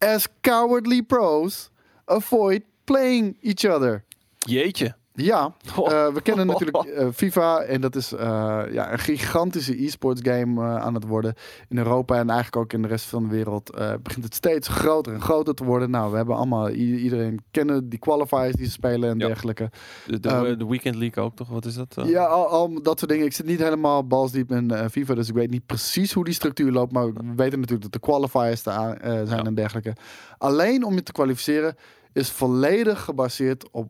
As 0.04 0.28
cowardly 0.42 1.02
pros 1.02 1.70
avoid 2.10 2.64
playing 2.86 3.38
each 3.42 3.64
other. 3.64 4.04
Jeetje. 4.46 4.94
Ja, 5.16 5.54
Oh. 5.78 5.92
eh, 5.92 6.14
we 6.14 6.22
kennen 6.22 6.48
natuurlijk 6.48 6.78
eh, 6.86 7.08
FIFA 7.14 7.60
en 7.62 7.82
dat 7.82 7.96
is 7.96 8.12
eh, 8.14 8.62
ja, 8.72 8.92
een 8.92 9.00
gigantische 9.00 9.84
e-sports 9.86 10.22
game 10.24 10.62
aan 10.62 10.94
het 10.94 11.08
worden. 11.08 11.34
In 11.70 11.78
Europa 11.78 12.16
en 12.16 12.30
eigenlijk 12.30 12.56
ook 12.56 12.74
in 12.74 12.82
de 12.82 12.88
rest 12.88 13.06
van 13.06 13.24
de 13.24 13.30
wereld 13.30 13.72
begint 14.04 14.24
het 14.24 14.36
steeds 14.36 14.68
groter 14.68 15.14
en 15.14 15.22
groter 15.22 15.54
te 15.54 15.64
worden. 15.64 15.90
Nou, 15.90 16.12
we 16.12 16.18
hebben 16.18 16.36
allemaal, 16.36 16.70
iedereen 16.70 17.40
kennen 17.52 17.90
die 17.90 18.00
qualifiers 18.00 18.56
die 18.56 18.66
ze 18.66 18.72
spelen 18.72 19.10
en 19.10 19.20
Ja. 19.20 19.28
dergelijke. 19.28 19.70
De, 20.08 20.20
de, 20.20 20.30
Ehm, 20.30 20.58
de 20.58 20.68
Weekend 20.68 20.96
League 20.96 21.24
ook 21.24 21.36
toch? 21.36 21.48
Wat 21.50 21.66
is 21.66 21.76
dat? 21.76 21.96
Ja, 22.06 22.24
al, 22.26 22.48
al 22.48 22.82
dat 22.82 23.00
soort 23.00 23.12
dingen. 23.12 23.26
Ik 23.26 23.34
zit 23.34 23.46
niet 23.46 23.60
helemaal 23.60 24.08
balsdiep 24.08 24.52
in 24.52 24.72
FIFA, 24.92 25.14
dus 25.14 25.28
ik 25.30 25.36
weet 25.36 25.50
niet 25.50 25.66
precies 25.66 26.14
hoe 26.14 26.24
die 26.24 26.34
structuur 26.34 26.72
loopt. 26.72 26.92
Maar 26.92 27.06
we 27.14 27.22
weten 27.36 27.60
natuurlijk 27.60 27.82
dat 27.82 27.92
de 27.92 28.00
qualifiers 28.00 28.64
daar 28.64 28.76
aan, 28.76 28.98
zijn 29.02 29.28
Ja. 29.28 29.44
en 29.44 29.56
dergelijke. 29.56 29.96
Alleen 30.38 30.84
om 30.84 30.94
je 30.94 31.04
te 31.04 31.12
kwalificeren 31.12 31.76
is 32.14 32.30
volledig 32.32 33.02
gebaseerd 33.04 33.72
op 33.72 33.88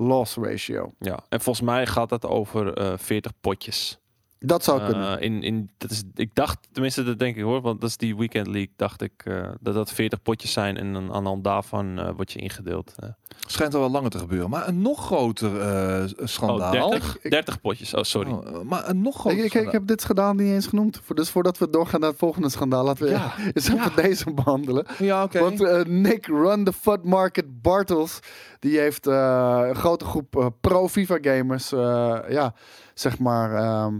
win-loss 0.00 0.36
ratio. 0.36 0.92
Ja. 0.98 1.18
En 1.28 1.40
volgens 1.40 1.66
mij 1.66 1.86
gaat 1.86 2.08
dat 2.08 2.26
over 2.26 2.72
eh 2.72 2.92
40 2.96 3.32
potjes. 3.40 3.98
Dat 4.42 4.64
zou 4.64 4.80
Eh, 4.80 4.86
kunnen. 4.86 5.20
in, 5.20 5.42
in, 5.42 5.70
dat 5.78 5.90
is, 5.90 6.02
ik 6.14 6.34
dacht, 6.34 6.68
tenminste 6.72 7.02
dat 7.04 7.18
denk 7.18 7.36
ik 7.36 7.42
hoor, 7.42 7.60
want 7.60 7.80
dat 7.80 7.90
is 7.90 7.96
die 7.96 8.16
Weekend 8.16 8.46
League, 8.46 8.72
dacht 8.76 9.02
ik 9.02 9.12
eh, 9.24 9.48
dat 9.60 9.74
dat 9.74 9.92
40 9.92 10.22
potjes 10.22 10.52
zijn 10.52 10.76
en 10.76 10.92
dan 10.92 11.12
aan 11.12 11.22
de 11.22 11.28
hand 11.28 11.44
daarvan 11.44 11.98
eh 11.98 12.10
word 12.16 12.32
je 12.32 12.38
ingedeeld. 12.38 12.94
Schijnt 13.46 13.74
al 13.74 13.80
wel 13.80 13.90
langer 13.90 14.10
te 14.10 14.18
gebeuren. 14.18 14.50
Maar 14.50 14.68
een 14.68 14.82
nog 14.82 15.04
groter 15.06 15.60
eh, 15.60 16.04
schandaal. 16.24 16.84
Oh, 16.84 16.90
30? 16.90 17.18
Ik- 17.22 17.30
30 17.30 17.60
potjes, 17.60 17.94
oh 17.94 18.02
sorry. 18.02 18.30
Oh, 18.32 18.62
maar 18.62 18.88
een 18.88 19.02
nog 19.02 19.14
Ik, 19.14 19.20
groter 19.20 19.38
ik, 19.38 19.44
ik 19.44 19.50
schandaal. 19.50 19.72
heb 19.72 19.86
dit 19.86 20.00
schandaal 20.00 20.32
niet 20.34 20.48
eens 20.52 20.66
genoemd. 20.66 21.00
Voor- 21.04 21.16
Dus 21.16 21.30
voordat 21.30 21.58
we 21.58 21.70
doorgaan 21.70 22.00
naar 22.00 22.08
het 22.10 22.18
volgende 22.18 22.48
schandaal, 22.48 22.84
laten 22.84 23.04
we 23.04 23.10
Ja. 23.10 23.32
eens 23.54 23.68
even 23.68 23.92
deze 23.96 24.32
behandelen. 24.32 24.86
Ja, 24.98 25.22
oké. 25.22 25.40
Want 25.40 25.62
eh, 25.62 25.82
Nick 25.84 26.26
Run 26.26 26.64
the 26.64 26.72
Fud 26.72 27.04
Market 27.04 27.62
Bartels, 27.62 28.18
die 28.58 28.78
heeft 28.78 29.06
eh, 29.06 29.60
een 29.68 29.74
grote 29.76 30.04
groep 30.04 30.36
eh, 30.36 30.46
pro-FIFA 30.60 31.18
gamers, 31.20 31.72
eh, 31.72 32.18
ja, 32.28 32.54
zeg 32.94 33.18
maar, 33.18 33.54
ehm 33.54 33.94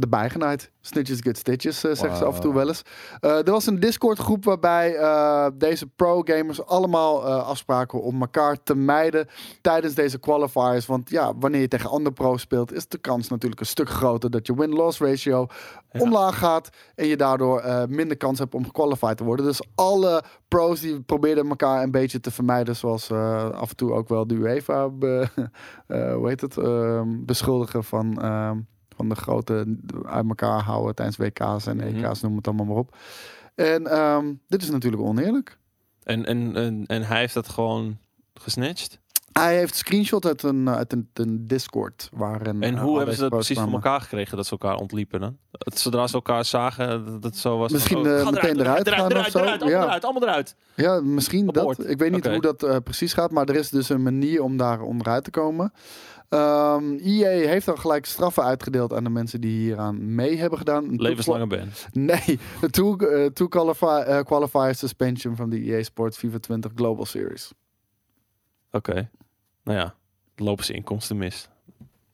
erbij 0.00 0.30
genaaid. 0.30 0.70
Snitches 0.80 1.20
get 1.20 1.36
stitches, 1.38 1.84
eh, 1.84 1.94
zeggen 1.94 2.16
ze 2.18 2.24
af 2.24 2.34
en 2.34 2.40
toe 2.40 2.54
wel 2.54 2.68
eens. 2.68 2.82
Eh, 3.20 3.46
er 3.46 3.50
was 3.50 3.66
een 3.66 3.80
Discord 3.80 4.18
groep 4.18 4.44
waarbij 4.44 4.96
eh, 4.96 5.46
deze 5.54 5.86
pro-gamers 5.86 6.66
allemaal 6.66 7.24
afspraken 7.24 8.02
om 8.02 8.20
elkaar 8.20 8.62
te 8.62 8.74
mijden 8.74 9.28
tijdens 9.60 9.94
deze 9.94 10.18
qualifiers. 10.18 10.86
Want 10.86 11.10
ja, 11.10 11.32
wanneer 11.38 11.60
je 11.60 11.68
tegen 11.68 11.90
andere 11.90 12.14
pro's 12.14 12.40
speelt, 12.40 12.72
is 12.72 12.88
de 12.88 12.98
kans 12.98 13.28
natuurlijk 13.28 13.60
een 13.60 13.66
stuk 13.66 13.88
groter 13.88 14.30
dat 14.30 14.46
je 14.46 14.54
win-loss 14.54 14.98
ratio 14.98 15.46
Ja. 15.92 16.00
omlaag 16.00 16.38
gaat 16.38 16.68
en 16.94 17.06
je 17.06 17.16
daardoor 17.16 17.62
minder 17.88 18.16
kans 18.16 18.38
hebt 18.38 18.54
om 18.54 18.64
gequalified 18.64 19.16
te 19.16 19.24
worden. 19.24 19.46
Dus 19.46 19.62
alle 19.74 20.22
pros 20.48 20.80
die 20.80 21.00
probeerden 21.00 21.48
elkaar 21.48 21.82
een 21.82 21.90
beetje 21.90 22.20
te 22.20 22.30
vermijden, 22.30 22.76
zoals 22.76 23.10
af 23.52 23.70
en 23.70 23.76
toe 23.76 23.92
ook 23.92 24.08
wel 24.08 24.26
de 24.26 24.34
UEFA 24.34 24.88
be, 24.88 25.28
hoe 26.16 26.28
heet 26.28 26.40
het, 26.40 26.56
ehm, 26.58 27.08
beschuldigen 27.24 27.84
van, 27.84 28.22
ehm, 28.22 28.58
van 29.00 29.08
de 29.08 29.14
grote 29.14 29.76
uit 30.06 30.28
elkaar 30.28 30.60
houden 30.62 30.94
tijdens 30.94 31.16
WK's 31.16 31.66
en 31.66 31.76
Mhm. 31.76 32.04
EK's, 32.04 32.20
noem 32.20 32.36
het 32.36 32.46
allemaal 32.46 32.66
maar 32.66 32.76
op. 32.76 32.96
En 33.54 33.86
ehm, 33.86 34.32
dit 34.48 34.62
is 34.62 34.70
natuurlijk 34.70 35.02
oneerlijk. 35.02 35.58
En, 36.02 36.26
en, 36.26 36.56
en, 36.56 36.84
en 36.86 37.02
hij 37.02 37.18
heeft 37.18 37.34
dat 37.34 37.48
gewoon 37.48 37.98
gesnatcht? 38.34 38.98
Hij 39.32 39.56
heeft 39.56 39.74
screenshot 39.74 40.26
uit 40.26 40.42
een, 40.42 40.68
uit 40.68 40.92
een, 40.92 41.08
een 41.14 41.46
Discord. 41.46 42.08
Waarin, 42.12 42.62
En 42.62 42.74
eh, 42.74 42.82
hoe 42.82 42.96
hebben 42.96 43.14
ze 43.14 43.20
dat 43.20 43.30
precies 43.30 43.56
voor 43.58 43.66
kwamen. 43.66 43.82
elkaar 43.84 44.00
gekregen 44.00 44.36
dat 44.36 44.46
ze 44.46 44.50
elkaar 44.50 44.74
ontliepen 44.76 45.20
dan? 45.20 45.36
Het- 45.52 45.78
Zodra 45.78 46.06
ze 46.06 46.14
elkaar 46.14 46.44
zagen, 46.44 47.04
dat 47.04 47.22
het 47.24 47.36
zo 47.36 47.58
was. 47.58 47.72
Misschien, 47.72 48.04
van, 48.04 48.18
ga 48.18 48.30
meteen 48.30 48.60
eruit 48.60 48.88
gaan 48.88 49.04
of 49.06 49.10
eruit, 49.10 49.30
zo. 49.32 49.38
eruit, 49.38 49.60
allemaal 49.62 49.80
Ja. 49.80 49.86
eruit, 49.86 50.04
allemaal 50.04 50.22
eruit. 50.22 50.56
Ja, 50.74 51.00
misschien 51.00 51.48
Abort. 51.48 51.76
dat. 51.76 51.88
Ik 51.88 51.98
weet 51.98 52.12
niet 52.12 52.26
hoe 52.26 52.40
dat 52.40 52.62
eh, 52.62 52.76
precies 52.84 53.12
gaat, 53.12 53.30
maar 53.30 53.48
er 53.48 53.54
is 53.56 53.68
dus 53.70 53.88
een 53.88 54.02
manier 54.02 54.42
om 54.42 54.56
daar 54.56 54.80
onderuit 54.80 55.24
te 55.24 55.30
komen. 55.30 55.72
Ehm 56.30 56.96
EA 57.02 57.48
heeft 57.48 57.66
dan 57.66 57.78
gelijk 57.78 58.06
straffen 58.06 58.42
uitgedeeld 58.42 58.92
aan 58.92 59.04
de 59.04 59.10
mensen 59.10 59.40
die 59.40 59.58
hieraan 59.60 60.14
mee 60.14 60.36
hebben 60.36 60.58
gedaan. 60.58 60.96
Levenslange 60.96 61.46
ban. 61.46 61.68
Nee, 61.92 62.38
een 62.62 62.70
two, 62.70 62.96
eh, 62.96 63.26
two 63.26 63.48
qualify, 63.48 64.02
eh, 64.06 64.20
qualifier 64.20 64.74
suspension 64.74 65.36
van 65.36 65.50
de 65.50 65.60
EA 65.60 65.82
Sports 65.82 66.18
FIFA 66.18 66.38
20 66.38 66.72
Global 66.74 67.04
Series. 67.04 67.52
Oké. 68.70 69.10
Nou 69.64 69.78
ja, 69.78 69.94
lopen 70.36 70.64
ze 70.64 70.72
inkomsten 70.72 71.16
mis. 71.16 71.48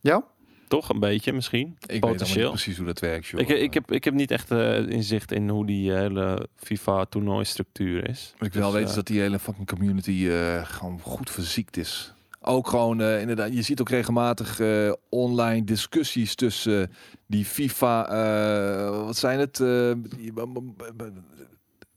Ja? 0.00 0.24
Toch 0.68 0.88
een 0.88 1.00
beetje 1.00 1.32
misschien. 1.32 1.76
Ik 1.80 1.86
weet 1.90 2.00
Potentieel. 2.00 2.42
niet 2.42 2.62
precies 2.62 2.76
hoe 2.76 2.86
dat 2.86 3.00
werkt, 3.00 3.26
joh. 3.26 3.40
Ik, 3.40 3.48
ik, 3.48 3.74
heb, 3.74 3.92
ik 3.92 4.04
heb 4.04 4.14
niet 4.14 4.30
echt 4.30 4.50
eh, 4.50 4.88
inzicht 4.88 5.32
in 5.32 5.48
hoe 5.48 5.66
die 5.66 5.92
hele 5.92 6.48
FIFA-toernooistructuur 6.56 8.08
is. 8.08 8.34
Wat 8.38 8.46
ik 8.48 8.54
wel 8.54 8.64
Dus, 8.64 8.72
weet 8.72 8.82
eh, 8.82 8.88
is 8.88 8.94
dat 8.94 9.06
die 9.06 9.20
hele 9.20 9.38
fucking 9.38 9.66
community 9.66 10.28
eh, 10.30 10.64
gewoon 10.64 11.00
goed 11.00 11.30
verziekt 11.30 11.76
is. 11.76 12.14
Ook 12.48 12.68
gewoon, 12.68 13.00
eh, 13.00 13.20
inderdaad, 13.20 13.54
je 13.54 13.62
ziet 13.62 13.80
ook 13.80 13.88
regelmatig 13.88 14.60
eh, 14.60 14.92
online 15.10 15.64
discussies 15.64 16.34
tussen 16.34 16.82
eh, 16.82 16.88
die 17.26 17.44
FIFA, 17.44 18.08
eh, 18.08 19.04
wat 19.04 19.16
zijn 19.16 19.38
het, 19.38 19.60
eh, 19.60 19.92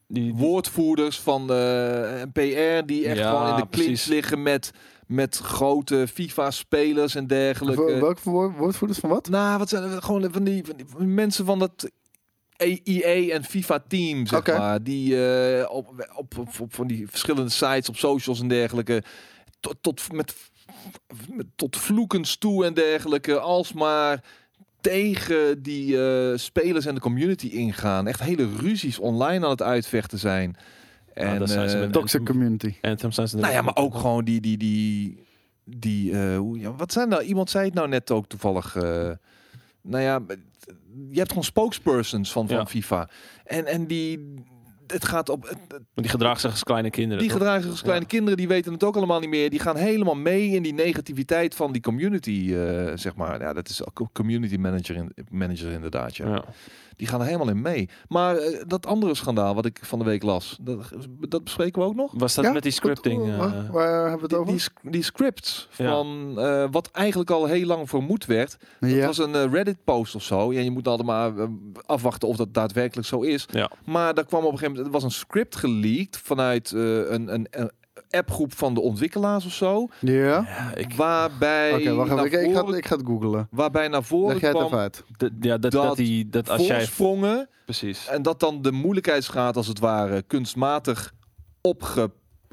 die- 0.08 0.34
woordvoerders 0.34 1.20
van 1.20 1.41
eh 1.52 2.22
PR 2.34 2.86
die 2.86 3.06
echt 3.06 3.18
Ja, 3.18 3.30
gewoon 3.30 3.50
in 3.50 3.56
de 3.56 3.68
clinch 3.70 4.06
liggen 4.06 4.41
met, 4.43 4.72
met 5.08 5.38
grote 5.38 6.08
FIFA-spelers 6.14 7.16
en 7.16 7.28
dergelijke. 7.28 7.86
Wel- 7.86 8.00
Welke 8.00 8.30
woord- 8.30 8.58
woordvoerders 8.58 9.00
van 9.00 9.10
wat? 9.10 9.30
Nou, 9.30 9.58
wat 9.58 9.70
zijn 9.70 9.84
er 9.84 10.02
gewoon 10.02 10.28
van 10.32 10.43
die, 10.43 10.64
van 10.66 10.76
die 10.97 11.08
mensen 11.08 11.45
van 11.45 11.60
dat 11.60 11.89
EA 12.58 13.34
en 13.34 13.43
FIFA 13.43 13.80
team, 13.88 14.26
zeg 14.26 14.47
maar, 14.58 14.84
die 14.84 15.26
eh, 15.28 15.70
op, 15.72 15.88
op, 16.16 16.38
op, 16.38 16.50
op 16.60 16.74
van 16.74 16.88
die 16.88 17.08
verschillende 17.10 17.50
sites, 17.52 17.89
op 17.89 17.95
socials 17.97 18.39
en 18.39 18.47
dergelijke, 18.47 19.04
tot, 19.60 19.76
tot 19.82 20.12
met, 20.12 20.36
met 21.32 21.45
tot 21.55 21.78
vloekens 21.78 22.38
toe 22.38 22.66
en 22.66 22.74
dergelijke, 22.74 23.39
alsmaar 23.39 24.24
tegen 24.82 25.62
die 25.64 26.01
eh, 26.03 26.38
spelers 26.38 26.86
en 26.86 26.95
de 26.95 27.01
community 27.01 27.47
ingaan. 27.47 28.07
Echt 28.07 28.20
hele 28.20 28.49
ruzies 28.57 28.99
online 28.99 29.43
aan 29.45 29.51
het 29.51 29.62
uitvechten 29.62 30.20
zijn. 30.20 30.55
Ja, 31.16 31.22
En 31.22 31.39
dat 31.39 31.49
zijn 31.49 31.70
ze 31.70 31.76
eh, 31.76 31.82
met- 31.82 31.91
Toxic 31.93 32.26
community. 32.26 32.74
Anthem 32.82 33.12
zijn 33.12 33.28
ze 33.28 33.38
nou 33.38 33.53
ja, 33.53 33.62
maar 33.62 33.76
ook 33.76 33.95
gewoon 33.95 34.24
die, 34.26 34.41
die, 34.41 34.57
die, 34.57 35.24
die, 35.66 36.12
eh, 36.12 36.38
hoe, 36.38 36.60
ja, 36.60 36.74
wat 36.76 36.91
zijn 36.91 37.10
nou? 37.10 37.24
Iemand 37.24 37.49
zei 37.49 37.66
het 37.66 37.74
nou 37.74 37.88
net 37.88 38.12
ook 38.12 38.28
toevallig. 38.28 38.76
eh, 38.76 39.12
nou 39.82 40.03
ja, 40.03 40.22
je 41.10 41.18
hebt 41.18 41.30
gewoon 41.30 41.43
spokespersons 41.43 42.32
van, 42.32 42.47
van 42.47 42.57
Ja. 42.57 42.66
FIFA. 42.66 43.10
En, 43.43 43.66
en 43.66 43.88
die, 43.88 44.34
het 44.92 45.06
gaat 45.06 45.30
op, 45.30 45.44
het- 45.50 45.82
die 45.94 46.10
gedragen 46.10 46.40
zich 46.40 46.52
als 46.52 46.64
kleine 46.64 46.90
kinderen. 46.90 47.20
die 47.20 47.28
toch? 47.30 47.38
gedragen 47.38 47.62
zich 47.62 47.72
als 47.72 47.82
kleine 47.82 48.06
kinderen, 48.06 48.38
die 48.38 48.48
weten 48.48 48.74
het 48.74 48.84
ook 48.84 48.96
allemaal 48.96 49.20
niet 49.20 49.30
meer. 49.30 49.50
Die 49.50 49.60
gaan 49.60 49.76
helemaal 49.76 50.16
mee 50.16 50.50
in 50.50 50.64
die 50.64 50.74
negativiteit 50.74 51.56
van 51.56 51.72
die 51.72 51.82
community, 51.82 52.54
eh, 52.54 52.92
zeg 52.96 53.16
maar. 53.16 53.42
Ja, 53.42 53.54
dat 53.54 53.70
is 53.70 53.86
ook 53.86 54.10
community 54.14 54.56
manager, 54.56 54.96
in, 54.96 55.12
manager 55.30 55.72
inderdaad, 55.72 56.16
ja. 56.16 56.28
Ja. 56.28 56.44
Die 57.00 57.08
gaan 57.08 57.20
er 57.20 57.26
helemaal 57.26 57.50
in 57.50 57.62
mee. 57.62 57.89
Maar 58.08 58.36
eh, 58.38 58.64
dat 58.68 58.86
andere 58.86 59.16
schandaal 59.16 59.56
wat 59.56 59.66
ik 59.66 59.80
van 59.82 60.00
de 60.00 60.06
week 60.06 60.24
las, 60.24 60.58
dat, 60.62 60.78
dat 61.20 61.43
bespreken 61.43 61.82
we 61.82 61.88
ook 61.88 61.95
nog. 61.95 62.12
Was 62.18 62.36
dat 62.36 62.45
Ja, 62.45 62.52
met 62.52 62.64
die 62.64 62.72
scripting? 62.72 63.30
eh, 63.32 63.38
waar, 63.38 63.72
waar 63.72 64.10
hebben 64.10 64.16
we 64.16 64.22
het 64.22 64.30
Die, 64.30 64.38
over? 64.39 64.72
die, 64.82 64.91
die 64.91 65.04
scripts 65.04 65.68
Ja. 65.78 65.89
van 65.89 66.34
eh, 66.39 66.66
wat 66.72 66.89
eigenlijk 66.91 67.30
al 67.30 67.45
heel 67.45 67.66
lang 67.66 67.89
vermoed 67.89 68.26
werd. 68.26 68.58
Dat 68.80 68.89
ja. 68.89 69.06
was 69.06 69.18
een 69.18 69.36
eh, 69.36 69.52
Reddit 69.52 69.84
post 69.84 70.16
of 70.16 70.24
zo. 70.24 70.54
Ja, 70.54 70.60
je 70.60 70.72
moet 70.72 70.88
altijd 70.88 71.08
maar 71.08 71.38
eh, 71.38 71.47
afwachten 71.86 72.28
of 72.28 72.36
dat 72.36 72.54
daadwerkelijk 72.54 73.08
zo 73.08 73.22
is. 73.22 73.45
Ja. 73.52 73.72
Maar 73.86 74.14
daar 74.14 74.26
kwam 74.26 74.43
op 74.45 74.52
een 74.52 74.58
gegeven 74.58 74.72
moment, 74.76 74.88
er 74.95 75.02
was 75.02 75.04
een 75.14 75.20
script 75.20 75.56
geleakt 75.56 76.18
vanuit 76.18 76.72
eh, 76.72 76.82
een, 76.82 77.34
een, 77.34 77.47
een 77.52 77.72
appgroep 78.10 78.53
van 78.53 78.74
de 78.74 78.82
ontwikkelaars 78.82 79.45
of 79.45 79.53
zo. 79.53 79.88
ja? 79.99 80.14
ja, 80.47 80.76
ik, 80.76 80.93
Waarbij, 80.93 81.74
Oké, 81.74 81.93
wacht 81.93 82.10
naar 82.10 82.26
even. 82.26 82.39
Ik, 82.41 82.47
ik, 82.47 82.53
ga, 82.55 82.60
voren- 82.62 82.78
ik 82.78 82.86
ga 82.88 82.95
het 82.95 83.05
googlen. 83.05 83.47
waarbij 83.51 83.88
naar 83.88 84.03
voren 84.03 84.28
Leg 84.34 84.39
jij 84.39 84.49
het 84.49 84.57
kwam 84.57 84.68
even 84.70 84.80
uit. 84.82 85.03
d- 85.18 85.45
ja, 85.45 85.57
dat, 85.57 85.72
dat, 85.72 85.84
dat 85.84 85.95
die, 85.95 86.30
dat 86.30 86.49
als 86.49 86.68
jij... 86.68 86.78
voorsprongen. 86.78 87.49
Precies. 87.66 88.07
En 88.07 88.22
dat 88.22 88.39
dan 88.39 88.62
de 88.62 88.72
moeilijkheidsgraad 88.72 89.55
als 89.55 89.68
het 89.68 89.80
ware 89.80 90.22
kunstmatig 90.22 91.14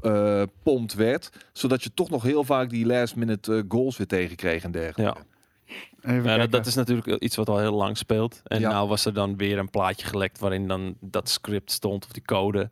opgepompt 0.00 0.94
werd. 0.94 1.30
Zodat 1.52 1.82
je 1.82 1.90
toch 1.94 2.10
nog 2.10 2.22
heel 2.22 2.44
vaak 2.44 2.70
die 2.70 2.86
last 2.86 3.16
minute 3.16 3.56
eh, 3.56 3.62
goals 3.68 3.96
weer 3.96 4.06
tegenkreeg 4.06 4.62
en 4.64 4.70
dergelijke. 4.70 5.20
Even 6.00 6.14
Ja, 6.16 6.22
dat, 6.22 6.24
kijken. 6.34 6.50
dat 6.50 6.66
is 6.66 6.74
natuurlijk 6.74 7.22
iets 7.22 7.36
wat 7.36 7.48
al 7.48 7.58
heel 7.58 7.72
lang 7.74 7.96
speelt. 7.98 8.40
En 8.44 8.60
Ja. 8.60 8.70
nou 8.70 8.88
was 8.88 9.04
er 9.04 9.14
dan 9.14 9.36
weer 9.36 9.58
een 9.58 9.70
plaatje 9.70 10.06
gelekt 10.06 10.38
waarin 10.38 10.68
dan 10.68 10.96
dat 11.00 11.28
script 11.28 11.70
stond 11.70 12.04
of 12.04 12.10
die 12.12 12.24
code. 12.24 12.70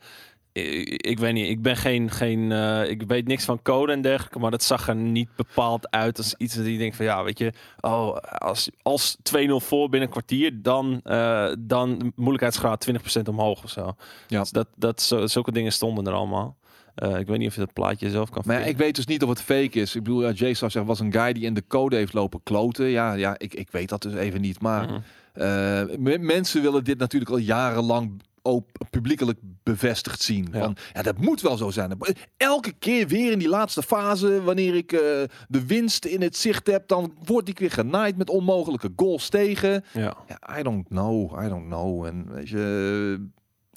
Ik, 0.55 0.89
ik 1.07 1.19
weet 1.19 1.33
niet, 1.35 1.49
ik 1.49 1.63
ben 1.63 1.77
geen, 1.77 2.11
geen 2.11 2.53
eh, 2.53 2.91
ik 2.91 3.03
weet 3.03 3.27
niks 3.27 3.45
van 3.45 3.63
code 3.63 3.93
en 3.93 4.01
dergelijke, 4.03 4.39
maar 4.39 4.51
dat 4.51 4.63
zag 4.63 4.89
er 4.89 4.95
niet 4.97 5.29
bepaald 5.37 5.91
uit 5.91 6.19
als 6.19 6.35
iets 6.39 6.55
dat 6.55 6.67
je 6.67 6.79
denkt 6.79 6.97
van 6.97 7.05
ja, 7.05 7.25
weet 7.25 7.39
je, 7.39 7.53
oh, 7.81 8.17
als, 8.17 8.71
als 8.83 9.17
2-0 9.37 9.39
voor 9.57 9.89
binnen 9.89 10.09
een 10.09 10.15
kwartier, 10.15 10.63
dan, 10.63 11.01
eh 11.05 11.53
dan 11.59 12.13
moeilijkheidsgraad 12.17 12.87
20% 13.19 13.23
omhoog 13.29 13.65
of 13.65 13.71
zo. 13.71 13.95
Ja. 14.27 14.41
Dus 14.41 14.51
dat, 14.51 14.67
dat, 14.77 15.03
zo, 15.03 15.27
zulke 15.27 15.53
dingen 15.53 15.73
stonden 15.73 16.07
er 16.07 16.13
allemaal. 16.13 16.57
Eh, 16.95 17.19
ik 17.19 17.27
weet 17.27 17.39
niet 17.39 17.49
of 17.49 17.55
je 17.55 17.61
dat 17.61 17.73
plaatje 17.73 18.11
zelf 18.11 18.31
kan 18.31 18.43
Maar 18.47 18.61
ja, 18.61 18.67
ik 18.67 18.77
weet 18.77 18.97
dus 18.97 19.07
niet 19.07 19.23
of 19.23 19.29
het 19.29 19.43
fake 19.43 19.81
is. 19.81 19.95
Ik 19.95 20.03
bedoel, 20.03 20.23
ja, 20.23 20.31
Jay 20.31 20.55
zou 20.55 20.71
zeggen, 20.71 20.91
was 20.91 21.01
een 21.01 21.13
guy 21.13 21.33
die 21.33 21.45
in 21.45 21.55
de 21.55 21.65
code 21.69 21.97
heeft 21.97 22.13
lopen 22.13 22.41
kloten. 22.43 22.87
Ja, 22.87 23.13
ja 23.13 23.35
ik, 23.39 23.55
ik 23.55 23.71
weet 23.71 23.89
dat 23.89 24.03
dus 24.03 24.15
even 24.15 24.41
niet. 24.41 24.61
Maar 24.61 24.85
Mhm. 24.87 24.95
eh, 25.33 25.97
me- 25.99 26.19
mensen 26.19 26.63
willen 26.63 26.85
dit 26.85 26.99
natuurlijk 26.99 27.31
al 27.33 27.37
jarenlang 27.39 28.23
ook 28.47 28.69
publiekelijk 28.91 29.39
bevestigd 29.63 30.23
zien. 30.23 30.49
Ja. 30.53 30.59
Van, 30.59 30.77
ja, 30.93 31.03
dat 31.03 31.19
moet 31.19 31.41
wel 31.41 31.57
zo 31.57 31.71
zijn. 31.71 31.99
Elke 32.37 32.73
keer 32.73 33.09
weer 33.09 33.33
in 33.33 33.39
die 33.39 33.49
laatste 33.49 33.83
fase, 33.83 34.43
wanneer 34.43 34.75
ik 34.75 34.93
eh, 34.93 35.01
de 35.49 35.67
winst 35.67 36.05
in 36.05 36.23
het 36.23 36.37
zicht 36.37 36.67
heb, 36.67 36.89
dan 36.89 37.15
word 37.25 37.49
ik 37.49 37.59
weer 37.59 37.71
genaaid 37.71 38.17
met 38.17 38.31
onmogelijke 38.31 38.93
goals 38.97 39.29
tegen. 39.29 39.85
Ja. 39.93 40.17
Ja, 40.29 40.59
I 40.59 40.63
don't 40.63 40.89
know, 40.89 41.45
I 41.45 41.49
don't 41.49 41.67
know. 41.67 42.05
En 42.05 42.33
weet 42.33 42.49
je, 42.49 43.29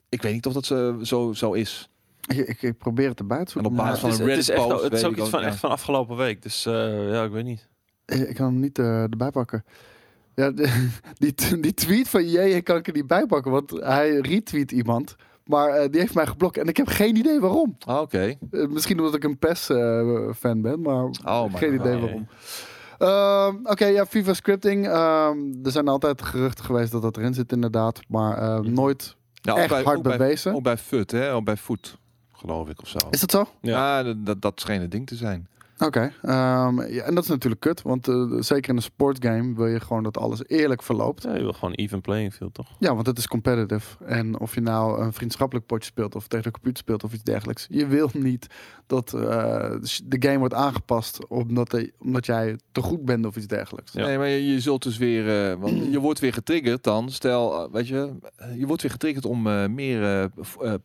ik 0.09 0.21
weet 0.21 0.33
niet 0.33 0.45
of 0.45 0.53
dat 0.53 0.65
zo, 0.65 0.99
zo, 1.03 1.33
zo 1.33 1.53
is. 1.53 1.89
Ik, 2.27 2.61
ik, 2.61 2.77
probeer 2.77 3.09
het 3.09 3.19
erbij 3.19 3.37
te 3.37 3.43
En 3.43 3.49
zoeken. 3.51 3.71
op 3.71 3.77
maar 3.77 3.85
basis 3.85 4.01
van 4.01 4.09
het 4.09 4.19
is, 4.19 4.27
het 4.27 4.37
is 4.37 4.49
echt, 4.49 4.81
het 4.81 4.93
is 4.93 5.03
ook 5.03 5.17
iets 5.17 5.29
van, 5.29 5.41
echt 5.41 5.59
van 5.59 5.69
afgelopen 5.69 6.15
week. 6.15 6.41
Dus 6.41 6.65
eh, 6.65 7.11
ja, 7.11 7.23
ik 7.23 7.31
weet 7.31 7.43
niet. 7.43 7.67
Ik 8.05 8.35
kan 8.35 8.45
hem 8.45 8.59
niet 8.59 8.79
eh, 8.79 9.01
erbij 9.01 9.31
pakken. 9.31 9.63
Ja, 10.41 10.51
de- 10.51 10.89
die, 11.23 11.59
die 11.59 11.73
tweet 11.73 12.09
van 12.09 12.27
J 12.27 12.61
kan 12.61 12.75
ik 12.77 12.87
er 12.87 12.93
niet 12.93 13.07
bij 13.07 13.25
pakken, 13.25 13.51
want 13.51 13.71
hij 13.71 14.15
retweet 14.17 14.71
iemand. 14.71 15.15
Maar 15.45 15.69
eh, 15.69 15.89
die 15.91 15.99
heeft 16.01 16.13
mij 16.13 16.25
geblokt 16.27 16.57
en 16.57 16.67
ik 16.67 16.77
heb 16.77 16.87
geen 16.87 17.15
idee 17.15 17.39
waarom. 17.39 17.77
Ah, 17.85 18.01
Oké. 18.01 18.35
Eh, 18.51 18.67
misschien 18.67 18.99
omdat 18.99 19.15
ik 19.15 19.23
een 19.23 19.37
PES-fan 19.37 20.61
ben, 20.61 20.81
maar 20.81 21.03
Oh, 21.03 21.11
maar 21.23 21.49
geen 21.57 21.73
idee 21.73 21.93
nee. 21.95 22.01
waarom. 22.01 22.27
Ehm, 22.97 23.55
Oké, 23.71 23.85
ja, 23.85 24.05
FIFA 24.05 24.33
scripting. 24.33 24.87
ehm, 24.87 25.37
er 25.63 25.71
zijn 25.71 25.87
altijd 25.87 26.21
geruchten 26.21 26.65
geweest 26.65 26.91
dat 26.91 27.01
dat 27.01 27.17
erin 27.17 27.33
zit, 27.33 27.51
inderdaad. 27.51 27.99
Maar 28.07 28.37
eh, 28.37 28.59
Mhm. 28.59 28.73
nooit 28.73 29.15
Ja, 29.33 29.51
ook 29.51 29.57
echt 29.57 29.69
bij- 29.69 29.83
hard 29.83 29.97
ook 29.97 30.03
bij- 30.03 30.17
bewezen. 30.17 30.53
Ook 30.55 30.63
bij 30.63 30.77
FUT, 30.77 31.11
hè? 31.11 31.33
Ook 31.33 31.43
bij 31.45 31.57
Foot, 31.57 31.97
geloof 32.31 32.69
ik, 32.69 32.81
of 32.81 32.87
zo. 32.87 32.97
Is 33.09 33.19
dat 33.19 33.31
zo? 33.31 33.45
Ja, 33.61 34.03
dat- 34.03 34.25
dat, 34.25 34.41
dat 34.41 34.59
scheen 34.59 34.81
het 34.81 34.91
ding 34.91 35.07
te 35.07 35.15
zijn. 35.15 35.47
Oké. 35.79 36.13
ehm, 36.21 36.81
ja, 36.81 37.03
en 37.03 37.15
dat 37.15 37.23
is 37.23 37.29
natuurlijk 37.29 37.61
kut, 37.61 37.81
want 37.81 38.07
eh, 38.07 38.25
zeker 38.39 38.69
in 38.69 38.75
een 38.75 38.81
sportgame 38.81 39.55
wil 39.55 39.67
je 39.67 39.79
gewoon 39.79 40.03
dat 40.03 40.17
alles 40.17 40.47
eerlijk 40.47 40.83
verloopt. 40.83 41.23
Ja, 41.23 41.33
je 41.35 41.41
wil 41.41 41.53
gewoon 41.53 41.73
even 41.73 42.01
playing 42.01 42.33
field, 42.33 42.53
toch? 42.53 42.67
Ja, 42.79 42.95
want 42.95 43.07
het 43.07 43.17
is 43.17 43.27
competitive. 43.27 44.05
En 44.05 44.39
of 44.39 44.55
je 44.55 44.61
nou 44.61 45.01
een 45.01 45.13
vriendschappelijk 45.13 45.65
potje 45.65 45.89
speelt 45.89 46.15
of 46.15 46.27
tegen 46.27 46.45
de 46.45 46.51
computer 46.51 46.83
speelt 46.83 47.03
of 47.03 47.13
iets 47.13 47.23
dergelijks. 47.23 47.67
Je 47.69 47.87
wil 47.87 48.09
niet 48.13 48.47
dat 48.87 49.13
eh, 49.13 49.19
de 50.03 50.17
game 50.19 50.37
wordt 50.37 50.53
aangepast 50.53 51.27
omdat, 51.27 51.71
de, 51.71 51.93
omdat 51.99 52.25
jij 52.25 52.59
te 52.71 52.81
goed 52.81 53.05
bent 53.05 53.25
of 53.25 53.35
iets 53.35 53.47
dergelijks. 53.47 53.91
Ja. 53.93 54.05
Nee, 54.05 54.17
maar 54.17 54.27
je, 54.27 54.47
je 54.47 54.59
zult 54.59 54.83
dus 54.83 54.97
weer... 54.97 55.51
eh, 55.51 55.59
want 55.59 55.85
je 55.93 55.99
wordt 55.99 56.19
weer 56.19 56.33
getriggerd 56.33 56.83
dan. 56.83 57.11
Stel, 57.11 57.71
weet 57.71 57.87
je... 57.87 58.13
Je 58.57 58.65
wordt 58.67 58.81
weer 58.81 58.91
getriggerd 58.91 59.25
om 59.25 59.47
eh, 59.47 59.67
meer 59.67 60.29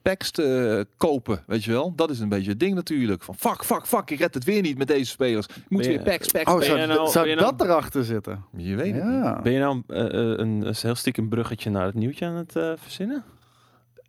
packs 0.03 0.31
te 0.31 0.77
eh, 0.79 0.85
kopen, 0.97 1.43
weet 1.47 1.65
je 1.65 1.71
wel. 1.71 1.93
Dat 1.97 2.11
is 2.11 2.19
een 2.21 2.29
beetje 2.29 2.51
het 2.51 2.61
ding 2.61 2.75
natuurlijk. 2.75 3.23
Van 3.23 3.35
fuck, 3.35 3.65
fuck, 3.65 3.87
fuck, 3.87 4.11
ik 4.11 4.19
red 4.19 4.35
het 4.35 4.45
weer 4.45 4.63
niet 4.63 4.79
met 4.87 4.97
deze 4.97 5.11
spelers. 5.11 5.47
Ik 5.47 5.65
moet 5.69 5.87
weer 5.87 6.03
packs, 6.03 6.27
packs, 6.27 6.53
Oh, 6.53 6.61
zou, 6.61 6.81
je 6.81 6.87
nou- 6.87 7.09
zou 7.09 7.29
je 7.29 7.35
nou- 7.35 7.57
dat 7.57 7.67
erachter 7.67 8.05
zitten? 8.05 8.45
Je 8.57 8.77
weet 8.77 8.95
het 8.95 9.05
niet. 9.05 9.43
Ben 9.43 9.53
je 9.53 9.59
nou 9.59 9.83
eh, 9.87 10.05
eh, 10.05 10.11
een, 10.39 10.67
een 10.67 10.75
heel 10.81 10.95
stiekem 10.95 11.29
bruggetje 11.29 11.71
naar 11.71 11.85
het 11.87 11.95
nieuwtje 11.95 12.27
aan 12.27 12.35
het 12.35 12.57
eh, 12.57 12.73
verzinnen? 12.77 13.25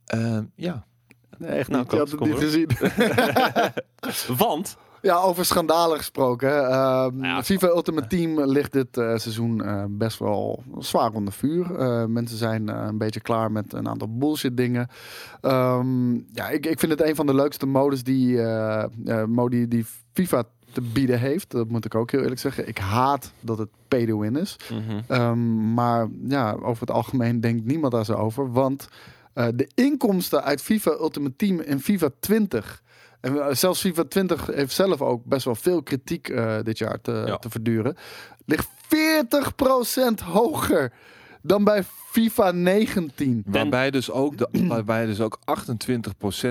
Eh, 0.06 0.38
ja. 0.56 0.86
Nee, 1.38 1.50
echt 1.52 1.70
Nou, 1.70 1.82
niet. 1.82 1.92
Je 1.92 1.98
had 1.98 2.20
niet 2.20 2.36
gezien. 2.38 2.68
Want, 4.38 4.78
ja, 5.02 5.16
over 5.18 5.46
schandalen 5.46 5.98
gesproken. 5.98 6.50
Ehm, 6.70 7.16
Nou 7.16 7.26
ja, 7.26 7.44
FIFA 7.44 7.68
Ultimate 7.68 8.08
Team 8.08 8.42
ligt 8.46 8.72
dit 8.72 8.98
eh, 8.98 9.04
seizoen 9.18 9.64
eh, 9.64 9.84
best 9.90 10.20
wel 10.20 10.64
zwaar 10.80 11.12
onder 11.12 11.34
vuur. 11.34 11.76
Eh, 11.76 12.06
mensen 12.06 12.38
zijn 12.38 12.70
eh, 12.70 12.86
een 12.88 12.98
beetje 12.98 13.20
klaar 13.20 13.52
met 13.52 13.74
een 13.74 13.88
aantal 13.88 14.18
bullshit 14.18 14.58
dingen. 14.58 14.88
Ehm, 15.42 16.14
ja, 16.14 16.50
ik, 16.50 16.66
ik 16.66 16.80
vind 16.80 16.92
het 16.92 17.02
een 17.02 17.16
van 17.16 17.26
de 17.26 17.36
leukste 17.36 17.66
modes 17.66 18.04
die, 18.04 18.42
eh, 18.42 18.84
eh, 19.06 19.24
modi 19.26 19.68
die 19.68 19.86
FIFA 20.14 20.44
te 20.74 20.82
bieden 20.82 21.20
heeft. 21.20 21.52
Dat 21.52 21.70
moet 21.70 21.86
ik 21.86 21.96
ook 21.96 22.12
heel 22.12 22.22
eerlijk 22.22 22.40
zeggen. 22.40 22.68
Ik 22.68 22.78
haat 22.78 23.32
dat 23.40 23.58
het 23.58 23.70
win 23.90 24.36
is. 24.36 24.56
Mhm. 24.72 25.02
Ehm, 25.08 25.74
maar 25.74 26.08
ja, 26.28 26.52
over 26.62 26.82
het 26.82 26.92
algemeen 26.92 27.42
denkt 27.42 27.66
niemand 27.66 27.94
daar 27.94 28.06
zo 28.06 28.14
over. 28.14 28.52
Want 28.52 28.88
eh, 29.34 29.48
de 29.56 29.70
inkomsten 29.76 30.44
uit 30.44 30.62
FIFA 30.62 30.92
Ultimate 30.92 31.36
Team 31.36 31.60
en 31.60 31.80
FIFA 31.80 32.10
20... 32.20 32.82
En 33.22 33.58
zelfs 33.58 33.82
FIFA 33.82 34.04
20 34.04 34.46
heeft 34.46 34.74
zelf 34.74 35.02
ook 35.02 35.26
best 35.26 35.46
wel 35.46 35.56
veel 35.56 35.84
kritiek 35.84 36.30
eh, 36.30 36.56
dit 36.64 36.78
jaar 36.78 37.02
te, 37.02 37.24
Ja. 37.26 37.38
te 37.38 37.50
verduren. 37.50 37.96
Ligt 38.46 38.68
40% 38.88 40.24
hoger 40.24 40.92
dan 41.44 41.64
bij 41.64 41.84
FIFA 42.12 42.52
19. 42.52 43.44
Waarbij 43.52 43.92
dus 43.92 44.12
ook, 44.12 44.38
de, 44.38 44.68
waarbij 44.68 45.06
dus 45.06 45.22
ook 45.22 45.40
28% 45.40 45.42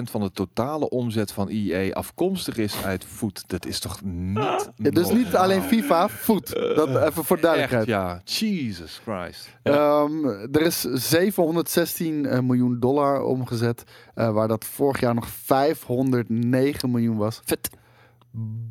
van 0.03 0.21
de 0.21 0.31
totale 0.33 0.89
omzet 0.89 1.33
van 1.33 1.49
EA 1.49 1.93
afkomstig 1.93 2.57
is 2.57 2.85
uit 2.85 3.05
voet. 3.05 3.45
Dat 3.47 3.67
is 3.67 3.81
toch 3.81 4.03
niet. 4.03 4.71
Ja, 4.77 4.91
dus 4.91 5.11
niet 5.11 5.37
alleen 5.37 5.63
FIFA, 5.63 6.09
voet. 6.09 6.53
Dat 6.53 6.89
even 6.89 7.25
voor 7.25 7.41
duidelijkheid. 7.41 7.89
Echt, 7.89 7.93
ja. 7.93 8.21
Jesus 8.25 9.01
Christ. 9.05 9.49
Ehm, 9.63 10.25
er 10.53 10.61
is 10.61 10.81
716 10.81 12.27
eh, 12.27 12.41
miljoen 12.41 12.81
dollar 12.81 13.23
omgezet, 13.23 13.85
eh, 14.15 14.33
waar 14.33 14.49
dat 14.49 14.65
vorig 14.65 15.01
jaar 15.01 15.15
nog 15.15 15.29
509 15.29 16.91
miljoen 16.91 17.17
was. 17.17 17.41
Vet. 17.45 17.71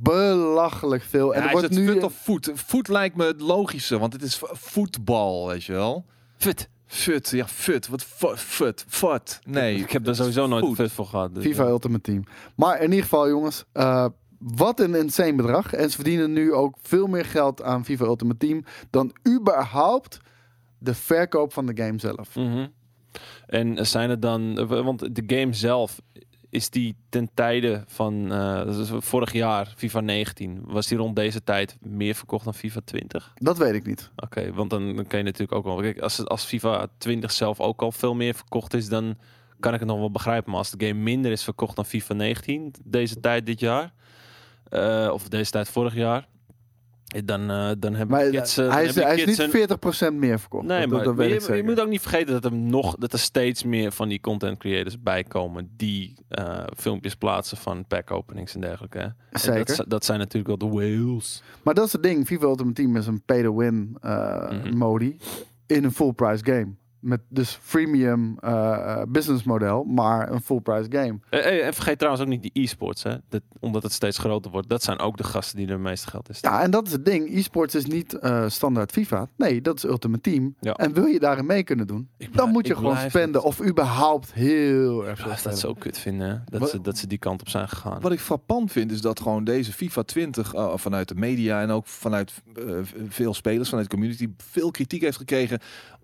Belachelijk 0.01 1.03
veel. 1.03 1.33
En 1.35 1.41
En 1.41 1.45
er 1.47 1.51
wordt 1.51 1.67
het 1.69 1.77
nu 1.77 1.87
fut 1.87 2.03
of 2.03 2.13
voet? 2.13 2.51
Voet 2.53 2.87
lijkt 2.87 3.15
me 3.15 3.25
het 3.25 3.41
logische, 3.41 3.99
want 3.99 4.13
het 4.13 4.21
is 4.21 4.37
vo- 4.37 4.47
voetbal, 4.51 5.47
weet 5.47 5.63
je 5.63 5.73
wel. 5.73 6.05
Vet. 6.37 6.69
Fut, 6.85 7.29
ja, 7.29 7.47
fut. 7.47 7.87
Wat 7.87 8.03
fut, 8.03 8.39
fut, 8.39 8.85
fut. 8.87 9.39
Nee, 9.45 9.75
Ik 9.75 9.91
heb 9.91 10.03
daar 10.03 10.15
sowieso 10.15 10.47
nooit 10.47 10.75
vet 10.75 10.91
voor 10.91 11.05
gehad. 11.05 11.35
dus, 11.35 11.43
FIFA 11.43 11.65
Ultimate 11.67 12.01
Team. 12.01 12.23
Maar 12.55 12.77
in 12.81 12.89
ieder 12.89 13.03
geval, 13.03 13.27
jongens, 13.29 13.63
eh, 13.71 14.05
wat 14.37 14.79
een 14.79 14.95
insane 14.95 15.35
bedrag. 15.35 15.73
En 15.73 15.89
ze 15.89 15.95
verdienen 15.95 16.33
nu 16.33 16.53
ook 16.53 16.75
veel 16.81 17.07
meer 17.07 17.25
geld 17.25 17.61
aan 17.63 17.85
FIFA 17.85 18.05
Ultimate 18.05 18.37
Team 18.47 18.63
dan 18.89 19.13
überhaupt 19.29 20.19
de 20.77 20.93
verkoop 20.93 21.53
van 21.53 21.65
de 21.65 21.83
game 21.83 21.99
zelf. 21.99 22.35
Mhm. 22.35 22.67
En 23.45 23.87
zijn 23.87 24.09
het 24.09 24.21
dan, 24.21 24.57
eh, 24.57 24.67
want 24.83 25.15
de 25.15 25.23
game 25.37 25.53
zelf, 25.53 25.99
is 26.51 26.69
die 26.69 26.95
ten 27.09 27.29
tijde 27.33 27.83
van 27.87 28.31
eh, 28.31 28.81
vorig 28.99 29.31
jaar, 29.31 29.73
FIFA 29.77 29.99
19, 29.99 30.61
was 30.63 30.87
die 30.87 30.97
rond 30.97 31.15
deze 31.15 31.43
tijd 31.43 31.77
meer 31.81 32.15
verkocht 32.15 32.43
dan 32.43 32.53
FIFA 32.53 32.79
20? 32.85 33.31
Dat 33.35 33.57
weet 33.57 33.73
ik 33.73 33.85
niet. 33.85 34.11
Oké, 34.15 34.53
want 34.53 34.69
dan, 34.69 34.95
dan 34.95 35.07
kan 35.07 35.19
je 35.19 35.25
natuurlijk 35.25 35.51
ook 35.51 35.63
wel. 35.63 35.75
Kijk, 35.75 35.99
als, 35.99 36.25
als 36.25 36.43
FIFA 36.43 36.87
20 36.97 37.31
zelf 37.31 37.59
ook 37.59 37.81
al 37.81 37.91
veel 37.91 38.15
meer 38.15 38.33
verkocht 38.33 38.73
is, 38.73 38.89
dan 38.89 39.17
kan 39.59 39.73
ik 39.73 39.79
het 39.79 39.89
nog 39.89 39.99
wel 39.99 40.11
begrijpen. 40.11 40.49
Maar 40.49 40.59
als 40.59 40.71
de 40.71 40.85
game 40.87 40.99
minder 40.99 41.31
is 41.31 41.43
verkocht 41.43 41.75
dan 41.75 41.85
FIFA 41.85 42.13
19, 42.13 42.73
deze 42.83 43.19
tijd 43.19 43.45
dit 43.45 43.59
jaar, 43.59 43.93
eh, 44.69 45.09
of 45.13 45.29
deze 45.29 45.51
tijd 45.51 45.69
vorig 45.69 45.95
jaar, 45.95 46.27
dan, 47.25 47.49
eh, 47.49 47.71
dan 47.79 47.93
hebben 47.95 48.17
Maar 48.17 48.29
kids, 48.29 48.57
eh, 48.57 48.73
hij 48.73 48.85
is, 48.85 48.95
hij 48.95 49.15
is 49.15 49.25
niet 49.25 49.39
een- 49.39 49.49
40% 49.49 50.13
meer 50.13 50.39
verkocht. 50.39 50.65
Nee, 50.65 50.79
dat, 50.79 50.89
maar, 50.89 51.03
dat, 51.03 51.15
weet 51.15 51.45
je, 51.45 51.63
moet 51.63 51.81
ook 51.81 51.87
niet 51.89 52.01
vergeten 52.01 52.33
dat 52.33 52.45
er 52.45 52.53
nog 52.53 52.95
dat 52.95 53.13
er 53.13 53.19
steeds 53.19 53.63
meer 53.63 53.91
van 53.91 54.07
die 54.09 54.19
content 54.21 54.57
creators 54.57 55.01
bij 55.01 55.23
komen 55.23 55.69
die 55.77 56.13
eh, 56.29 56.63
filmpjes 56.77 57.15
plaatsen 57.15 57.57
van 57.57 57.85
pack 57.87 58.11
openings 58.11 58.55
en 58.55 58.61
dergelijke. 58.61 58.97
hè. 58.97 59.03
En 59.03 59.39
Zeker. 59.39 59.75
Dat, 59.77 59.85
dat 59.89 60.05
zijn 60.05 60.19
natuurlijk 60.19 60.47
wel 60.59 60.69
de 60.69 60.75
whales. 60.77 61.43
Maar 61.63 61.73
dat 61.73 61.85
is 61.85 61.93
het 61.93 62.03
ding. 62.03 62.25
FIFA 62.27 62.45
Ultimate 62.45 62.81
Team 62.81 62.95
is 62.95 63.07
een 63.07 63.21
pay-to-win 63.21 63.97
Mhm. 64.01 64.77
modi 64.77 65.17
in 65.67 65.83
een 65.83 65.91
full 65.91 66.11
price 66.13 66.45
game. 66.45 66.67
Met 67.01 67.21
dus 67.29 67.59
freemium 67.61 68.37
eh, 68.39 68.73
eh, 68.73 69.01
business 69.07 69.43
model, 69.43 69.83
maar 69.83 70.31
een 70.31 70.41
full 70.41 70.59
price 70.59 70.91
game. 70.91 71.19
Eh, 71.29 71.39
eh, 71.59 71.65
en 71.65 71.73
vergeet 71.73 71.97
trouwens 71.97 72.23
ook 72.23 72.29
niet 72.29 72.41
die 72.41 72.51
e-sports, 72.63 73.03
hè? 73.03 73.15
Dat, 73.29 73.41
omdat 73.59 73.83
het 73.83 73.91
steeds 73.91 74.17
groter 74.17 74.51
wordt. 74.51 74.69
Dat 74.69 74.83
zijn 74.83 74.99
ook 74.99 75.17
de 75.17 75.23
gasten 75.23 75.57
die 75.57 75.65
er 75.67 75.73
het 75.73 75.81
meeste 75.81 76.07
geld 76.07 76.27
in 76.29 76.35
steken. 76.35 76.57
Ja, 76.57 76.63
en 76.63 76.71
dat 76.71 76.87
is 76.87 76.91
het 76.93 77.05
ding. 77.05 77.29
E-sports 77.35 77.75
is 77.75 77.85
niet 77.85 78.13
eh, 78.19 78.43
standaard 78.47 78.91
FIFA. 78.91 79.27
Nee, 79.37 79.61
dat 79.61 79.77
is 79.77 79.83
Ultimate 79.83 80.21
Team. 80.29 80.55
Ja. 80.59 80.73
En 80.73 80.93
wil 80.93 81.05
je 81.05 81.19
daarin 81.19 81.45
mee 81.45 81.63
kunnen 81.63 81.87
doen, 81.87 82.09
dan 82.31 82.49
moet 82.49 82.67
je 82.67 82.75
gewoon 82.75 82.97
spenden. 82.97 83.33
het- 83.41 83.43
Of 83.43 83.61
überhaupt 83.61 84.33
heel 84.33 85.07
erg 85.07 85.15
blijf 85.23 85.27
dat 85.29 85.37
spenden. 85.39 85.59
zo 85.59 85.73
kut 85.73 85.97
vinden, 85.97 86.27
hè, 86.29 86.35
dat 86.45 86.59
Wat- 86.59 86.69
ze, 86.69 86.81
dat 86.81 86.97
ze 86.97 87.07
die 87.07 87.17
kant 87.17 87.41
op 87.41 87.49
zijn 87.49 87.69
gegaan. 87.69 88.01
Wat 88.01 88.11
ik 88.11 88.19
frappant 88.19 88.71
vind 88.71 88.91
is 88.91 89.01
dat 89.01 89.19
gewoon 89.19 89.43
deze 89.43 89.73
FIFA 89.73 90.03
20 90.03 90.53
eh, 90.53 90.71
vanuit 90.75 91.07
de 91.07 91.15
media 91.15 91.61
en 91.61 91.69
ook 91.69 91.87
vanuit 91.87 92.33
veel 93.07 93.33
spelers, 93.33 93.69
vanuit 93.69 93.89
de 93.89 93.95
community, 93.95 94.27
veel 94.37 94.71
kritiek 94.71 95.01
heeft 95.01 95.17
gekregen 95.17 95.59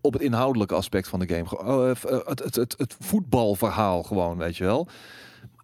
op 0.08 0.14
het 0.14 0.22
inhoudelijke 0.22 0.76
aspect 0.76 1.08
van 1.08 1.20
de 1.20 1.28
game. 1.28 1.58
Oh, 1.68 1.90
eh, 1.90 1.96
het, 2.26 2.44
het, 2.44 2.56
het, 2.56 2.76
het 2.78 2.96
voetbalverhaal 3.00 4.04
gewoon, 4.04 4.38
weet 4.38 4.58
je 4.58 4.64
wel. 4.64 4.88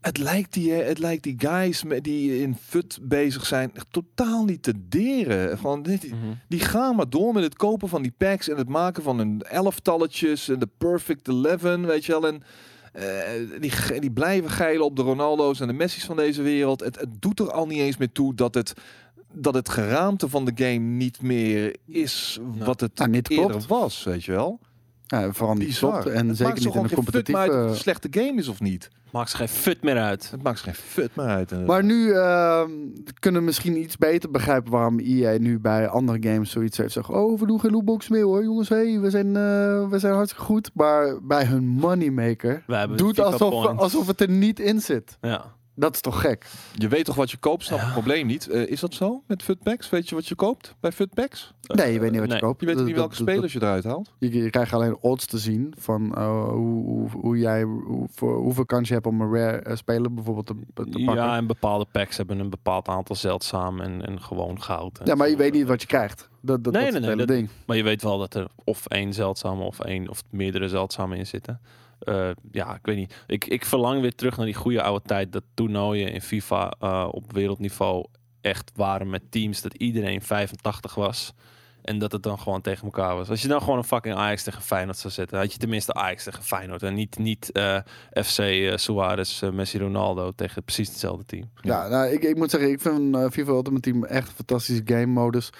Het 0.02 0.18
lijkt 0.18 0.54
die, 0.54 0.74
eh, 0.76 0.88
het 0.88 1.00
lijkt 1.00 1.24
die 1.24 1.36
guys 1.38 1.84
met 1.84 2.04
die 2.04 2.42
in 2.42 2.58
FUT 2.68 3.00
bezig 3.02 3.46
zijn 3.46 3.72
totaal 3.92 4.44
niet 4.44 4.64
te 4.64 4.74
deren. 4.90 5.58
Gewoon, 5.58 5.84
die, 5.84 6.00
Mhm. 6.06 6.16
die 6.48 6.60
gaan 6.60 6.96
maar 6.96 7.10
door 7.10 7.34
met 7.34 7.44
het 7.44 7.56
kopen 7.56 7.90
van 7.90 8.02
die 8.02 8.14
packs 8.18 8.50
en 8.50 8.58
het 8.58 8.70
maken 8.70 9.04
van 9.04 9.18
hun 9.18 9.42
elftalletjes 9.42 10.50
en 10.50 10.60
de 10.60 10.70
perfect 10.78 11.28
eleven, 11.28 11.86
weet 11.86 12.06
je 12.06 12.12
wel. 12.12 12.28
En 12.28 12.44
eh, 12.94 13.60
die, 13.60 14.00
die 14.00 14.12
blijven 14.12 14.50
geilen 14.50 14.86
op 14.86 14.96
de 14.96 15.02
Ronaldo's 15.02 15.60
en 15.60 15.68
de 15.68 15.74
Messi's 15.74 16.06
van 16.06 16.16
deze 16.16 16.42
wereld. 16.42 16.80
Het, 16.80 17.00
het 17.00 17.22
doet 17.22 17.40
er 17.40 17.52
al 17.52 17.66
niet 17.66 17.80
eens 17.80 17.98
meer 17.98 18.12
toe 18.12 18.36
dat 18.36 18.54
het, 18.56 18.74
dat 19.34 19.54
het 19.54 19.70
geraamte 19.70 20.30
van 20.30 20.46
de 20.46 20.52
game 20.56 20.78
niet 20.80 21.22
meer 21.22 21.76
is 21.86 22.40
wat 22.58 22.80
het 22.80 22.98
Nou, 22.98 23.10
niet 23.10 23.30
eerder 23.30 23.50
klopt. 23.50 23.68
was, 23.68 24.04
weet 24.04 24.24
je 24.24 24.32
wel. 24.32 24.60
Ja, 25.06 25.32
vooral 25.32 25.56
niet. 25.56 25.82
En 25.82 26.28
Het 26.28 26.38
zeker 26.38 26.54
niet 26.54 26.66
in 26.66 26.72
uit 26.72 26.76
of 26.76 26.84
het 26.84 26.94
competitieve... 26.94 27.52
een 27.52 27.76
slechte 27.76 28.08
game 28.12 28.34
is 28.36 28.48
of 28.48 28.60
niet. 28.60 28.90
Maakt 29.12 29.30
ze 29.30 29.36
geen 29.36 29.48
fut 29.48 29.84
meer 29.84 29.98
uit. 29.98 30.32
Het 30.32 30.44
maakt 30.44 30.58
ze 30.58 30.64
geen 30.64 30.74
fut 30.74 31.16
meer 31.16 31.26
uit. 31.26 31.52
inderdaad. 31.52 31.76
Maar 31.76 31.84
nu 31.84 32.12
ehm, 32.14 32.70
kunnen 33.20 33.40
we 33.42 33.46
misschien 33.46 33.78
iets 33.78 33.98
beter 33.98 34.32
begrijpen 34.32 34.72
waarom 34.72 35.00
EA 35.00 35.38
nu 35.38 35.60
bij 35.60 35.88
andere 35.88 36.30
games 36.30 36.52
zoiets 36.52 36.78
heeft 36.78 36.94
zeggen. 36.94 37.16
Oh, 37.16 37.40
we 37.40 37.46
doen 37.46 37.60
geen 37.60 37.72
lootbox 37.72 38.10
meer 38.10 38.24
hoor, 38.24 38.44
jongens. 38.44 38.70
Hey, 38.70 39.00
we 39.00 39.10
zijn, 39.10 39.28
eh, 39.28 39.90
we 39.90 39.96
zijn 40.00 40.14
hartstikke 40.14 40.46
goed. 40.46 40.72
Maar 40.74 41.18
bij 41.24 41.46
hun 41.46 41.68
moneymaker 41.68 42.64
doet 42.96 43.20
alsof, 43.20 43.66
alsof 43.66 44.08
het 44.08 44.22
er 44.22 44.30
niet 44.30 44.60
in 44.60 44.82
zit. 44.82 45.18
Ja. 45.22 45.46
Dat 45.76 45.94
is 45.96 46.02
toch 46.02 46.22
gek? 46.22 46.46
Je 46.74 46.88
weet 46.88 47.06
toch 47.06 47.16
wat 47.16 47.32
je 47.32 47.38
koopt, 47.38 47.64
snap 47.64 47.78
Ja. 47.80 47.84
het 47.84 47.94
probleem 47.94 48.28
niet. 48.28 48.48
Eh, 48.50 48.68
is 48.68 48.80
dat 48.80 48.94
zo 48.94 49.24
met 49.28 49.44
futpacks? 49.44 49.90
Weet 49.90 50.10
je 50.10 50.16
wat 50.16 50.28
je 50.28 50.36
koopt 50.36 50.76
bij 50.80 50.92
futpacks? 50.92 51.54
Nee, 51.62 51.94
je 51.94 52.00
weet 52.00 52.12
niet 52.12 52.20
wat 52.20 52.30
nee. 52.30 52.38
je 52.38 52.44
koopt. 52.44 52.60
Je 52.60 52.66
weet 52.66 52.76
niet 52.76 52.86
dat- 52.86 52.96
welke 52.96 53.10
dat- 53.18 53.28
spelers 53.28 53.54
je 53.54 53.62
eruit 53.62 53.84
haalt. 53.84 54.12
Je, 54.20 54.34
je 54.44 54.50
krijgt 54.50 54.74
alleen 54.74 54.98
odds 55.02 55.26
te 55.26 55.38
zien 55.38 55.74
van 55.78 56.16
eh, 56.16 56.48
hoe, 56.50 56.86
hoe, 56.86 57.10
hoe 57.12 57.38
jij, 57.38 57.64
hoe, 57.64 58.08
voor, 58.12 58.38
hoeveel 58.38 58.66
kans 58.66 58.88
je 58.88 58.94
hebt 58.94 59.06
om 59.06 59.22
een 59.22 59.34
rare 59.34 59.58
eh, 59.58 59.76
speler 59.76 60.14
bijvoorbeeld 60.14 60.46
te, 60.46 60.56
te 60.74 60.84
pakken. 60.84 61.14
ja, 61.14 61.36
en 61.38 61.48
bepaalde 61.48 61.86
packs 61.92 62.18
hebben 62.18 62.40
een 62.40 62.50
bepaald 62.50 62.88
aantal 62.88 63.16
zeldzaam 63.16 63.80
en, 63.80 64.06
en 64.06 64.22
gewoon 64.22 64.62
goud. 64.62 65.00
en 65.00 65.06
Ja, 65.06 65.16
maar 65.16 65.28
je 65.28 65.34
zo. 65.34 65.40
weet 65.40 65.54
niet 65.54 65.68
wat 65.68 65.82
je 65.82 65.88
krijgt. 65.88 66.30
Dat, 66.42 66.64
dat, 66.64 66.74
Nee, 66.74 66.82
dat 66.84 66.94
is 66.94 67.00
nee, 67.00 67.10
het 67.10 67.18
nee, 67.18 67.26
hele 67.28 67.40
ding. 67.40 67.50
Maar 67.66 67.78
je 67.78 67.84
weet 67.84 68.02
wel 68.02 68.18
dat 68.18 68.34
er 68.34 68.48
of 68.64 68.86
één 68.88 69.14
zeldzame 69.14 69.64
of 69.64 69.80
één 69.80 70.10
of 70.10 70.24
meerdere 70.30 70.68
zeldzame 70.70 71.18
in 71.18 71.28
zitten. 71.28 71.60
Eh, 72.04 72.30
ja, 72.52 72.76
ik 72.76 72.86
weet 72.86 72.96
niet. 72.96 73.24
Ik, 73.28 73.46
ik 73.46 73.66
verlang 73.66 74.02
weer 74.02 74.16
terug 74.16 74.38
naar 74.38 74.46
die 74.46 74.56
goede 74.56 74.82
oude 74.82 75.06
tijd 75.06 75.32
dat 75.32 75.44
toernooien 75.54 76.12
in 76.12 76.22
FIFA 76.22 76.74
eh, 76.80 77.08
op 77.12 77.34
wereldniveau 77.34 78.06
echt 78.42 78.72
waren 78.76 79.10
met 79.10 79.32
teams 79.32 79.62
dat 79.62 79.74
iedereen 79.74 80.22
85 80.22 80.96
was. 80.96 81.34
En 81.82 82.00
dat 82.00 82.12
het 82.12 82.24
dan 82.24 82.40
gewoon 82.40 82.62
tegen 82.62 82.84
elkaar 82.84 83.16
was. 83.16 83.30
Als 83.30 83.42
je 83.42 83.48
dan 83.48 83.62
gewoon 83.62 83.78
een 83.78 83.84
fucking 83.84 84.16
Ajax 84.16 84.44
tegen 84.44 84.62
Feyenoord 84.62 84.98
zou 84.98 85.14
zetten, 85.14 85.38
had 85.38 85.52
je 85.52 85.58
tenminste 85.58 85.94
Ajax 85.94 86.24
tegen 86.24 86.44
Feyenoord. 86.44 86.84
En 86.84 86.94
niet, 86.94 87.18
niet 87.18 87.52
eh, 87.52 87.78
FC 88.14 88.42
Suarez, 88.76 89.42
Messi, 89.42 89.80
Ronaldo 89.80 90.32
tegen 90.32 90.64
precies 90.64 90.88
hetzelfde 90.88 91.26
team. 91.26 91.50
Ja, 91.62 91.88
nou, 91.88 92.12
ik, 92.12 92.24
ik 92.24 92.38
moet 92.38 92.52
zeggen, 92.52 92.72
ik 92.72 92.82
vind 92.82 93.18
FIFA 93.34 93.52
Ultimate 93.52 93.92
Team 93.92 94.04
echt 94.04 94.32
fantastische 94.32 94.82
game 94.86 95.06
modus. 95.06 95.52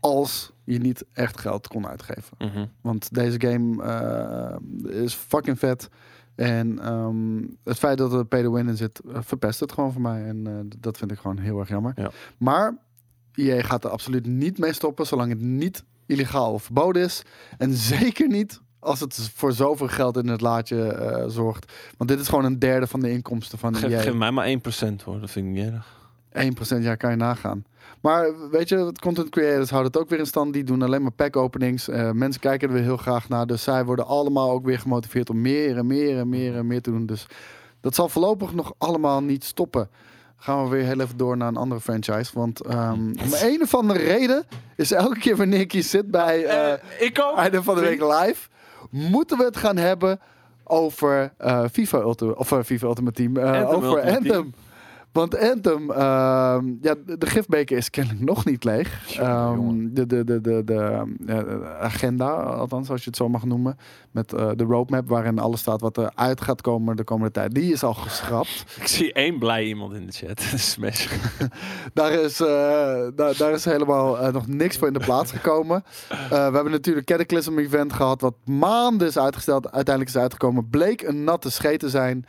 Als 0.00 0.52
je 0.64 0.78
niet 0.78 1.04
echt 1.12 1.40
geld 1.40 1.68
kon 1.68 1.86
uitgeven. 1.86 2.36
Mhm. 2.38 2.64
Want 2.80 3.14
deze 3.14 3.40
game 3.40 3.82
eh, 3.82 5.02
is 5.02 5.14
fucking 5.14 5.58
vet. 5.58 5.88
En 6.34 6.78
ehm, 6.78 7.42
het 7.64 7.78
feit 7.78 7.98
dat 7.98 8.12
er 8.12 8.24
pay 8.24 8.42
to 8.42 8.52
win 8.52 8.68
in 8.68 8.76
zit, 8.76 9.00
eh, 9.00 9.18
verpest 9.20 9.60
het 9.60 9.72
gewoon 9.72 9.92
voor 9.92 10.00
mij. 10.00 10.24
En 10.24 10.46
eh, 10.46 10.52
dat 10.78 10.98
vind 10.98 11.10
ik 11.10 11.18
gewoon 11.18 11.38
heel 11.38 11.58
erg 11.58 11.68
jammer. 11.68 11.92
Ja. 11.96 12.10
Maar 12.38 12.76
EA 13.34 13.62
gaat 13.62 13.84
er 13.84 13.90
absoluut 13.90 14.26
niet 14.26 14.58
mee 14.58 14.72
stoppen, 14.72 15.06
zolang 15.06 15.30
het 15.30 15.40
niet 15.40 15.84
illegaal 16.06 16.52
of 16.52 16.62
verboden 16.62 17.02
is. 17.02 17.22
En 17.58 17.72
zeker 17.94 18.28
niet 18.28 18.60
als 18.78 19.00
het 19.00 19.30
voor 19.34 19.52
zoveel 19.52 19.88
geld 19.88 20.16
in 20.16 20.28
het 20.28 20.40
laadje 20.40 21.24
zorgt. 21.28 21.72
Want 21.96 22.10
dit 22.10 22.20
is 22.20 22.28
gewoon 22.28 22.44
een 22.44 22.58
derde 22.58 22.86
van 22.86 23.00
de 23.00 23.10
inkomsten 23.10 23.58
van 23.58 23.76
Geef, 23.76 23.90
EA. 23.90 24.00
geef 24.00 24.14
mij 24.14 24.30
maar 24.30 24.48
1% 24.48 25.04
hoor, 25.04 25.20
dat 25.20 25.30
vind 25.30 25.46
ik 25.46 25.52
niet 25.52 25.72
erg. 25.72 25.98
1% 26.32 26.82
ja, 26.82 26.94
kan 26.94 27.10
je 27.10 27.16
nagaan. 27.16 27.64
Maar 28.00 28.50
weet 28.50 28.68
je, 28.68 28.92
content 29.00 29.28
creators 29.28 29.70
houden 29.70 29.92
het 29.92 30.00
ook 30.00 30.08
weer 30.08 30.18
in 30.18 30.26
stand. 30.26 30.52
Die 30.52 30.64
doen 30.64 30.82
alleen 30.82 31.02
maar 31.02 31.10
pack 31.10 31.36
openings. 31.36 31.88
Eh, 31.88 32.10
mensen 32.10 32.40
kijken 32.40 32.68
er 32.68 32.74
weer 32.74 32.82
heel 32.82 32.96
graag 32.96 33.28
naar. 33.28 33.46
Dus 33.46 33.62
zij 33.62 33.84
worden 33.84 34.06
allemaal 34.06 34.50
ook 34.50 34.64
weer 34.64 34.78
gemotiveerd 34.78 35.30
om 35.30 35.40
meer 35.40 35.76
en 35.76 35.86
meer 35.86 36.18
en 36.18 36.28
meer 36.28 36.56
en 36.56 36.66
meer 36.66 36.80
te 36.80 36.90
doen. 36.90 37.06
Dus 37.06 37.26
dat 37.80 37.94
zal 37.94 38.08
voorlopig 38.08 38.54
nog 38.54 38.72
allemaal 38.78 39.22
niet 39.22 39.44
stoppen. 39.44 39.88
Gaan 40.36 40.62
we 40.62 40.70
weer 40.70 40.84
heel 40.84 41.00
even 41.00 41.16
door 41.16 41.36
naar 41.36 41.48
een 41.48 41.56
andere 41.56 41.80
franchise. 41.80 42.30
Want 42.34 42.60
ehm, 42.60 43.00
om 43.24 43.32
een 43.40 43.62
of 43.62 43.74
andere 43.74 43.98
reden 43.98 44.44
is 44.76 44.92
elke 44.92 45.18
keer 45.18 45.36
wanneer 45.36 45.60
ik 45.60 45.72
hier 45.72 45.82
zit 45.82 46.10
bij 46.10 46.38
ik 46.98 47.18
ook. 47.22 47.36
einde 47.36 47.62
van 47.62 47.74
de 47.74 47.80
week 47.80 48.00
live, 48.00 48.48
moeten 48.90 49.38
we 49.38 49.44
het 49.44 49.56
gaan 49.56 49.76
hebben 49.76 50.20
over 50.64 51.32
eh, 51.36 51.64
FIFA 51.72 51.98
Ultimate, 51.98 52.38
of 52.38 52.48
FIFA 52.48 52.86
Ultimate 52.86 53.12
Team, 53.12 53.36
Anthem 53.36 53.64
over 53.64 53.88
Ultimate 53.88 54.16
Anthem. 54.16 54.22
Team. 54.30 54.54
Want 55.12 55.38
Anthem, 55.38 55.90
ehm, 55.90 56.66
ja, 56.80 56.94
de 57.04 57.26
gifbeker 57.26 57.76
is 57.76 57.90
kennelijk 57.90 58.24
nog 58.24 58.44
niet 58.44 58.64
leeg. 58.64 59.18
Ehm, 59.18 59.88
de, 59.90 60.06
de, 60.06 60.24
de, 60.24 60.40
de, 60.40 60.64
de, 60.64 61.04
eh, 61.26 61.80
agenda, 61.80 62.28
althans 62.32 62.90
als 62.90 63.00
je 63.00 63.06
het 63.08 63.16
zo 63.16 63.28
mag 63.28 63.44
noemen, 63.44 63.76
met 64.10 64.32
eh, 64.32 64.50
de 64.56 64.64
roadmap 64.64 65.08
waarin 65.08 65.38
alles 65.38 65.60
staat 65.60 65.80
wat 65.80 65.96
er 65.96 66.10
uit 66.14 66.40
gaat 66.40 66.60
komen 66.60 66.96
de 66.96 67.04
komende 67.04 67.32
tijd, 67.32 67.54
die 67.54 67.72
is 67.72 67.82
al 67.82 67.94
geschrapt. 67.94 68.64
Ik 68.80 68.86
zie 68.86 69.12
één 69.12 69.38
blij 69.38 69.64
iemand 69.64 69.94
in 69.94 70.06
de 70.06 70.12
chat. 70.12 70.40
Smash. 70.70 71.08
Daar 71.94 72.12
is, 72.12 72.40
eh, 72.40 73.06
daar, 73.14 73.36
daar 73.36 73.52
is 73.52 73.64
helemaal 73.64 74.18
eh, 74.18 74.32
nog 74.32 74.46
niks 74.46 74.76
voor 74.76 74.86
in 74.86 74.92
de 74.92 75.04
plaats 75.04 75.32
gekomen. 75.32 75.84
Eh, 76.08 76.28
we 76.28 76.34
hebben 76.54 76.70
natuurlijk 76.70 77.06
Cataclysm 77.06 77.58
Event 77.58 77.92
gehad, 77.92 78.20
wat 78.20 78.34
maanden 78.44 79.06
is 79.08 79.18
uitgesteld. 79.18 79.72
Uiteindelijk 79.72 80.16
is 80.16 80.22
uitgekomen. 80.22 80.68
Bleek 80.68 81.02
een 81.02 81.24
natte 81.24 81.50
scheet 81.50 81.80
te 81.80 81.88
zijn. 81.88 82.26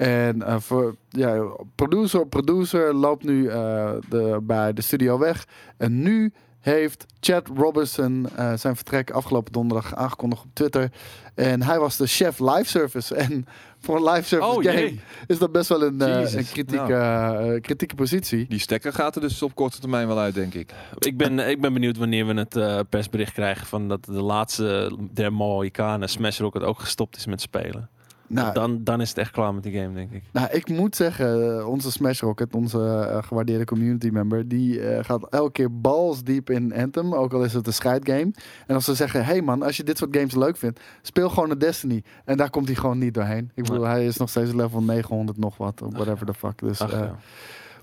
En 0.00 0.42
eh, 0.42 0.60
voor 0.60 0.96
ja, 1.08 1.42
producer 1.74 2.20
op 2.20 2.30
producer 2.30 2.94
loopt 2.94 3.24
nu 3.24 3.48
eh, 3.48 3.90
de, 4.08 4.38
bij 4.42 4.72
de 4.72 4.82
studio 4.82 5.18
weg. 5.18 5.46
En 5.76 6.02
nu 6.02 6.32
heeft 6.60 7.06
Chad 7.20 7.48
Robertson 7.56 8.28
eh, 8.36 8.52
zijn 8.56 8.76
vertrek 8.76 9.10
afgelopen 9.10 9.52
donderdag 9.52 9.94
aangekondigd 9.94 10.44
op 10.44 10.50
Twitter. 10.52 10.90
En 11.34 11.62
hij 11.62 11.78
was 11.78 11.96
de 11.96 12.06
chef 12.06 12.38
live 12.38 12.64
service. 12.64 13.14
En 13.14 13.46
voor 13.78 13.96
een 13.96 14.04
live 14.04 14.28
service 14.28 14.50
Oh 14.50 14.64
game 14.64 14.78
jee. 14.78 15.00
is 15.26 15.38
dat 15.38 15.52
best 15.52 15.68
wel 15.68 15.82
een, 15.82 16.00
een 16.00 16.44
kritieke, 16.44 16.94
eh, 16.94 17.60
kritieke 17.60 17.94
positie. 17.94 18.46
Die 18.48 18.58
stekker 18.58 18.92
gaat 18.92 19.14
er 19.14 19.20
dus 19.20 19.42
op 19.42 19.54
korte 19.54 19.80
termijn 19.80 20.06
wel 20.06 20.18
uit, 20.18 20.34
denk 20.34 20.54
ik. 20.54 20.72
Ik 20.98 21.16
ben, 21.16 21.38
ik 21.38 21.60
ben 21.60 21.72
benieuwd 21.72 21.96
wanneer 21.96 22.26
we 22.26 22.34
het 22.34 22.56
eh, 22.56 22.80
persbericht 22.88 23.32
krijgen 23.32 23.66
van 23.66 23.88
dat 23.88 24.04
de 24.04 24.12
laatste 24.12 24.98
der 25.12 25.32
Mohikanen 25.32 26.08
Smash 26.08 26.38
Rocket 26.38 26.62
ook 26.62 26.78
gestopt 26.78 27.16
is 27.16 27.26
met 27.26 27.40
spelen. 27.40 27.88
Nou, 28.32 28.52
Dan, 28.52 28.84
dan 28.84 29.00
is 29.00 29.08
het 29.08 29.18
echt 29.18 29.30
klaar 29.30 29.54
met 29.54 29.62
die 29.62 29.80
game, 29.80 29.94
denk 29.94 30.12
ik. 30.12 30.22
Nou, 30.32 30.48
ik 30.50 30.68
moet 30.68 30.96
zeggen, 30.96 31.58
eh, 31.58 31.68
onze 31.68 31.90
Smash 31.90 32.20
Rocket, 32.20 32.54
onze 32.54 33.08
eh, 33.10 33.22
gewaardeerde 33.22 33.64
community 33.64 34.08
member, 34.08 34.48
die 34.48 34.80
eh, 34.80 35.04
gaat 35.04 35.28
elke 35.28 35.52
keer 35.52 35.80
balls 35.80 36.22
diep 36.22 36.50
in 36.50 36.74
Anthem, 36.74 37.14
ook 37.14 37.32
al 37.32 37.44
is 37.44 37.52
het 37.52 37.66
een 37.66 37.72
scheidgame. 37.72 38.32
En 38.66 38.74
als 38.74 38.84
ze 38.84 38.94
zeggen, 38.94 39.24
hey 39.24 39.42
man, 39.42 39.62
als 39.62 39.76
je 39.76 39.84
dit 39.84 39.98
soort 39.98 40.16
games 40.16 40.34
leuk 40.34 40.56
vindt, 40.56 40.80
speel 41.02 41.28
gewoon 41.28 41.50
een 41.50 41.58
Destiny. 41.58 42.02
En 42.24 42.36
daar 42.36 42.50
komt 42.50 42.66
hij 42.66 42.76
gewoon 42.76 42.98
niet 42.98 43.14
doorheen. 43.14 43.50
Ik 43.54 43.64
bedoel, 43.64 43.84
hij 43.84 44.06
is 44.06 44.16
nog 44.16 44.28
steeds 44.28 44.52
level 44.52 44.82
900 44.82 45.38
nog 45.38 45.56
wat, 45.56 45.82
of 45.82 45.92
whatever 45.92 46.26
the 46.26 46.34
fuck. 46.34 46.58
Dus, 46.58 46.80
Ach, 46.80 46.90
ja. 46.90 47.16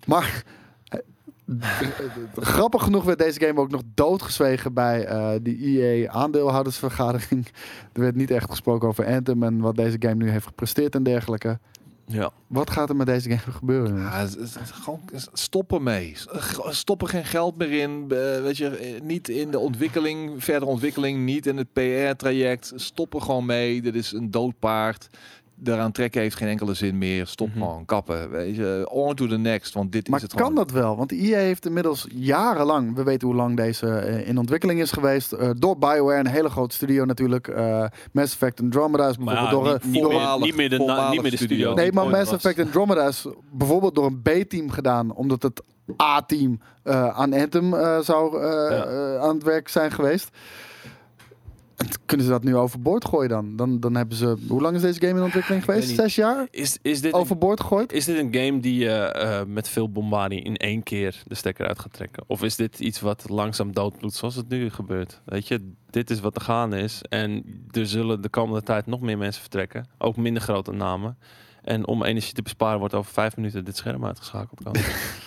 maar 0.06 0.44
grappig 2.36 2.84
genoeg 2.84 3.04
werd 3.04 3.20
deze 3.20 3.40
game 3.40 3.60
ook 3.60 3.72
nog 3.72 3.82
doodgezwegen 3.94 4.74
bij 4.74 5.06
eh 5.06 5.32
die 5.42 5.82
EA 5.82 6.12
aandeelhoudersvergadering. 6.12 7.48
Er 7.94 8.02
werd 8.02 8.16
niet 8.16 8.32
echt 8.32 8.50
gesproken 8.50 8.88
over 8.88 9.06
Anthem 9.06 9.44
en 9.44 9.60
wat 9.60 9.76
deze 9.76 9.98
game 10.00 10.16
nu 10.16 10.30
heeft 10.30 10.46
gepresteerd 10.46 10.96
en 10.96 11.04
dergelijke. 11.04 11.60
ja. 12.06 12.32
Wat 12.48 12.70
gaat 12.70 12.90
er 12.90 12.96
met 12.96 13.08
deze 13.08 13.30
game 13.30 13.52
gebeuren? 13.52 13.98
Ja, 13.98 14.28
gewoon 14.72 15.02
stop 15.34 15.74
ermee. 15.74 16.14
Stop 16.70 17.02
er 17.02 17.08
geen 17.08 17.26
geld 17.26 17.58
meer 17.58 17.72
in. 17.72 18.06
Eh, 18.10 18.42
weet 18.42 18.58
je, 18.58 18.70
eh, 18.70 19.02
niet 19.02 19.30
in 19.30 19.52
de 19.52 19.60
ontwikkeling, 19.60 20.44
verdere 20.44 20.72
ontwikkeling, 20.72 21.26
niet 21.26 21.46
in 21.46 21.58
het 21.58 21.74
PR-traject. 21.74 22.74
Stop 22.76 23.14
er 23.14 23.22
gewoon 23.22 23.46
mee. 23.46 23.82
Dit 23.82 23.96
is 23.96 24.12
een 24.12 24.32
dood 24.32 24.60
paard. 24.60 25.08
Daaraan 25.60 25.92
trekken 25.92 26.22
heeft 26.22 26.36
geen 26.36 26.48
enkele 26.48 26.74
zin 26.74 26.98
meer. 26.98 27.28
Stop 27.28 27.48
Mhm. 27.48 27.58
gewoon, 27.58 27.86
kappen. 27.86 28.30
Weet 28.30 28.56
je, 28.56 28.88
on 28.92 29.16
to 29.16 29.28
the 29.28 29.38
next. 29.38 29.74
Want 29.74 29.92
dit 29.92 30.08
Maar 30.08 30.18
is 30.18 30.24
het 30.24 30.34
kan 30.34 30.48
gewoon. 30.48 30.56
dat 30.66 30.72
wel? 30.72 30.98
Want 30.98 31.12
EA 31.12 31.38
heeft 31.38 31.66
inmiddels 31.66 32.08
jarenlang, 32.14 32.96
we 32.96 33.04
weten 33.04 33.28
hoe 33.28 33.38
lang 33.38 33.56
deze 33.58 33.88
eh, 33.90 34.28
in 34.28 34.38
ontwikkeling 34.38 34.80
is 34.82 34.92
geweest, 34.92 35.32
eh, 35.32 35.50
door 35.58 35.78
BioWare, 35.78 36.20
een 36.20 36.28
hele 36.28 36.50
grote 36.50 36.76
studio 36.76 37.06
natuurlijk. 37.06 37.48
eh, 37.48 37.86
Mass 38.12 38.34
Effect 38.34 38.62
Andromeda 38.62 39.08
is 39.08 39.18
Maar 39.18 39.26
bijvoorbeeld 39.36 39.64
ja, 39.66 39.70
door 39.72 39.74
niet, 39.74 39.84
een... 39.84 39.92
niet, 39.92 40.02
door- 40.02 40.12
meer, 40.12 40.20
voormalig- 40.20 40.46
niet, 40.46 40.56
meer 40.56 40.70
de, 40.70 40.78
na- 40.78 41.10
niet 41.12 41.22
meer 41.22 41.32
de 41.32 41.38
studio. 41.38 41.56
studio. 41.58 41.74
Nee, 41.74 41.92
maar 41.92 42.08
Mass 42.10 42.32
was. 42.32 42.44
Effect 42.46 42.60
Andromeda 42.60 43.08
is 43.08 43.26
bijvoorbeeld 43.52 43.96
door 43.96 44.06
een 44.06 44.22
B-team 44.22 44.70
gedaan, 44.70 45.14
omdat 45.14 45.44
het 45.44 45.62
A-team 46.02 46.60
eh, 46.84 47.08
aan 47.18 47.34
Anthem 47.34 47.74
eh, 47.74 48.00
zou 48.00 48.42
Ja. 48.44 49.18
aan 49.20 49.34
het 49.36 49.44
werk 49.44 49.68
zijn 49.68 49.92
geweest. 49.92 50.30
En 51.78 51.88
kunnen 52.06 52.26
ze 52.26 52.32
dat 52.32 52.44
nu 52.44 52.56
overboord 52.56 53.06
gooien 53.06 53.30
dan? 53.30 53.56
dan? 53.56 53.80
Dan 53.80 53.96
hebben 53.96 54.18
ze... 54.18 54.38
Hoe 54.48 54.62
lang 54.62 54.76
is 54.76 54.82
deze 54.82 55.00
game 55.00 55.18
in 55.18 55.24
ontwikkeling 55.24 55.64
geweest? 55.64 55.96
Zes 55.96 56.16
jaar? 56.16 56.48
Is, 56.52 56.78
is, 56.82 57.02
dit 57.02 57.14
Overboord 57.14 57.60
gegooid? 57.60 57.92
is 57.92 58.06
dit 58.06 58.18
een 58.18 58.34
game 58.34 58.60
die 58.60 58.80
je 58.80 58.94
eh, 58.94 59.42
met 59.48 59.70
veel 59.70 59.92
bombardie 59.92 60.42
in 60.42 60.56
één 60.56 60.84
keer 60.84 61.24
de 61.28 61.36
stekker 61.36 61.68
uit 61.68 61.80
gaat 61.80 61.94
trekken? 61.94 62.24
Of 62.28 62.44
is 62.44 62.56
dit 62.56 62.80
iets 62.80 63.00
wat 63.00 63.30
langzaam 63.30 63.74
doodbloedt 63.74 64.16
zoals 64.16 64.36
het 64.36 64.50
nu 64.50 64.70
gebeurt? 64.70 65.22
Weet 65.26 65.48
je, 65.48 65.72
dit 65.90 66.10
is 66.10 66.20
wat 66.20 66.36
er 66.36 66.42
gaande 66.42 66.78
is. 66.78 67.02
En 67.02 67.44
er 67.72 67.88
zullen 67.88 68.22
de 68.22 68.30
komende 68.30 68.64
tijd 68.64 68.86
nog 68.86 69.02
meer 69.02 69.18
mensen 69.18 69.42
vertrekken. 69.42 69.88
Ook 69.98 70.16
minder 70.16 70.42
grote 70.42 70.72
namen. 70.72 71.18
En 71.64 71.88
om 71.88 72.04
energie 72.04 72.34
te 72.34 72.42
besparen 72.42 72.80
wordt 72.80 72.94
over 72.94 73.14
vijf 73.14 73.36
minuten 73.36 73.66
dit 73.66 73.78
scherm 73.78 74.06
uitgeschakeld. 74.06 74.64
Kan. 74.64 74.76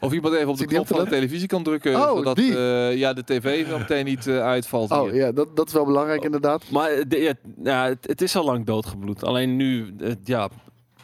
Of 0.00 0.12
iemand 0.12 0.34
even 0.34 0.48
op 0.48 0.56
de 0.56 0.62
op 0.64 0.68
knop 0.70 0.86
van 0.86 1.04
de 1.04 1.10
televisie 1.10 1.48
kan 1.48 1.62
drukken. 1.62 1.94
Oh, 1.96 2.16
zodat 2.16 2.36
die. 2.36 2.56
eh, 2.56 2.96
ja, 2.96 3.12
de 3.12 3.24
tv 3.24 3.66
zo 3.68 3.78
meteen 3.78 4.04
niet 4.04 4.26
eh, 4.26 4.38
uitvalt. 4.42 4.90
Oh 4.90 5.02
hier. 5.02 5.14
ja, 5.14 5.32
dat, 5.32 5.56
dat 5.56 5.66
is 5.66 5.72
wel 5.72 5.84
belangrijk 5.84 6.24
inderdaad. 6.24 6.62
Maar 6.70 6.90
eh, 6.90 7.04
de, 7.08 7.18
ja, 7.20 7.32
ja, 7.62 7.84
het, 7.88 8.06
het 8.06 8.22
is 8.22 8.36
al 8.36 8.44
lang 8.44 8.66
doodgebloed. 8.66 9.24
Alleen 9.24 9.56
nu, 9.56 9.94
ja, 10.24 10.48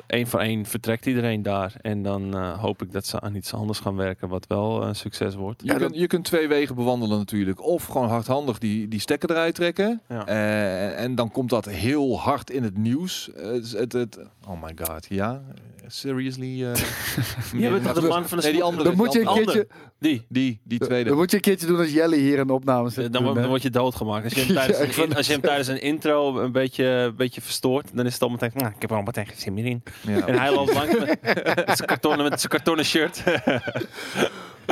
één 0.06 0.26
voor 0.26 0.40
één 0.40 0.66
vertrekt 0.66 1.06
iedereen 1.06 1.42
daar. 1.42 1.72
En 1.80 2.02
dan 2.02 2.34
eh, 2.36 2.58
hoop 2.60 2.82
ik 2.82 2.92
dat 2.92 3.06
ze 3.06 3.20
aan 3.20 3.34
iets 3.34 3.54
anders 3.54 3.78
gaan 3.78 3.96
werken 3.96 4.28
wat 4.28 4.46
wel 4.46 4.82
een 4.82 4.94
succes 4.96 5.34
wordt. 5.34 5.62
Je, 5.62 5.72
Ja, 5.72 5.78
kunt, 5.78 5.94
je 5.96 6.06
kunt 6.06 6.24
twee 6.24 6.48
wegen 6.48 6.74
bewandelen 6.74 7.18
natuurlijk. 7.18 7.62
Of 7.64 7.84
gewoon 7.84 8.08
hardhandig 8.08 8.58
die, 8.58 8.88
die 8.88 9.00
stekker 9.00 9.30
eruit 9.30 9.54
trekken. 9.54 10.00
Ja. 10.08 10.26
Eh, 10.26 11.02
en 11.02 11.14
dan 11.14 11.30
komt 11.30 11.50
dat 11.50 11.64
heel 11.64 12.18
hard 12.20 12.50
in 12.50 12.62
het 12.62 12.76
nieuws. 12.76 13.30
Het, 13.36 13.72
het, 13.72 13.92
het- 13.92 14.18
oh 14.48 14.62
my 14.62 14.72
god, 14.84 15.06
ja? 15.08 15.42
Seriously? 15.90 16.64
eh 16.64 16.74
Je 17.62 17.70
bent 17.70 17.84
toch 17.84 17.92
de 17.92 18.00
man 18.00 18.28
van 18.28 18.38
de 18.38 18.44
Nee, 18.44 18.52
die 18.52 18.62
andere. 18.62 18.84
Dan 18.84 18.96
moet 18.96 19.12
je 19.12 19.20
een 19.20 19.34
keertje, 19.34 19.66
Die. 19.98 20.26
Die, 20.28 20.60
die 20.64 20.78
tweede. 20.78 21.08
dan 21.08 21.18
moet 21.18 21.30
je 21.30 21.36
een 21.36 21.42
keertje 21.42 21.66
doen 21.66 21.78
als 21.78 21.90
Jelly 21.92 22.18
hier 22.18 22.38
in 22.38 22.46
de 22.46 22.52
opname 22.52 22.90
zit. 22.90 23.12
Dan, 23.12 23.22
wordt- 23.22 23.38
dan 23.40 23.48
word 23.48 23.62
je 23.62 23.70
doodgemaakt. 23.70 24.24
Als 24.24 24.32
je 24.32 24.40
hem 24.40 24.54
tijdens, 24.66 24.96
Ja, 24.96 25.02
een, 25.02 25.14
als 25.14 25.26
je 25.26 25.32
hem 25.32 25.40
tijdens 25.42 25.68
een 25.68 25.80
intro 25.82 26.38
een 26.38 26.52
beetje, 26.52 26.84
een 26.84 27.16
beetje 27.16 27.40
verstoort, 27.40 27.90
dan 27.94 28.06
is 28.06 28.12
het 28.12 28.22
al 28.22 28.28
meteen, 28.28 28.50
nou, 28.54 28.72
ik 28.74 28.80
heb 28.80 28.90
er 28.90 28.96
al 28.96 29.02
meteen 29.02 29.26
geen 29.26 29.36
zin 29.38 29.54
meer 29.54 29.66
in. 29.66 29.82
Ja. 30.06 30.26
En 30.26 30.38
hij 30.38 30.54
loopt 30.54 30.74
langs 30.74 30.98
met, 30.98 31.18
met 31.22 31.62
zijn 31.76 31.86
kartonnen, 31.86 32.28
met 32.30 32.40
zijn 32.40 32.52
kartonnen 32.52 32.84
shirt. 32.84 33.22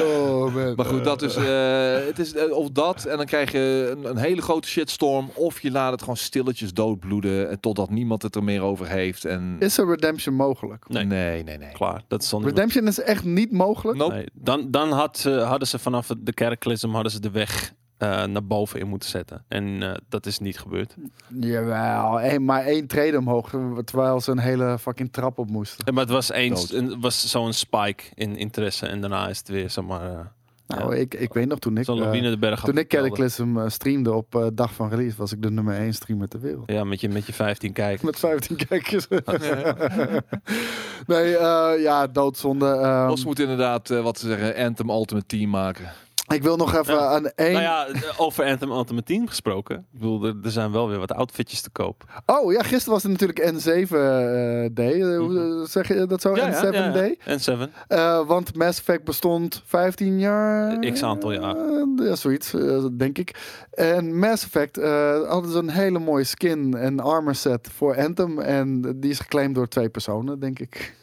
Oh 0.03 0.55
man. 0.55 0.75
Maar 0.75 0.87
goed, 0.87 1.05
dat 1.05 1.23
is, 1.23 1.37
eh, 1.37 2.07
het 2.07 2.19
is 2.19 2.35
eh, 2.35 2.53
of 2.53 2.71
dat 2.71 3.05
en 3.05 3.17
dan 3.17 3.27
krijg 3.27 3.53
je 3.53 3.95
een, 3.97 4.11
een 4.11 4.17
hele 4.17 4.43
grote 4.43 4.69
shitstorm. 4.69 5.31
Of 5.35 5.61
je 5.61 5.71
laat 5.71 5.91
het 5.91 6.01
gewoon 6.01 6.17
stilletjes 6.17 6.73
doodbloeden 6.73 7.51
en 7.51 7.61
totdat 7.61 7.91
niemand 7.91 8.23
het 8.23 8.35
er 8.35 8.45
meer 8.45 8.63
over 8.63 8.89
heeft. 8.89 9.25
En 9.25 9.57
Is 9.59 9.79
er 9.79 9.89
redemption 9.89 10.35
mogelijk? 10.35 10.89
Nee. 10.89 11.05
nee, 11.05 11.43
nee, 11.43 11.59
nee. 11.59 11.73
Klaar, 11.73 12.03
dat 12.09 12.23
is 12.23 12.29
zonder 12.29 12.51
Redemption 12.51 12.87
is 12.87 13.01
echt 13.01 13.25
niet 13.25 13.53
mogelijk. 13.53 13.99
Nope. 13.99 14.15
Nee, 14.15 14.27
dan 14.33 14.71
dan 14.71 14.93
had 14.93 15.23
hadden 15.23 15.69
ze 15.69 15.79
vanaf 15.79 16.11
de 16.19 16.33
Cataclysm 16.33 16.91
hadden 16.91 17.13
ze 17.13 17.21
de 17.21 17.31
weg 17.31 17.75
eh, 17.99 18.25
naar 18.25 18.45
boven 18.47 18.81
in 18.81 18.87
moeten 18.89 19.09
zetten. 19.09 19.45
En 19.49 19.83
eh, 19.83 19.95
dat 20.09 20.27
is 20.27 20.39
niet 20.39 20.59
gebeurd. 20.59 20.95
Jawel, 21.41 22.21
één, 22.21 22.45
maar 22.45 22.65
één 22.65 22.87
trede 22.87 23.19
omhoog, 23.19 23.51
terwijl 23.85 24.21
ze 24.21 24.31
een 24.31 24.39
hele 24.39 24.79
fucking 24.79 25.13
trap 25.13 25.39
op 25.39 25.51
moesten. 25.51 25.85
Eh, 25.87 25.93
Maar 25.95 26.03
het 26.03 26.13
was 26.13 26.31
eens, 26.31 26.73
een, 26.73 27.01
was 27.01 27.31
zo'n 27.31 27.53
spike 27.53 28.05
in 28.15 28.37
interesse 28.37 28.87
en 28.87 29.01
daarna 29.01 29.29
is 29.29 29.39
het 29.39 29.49
weer 29.49 29.71
zomaar 29.71 30.11
uh, 30.11 30.19
Nou, 30.67 30.97
ik, 30.97 31.15
ik 31.15 31.33
weet 31.33 31.49
nog 31.49 31.59
toen 31.59 31.77
ik, 31.79 31.89
eh, 31.89 32.13
de 32.23 32.37
berg 32.39 32.61
toen 32.61 32.79
ik. 32.79 32.89
Cataclysm 32.89 33.69
streamde 33.69 34.13
op 34.13 34.35
eh, 34.35 34.47
dag 34.53 34.75
van 34.75 34.89
release, 34.89 35.17
was 35.17 35.33
ik 35.33 35.43
de 35.43 35.51
nummer 35.51 35.75
1 35.77 35.93
streamer 35.95 36.29
ter 36.29 36.41
wereld. 36.41 36.71
Ja, 36.71 36.85
met 36.85 37.01
je, 37.01 37.09
met 37.09 37.27
je 37.27 37.33
15 37.33 37.73
kijken. 37.73 38.07
Met 38.07 38.19
15 38.19 38.57
kijkers. 38.57 39.09
nee, 41.07 41.37
eh, 41.37 41.83
ja, 41.83 42.07
doodzonde. 42.07 42.67
Ehm, 42.67 43.11
Os 43.11 43.25
moet 43.25 43.39
inderdaad, 43.39 43.91
eh, 43.91 44.03
wat 44.03 44.19
ze 44.19 44.27
zeggen, 44.27 44.65
Anthem 44.65 44.91
Ultimate 44.91 45.27
Team 45.27 45.51
maken. 45.51 45.93
Ik 46.27 46.43
wil 46.43 46.57
nog 46.57 46.75
even 46.75 46.95
Ja. 46.95 47.01
aan 47.09 47.27
één... 47.31 47.53
Nou 47.53 47.65
ja, 47.65 47.87
eh, 47.87 48.01
over 48.17 48.45
Anthem 48.45 48.71
Ultimate 48.71 49.05
Team 49.07 49.29
gesproken. 49.29 49.77
Ik 49.77 49.99
bedoel, 49.99 50.25
er, 50.25 50.35
er 50.45 50.51
zijn 50.51 50.73
wel 50.73 50.89
weer 50.89 50.99
wat 50.99 51.13
outfitjes 51.13 51.61
te 51.61 51.71
koop. 51.71 52.05
Oh 52.27 52.53
ja, 52.53 52.63
gisteren 52.63 52.93
was 52.93 53.03
het 53.03 53.13
natuurlijk 53.13 53.41
N7-day. 53.53 55.17
hoe 55.17 55.61
eh, 55.63 55.69
zeg 55.69 55.89
je 55.89 56.07
dat 56.07 56.21
zo? 56.21 56.35
N7-day? 56.37 57.19
En 57.25 57.41
7. 57.41 57.73
Eh, 57.89 58.27
want 58.27 58.55
Mass 58.55 58.79
Effect 58.79 59.05
bestond 59.05 59.63
15 59.67 60.19
jaar. 60.19 60.79
Eh, 60.79 60.93
x 60.93 61.03
aantal 61.03 61.33
jaar. 61.33 61.57
Eh, 61.57 62.07
ja, 62.07 62.15
zoiets, 62.17 62.55
eh, 62.55 62.85
denk 62.93 63.19
ik. 63.19 63.35
En 63.71 64.19
Mass 64.19 64.45
Effect 64.45 64.79
eh, 64.79 65.29
hadden 65.29 65.51
ze 65.53 65.59
een 65.59 65.71
hele 65.71 65.99
mooie 65.99 66.25
skin 66.25 66.75
en 66.77 67.01
armor 67.01 67.35
set 67.35 67.69
voor 67.77 67.97
Anthem. 67.97 68.39
En 68.39 68.81
die 69.01 69.11
is 69.11 69.19
geclaimd 69.19 69.55
door 69.55 69.69
twee 69.69 69.89
personen, 69.89 70.41
denk 70.41 70.59
ik. 70.59 70.95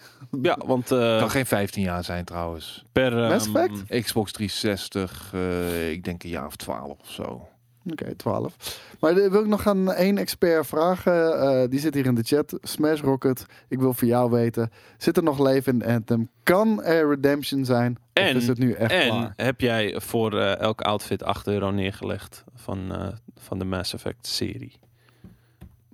Ja, 0.42 0.58
want 0.66 0.92
eh, 0.92 1.18
kan 1.18 1.30
geen 1.30 1.46
15 1.46 1.84
jaar 1.84 2.04
zijn 2.04 2.26
trouwens. 2.26 2.84
per... 2.92 3.18
ehm, 3.24 3.30
Mass 3.32 3.48
Effect? 3.48 4.04
Xbox 4.06 4.32
360, 4.32 5.32
eh, 5.34 5.92
ik 5.92 6.04
denk 6.04 6.24
een 6.24 6.30
jaar 6.30 6.46
of 6.46 6.56
12 6.56 7.00
of 7.00 7.10
zo. 7.12 7.48
Oké, 7.92 8.16
12. 8.16 8.56
Maar 9.00 9.18
eh, 9.18 9.32
wil 9.32 9.42
ik 9.42 9.48
nog 9.48 9.68
aan 9.68 9.92
één 9.94 10.18
expert 10.18 10.68
vragen. 10.68 11.40
eh, 11.42 11.70
die 11.70 11.80
zit 11.80 11.94
hier 11.94 12.06
in 12.06 12.16
de 12.16 12.24
chat. 12.24 12.58
Smash 12.62 13.02
Rocket. 13.02 13.46
Ik 13.68 13.80
wil 13.80 13.94
voor 13.94 14.08
jou 14.08 14.32
weten. 14.32 14.72
Zit 14.98 15.18
er 15.18 15.24
nog 15.24 15.40
leven 15.40 15.74
in 15.82 15.86
Anthem? 15.94 16.30
Kan 16.44 16.84
er 16.84 17.10
redemption 17.10 17.66
zijn? 17.66 17.98
En- 18.14 18.36
of 18.36 18.42
is 18.42 18.48
het 18.48 18.58
nu 18.58 18.72
echt 18.74 18.92
En 18.92 19.08
klaar? 19.08 19.34
heb 19.36 19.62
jij 19.62 20.00
voor 20.02 20.40
elk 20.40 20.82
outfit 20.82 21.24
8 21.24 21.48
euro 21.48 21.72
neergelegd 21.72 22.44
van, 22.56 22.96
eh, 22.96 23.08
van 23.36 23.60
de 23.60 23.66
Mass 23.66 23.94
Effect 23.94 24.28
serie? 24.28 24.80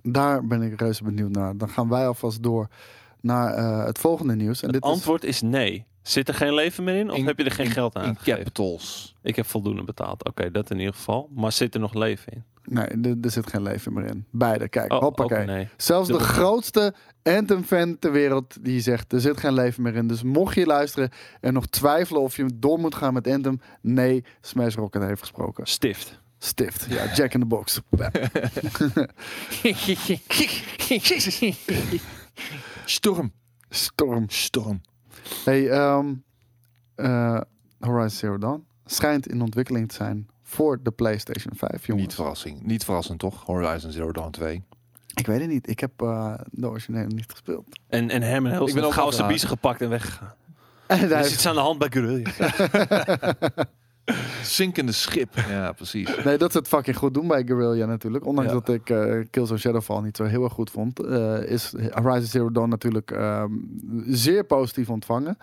Daar 0.02 0.46
ben 0.46 0.62
ik 0.62 0.80
reuze 0.80 1.04
benieuwd 1.04 1.30
naar. 1.30 1.56
Dan 1.56 1.68
gaan 1.68 1.88
wij 1.88 2.06
alvast 2.06 2.42
door 2.42 2.68
naar 3.20 3.54
eh, 3.54 3.84
het 3.84 3.98
volgende 3.98 4.34
nieuws. 4.36 4.60
En 4.62 4.66
Het 4.70 4.74
dit 4.74 4.84
is- 4.84 4.90
antwoord 4.90 5.24
is 5.24 5.40
nee. 5.40 5.84
Zit 6.02 6.28
er 6.28 6.34
geen 6.34 6.54
leven 6.54 6.84
meer 6.84 6.96
in? 6.96 7.10
Of 7.10 7.16
In- 7.16 7.26
heb 7.26 7.38
je 7.38 7.44
er 7.44 7.50
geen 7.50 7.66
in- 7.66 7.72
geld 7.72 7.96
aan 7.96 8.04
In 8.04 8.18
capitals. 8.24 9.14
Ik 9.22 9.36
heb 9.36 9.46
voldoende 9.46 9.84
betaald. 9.84 10.24
Oké, 10.28 10.50
dat 10.50 10.70
in 10.70 10.78
ieder 10.78 10.94
geval. 10.94 11.28
Maar 11.34 11.52
zit 11.52 11.74
er 11.74 11.80
nog 11.80 11.94
leven 11.94 12.32
in? 12.32 12.44
Nee, 12.64 13.14
er, 13.22 13.30
zit 13.30 13.46
geen 13.46 13.62
leven 13.62 13.92
meer 13.92 14.04
in. 14.06 14.24
Beide, 14.30 14.68
kijk, 14.68 14.92
Oh, 14.92 15.00
hoppakee. 15.00 15.44
nee. 15.46 15.68
Zelfs 15.76 16.08
de 16.08 16.18
grootste 16.18 16.94
Anthem-fan 17.22 17.98
ter 17.98 18.12
wereld 18.12 18.56
die 18.64 18.80
zegt 18.80 19.12
er 19.12 19.20
zit 19.20 19.40
geen 19.40 19.52
leven 19.52 19.82
meer 19.82 19.94
in. 19.94 20.06
Dus 20.06 20.22
mocht 20.22 20.54
je 20.54 20.66
luisteren 20.66 21.10
en 21.40 21.52
nog 21.52 21.66
twijfelen 21.66 22.22
of 22.22 22.36
je 22.36 22.46
door 22.54 22.78
moet 22.78 22.94
gaan 22.94 23.14
met 23.14 23.26
Anthem, 23.26 23.60
nee, 23.80 24.24
Smash 24.40 24.74
Rocket 24.74 25.02
heeft 25.02 25.20
gesproken. 25.20 25.66
Stift. 25.66 26.18
Stift, 26.38 26.86
ja, 26.88 27.14
Jack 27.14 27.34
in 27.34 27.40
the 27.40 27.46
Box. 27.46 27.80
Storm. 32.90 33.32
Storm. 33.68 34.24
Storm. 34.28 34.80
Hey, 35.44 35.70
ehm, 35.70 36.14
eh, 36.94 37.40
Horizon 37.78 38.10
Zero 38.10 38.38
Dawn 38.38 38.66
schijnt 38.84 39.28
in 39.28 39.42
ontwikkeling 39.42 39.88
te 39.88 39.94
zijn 39.94 40.28
voor 40.42 40.82
de 40.82 40.90
PlayStation 40.90 41.52
5, 41.56 41.86
jongens. 41.86 42.06
Niet 42.06 42.14
verrassing. 42.14 42.62
Niet 42.62 42.84
verrassend 42.84 43.18
toch? 43.18 43.44
Horizon 43.44 43.90
Zero 43.92 44.12
Dawn 44.12 44.30
2. 44.30 44.62
Ik 45.14 45.26
weet 45.26 45.40
het 45.40 45.48
niet. 45.48 45.68
Ik 45.68 45.80
heb 45.80 46.02
eh, 46.02 46.34
de 46.50 46.68
originele 46.68 47.06
niet 47.06 47.30
gespeeld. 47.30 47.80
En, 47.88 48.10
en 48.10 48.22
Herman 48.22 48.50
Ik 48.50 48.56
Helsen 48.56 48.76
ben 48.76 48.84
ook 48.84 48.92
gauw 48.92 49.10
zijn 49.10 49.28
biezen 49.28 49.48
gepakt 49.48 49.80
en 49.80 49.88
weggegaan. 49.88 50.34
En 50.86 51.00
Er 51.00 51.08
hij 51.08 51.20
is 51.20 51.32
iets 51.32 51.46
aan 51.46 51.54
de 51.54 51.60
hand 51.60 51.78
bij 51.78 51.90
Guerrilla. 51.90 52.30
Zinkende 54.42 54.92
schip. 54.92 55.34
Ja, 55.48 55.72
precies. 55.72 56.24
Nee, 56.24 56.38
dat 56.38 56.52
ze 56.52 56.58
het 56.58 56.68
fucking 56.68 56.96
goed 56.96 57.14
doen 57.14 57.28
bij 57.28 57.44
Guerrilla 57.46 57.86
natuurlijk. 57.86 58.26
Ondanks 58.26 58.52
Ja. 58.52 58.58
dat 58.60 58.68
ik 58.74 58.90
eh 58.90 59.24
Killzone 59.30 59.58
Shadowfall 59.58 60.02
niet 60.02 60.16
zo 60.16 60.24
heel 60.24 60.44
erg 60.44 60.52
goed 60.52 60.70
vond, 60.70 61.00
eh, 61.00 61.42
is 61.42 61.74
Horizon 61.90 62.26
Zero 62.26 62.50
Dawn 62.52 62.68
natuurlijk 62.68 63.10
ehm, 63.10 63.52
zeer 64.06 64.44
positief 64.44 64.90
ontvangen. 64.90 65.36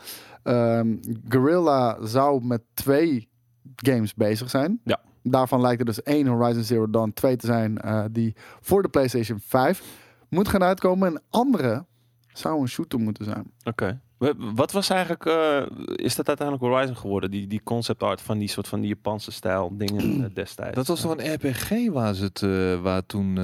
Ehm 0.44 0.96
Guerrilla 1.28 1.98
zou 2.06 2.46
met 2.46 2.62
twee 2.74 3.30
games 3.76 4.14
bezig 4.14 4.50
zijn. 4.50 4.80
Ja. 4.84 5.00
Daarvan 5.24 5.62
lijkt 5.62 5.80
er 5.80 5.86
dus 5.86 6.04
één 6.04 6.28
Horizon 6.28 6.64
Zero 6.64 6.90
Dawn 6.90 7.12
2 7.14 7.36
te 7.36 7.46
zijn 7.46 7.78
eh, 7.78 8.04
die 8.12 8.36
voor 8.62 8.82
de 8.82 8.90
PlayStation 8.90 9.40
5 9.46 9.84
moet 10.30 10.48
gaan 10.48 10.64
uitkomen. 10.64 11.08
En 11.08 11.22
andere 11.30 11.86
zou 12.34 12.62
een 12.62 12.68
shooter 12.68 13.00
moeten 13.00 13.26
zijn. 13.26 13.52
Oké. 13.64 14.02
Wat 14.38 14.72
was 14.72 14.90
eigenlijk, 14.90 15.26
eh, 15.26 15.62
is 15.96 16.16
dat 16.16 16.28
uiteindelijk 16.28 16.68
Horizon 16.68 16.98
geworden? 16.98 17.32
Die, 17.32 17.48
die 17.48 17.62
concept 17.64 18.04
art 18.04 18.22
van 18.22 18.38
die 18.38 18.48
soort 18.48 18.68
van 18.68 18.80
die 18.80 18.90
Japanse 18.90 19.32
stijl 19.32 19.78
dingen 19.78 20.24
eh, 20.24 20.30
destijds. 20.44 20.76
Dat 20.76 20.88
was 20.88 21.02
toch 21.02 21.18
een 21.18 21.34
RPG 21.34 21.90
waar, 21.92 22.14
ze 22.14 22.24
het, 22.24 22.42
eh, 22.42 22.82
waar 22.82 23.06
toen 23.06 23.40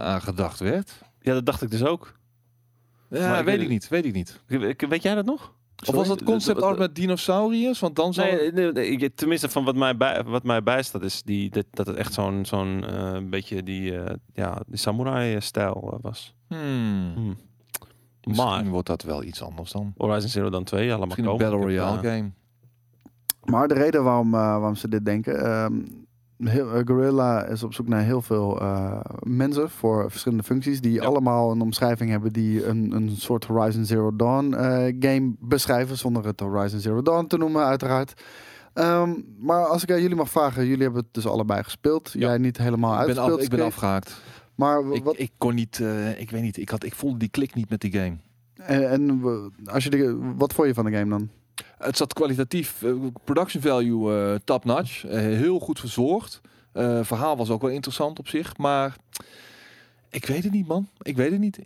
aan 0.00 0.22
gedacht 0.22 0.58
werd? 0.58 0.92
Ja, 1.20 1.32
dat 1.32 1.46
dacht 1.46 1.62
ik 1.62 1.70
dus 1.70 1.84
ook. 1.84 2.18
Ja, 3.10 3.28
Maar 3.30 3.44
weet 3.44 3.60
ik 3.60 3.68
niet. 3.68 3.88
Weet 3.88 4.04
ik 4.04 4.12
niet. 4.12 4.40
Weet 4.88 5.02
jij 5.02 5.14
dat 5.14 5.24
nog? 5.24 5.52
Of 5.86 5.94
was 5.94 6.08
dat 6.08 6.22
concept 6.22 6.62
art 6.62 6.78
met 6.78 6.94
dinosauriërs? 6.94 7.78
Want 7.80 7.96
dan 7.96 8.14
zou... 8.14 8.30
Nee, 8.30 8.52
nee, 8.52 8.72
nee, 8.72 8.86
ik- 8.86 9.16
tenminste 9.16 9.48
van 9.48 9.64
wat 9.64 9.74
mij, 9.74 9.96
bij, 9.96 10.24
wat 10.24 10.42
mij 10.44 10.62
bijstaat 10.62 11.02
is 11.02 11.22
die, 11.22 11.50
dat, 11.50 11.64
dat 11.70 11.86
het 11.86 11.96
echt 11.96 12.12
zo'n 12.12 12.44
zo'n 12.44 12.84
beetje 13.30 13.62
die, 13.62 13.92
ja, 14.32 14.62
die 14.66 14.76
samurai-stijl 14.78 15.98
was. 16.02 16.34
Hmm. 16.48 17.12
Hm. 17.14 17.32
Misschien 18.24 18.48
Maar 18.50 18.64
wordt 18.64 18.86
dat 18.86 19.02
wel 19.02 19.22
iets 19.24 19.42
anders 19.42 19.72
dan. 19.72 19.94
Horizon 19.96 20.28
Zero 20.28 20.50
Dawn 20.50 20.64
2, 20.64 20.88
allemaal 20.88 21.06
Misschien 21.06 21.26
een. 21.26 21.36
Battle 21.36 21.58
Royale 21.60 21.98
game. 22.08 22.30
Maar 23.44 23.68
de 23.68 23.74
reden 23.74 24.04
waarom, 24.04 24.34
eh, 24.34 24.40
waarom 24.40 24.74
ze 24.74 24.88
dit 24.88 25.04
denken. 25.04 25.44
ehm, 25.44 25.74
heel, 26.48 26.72
eh, 26.72 26.80
Guerrilla 26.84 27.44
is 27.44 27.62
op 27.62 27.74
zoek 27.74 27.88
naar 27.88 28.02
heel 28.02 28.22
veel 28.22 28.60
eh, 28.60 29.00
mensen 29.22 29.70
voor 29.70 30.10
verschillende 30.10 30.44
functies. 30.44 30.80
Die 30.80 30.92
Ja. 30.92 31.04
allemaal 31.04 31.50
een 31.50 31.60
omschrijving 31.60 32.10
hebben 32.10 32.32
die 32.32 32.66
een, 32.66 32.92
een 32.92 33.10
soort 33.16 33.44
Horizon 33.44 33.84
Zero 33.84 34.16
Dawn 34.16 34.52
eh, 34.54 34.94
game 35.00 35.34
beschrijven. 35.38 35.96
Zonder 35.98 36.26
het 36.26 36.40
Horizon 36.40 36.80
Zero 36.80 37.02
Dawn 37.02 37.26
te 37.26 37.36
noemen, 37.36 37.64
uiteraard. 37.64 38.22
Ehm, 38.72 39.10
maar 39.38 39.64
als 39.66 39.82
ik 39.82 39.90
aan 39.92 40.00
jullie 40.00 40.16
mag 40.16 40.30
vragen, 40.30 40.66
jullie 40.66 40.82
hebben 40.82 41.02
het 41.02 41.14
dus 41.14 41.26
allebei 41.26 41.62
gespeeld. 41.62 42.10
Ja. 42.12 42.20
Jij 42.28 42.38
niet 42.38 42.56
helemaal 42.58 42.90
Ik 42.92 42.98
ben, 42.98 43.06
uitgespeeld. 43.06 43.38
af, 43.38 43.44
ik 43.44 43.50
ben 43.50 43.64
afgehaakt. 43.64 44.20
Maar 44.60 44.92
Ik, 44.92 45.04
wat, 45.04 45.18
ik 45.18 45.30
kon 45.38 45.54
niet, 45.54 45.80
eh, 45.80 46.20
ik 46.20 46.30
weet 46.30 46.42
niet, 46.42 46.56
ik, 46.56 46.68
had, 46.68 46.84
ik 46.84 46.94
voelde 46.94 47.18
die 47.18 47.28
klik 47.28 47.54
niet 47.54 47.70
met 47.70 47.80
die 47.80 47.92
game. 47.92 48.16
en, 48.54 48.88
en 48.90 49.22
als 49.64 49.84
je 49.84 49.90
de, 49.90 50.18
wat 50.36 50.52
vond 50.52 50.68
je 50.68 50.74
van 50.74 50.84
de 50.84 50.90
game 50.90 51.10
dan? 51.10 51.28
Het 51.78 51.96
zat 51.96 52.12
kwalitatief, 52.12 52.82
eh, 52.82 52.92
production 53.24 53.62
value 53.62 54.12
eh, 54.32 54.38
top 54.44 54.64
notch, 54.64 55.02
heel 55.02 55.58
goed 55.58 55.80
verzorgd. 55.80 56.40
Verhaal 57.02 57.36
was 57.36 57.50
ook 57.50 57.60
wel 57.62 57.70
interessant 57.70 58.18
op 58.18 58.28
zich, 58.28 58.56
maar 58.56 58.96
ik 60.10 60.26
weet 60.26 60.42
het 60.44 60.52
niet 60.52 60.66
man, 60.66 60.88
ik 61.02 61.16
weet 61.16 61.30
het 61.30 61.40
niet. 61.40 61.58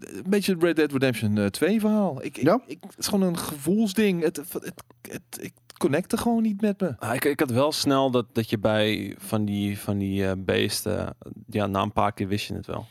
Een 0.00 0.24
beetje 0.28 0.52
het 0.52 0.62
Red 0.62 0.76
Dead 0.76 0.92
Redemption 0.92 1.38
eh, 1.38 1.46
2 1.46 1.80
verhaal. 1.80 2.24
Ik, 2.24 2.36
ik- 2.36 2.42
Ja? 2.44 2.60
ik, 2.66 2.78
het 2.86 2.98
is 2.98 3.06
gewoon 3.06 3.28
een 3.28 3.38
gevoelsding. 3.38 4.22
Het, 4.22 4.36
het, 4.36 4.52
het, 4.52 4.82
het, 5.10 5.22
ik 5.40 5.52
connecte 5.78 6.16
gewoon 6.16 6.42
niet 6.42 6.60
met 6.60 6.80
me. 6.80 6.94
Ah, 6.98 7.14
ik, 7.14 7.24
ik 7.24 7.40
had 7.40 7.50
wel 7.50 7.72
snel 7.72 8.10
dat, 8.10 8.26
dat 8.32 8.50
je 8.50 8.58
bij 8.58 9.14
van 9.18 9.44
die, 9.44 9.78
van 9.78 9.98
die 9.98 10.26
eh, 10.26 10.32
beesten, 10.38 11.16
ja, 11.46 11.66
na 11.66 11.82
een 11.82 11.92
paar 11.92 12.12
keer 12.12 12.28
wist 12.28 12.48
je 12.48 12.54
het 12.54 12.66
wel. 12.66 12.86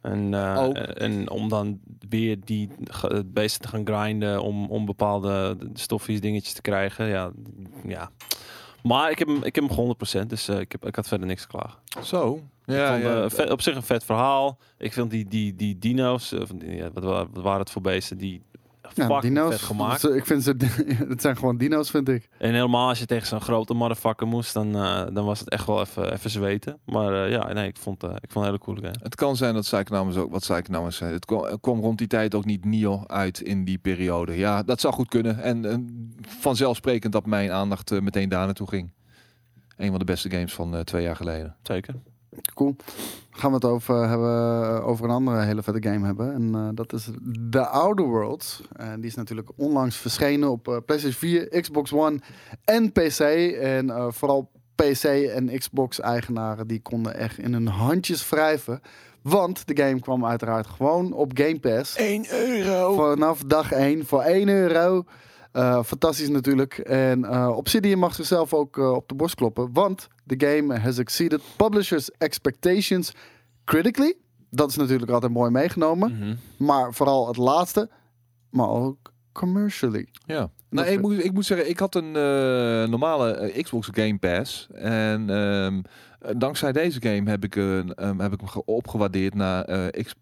En, 0.00 0.34
Ook. 0.34 0.76
en 0.76 1.30
om 1.30 1.48
dan 1.48 1.80
weer 2.08 2.36
die 2.44 2.68
beesten 3.26 3.60
te 3.62 3.68
gaan 3.68 3.86
grinden 3.86 4.42
om, 4.42 4.70
om 4.70 4.84
bepaalde 4.84 5.56
stoffies 5.74 6.20
dingetjes 6.20 6.52
te 6.52 6.60
krijgen, 6.62 7.06
ja. 7.06 7.30
ja. 7.86 8.10
Maar 8.82 9.10
ik 9.10 9.18
heb 9.18 9.28
hem, 9.28 9.42
ik 9.42 9.54
heb 9.54 9.68
hem 9.68 9.94
100%, 10.24 10.26
dus 10.26 10.48
eh, 10.48 10.58
ik, 10.60 10.72
heb, 10.72 10.86
ik 10.86 10.96
had 10.96 11.08
verder 11.08 11.26
niks 11.26 11.46
klagen. 11.46 11.78
Zo. 12.02 12.40
Ja, 12.64 12.90
vond, 12.92 13.02
ja. 13.02 13.30
vet- 13.30 13.50
op 13.50 13.60
zich 13.62 13.76
een 13.76 13.82
vet 13.82 14.04
verhaal. 14.04 14.58
Ik 14.78 14.92
vind 14.92 15.10
die, 15.10 15.28
die, 15.28 15.54
die 15.54 15.78
dino's, 15.78 16.28
die, 16.28 16.74
ja, 16.74 16.90
wat, 16.92 17.04
wa- 17.04 17.26
wat 17.32 17.42
waren 17.42 17.60
het 17.60 17.70
voor 17.70 17.82
beesten, 17.82 18.18
die 18.18 18.42
Ja, 18.94 19.04
fucking 19.04 19.20
dino's. 19.22 19.50
vet 19.50 19.60
gemaakt. 19.62 20.00
Ze- 20.00 20.16
Ik 20.16 20.26
vind 20.26 20.42
ze, 20.42 20.54
het 21.08 21.20
zijn 21.20 21.36
gewoon 21.36 21.56
dino's, 21.56 21.90
vind 21.90 22.08
ik. 22.08 22.28
En 22.38 22.52
helemaal 22.54 22.88
als 22.88 22.98
je 22.98 23.06
tegen 23.06 23.26
zo'n 23.26 23.40
grote 23.40 23.74
motherfucker 23.74 24.26
moest, 24.26 24.52
dan, 24.54 24.74
eh, 24.74 25.06
dan 25.12 25.24
was 25.24 25.38
het 25.40 25.48
echt 25.50 25.66
wel 25.66 25.80
even, 25.80 26.12
even 26.12 26.30
zweten. 26.30 26.78
Maar 26.84 27.24
eh, 27.24 27.30
ja, 27.30 27.52
nee, 27.52 27.68
ik 27.68 27.76
vond, 27.76 28.02
eh, 28.02 28.10
ik 28.10 28.16
vond 28.30 28.32
het 28.32 28.36
een 28.36 28.42
hele 28.44 28.58
coole 28.58 28.80
game. 28.80 28.94
Het 29.02 29.14
kan 29.14 29.36
zijn 29.36 29.54
dat 29.54 29.62
Psychonauts 29.62 30.16
ook, 30.16 30.30
wat 30.30 30.40
Psychonauts 30.40 30.96
zei. 30.96 31.12
Het 31.12 31.24
kwam, 31.24 31.44
er 31.44 31.60
kwam 31.60 31.80
rond 31.80 31.98
die 31.98 32.06
tijd 32.06 32.34
ook 32.34 32.44
niet 32.44 32.64
Nio 32.64 33.02
uit 33.06 33.40
in 33.40 33.64
die 33.64 33.78
periode. 33.78 34.36
Ja, 34.36 34.62
dat 34.62 34.80
zou 34.80 34.94
goed 34.94 35.08
kunnen. 35.08 35.42
En, 35.42 35.64
en 35.64 36.12
vanzelfsprekend 36.28 37.12
dat 37.12 37.26
mijn 37.26 37.50
aandacht 37.50 38.00
meteen 38.00 38.28
daar 38.28 38.44
naartoe 38.44 38.68
ging. 38.68 38.90
Een 39.76 39.90
van 39.90 39.98
de 39.98 40.04
beste 40.04 40.30
games 40.30 40.54
van 40.54 40.74
eh, 40.74 40.80
twee 40.80 41.02
jaar 41.02 41.16
geleden. 41.16 41.56
Zeker. 41.62 41.94
Cool. 42.54 42.76
Gaan 43.30 43.50
we 43.50 43.56
het 43.56 43.64
over, 43.64 44.08
hebben, 44.08 44.82
over 44.82 45.04
een 45.04 45.10
andere 45.10 45.42
hele 45.42 45.62
vette 45.62 45.88
game 45.88 46.06
hebben. 46.06 46.34
En 46.34 46.54
eh, 46.54 46.68
dat 46.74 46.92
is 46.92 47.08
The 47.50 47.66
Outer 47.66 48.04
Worlds. 48.04 48.62
En 48.72 49.00
die 49.00 49.10
is 49.10 49.14
natuurlijk 49.14 49.50
onlangs 49.56 49.96
verschenen 49.96 50.50
op 50.50 50.68
eh, 50.68 50.76
PlayStation 50.86 51.30
4, 51.30 51.60
Xbox 51.60 51.92
One 51.92 52.18
en 52.64 52.92
PC. 52.92 53.18
En 53.60 53.90
eh, 53.90 54.06
vooral 54.10 54.50
PC 54.74 55.04
en 55.04 55.58
Xbox 55.58 56.00
eigenaren 56.00 56.66
die 56.66 56.80
konden 56.80 57.14
echt 57.14 57.38
in 57.38 57.52
hun 57.52 57.66
handjes 57.66 58.28
wrijven. 58.28 58.80
Want 59.22 59.66
de 59.66 59.76
game 59.76 60.00
kwam 60.00 60.26
uiteraard 60.26 60.66
gewoon 60.66 61.12
op 61.12 61.30
Game 61.34 61.60
Pass. 61.60 61.96
1 61.96 62.26
euro! 62.30 62.94
Vanaf 62.94 63.42
dag 63.46 63.72
1 63.72 64.06
voor 64.06 64.22
1 64.22 64.48
euro. 64.48 65.04
Eh, 65.54 65.82
fantastisch 65.82 66.28
natuurlijk. 66.28 66.78
En 66.78 67.24
eh, 67.24 67.48
Obsidian 67.56 67.98
mag 67.98 68.14
zichzelf 68.14 68.54
ook 68.54 68.78
eh, 68.78 68.92
op 68.92 69.08
de 69.08 69.14
borst 69.14 69.34
kloppen. 69.34 69.68
Want 69.72 70.08
de 70.24 70.46
game 70.46 70.78
has 70.78 70.98
exceeded 70.98 71.40
publishers' 71.56 72.10
expectations 72.18 73.12
critically. 73.64 74.14
Dat 74.50 74.70
is 74.70 74.76
natuurlijk 74.76 75.10
altijd 75.10 75.32
mooi 75.32 75.50
meegenomen. 75.50 76.18
Mhm. 76.18 76.34
Maar 76.56 76.94
vooral 76.94 77.26
het 77.26 77.36
laatste. 77.36 77.90
Maar 78.50 78.68
ook 78.68 79.12
commercially. 79.32 80.08
Ja. 80.26 80.50
Nou, 80.70 80.88
ik, 80.88 81.00
moet, 81.00 81.24
ik 81.24 81.32
moet 81.32 81.44
zeggen, 81.46 81.68
ik 81.68 81.78
had 81.78 81.94
een 81.94 82.10
normale 82.90 83.52
Xbox 83.62 83.88
Game 83.92 84.18
Pass. 84.18 84.68
En 84.74 85.30
ehm, 85.30 85.80
eh, 86.20 86.30
dankzij 86.36 86.72
deze 86.72 87.00
game 87.02 87.30
heb 87.30 87.44
ik, 87.44 87.54
een, 87.56 87.94
ehm, 87.94 88.18
heb 88.18 88.32
ik 88.32 88.38
hem 88.40 88.48
ge- 88.48 88.64
opgewaardeerd 88.64 89.34
naar 89.34 89.90
X, 89.90 90.14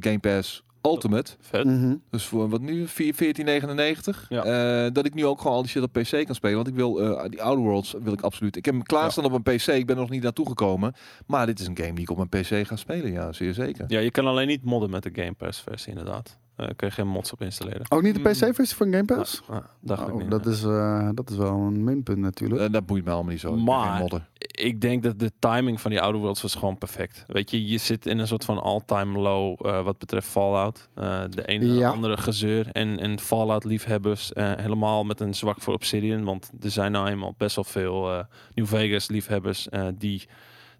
Game 0.00 0.18
Pass 0.20 0.64
Ultimate. 0.82 1.32
Vet. 1.40 1.64
Mhm. 1.64 1.94
Dus 2.10 2.24
voor 2.24 2.48
wat 2.48 2.60
nu? 2.60 2.86
4 2.88 3.14
14,99. 3.14 4.26
Ja. 4.28 4.44
Eh, 4.44 4.92
dat 4.92 5.06
ik 5.06 5.14
nu 5.14 5.26
ook 5.26 5.40
gewoon 5.40 5.56
al 5.56 5.62
die 5.62 5.70
shit 5.70 5.82
op 5.82 5.92
PC 5.92 6.24
kan 6.26 6.34
spelen. 6.34 6.56
Want 6.56 6.68
ik 6.68 6.74
wil 6.74 7.00
eh, 7.00 7.30
die 7.30 7.42
Outer 7.42 7.64
Worlds 7.64 7.94
wil 8.02 8.12
ik 8.12 8.20
absoluut. 8.20 8.56
Ik 8.56 8.64
heb 8.64 8.74
hem 8.74 8.82
klaarstaan 8.82 9.24
op 9.24 9.32
een 9.32 9.42
PC. 9.42 9.66
Ik 9.66 9.86
ben 9.86 9.96
er 9.96 10.02
nog 10.02 10.10
niet 10.10 10.22
naartoe 10.22 10.46
gekomen. 10.46 10.94
Maar 11.26 11.46
dit 11.46 11.60
is 11.60 11.66
een 11.66 11.76
game 11.76 11.92
die 11.92 12.02
ik 12.02 12.10
op 12.10 12.16
mijn 12.16 12.28
PC 12.28 12.66
ga 12.66 12.76
spelen. 12.76 13.12
Ja, 13.12 13.32
zeer 13.32 13.54
zeker. 13.54 13.84
Ja, 13.88 13.98
je 13.98 14.10
kan 14.10 14.26
alleen 14.26 14.46
niet 14.46 14.64
modden 14.64 14.90
met 14.90 15.02
de 15.02 15.10
Game 15.12 15.32
Pass 15.32 15.60
versie 15.60 15.90
inderdaad. 15.90 16.40
Eh 16.62 16.68
kun 16.76 16.86
je 16.88 16.92
geen 16.94 17.08
mods 17.08 17.32
op 17.32 17.40
installeren. 17.42 17.86
Ook 17.88 18.02
niet 18.02 18.14
de 18.14 18.20
Mm. 18.20 18.26
PC-versie 18.32 18.76
van 18.76 18.92
Game 18.92 19.04
Pass? 19.04 19.42
Ah, 19.48 19.56
dacht 19.80 20.08
ik 20.08 20.14
Oh, 20.14 20.20
niet. 20.20 20.30
dat, 20.30 20.46
is, 20.46 20.62
eh, 20.62 21.08
dat 21.14 21.30
is 21.30 21.36
wel 21.36 21.52
een 21.54 21.84
minpunt 21.84 22.18
natuurlijk. 22.18 22.60
Eh, 22.60 22.72
dat 22.72 22.86
boeit 22.86 23.04
me 23.04 23.10
allemaal 23.10 23.30
niet 23.32 23.40
zo. 23.40 23.54
Ik 23.54 23.62
Maar- 23.62 24.28
ik 24.52 24.80
denk 24.80 25.02
dat 25.02 25.18
de 25.18 25.32
timing 25.38 25.80
van 25.80 25.90
die 25.90 26.00
Outer 26.00 26.20
Worlds 26.20 26.42
was 26.42 26.54
gewoon 26.54 26.78
perfect. 26.78 27.24
Weet 27.26 27.50
je, 27.50 27.66
je 27.68 27.78
zit 27.78 28.06
in 28.06 28.18
een 28.18 28.26
soort 28.26 28.44
van 28.44 28.62
all-time 28.62 29.18
low 29.18 29.66
eh, 29.66 29.84
wat 29.84 29.98
betreft 29.98 30.28
Fallout. 30.28 30.88
Eh, 30.94 31.20
de 31.30 31.46
ene 31.46 31.64
en 31.64 31.74
Ja. 31.74 31.90
andere 31.90 32.16
gezeur. 32.16 32.68
En, 32.72 32.98
en 32.98 33.18
Fallout-liefhebbers 33.18 34.32
eh, 34.32 34.52
helemaal 34.56 35.04
met 35.04 35.20
een 35.20 35.34
zwak 35.34 35.60
voor 35.60 35.74
Obsidian. 35.74 36.24
Want 36.24 36.50
er 36.60 36.70
zijn 36.70 36.92
nou 36.92 37.08
eenmaal 37.08 37.34
best 37.36 37.54
wel 37.56 37.64
veel 37.64 38.12
eh, 38.12 38.24
New 38.54 38.66
Vegas-liefhebbers 38.66 39.68
eh, 39.68 39.86
die 39.94 40.26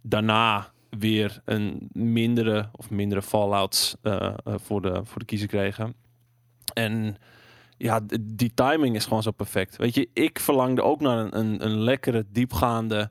daarna 0.03 0.71
weer 0.99 1.41
een 1.45 1.89
mindere 1.93 2.69
of 2.73 2.91
mindere 2.91 3.23
Fallouts 3.23 3.97
eh, 4.03 4.35
eh, 4.45 4.55
voor, 4.57 4.83
de, 4.83 5.01
voor 5.05 5.19
de 5.19 5.25
kiezer 5.25 5.49
kregen. 5.49 5.95
En 6.75 7.17
ja, 7.77 8.01
die 8.21 8.55
timing 8.55 8.97
is 8.97 9.05
gewoon 9.05 9.23
zo 9.23 9.31
perfect. 9.31 9.77
Weet 9.77 9.95
je, 9.95 10.09
ik 10.13 10.39
verlangde 10.39 10.83
ook 10.83 11.01
naar 11.01 11.19
een, 11.19 11.39
een, 11.39 11.65
een 11.65 11.79
lekkere, 11.79 12.25
diepgaande 12.29 13.11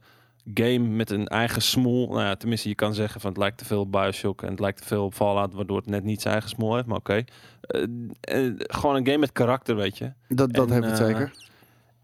game 0.54 0.80
met 0.80 1.10
een 1.10 1.28
eigen 1.28 1.62
smoel. 1.62 2.08
Nou 2.08 2.22
ja, 2.22 2.36
tenminste, 2.36 2.70
je 2.70 2.76
kan 2.76 2.94
zeggen 2.94 3.22
van 3.22 3.30
het 3.30 3.40
lijkt 3.40 3.58
te 3.58 3.66
veel 3.66 3.80
op 3.80 3.92
Bioshock 3.92 4.42
en 4.42 4.50
het 4.50 4.60
lijkt 4.60 4.82
te 4.82 4.88
veel 4.88 5.06
op 5.06 5.14
Fallout, 5.14 5.54
waardoor 5.54 5.78
het 5.78 5.90
net 5.90 6.04
niet 6.04 6.22
zijn 6.22 6.34
eigen 6.34 6.52
smoel 6.52 6.76
heeft. 6.76 6.88
Maar 6.88 6.98
oké. 6.98 7.24
Eh, 7.62 8.52
gewoon 8.58 8.96
een 8.96 9.06
game 9.06 9.18
met 9.18 9.32
karakter, 9.32 9.76
weet 9.76 9.98
je. 9.98 10.14
Dat, 10.28 10.54
dat 10.54 10.68
En, 10.68 10.74
heeft 10.74 10.88
het 10.88 11.08
zeker. 11.08 11.50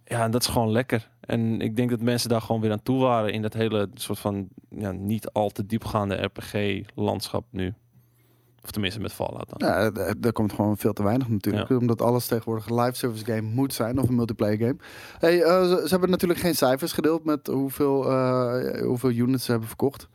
Ja, 0.08 0.24
en 0.24 0.32
dat 0.32 0.42
is 0.42 0.48
gewoon 0.48 0.72
lekker. 0.72 1.10
En 1.20 1.62
ik 1.62 1.76
denk 1.76 1.90
dat 1.90 2.02
mensen 2.02 2.30
daar 2.30 2.42
gewoon 2.42 2.62
weer 2.62 2.72
aan 2.72 2.84
toe 2.84 3.00
waren 3.00 3.34
in 3.34 3.42
dat 3.42 3.54
hele 3.54 3.90
soort 3.94 4.20
van 4.20 4.48
ja, 4.70 4.92
niet 4.92 5.30
al 5.32 5.50
te 5.50 5.66
diepgaande 5.66 6.16
RPG-landschap 6.16 7.46
nu. 7.50 7.74
Of 8.64 8.72
tenminste 8.72 9.00
met 9.00 9.14
Fallout 9.14 9.50
dan. 9.50 9.70
Ja, 9.70 9.92
daar 10.18 10.32
komt 10.32 10.54
gewoon 10.54 10.78
veel 10.78 10.94
te 10.94 11.04
weinig 11.04 11.28
natuurlijk. 11.28 11.70
Omdat 11.70 12.02
alles 12.02 12.28
tegenwoordig 12.28 12.68
een 12.68 12.80
live 12.80 12.96
service 12.96 13.26
game 13.26 13.42
moet 13.42 13.74
zijn 13.74 14.00
of 14.00 14.10
een 14.10 14.16
multiplayer 14.16 14.58
game. 14.58 14.76
Hey, 15.20 15.42
eh, 15.42 15.62
ze, 15.64 15.82
ze 15.84 15.90
hebben 15.90 16.10
natuurlijk 16.10 16.40
geen 16.40 16.56
cijfers 16.56 16.92
gedeeld 16.92 17.24
met 17.24 17.48
hoeveel, 17.48 18.12
eh, 18.12 18.82
hoeveel 18.82 19.12
units 19.12 19.46
ze 19.46 19.52
hebben 19.52 19.68
verkocht. 19.68 20.08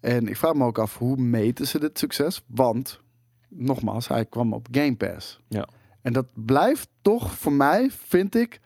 En 0.00 0.28
ik 0.28 0.36
vraag 0.36 0.54
me 0.54 0.64
ook 0.64 0.78
af, 0.78 0.98
hoe 0.98 1.16
meten 1.16 1.66
ze 1.66 1.78
dit 1.78 1.98
succes? 1.98 2.44
Want, 2.46 3.00
nogmaals, 3.48 4.08
hij 4.08 4.24
kwam 4.24 4.52
op 4.52 4.68
Game 4.70 4.96
Pass. 4.96 5.40
Ja. 5.48 5.68
En 6.00 6.12
dat 6.12 6.26
blijft 6.34 6.88
toch 7.02 7.32
voor 7.32 7.52
mij, 7.52 7.90
vind 7.90 8.34
ik, 8.34 8.60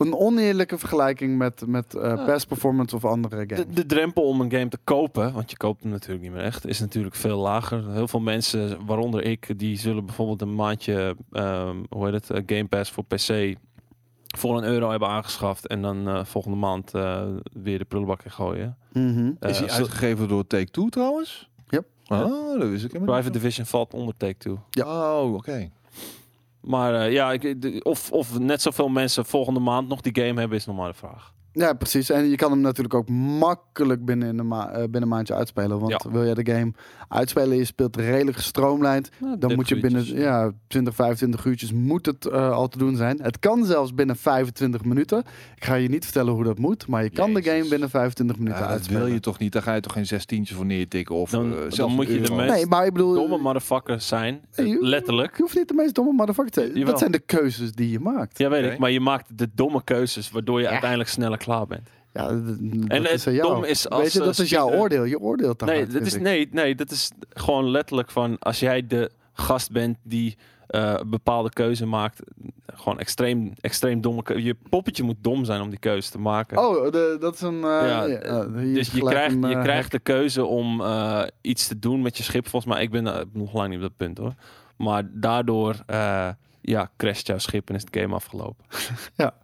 een 0.00 0.14
oneerlijke 0.16 0.78
vergelijking 0.78 1.38
met, 1.38 1.66
met 1.66 1.94
eh, 1.94 2.02
Ja. 2.02 2.24
Pass 2.24 2.44
Performance 2.44 2.96
of 2.96 3.04
andere 3.04 3.44
games. 3.46 3.66
De, 3.66 3.72
de 3.72 3.86
drempel 3.86 4.22
om 4.22 4.40
een 4.40 4.50
game 4.52 4.68
te 4.68 4.78
kopen, 4.84 5.32
want 5.32 5.50
je 5.50 5.56
koopt 5.56 5.82
hem 5.82 5.92
natuurlijk 5.92 6.22
niet 6.22 6.32
meer 6.32 6.42
echt, 6.42 6.66
is 6.66 6.80
natuurlijk 6.80 7.14
veel 7.14 7.38
lager. 7.38 7.90
Heel 7.92 8.08
veel 8.08 8.20
mensen, 8.20 8.86
waaronder 8.86 9.22
ik, 9.24 9.58
die 9.58 9.78
zullen 9.78 10.04
bijvoorbeeld 10.06 10.40
een 10.42 10.54
maandje, 10.54 11.16
ehm, 11.32 11.76
hoe 11.88 12.04
heet 12.04 12.14
het, 12.14 12.30
eh, 12.30 12.42
Game 12.46 12.68
Pass 12.68 12.90
voor 12.90 13.04
PC 13.04 13.56
voor 14.38 14.56
een 14.56 14.64
euro 14.64 14.90
hebben 14.90 15.08
aangeschaft 15.08 15.66
en 15.66 15.82
dan 15.82 16.08
eh, 16.08 16.24
volgende 16.24 16.56
maand 16.56 16.94
eh, 16.94 17.22
weer 17.62 17.78
de 17.78 17.84
prullenbak 17.84 18.22
in 18.22 18.30
gooien. 18.30 18.76
Mhm. 18.92 19.30
Eh, 19.40 19.50
Is 19.50 19.58
hij 19.58 19.70
uitgegeven 19.70 20.28
door 20.28 20.46
Take-Two 20.46 20.88
trouwens? 20.88 21.48
Yep. 21.68 21.84
Oh, 22.08 22.60
dat 22.60 22.68
wist 22.68 22.84
ik 22.84 22.92
helemaal 22.92 23.14
Private 23.14 23.22
niet. 23.32 23.32
Division 23.42 23.66
valt 23.66 23.94
onder 23.94 24.14
Take-Two. 24.16 24.58
Oh, 24.84 25.34
oké. 25.34 25.70
Maar 26.60 26.94
eh, 26.94 27.12
ja, 27.12 27.32
ik, 27.32 27.56
of, 27.82 28.12
of 28.12 28.38
net 28.38 28.62
zoveel 28.62 28.88
mensen 28.88 29.24
volgende 29.24 29.60
maand 29.60 29.88
nog 29.88 30.00
die 30.00 30.24
game 30.24 30.40
hebben, 30.40 30.58
is 30.58 30.66
nog 30.66 30.76
maar 30.76 30.88
de 30.88 30.98
vraag. 30.98 31.32
Ja, 31.52 31.72
precies. 31.72 32.10
En 32.10 32.28
je 32.30 32.36
kan 32.36 32.50
hem 32.50 32.60
natuurlijk 32.60 32.94
ook 32.94 33.08
makkelijk 33.08 34.04
binnen, 34.04 34.38
een 34.38 34.46
ma- 34.48 34.70
eh, 34.70 34.80
binnen 34.82 35.02
een 35.02 35.08
maandje 35.08 35.34
uitspelen. 35.34 35.78
Want 35.80 36.02
wil 36.10 36.24
jij 36.24 36.34
de 36.34 36.52
game 36.52 36.72
uitspelen, 37.08 37.56
je 37.56 37.64
speelt 37.64 37.96
redelijk 37.96 38.36
gestroomlijnd. 38.36 39.08
Dan 39.38 39.54
moet 39.54 39.68
je 39.68 39.80
binnen 39.80 40.06
ja, 40.06 40.50
20, 40.66 40.94
25 40.94 41.44
uurtjes 41.44 41.72
moet 41.72 42.06
het 42.06 42.26
eh, 42.26 42.50
al 42.50 42.68
te 42.68 42.78
doen 42.78 42.96
zijn. 42.96 43.22
Het 43.22 43.38
kan 43.38 43.64
zelfs 43.64 43.94
binnen 43.94 44.16
25 44.16 44.84
minuten. 44.84 45.18
Ik 45.56 45.64
ga 45.64 45.74
je 45.74 45.88
niet 45.88 46.04
vertellen 46.04 46.32
hoe 46.32 46.44
dat 46.44 46.58
moet, 46.58 46.86
maar 46.86 47.02
je 47.02 47.10
kan 47.10 47.34
de 47.34 47.42
game 47.42 47.68
binnen 47.68 47.90
25 47.90 48.36
minuten 48.38 48.58
Ja, 48.58 48.64
dat 48.66 48.72
uitspelen. 48.74 49.02
wil 49.04 49.12
je 49.12 49.20
toch 49.20 49.38
niet? 49.38 49.52
Daar 49.52 49.62
ga 49.62 49.74
je 49.74 49.80
toch 49.80 49.92
geen 49.92 50.06
zestientjes 50.06 50.56
voor 50.56 50.66
neertikken? 50.66 51.14
Of 51.14 51.30
Dan- 51.30 51.52
eh, 51.54 51.70
dan 51.70 51.92
moet 51.94 52.06
je 52.06 52.20
de 52.20 52.32
meest- 52.34 52.52
Nee, 52.54 52.66
maar 52.66 52.86
ik 52.86 52.92
bedoel, 52.92 53.14
domme 53.14 53.38
motherfuckers 53.38 54.06
zijn. 54.08 54.40
Nee, 54.56 54.68
je- 54.68 54.78
letterlijk. 54.80 55.36
je 55.36 55.42
hoeft 55.42 55.56
niet 55.56 55.68
de 55.68 55.74
meest 55.74 55.94
domme 55.94 56.12
motherfucker 56.12 56.52
te 56.52 56.60
zijn. 56.60 56.72
Jawel. 56.72 56.90
Dat 56.90 56.98
zijn 56.98 57.12
de 57.12 57.18
keuzes 57.18 57.72
die 57.72 57.90
je 57.90 58.00
maakt. 58.00 58.38
Ja, 58.38 58.48
weet 58.48 58.72
ik. 58.72 58.78
Maar 58.78 58.90
je 58.90 59.00
maakt 59.00 59.38
de 59.38 59.48
domme 59.54 59.84
keuzes, 59.84 60.30
waardoor 60.30 60.58
je 60.58 60.64
Ja. 60.64 60.70
uiteindelijk 60.70 61.10
sneller 61.10 61.38
klaar 61.44 61.66
bent. 61.66 61.88
Ja, 62.12 62.28
En 62.28 62.88
dat 62.88 63.10
het 63.10 63.26
is 63.26 63.40
dom 63.40 63.64
is 63.64 63.88
als, 63.88 64.02
Weet 64.02 64.12
je, 64.12 64.18
dat 64.18 64.38
is 64.38 64.50
jouw 64.50 64.70
oordeel. 64.70 65.04
Je 65.04 65.20
oordeelt 65.20 65.58
daar 65.58 65.68
Nee, 65.68 65.86
dat 65.86 66.02
is, 66.02 66.18
nee, 66.18 66.48
nee, 66.52 66.74
dat 66.74 66.90
is 66.90 67.10
gewoon 67.28 67.70
letterlijk 67.70 68.10
van 68.10 68.38
als 68.38 68.60
jij 68.60 68.86
de 68.86 69.10
gast 69.32 69.72
bent 69.72 69.98
die 70.02 70.36
een 70.66 71.10
bepaalde 71.10 71.50
keuze 71.50 71.86
maakt. 71.86 72.20
Gewoon 72.66 72.98
extreem, 72.98 73.52
extreem 73.60 74.00
domme 74.00 74.22
keuze. 74.22 74.44
Je 74.44 74.56
poppetje 74.68 75.02
moet 75.02 75.16
dom 75.20 75.44
zijn 75.44 75.60
om 75.60 75.70
die 75.70 75.78
keuze 75.78 76.10
te 76.10 76.18
maken. 76.18 76.58
Oh, 76.58 76.90
de, 76.92 77.16
dat 77.20 77.34
is 77.34 77.40
een... 77.40 77.54
eh, 77.54 77.62
Ja, 77.62 78.04
ja, 78.04 78.18
eh, 78.18 78.52
dus 78.74 78.90
je 78.90 79.00
krijgt, 79.04 79.34
een, 79.34 79.48
je 79.48 79.60
krijgt 79.60 79.90
de 79.90 79.98
keuze 79.98 80.44
om 80.44 80.82
iets 81.40 81.66
te 81.68 81.78
doen 81.78 82.02
met 82.02 82.16
je 82.16 82.22
schip. 82.22 82.48
Volgens 82.48 82.72
mij, 82.72 82.82
ik 82.82 82.90
ben 82.90 83.28
nog 83.32 83.52
lang 83.52 83.68
niet 83.68 83.76
op 83.76 83.82
dat 83.82 83.96
punt 83.96 84.18
hoor. 84.18 84.34
Maar 84.76 85.02
daardoor 85.12 85.76
ja, 86.60 86.90
crasht 86.96 87.26
jouw 87.26 87.38
schip 87.38 87.68
en 87.68 87.74
is 87.74 87.82
het 87.82 87.96
game 87.96 88.14
afgelopen. 88.14 88.64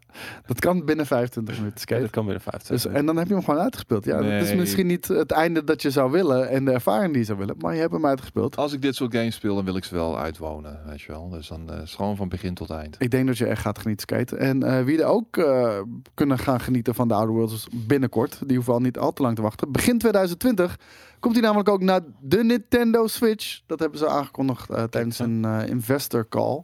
Dat 0.47 0.61
kan 0.61 0.85
binnen 0.85 1.07
25 1.07 1.55
minuten 1.55 1.79
Ja, 1.79 1.85
skaten. 1.85 2.03
dat 2.05 2.13
kan 2.13 2.25
binnen 2.25 2.43
50. 2.43 2.69
Dus, 2.69 2.87
en 2.87 3.07
dan 3.07 3.17
heb 3.17 3.29
je 3.29 3.35
hem 3.35 3.45
gewoon 3.45 3.61
uitgespeeld. 3.61 4.05
Ja, 4.05 4.23
dat 4.23 4.43
is 4.43 4.55
misschien 4.55 4.87
niet 4.87 5.09
het 5.09 5.31
einde 5.31 5.65
dat 5.65 5.83
je 5.83 5.91
zou 5.91 6.11
willen 6.11 6.49
en 6.49 6.65
de 6.65 6.71
ervaring 6.73 7.11
die 7.11 7.21
je 7.21 7.27
zou 7.27 7.39
willen, 7.39 7.55
maar 7.59 7.75
je 7.75 7.81
hebt 7.81 7.93
hem 7.93 8.07
uitgespeeld. 8.07 8.57
Als 8.57 8.73
ik 8.73 8.83
dit 8.83 8.95
soort 8.95 9.15
games 9.15 9.35
speel, 9.35 9.55
dan 9.55 9.65
wil 9.65 9.77
ik 9.77 9.85
ze 9.85 9.95
wel 9.95 10.19
uitwonen, 10.19 10.81
weet 10.87 11.01
je 11.01 11.13
wel. 11.13 11.29
Dus 11.29 11.49
dan 11.49 11.71
eh, 11.71 11.75
is 11.75 11.81
het 11.81 11.91
gewoon 11.91 12.17
van 12.17 12.29
begin 12.29 12.55
tot 12.55 12.71
eind. 12.71 12.97
Ik 12.99 13.11
denk 13.11 13.27
dat 13.27 13.39
je 13.39 13.47
echt 13.47 13.61
gaat 13.63 13.79
genieten 13.79 14.07
skaten. 14.09 14.39
En 14.39 14.63
eh, 14.63 14.85
wie 14.85 15.03
er 15.03 15.09
ook 15.09 15.37
eh, 15.37 15.79
kunnen 16.15 16.39
gaan 16.39 16.61
genieten 16.61 16.95
van 16.95 17.09
de 17.09 17.15
Outer 17.15 17.35
Worlds 17.35 17.67
binnenkort, 17.73 18.39
die 18.47 18.57
hoeven 18.57 18.73
al 18.73 18.81
niet 18.81 18.99
al 18.99 19.13
te 19.13 19.23
lang 19.23 19.37
te 19.37 19.43
wachten. 19.43 19.73
Begin 19.73 19.99
2020 19.99 20.77
komt 21.21 21.35
hij 21.35 21.45
namelijk 21.45 21.69
ook 21.69 21.83
naar 21.83 22.01
de 22.21 22.45
Nintendo 22.45 23.07
Switch. 23.07 23.61
Dat 23.67 23.79
hebben 23.79 23.99
ze 23.99 24.09
aangekondigd 24.09 24.71
eh, 24.71 24.83
tijdens 24.83 25.19
een 25.19 25.45
eh, 25.45 25.69
investor 25.69 26.29
call. 26.29 26.63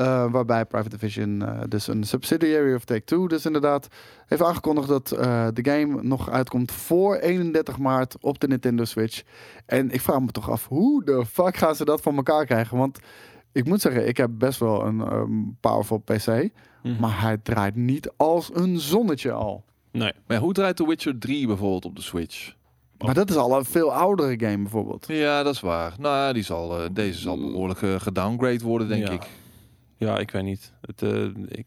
Eh, 0.00 0.30
waarbij 0.30 0.64
Private 0.64 0.88
Division, 0.96 1.42
eh, 1.42 1.60
dus 1.68 1.86
een 1.86 2.04
subsidiary 2.04 2.74
of 2.74 2.84
Take-Two, 2.84 3.26
dus 3.26 3.46
inderdaad, 3.46 3.88
heeft 4.26 4.42
aangekondigd 4.42 4.88
dat 4.88 5.10
eh, 5.10 5.46
de 5.54 5.70
game 5.70 6.02
nog 6.02 6.30
uitkomt 6.30 6.72
voor 6.72 7.16
31 7.16 7.78
maart 7.78 8.16
op 8.20 8.40
de 8.40 8.48
Nintendo 8.48 8.84
Switch. 8.84 9.22
En 9.66 9.90
ik 9.90 10.00
vraag 10.00 10.20
me 10.20 10.26
toch 10.30 10.50
af, 10.50 10.68
hoe 10.68 11.04
de 11.04 11.26
fuck 11.26 11.56
gaan 11.56 11.74
ze 11.74 11.84
dat 11.84 12.00
van 12.00 12.16
elkaar 12.16 12.44
krijgen? 12.46 12.76
Want 12.78 12.98
ik 13.52 13.64
moet 13.64 13.80
zeggen, 13.80 14.08
ik 14.08 14.16
heb 14.16 14.30
best 14.32 14.58
wel 14.60 14.86
een 14.86 15.00
ehm, 15.00 15.32
powerful 15.60 15.98
PC, 15.98 16.48
Mhm. 16.82 17.00
maar 17.00 17.20
hij 17.20 17.36
draait 17.42 17.74
niet 17.76 18.10
als 18.16 18.50
een 18.54 18.78
zonnetje 18.78 19.32
al. 19.32 19.64
Nee. 19.90 20.12
Maar 20.26 20.36
ja, 20.36 20.42
hoe 20.42 20.52
draait 20.52 20.76
The 20.76 20.86
Witcher 20.86 21.18
3 21.18 21.46
bijvoorbeeld 21.46 21.84
op 21.84 21.96
de 21.96 22.02
Switch? 22.02 22.52
Maar 22.98 23.14
dat 23.14 23.30
is 23.30 23.36
al 23.36 23.56
een 23.56 23.64
veel 23.64 23.92
oudere 23.92 24.38
game 24.46 24.56
bijvoorbeeld. 24.62 25.04
Ja, 25.08 25.42
dat 25.42 25.54
is 25.54 25.60
waar. 25.60 25.94
Nou, 25.98 26.14
ja, 26.16 26.32
die 26.32 26.42
zal, 26.42 26.78
eh, 26.78 26.88
deze 26.92 27.18
zal 27.20 27.36
behoorlijk 27.36 27.82
eh, 27.82 27.94
gedowngrade 28.00 28.64
worden, 28.64 28.88
denk 28.88 29.06
Ja. 29.06 29.12
ik. 29.12 29.22
Ja, 30.00 30.18
ik 30.18 30.30
weet 30.30 30.42
niet. 30.42 30.72
Het, 30.80 31.02
eh, 31.02 31.24
ik, 31.48 31.66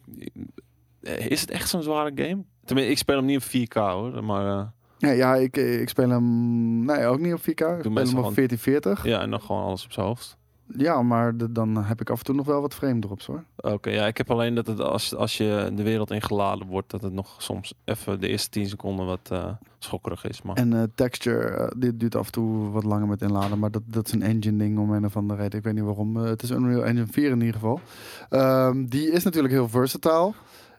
eh, 1.01 1.25
is 1.29 1.41
het 1.41 1.51
echt 1.51 1.69
zo'n 1.69 1.83
zware 1.83 2.11
game? 2.15 2.43
Tenminste, 2.65 2.91
ik 2.91 2.97
speel 2.97 3.15
hem 3.15 3.25
niet 3.25 3.37
op 3.37 3.43
4K 3.43 3.73
hoor. 3.73 4.23
Maar 4.23 4.59
eh, 4.59 4.65
Ja, 4.97 5.09
ja 5.09 5.35
ik, 5.35 5.57
ik 5.57 5.89
speel 5.89 6.09
hem 6.09 6.85
nee, 6.85 7.05
ook 7.05 7.19
niet 7.19 7.33
op 7.33 7.39
4K. 7.41 7.45
Ik 7.45 7.55
speel 7.55 7.67
hem 7.81 7.97
op 7.97 8.07
gewoon- 8.07 8.33
1440. 8.33 9.05
ja, 9.05 9.21
en 9.21 9.29
dan 9.29 9.41
gewoon 9.41 9.63
alles 9.63 9.85
op 9.85 9.91
zijn 9.91 10.05
hoofd. 10.05 10.37
Ja, 10.77 11.01
maar 11.01 11.37
de- 11.37 11.51
dan 11.51 11.83
heb 11.83 12.01
ik 12.01 12.09
af 12.09 12.19
en 12.19 12.25
toe 12.25 12.35
nog 12.35 12.45
wel 12.45 12.61
wat 12.61 12.73
frame 12.73 12.99
drops 12.99 13.25
hoor. 13.25 13.43
Oké, 13.57 13.89
ja, 13.89 14.07
ik 14.07 14.17
heb 14.17 14.31
alleen 14.31 14.55
dat 14.55 14.67
het 14.67 14.79
als, 14.79 15.15
als 15.15 15.37
je 15.37 15.71
de 15.75 15.83
wereld 15.83 16.11
ingeladen 16.11 16.67
wordt, 16.67 16.91
dat 16.91 17.01
het 17.01 17.13
nog 17.13 17.35
soms 17.41 17.73
even 17.85 18.19
de 18.19 18.27
eerste 18.27 18.49
10 18.49 18.67
seconden 18.69 19.05
wat 19.05 19.29
eh, 19.31 19.51
schokkerig 19.79 20.25
is. 20.25 20.41
Maar 20.41 20.55
En 20.55 20.73
eh, 20.73 20.83
texture, 20.95 21.47
eh, 21.47 21.71
dit 21.77 21.99
duurt 21.99 22.15
af 22.15 22.25
en 22.25 22.31
toe 22.31 22.69
wat 22.71 22.83
langer 22.83 23.07
met 23.07 23.21
inladen. 23.21 23.59
Maar 23.59 23.71
dat, 23.71 23.81
dat 23.85 24.05
is 24.07 24.13
een 24.13 24.21
engine 24.21 24.57
ding 24.57 24.77
om 24.79 24.91
een 24.91 25.05
of 25.05 25.17
andere 25.17 25.41
reden. 25.41 25.57
Ik 25.59 25.65
weet 25.65 25.73
niet 25.73 25.83
waarom. 25.83 26.15
Het 26.15 26.43
is 26.43 26.51
Unreal 26.51 26.85
Engine 26.85 27.07
4 27.07 27.29
in 27.31 27.39
ieder 27.39 27.53
geval. 27.53 27.79
Ehm, 28.29 28.85
die 28.85 29.11
is 29.11 29.23
natuurlijk 29.23 29.53
heel 29.53 29.69
versatile. 29.69 30.33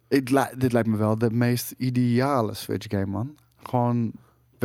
Ik, 0.09 0.26
dit 0.59 0.72
lijkt 0.72 0.89
me 0.89 0.97
wel 0.97 1.18
de 1.18 1.30
meest 1.30 1.74
ideale 1.78 2.55
Switch 2.55 2.87
game, 2.91 3.07
man. 3.07 3.35
Gewoon, 3.62 4.12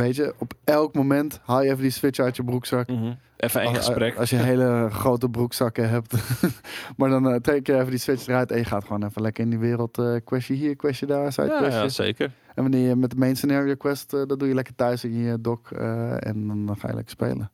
weet 0.00 0.16
je, 0.16 0.34
op 0.38 0.52
elk 0.64 0.94
moment 0.94 1.40
haal 1.44 1.62
je 1.62 1.70
even 1.70 1.82
die 1.82 1.90
Switch 1.90 2.18
uit 2.18 2.36
je 2.36 2.44
broekzak. 2.44 2.88
Mhm. 2.88 3.12
even 3.36 3.62
Als- 3.66 3.76
gesprek. 3.76 4.16
Als 4.16 4.30
je 4.30 4.36
hele 4.52 4.88
grote 4.90 5.28
broekzakken 5.28 5.88
hebt. 5.88 6.14
maar 6.96 7.10
dan 7.10 7.28
eh, 7.30 7.34
trek 7.40 7.66
je 7.66 7.74
even 7.74 7.90
die 7.90 7.98
Switch 7.98 8.26
eruit 8.26 8.50
en 8.50 8.58
je 8.58 8.64
gaat 8.64 8.84
gewoon 8.84 9.04
even 9.04 9.22
lekker 9.22 9.44
in 9.44 9.50
die 9.50 9.58
wereld. 9.58 9.98
eh 9.98 10.14
questje 10.24 10.54
hier, 10.54 10.76
questje 10.76 11.06
daar, 11.06 11.32
side 11.32 11.46
ja, 11.70 11.88
zeker. 11.88 12.32
En 12.54 12.62
wanneer 12.62 12.88
je 12.88 12.96
met 12.96 13.10
de 13.10 13.16
main 13.16 13.36
scenario 13.36 13.74
quest, 13.74 14.12
eh, 14.14 14.22
dat 14.26 14.38
doe 14.38 14.48
je 14.48 14.54
lekker 14.54 14.74
thuis 14.74 15.04
in 15.04 15.18
je 15.18 15.40
dock. 15.40 15.70
en 15.70 16.46
dan 16.46 16.76
ga 16.78 16.88
je 16.88 16.94
lekker 16.94 17.10
spelen. 17.10 17.50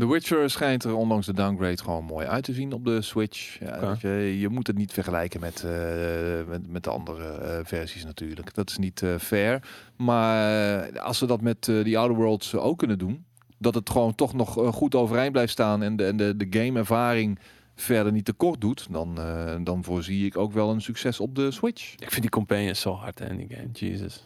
The 0.00 0.08
Witcher 0.08 0.50
schijnt 0.50 0.84
er 0.84 0.94
ondanks 0.94 1.26
de 1.26 1.32
downgrade 1.32 1.82
gewoon 1.82 2.04
mooi 2.04 2.26
uit 2.26 2.44
te 2.44 2.52
zien 2.52 2.72
op 2.72 2.84
de 2.84 3.02
Switch. 3.02 3.58
Ja, 3.58 3.96
je, 4.00 4.38
je 4.38 4.48
moet 4.48 4.66
het 4.66 4.76
niet 4.76 4.92
vergelijken 4.92 5.40
met, 5.40 5.64
eh, 5.64 6.48
met, 6.48 6.70
met 6.70 6.84
de 6.84 6.90
andere 6.90 7.28
eh, 7.28 7.58
versies 7.64 8.04
natuurlijk. 8.04 8.54
Dat 8.54 8.70
is 8.70 8.78
niet 8.78 9.02
eh, 9.02 9.16
fair. 9.16 9.68
Maar 9.96 10.82
eh, 10.88 11.02
als 11.02 11.18
ze 11.18 11.26
dat 11.26 11.40
met 11.40 11.68
eh, 11.68 11.84
die 11.84 11.98
Outer 11.98 12.16
Worlds 12.16 12.54
ook 12.54 12.78
kunnen 12.78 12.98
doen, 12.98 13.24
dat 13.58 13.74
het 13.74 13.90
gewoon 13.90 14.14
toch 14.14 14.34
nog 14.34 14.52
goed 14.52 14.94
overeind 14.94 15.32
blijft 15.32 15.52
staan 15.52 15.82
en 15.82 15.96
de, 15.96 16.04
en 16.04 16.16
de, 16.16 16.36
de 16.36 16.46
gameervaring 16.50 17.38
verder 17.74 18.12
niet 18.12 18.24
tekort 18.24 18.60
doet, 18.60 18.86
dan, 18.90 19.18
eh, 19.18 19.54
dan 19.62 19.84
voorzie 19.84 20.26
ik 20.26 20.36
ook 20.36 20.52
wel 20.52 20.70
een 20.70 20.82
succes 20.82 21.20
op 21.20 21.34
de 21.34 21.50
Switch. 21.50 21.92
Ik 21.92 22.10
vind 22.10 22.20
die 22.20 22.30
companions 22.30 22.80
zo 22.80 22.92
hard 22.92 23.18
hè, 23.18 23.30
in 23.30 23.36
die 23.36 23.56
game. 23.56 23.70
Jesus. 23.72 24.24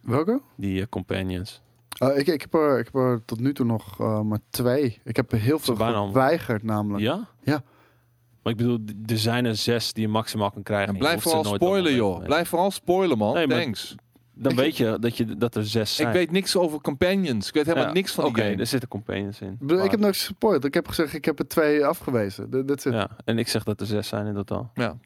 Welke? 0.00 0.40
Die 0.56 0.88
companions. 0.88 1.62
Eh, 2.10 2.18
ik, 2.18 2.26
ik, 2.26 2.40
heb 2.40 2.54
er, 2.54 2.78
ik 2.78 2.84
heb 2.84 2.94
er 2.94 3.22
tot 3.24 3.40
nu 3.40 3.54
toe 3.54 3.66
nog 3.66 4.00
eh, 4.00 4.20
maar 4.20 4.38
twee. 4.50 5.00
Ik 5.04 5.16
heb 5.16 5.32
er 5.32 5.38
heel 5.38 5.58
veel 5.58 5.76
geweigerd 5.76 6.62
namelijk. 6.62 7.02
Ja? 7.02 7.28
Ja. 7.42 7.62
Maar 8.42 8.52
ik 8.52 8.58
bedoel, 8.58 8.78
er 9.06 9.18
zijn 9.18 9.44
er 9.44 9.56
zes 9.56 9.92
die 9.92 10.02
je 10.02 10.08
maximaal 10.08 10.50
kan 10.50 10.62
krijgen. 10.62 10.88
En 10.92 10.98
blijf 10.98 11.22
vooral 11.22 11.44
spoilen, 11.44 11.94
joh. 11.94 12.16
mee. 12.16 12.26
Blijf 12.26 12.48
vooral 12.48 12.70
spoilen, 12.70 13.18
man. 13.18 13.34
Nee, 13.34 13.46
Thanks. 13.46 13.94
Dan 14.34 14.52
Ik- 14.52 14.58
weet 14.58 14.76
je 14.76 14.96
dat, 15.00 15.16
je 15.16 15.36
dat 15.36 15.54
er 15.54 15.66
zes 15.66 15.94
zijn. 15.94 16.08
Ik 16.08 16.14
weet 16.14 16.30
niks 16.30 16.56
over 16.56 16.80
companions. 16.80 17.48
Ik 17.48 17.54
weet 17.54 17.64
helemaal 17.66 17.86
Ja, 17.86 17.92
niks 17.92 18.12
van 18.12 18.24
die 18.24 18.32
Oké, 18.32 18.42
game. 18.42 18.56
er 18.56 18.66
zitten 18.66 18.88
companions 18.88 19.40
in. 19.40 19.58
Ik, 19.60 19.70
Maar- 19.70 19.90
heb 19.90 20.00
nog 20.00 20.08
gespoord. 20.16 20.64
Ik 20.64 20.74
heb 20.74 20.88
gezegd, 20.88 21.14
ik 21.14 21.24
heb 21.24 21.38
er 21.38 21.48
twee 21.48 21.84
afgewezen. 21.86 22.50
Dat, 22.50 22.68
dat, 22.68 22.82
Ja, 22.82 23.08
en 23.24 23.38
ik 23.38 23.48
zeg 23.48 23.62
dat 23.64 23.80
er 23.80 23.86
zes 23.86 24.08
zijn 24.08 24.26
in 24.26 24.34
totaal. 24.34 24.70
Ja. 24.74 24.96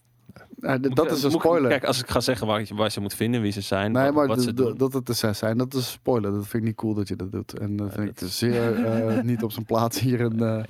Dat 0.56 0.80
Moet 0.94 1.10
is 1.10 1.22
een 1.22 1.30
ik- 1.30 1.38
spoiler. 1.40 1.70
Kijk, 1.70 1.84
als 1.84 2.00
ik 2.00 2.08
ga 2.10 2.20
zeggen 2.20 2.46
waar, 2.46 2.60
je- 2.60 2.74
waar 2.74 2.90
ze 2.90 3.00
moet 3.00 3.14
vinden, 3.14 3.40
wie 3.40 3.52
ze 3.52 3.60
zijn, 3.60 3.92
nee, 3.92 4.04
wat, 4.04 4.14
maar 4.14 4.26
wat 4.26 4.38
d- 4.38 4.42
ze 4.42 4.52
d- 4.52 4.56
doen. 4.56 4.76
dat 4.76 4.92
het 4.92 5.08
er 5.08 5.14
zes 5.14 5.38
zijn, 5.38 5.58
dat 5.58 5.74
is 5.74 5.78
een 5.80 5.84
spoiler. 5.86 6.30
Dat 6.32 6.46
vind 6.46 6.62
ik 6.62 6.68
niet 6.68 6.76
cool 6.76 6.94
dat 6.94 7.08
je 7.08 7.16
dat 7.16 7.32
doet. 7.32 7.58
En 7.58 7.76
dat 7.76 7.86
Ja, 7.86 7.92
vind 7.92 8.18
dat 8.20 8.28
ik 8.28 8.34
zeer 8.34 8.84
eh, 8.84 9.20
niet 9.30 9.42
op 9.42 9.52
zijn 9.52 9.64
plaats 9.64 10.00
hier 10.00 10.20
in, 10.20 10.40
eh 10.42 10.62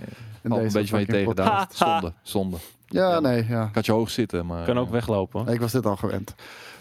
in 0.43 0.51
Al 0.51 0.57
een 0.57 0.62
deze 0.62 0.78
beetje 0.78 0.91
van 0.91 1.01
je 1.01 1.07
tegen. 1.07 1.66
Zonde, 1.84 2.12
zonde. 2.22 2.57
Ja, 2.87 3.11
Ja. 3.11 3.20
nee, 3.20 3.47
ja. 3.49 3.66
Ik 3.68 3.74
had 3.74 3.87
je 3.87 3.93
hoog 3.93 4.11
zitten, 4.11 4.47
maar... 4.47 4.64
kan 4.64 4.78
ook 4.78 4.87
eh, 4.87 4.93
weglopen. 4.93 5.47
Ik 5.47 5.61
was 5.61 5.72
dit 5.72 5.87
al 5.87 5.97
gewend. 5.97 6.34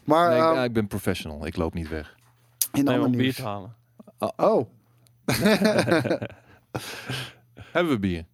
Maar 0.03 0.30
nee, 0.30 0.38
ik, 0.38 0.43
ehm, 0.43 0.53
ja, 0.56 0.64
ik 0.64 0.74
ben 0.74 0.88
professional. 0.88 1.45
Ik 1.45 1.56
loop 1.56 1.74
niet 1.74 1.89
weg. 1.89 2.16
in 2.74 2.84
Nee, 2.84 3.01
om 3.01 3.12
bier 3.12 3.34
te 3.36 3.43
halen. 3.43 3.74
Oh, 4.36 4.66
Hebben 7.72 7.93
we 7.93 7.99
bier? 7.99 8.26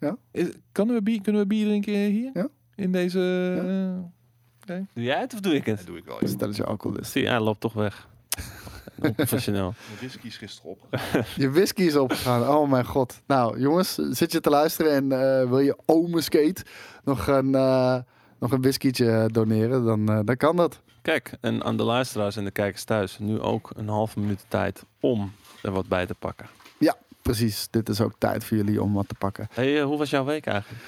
Ja. 0.00 0.16
Is, 0.30 0.48
kunnen, 0.72 0.94
we 0.94 1.02
bier 1.02 1.20
kunnen 1.20 1.40
we 1.40 1.46
bier 1.46 1.66
drinken 1.66 1.92
hier? 1.94 2.30
Ja. 2.34 2.48
In 2.74 2.92
deze... 2.92 3.20
eh, 4.66 4.76
Doe 4.94 5.04
jij 5.04 5.20
het 5.20 5.32
of 5.34 5.40
doe 5.40 5.54
ik 5.54 5.66
het? 5.66 5.76
Dat 5.76 5.86
doe 5.86 5.96
ik 5.98 6.04
wel. 6.04 6.18
stel 6.24 6.36
dat 6.46 6.56
je 6.56 6.64
alcoholist. 6.64 7.12
Zie, 7.12 7.28
hij 7.28 7.40
loopt 7.40 7.60
toch 7.60 7.72
weg. 7.72 8.08
Professioneel. 9.16 9.74
Mijn 9.86 9.98
whisky 9.98 10.26
is 10.26 10.36
gisteren 10.36 10.70
op. 10.70 10.78
Je 11.36 11.50
whisky 11.50 11.82
is 11.82 11.96
opgegaan. 11.96 12.48
Oh 12.48 12.70
mijn 12.70 12.84
god. 12.84 13.22
Nou, 13.26 13.60
jongens, 13.60 13.94
zit 13.94 14.32
je 14.32 14.40
te 14.40 14.50
luisteren 14.50 14.92
en 14.92 15.12
eh, 15.12 15.48
wil 15.48 15.58
je 15.58 15.76
Ome 15.86 16.20
Skate 16.20 16.64
nog 17.04 17.26
een, 17.26 17.54
eh 17.54 17.96
nog 18.38 18.52
een 18.52 18.60
whiskietje 18.62 19.28
doneren, 19.32 19.84
dan, 19.84 20.08
eh, 20.08 20.20
dan 20.24 20.36
kan 20.36 20.56
dat. 20.56 20.80
Kijk, 21.02 21.32
en 21.40 21.64
aan 21.64 21.76
de 21.76 21.82
luisteraars 21.82 22.36
en 22.36 22.44
de 22.44 22.50
kijkers 22.50 22.84
thuis, 22.84 23.18
nu 23.18 23.40
ook 23.40 23.70
een 23.76 23.88
halve 23.88 24.20
minuut 24.20 24.44
tijd 24.48 24.84
om 25.00 25.32
er 25.62 25.72
wat 25.72 25.88
bij 25.88 26.06
te 26.06 26.14
pakken. 26.14 26.46
Precies, 27.22 27.68
dit 27.70 27.88
is 27.88 28.00
ook 28.00 28.12
tijd 28.18 28.44
voor 28.44 28.56
jullie 28.56 28.82
om 28.82 28.92
wat 28.92 29.08
te 29.08 29.14
pakken. 29.14 29.48
Hey, 29.52 29.82
hoe 29.82 29.98
was 29.98 30.10
jouw 30.10 30.24
week 30.24 30.46
eigenlijk? 30.46 30.82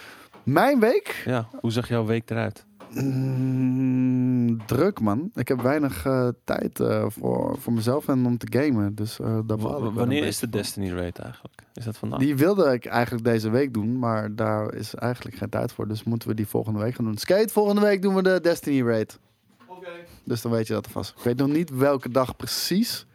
Mijn 0.44 0.80
week? 0.80 1.22
Ja, 1.24 1.48
hoe 1.60 1.70
zag 1.70 1.88
jouw 1.88 2.04
week 2.04 2.30
eruit? 2.30 2.64
Mm, 2.90 4.66
druk 4.66 5.00
man. 5.00 5.30
Ik 5.34 5.48
heb 5.48 5.60
weinig 5.60 6.06
eh, 6.06 6.28
tijd 6.44 6.80
eh, 6.80 7.04
voor, 7.08 7.56
voor 7.58 7.72
mezelf 7.72 8.08
en 8.08 8.26
om 8.26 8.38
te 8.38 8.58
gamen. 8.58 8.94
Dus 8.94 9.20
eh 9.20 9.38
een 9.46 9.92
wanneer 9.92 10.24
is 10.24 10.38
de 10.38 10.40
van. 10.40 10.50
Destiny 10.50 10.90
Raid 10.90 11.18
eigenlijk? 11.18 11.62
Is 11.74 11.84
dat 11.84 11.96
vandaag? 11.96 12.18
Die 12.18 12.36
wilde 12.36 12.72
ik 12.72 12.84
eigenlijk 12.84 13.24
deze 13.24 13.50
week 13.50 13.74
doen, 13.74 13.98
maar 13.98 14.34
daar 14.34 14.74
is 14.74 14.94
eigenlijk 14.94 15.36
geen 15.36 15.48
tijd 15.48 15.72
voor. 15.72 15.88
Dus 15.88 16.04
moeten 16.04 16.28
we 16.28 16.34
die 16.34 16.46
volgende 16.46 16.78
week 16.78 16.94
gaan 16.94 17.04
doen. 17.04 17.16
Skate, 17.16 17.52
volgende 17.52 17.80
week 17.80 18.02
doen 18.02 18.14
we 18.14 18.22
de 18.22 18.40
Destiny 18.42 18.82
Raid. 18.82 19.18
Dus 20.24 20.42
dan 20.42 20.52
weet 20.52 20.66
je 20.66 20.72
dat 20.72 20.86
alvast. 20.86 21.14
Ik 21.16 21.22
weet 21.24 21.36
nog 21.36 21.48
niet 21.48 21.70
welke 21.70 22.08
dag 22.08 22.36
precies. 22.36 23.06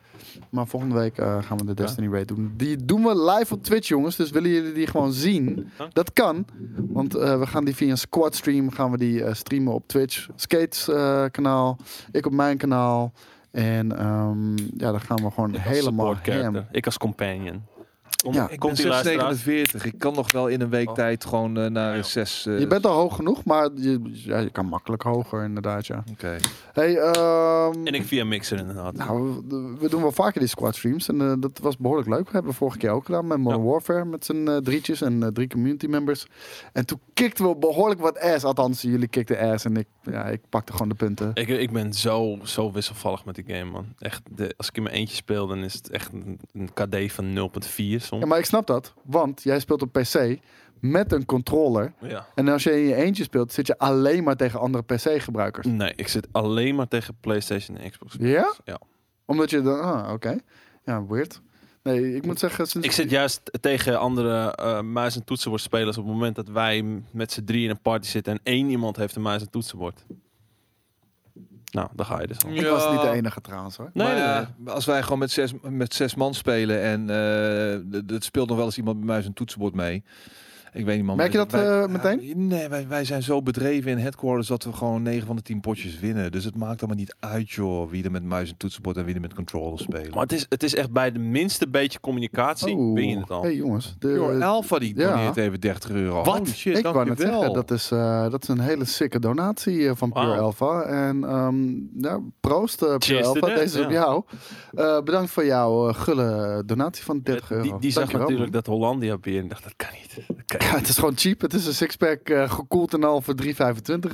Maar 0.50 0.68
volgende 0.68 0.96
week 0.96 1.18
eh, 1.18 1.44
gaan 1.44 1.58
we 1.58 1.66
de 1.66 1.74
Destiny 1.74 2.12
Raid 2.12 2.28
doen. 2.28 2.54
Die 2.58 2.86
doen 2.86 3.04
we 3.04 3.32
live 3.32 3.54
op 3.54 3.64
Twitch, 3.64 3.88
jongens. 3.88 4.16
Dus 4.16 4.30
willen 4.30 4.50
jullie 4.50 4.74
die 4.74 4.88
gewoon 4.88 5.14
zien? 5.14 5.70
Dat 5.94 6.14
kan. 6.14 6.46
Want 6.78 7.16
eh, 7.16 7.40
we 7.40 7.48
gaan 7.48 7.66
die 7.66 7.76
via 7.76 7.90
een 7.90 7.98
squad 7.98 8.36
stream 8.36 8.72
gaan 8.72 8.92
we 8.92 8.98
die 8.98 9.24
eh, 9.24 9.34
streamen 9.34 9.74
op 9.74 9.88
Twitch. 9.88 10.28
Skates 10.36 10.86
kanaal. 11.32 11.78
Ik 12.12 12.26
op 12.26 12.32
mijn 12.32 12.58
kanaal. 12.58 13.14
En 13.52 13.98
ehm, 13.98 14.58
ja, 14.58 14.92
dan 14.92 15.02
gaan 15.02 15.24
we 15.24 15.32
gewoon 15.32 15.54
Ik 15.54 15.62
helemaal 15.62 16.16
ham. 16.16 16.66
Ik 16.72 16.86
als 16.86 16.98
companion. 16.98 17.62
Kom, 18.24 18.34
Ja, 18.34 18.44
Ik 18.44 18.50
ben 18.50 18.58
komt 18.60 18.84
luisteraar? 18.84 19.36
6,49. 19.36 19.86
Ik 19.86 19.94
kan 20.00 20.14
nog 20.14 20.32
wel 20.32 20.48
in 20.48 20.62
een 20.62 20.70
week 20.70 20.88
Oh. 20.90 20.96
tijd 20.96 21.26
gewoon 21.26 21.58
eh, 21.58 21.66
naar 21.70 21.84
Ja, 21.84 21.90
een 21.90 21.96
joh. 21.96 22.06
6... 22.06 22.46
eh, 22.46 22.60
Je 22.60 22.68
bent 22.68 22.86
al 22.86 22.94
hoog 22.96 23.16
genoeg, 23.16 23.44
maar 23.46 23.70
je, 23.76 24.00
ja, 24.12 24.38
je 24.38 24.50
kan 24.50 24.66
makkelijk 24.66 25.02
hoger 25.02 25.44
inderdaad, 25.44 25.88
ja. 25.88 26.04
Oké. 26.12 26.36
Hey, 26.74 26.98
ehm, 26.98 27.86
En 27.88 27.94
ik 27.94 28.04
via 28.04 28.26
Mixer 28.26 28.58
inderdaad. 28.58 28.94
Nou, 28.96 29.42
we, 29.48 29.76
we 29.80 29.90
doen 29.90 30.02
wel 30.02 30.12
vaker 30.12 30.40
die 30.40 30.50
squad 30.50 30.76
streams 30.76 31.08
en 31.10 31.22
eh, 31.22 31.34
dat 31.40 31.60
was 31.62 31.78
behoorlijk 31.78 32.10
leuk. 32.10 32.26
We 32.26 32.32
hebben 32.32 32.54
vorige 32.54 32.78
keer 32.78 32.90
ook 32.90 33.06
gedaan 33.06 33.28
met 33.28 33.38
Modern 33.38 33.64
Ja. 33.64 33.70
Warfare 33.70 34.06
met 34.06 34.26
z'n 34.26 34.48
eh, 34.48 34.58
drietjes 34.58 35.02
en 35.02 35.30
drie 35.34 35.48
community 35.48 35.86
members. 35.88 36.28
En 36.74 36.86
toen 36.86 37.00
kikten 37.20 37.48
we 37.48 37.56
behoorlijk 37.56 38.00
wat 38.02 38.20
ass. 38.20 38.44
Althans, 38.44 38.82
jullie 38.82 39.08
kikten 39.08 39.40
ass 39.40 39.66
en 39.66 39.78
ik, 39.78 39.88
ja, 40.02 40.26
ik 40.26 40.42
pakte 40.50 40.72
gewoon 40.72 40.90
de 40.90 40.96
punten. 40.96 41.32
Ik, 41.34 41.48
ik 41.48 41.72
ben 41.72 41.94
zo, 41.94 42.40
zo 42.44 42.72
wisselvallig 42.72 43.26
met 43.26 43.36
die 43.36 43.44
game, 43.48 43.72
man. 43.72 43.86
Echt, 44.00 44.22
de, 44.32 44.54
als 44.58 44.68
ik 44.68 44.78
in 44.78 44.84
mijn 44.84 44.96
eentje 44.96 45.16
speel, 45.16 45.48
dan 45.48 45.64
is 45.64 45.74
het 45.74 45.90
echt 45.90 46.14
een, 46.14 46.40
een 46.54 46.74
KD 46.74 47.12
van 47.12 47.26
0.4 47.26 47.70
soms. 47.76 48.22
Ja, 48.22 48.26
maar 48.26 48.38
ik 48.38 48.46
snap 48.46 48.68
dat, 48.68 48.94
want 49.04 49.44
jij 49.44 49.60
speelt 49.60 49.82
op 49.82 49.92
PC 49.92 50.38
met 50.80 51.12
een 51.12 51.26
controller. 51.26 51.94
Ja. 52.02 52.26
En 52.36 52.48
als 52.48 52.64
je 52.64 52.72
in 52.72 52.88
je 52.88 52.96
eentje 52.96 53.24
speelt, 53.24 53.54
zit 53.54 53.68
je 53.68 53.78
alleen 53.78 54.24
maar 54.24 54.36
tegen 54.36 54.60
andere 54.60 54.84
PC-gebruikers. 54.84 55.68
Nee, 55.68 55.94
ik 55.96 56.08
zit 56.08 56.28
alleen 56.32 56.76
maar 56.76 56.88
tegen 56.88 57.18
PlayStation 57.20 57.78
en 57.78 57.90
Xbox. 57.90 58.16
Ja? 58.20 58.54
Ja. 58.64 58.80
Omdat 59.26 59.50
je 59.50 59.62
dan, 59.62 59.82
ah, 59.82 60.14
oké. 60.14 60.38
Ja, 60.84 61.06
weird. 61.06 61.42
Nee, 61.84 62.16
ik 62.16 62.26
moet 62.26 62.40
zeggen, 62.40 62.68
sinds 62.68 62.88
Ik 62.88 62.94
zit 62.94 63.10
juist 63.10 63.42
tegen 63.62 64.00
andere 64.00 64.56
eh 64.56 64.82
muis- 64.82 65.16
en 65.16 65.24
toetsenbordspelers 65.24 65.98
op 65.98 66.04
het 66.04 66.14
moment 66.14 66.36
dat 66.36 66.48
wij 66.48 66.86
met 67.12 67.32
z'n 67.32 67.44
drie 67.44 67.64
in 67.64 67.70
een 67.70 67.82
party 67.82 68.08
zitten 68.08 68.34
en 68.34 68.40
één 68.44 68.70
iemand 68.70 68.96
heeft 68.96 69.16
een 69.16 69.22
muis- 69.22 69.42
en 69.42 69.50
toetsenbord. 69.50 70.06
Nou, 71.72 71.88
daar 71.96 72.06
ga 72.06 72.22
je 72.22 72.28
dus 72.28 72.44
al. 72.46 72.52
Ik 72.52 72.68
was 72.68 72.92
niet 72.92 73.02
de 73.02 73.10
enige 73.10 73.42
trouwens 73.42 73.78
hoor. 73.78 73.90
Nee, 73.94 74.08
maar 74.08 74.16
nee, 74.16 74.24
ja, 74.66 74.72
als 74.74 74.86
wij 74.86 75.04
gewoon 75.04 75.20
met 75.20 75.32
zes, 75.32 75.54
met 75.62 75.94
zes 75.94 76.16
man 76.16 76.34
spelen 76.34 76.82
en 76.82 77.10
eh 77.10 78.00
het 78.14 78.24
speelt 78.24 78.48
nog 78.48 78.58
wel 78.58 78.66
eens 78.66 78.78
iemand 78.78 78.98
bij 78.98 79.06
mij 79.06 79.22
zijn 79.22 79.34
toetsenbord 79.34 79.74
mee. 79.74 80.04
Ik 80.74 80.86
weet 80.86 80.96
niet 80.96 81.06
man. 81.06 81.18
Merk 81.18 81.32
je 81.32 81.38
dat, 81.38 81.52
wij- 81.52 81.82
eh, 81.82 81.88
meteen? 81.88 82.20
Ja, 82.22 82.34
nee, 82.36 82.68
wij, 82.68 82.88
wij 82.88 83.06
zijn 83.06 83.24
zo 83.24 83.42
bedreven 83.42 83.92
in 83.92 83.98
headquarters 83.98 84.48
dat 84.48 84.64
we 84.64 84.74
gewoon 84.74 85.02
9 85.02 85.28
van 85.28 85.36
de 85.36 85.42
10 85.42 85.60
potjes 85.60 86.00
winnen. 86.00 86.32
Dus 86.32 86.44
het 86.44 86.56
maakt 86.56 86.80
allemaal 86.80 86.98
niet 87.00 87.16
uit 87.20 87.50
joh, 87.50 87.90
wie 87.90 88.04
er 88.04 88.12
met 88.12 88.24
muis 88.24 88.50
en 88.50 88.58
toetsenbord 88.58 88.98
en 88.98 89.06
wie 89.06 89.16
er 89.16 89.22
met 89.22 89.34
controller 89.34 89.80
spelen. 89.80 90.10
Maar 90.14 90.22
het 90.24 90.32
is, 90.32 90.46
het 90.50 90.64
is 90.64 90.76
echt 90.76 90.92
bij 90.92 91.12
de 91.12 91.20
minste 91.20 91.68
beetje 91.70 92.00
communicatie, 92.00 92.76
Oh, 92.76 92.94
win 92.94 93.10
je 93.10 93.18
het 93.20 93.30
al. 93.32 93.42
hey 93.42 93.56
jongens. 93.56 93.96
De, 94.00 94.08
Pure 94.08 94.46
Alpha 94.46 94.80
die 94.80 94.98
ja. 94.98 95.10
doneert 95.12 95.38
even 95.38 95.60
30 95.60 95.90
euro. 95.92 96.24
Wat? 96.24 96.38
Holy 96.38 96.50
shit, 96.52 96.78
ik 96.78 96.84
wou 96.84 96.96
net 96.98 97.06
dankjewel. 97.08 97.34
zeggen, 97.38 97.54
dat 97.54 97.72
is, 97.72 97.92
eh, 97.92 98.30
dat 98.30 98.42
is 98.42 98.48
een 98.48 98.60
hele 98.60 98.86
sikke 98.86 99.20
donatie 99.20 99.88
eh, 99.90 99.96
van 99.96 100.12
Pure 100.12 100.28
Wauw. 100.28 100.42
Alpha. 100.42 100.82
En 100.82 101.24
ehm 101.24 101.66
ja, 102.06 102.20
proost 102.40 102.78
Pure 102.78 103.24
Alpha, 103.26 103.48
deze 103.48 103.80
is 103.80 103.86
op 103.86 103.92
jou. 103.92 104.24
Eh, 104.76 105.02
bedankt 105.02 105.32
voor 105.32 105.46
jouw 105.46 105.90
eh, 105.90 105.96
gulle 105.96 106.64
donatie 106.66 107.04
van 107.04 107.20
30 107.24 107.52
euro. 107.52 107.64
die 107.64 107.74
die 107.80 107.92
zag 107.92 108.12
natuurlijk 108.12 108.52
dat 108.52 108.66
Hollandia 108.66 109.18
bier 109.18 109.42
en 109.42 109.48
dacht, 109.48 109.64
dat 109.64 109.74
kan 109.76 109.88
niet. 109.92 110.28
Dat 110.28 110.46
kan 110.46 110.59
Ja, 110.70 110.76
het 110.78 110.88
is 110.88 110.96
gewoon 110.96 111.18
cheap. 111.18 111.42
Het 111.42 111.54
is 111.54 111.66
een 111.66 111.74
sixpack 111.74 112.30
eh 112.30 112.52
gekoeld 112.52 112.94
en 112.94 113.04
al 113.04 113.22
voor 113.22 113.34
3,25. 113.44 113.54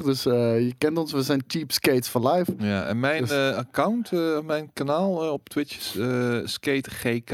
Dus 0.04 0.26
eh, 0.26 0.60
je 0.60 0.74
kent 0.78 0.98
ons, 0.98 1.12
we 1.12 1.22
zijn 1.22 1.44
cheap 1.48 1.72
skates 1.72 2.08
for 2.08 2.28
life. 2.32 2.54
Ja, 2.58 2.86
en 2.86 3.00
mijn 3.00 3.22
Dus- 3.22 3.32
eh, 3.32 3.56
account, 3.58 4.12
eh, 4.12 4.40
mijn 4.46 4.70
kanaal 4.74 5.32
op 5.34 5.50
Twitch 5.50 5.78
is 5.78 5.96
eh, 6.00 6.38
Skate 6.44 6.90
GK 6.90 7.30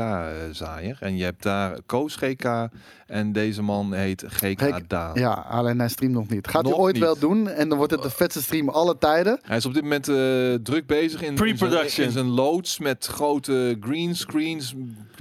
Zaaier. 0.51 0.97
En 0.99 1.17
je 1.17 1.23
hebt 1.23 1.43
daar 1.43 1.77
Koos 1.85 2.15
GK 2.15 2.69
en 3.07 3.31
deze 3.31 3.61
man 3.61 3.93
heet 3.93 4.23
GK 4.27 4.61
Gek- 4.61 4.89
Daan. 4.89 5.19
Ja, 5.19 5.31
alleen 5.49 5.79
hij 5.79 5.89
streamt 5.89 6.13
nog 6.13 6.27
niet. 6.29 6.47
Gaat 6.47 6.65
hij 6.65 6.73
ooit 6.73 6.93
niet. 6.93 7.03
wel 7.03 7.19
doen 7.19 7.49
en 7.49 7.69
dan 7.69 7.77
wordt 7.77 7.93
het 7.93 8.01
de 8.03 8.09
vetste 8.09 8.41
stream 8.41 8.69
alle 8.69 8.97
tijden. 8.97 9.39
Hij 9.41 9.57
is 9.57 9.65
op 9.65 9.73
dit 9.73 9.83
moment 9.83 10.07
eh, 10.07 10.15
druk 10.63 10.85
bezig 10.85 11.21
in, 11.21 11.27
in 11.31 11.37
zijn- 11.37 11.55
Pre-production. 11.57 12.05
in 12.05 12.11
zijn 12.11 12.29
loods 12.29 12.79
met 12.79 13.05
grote 13.05 13.77
greenscreens, 13.79 14.73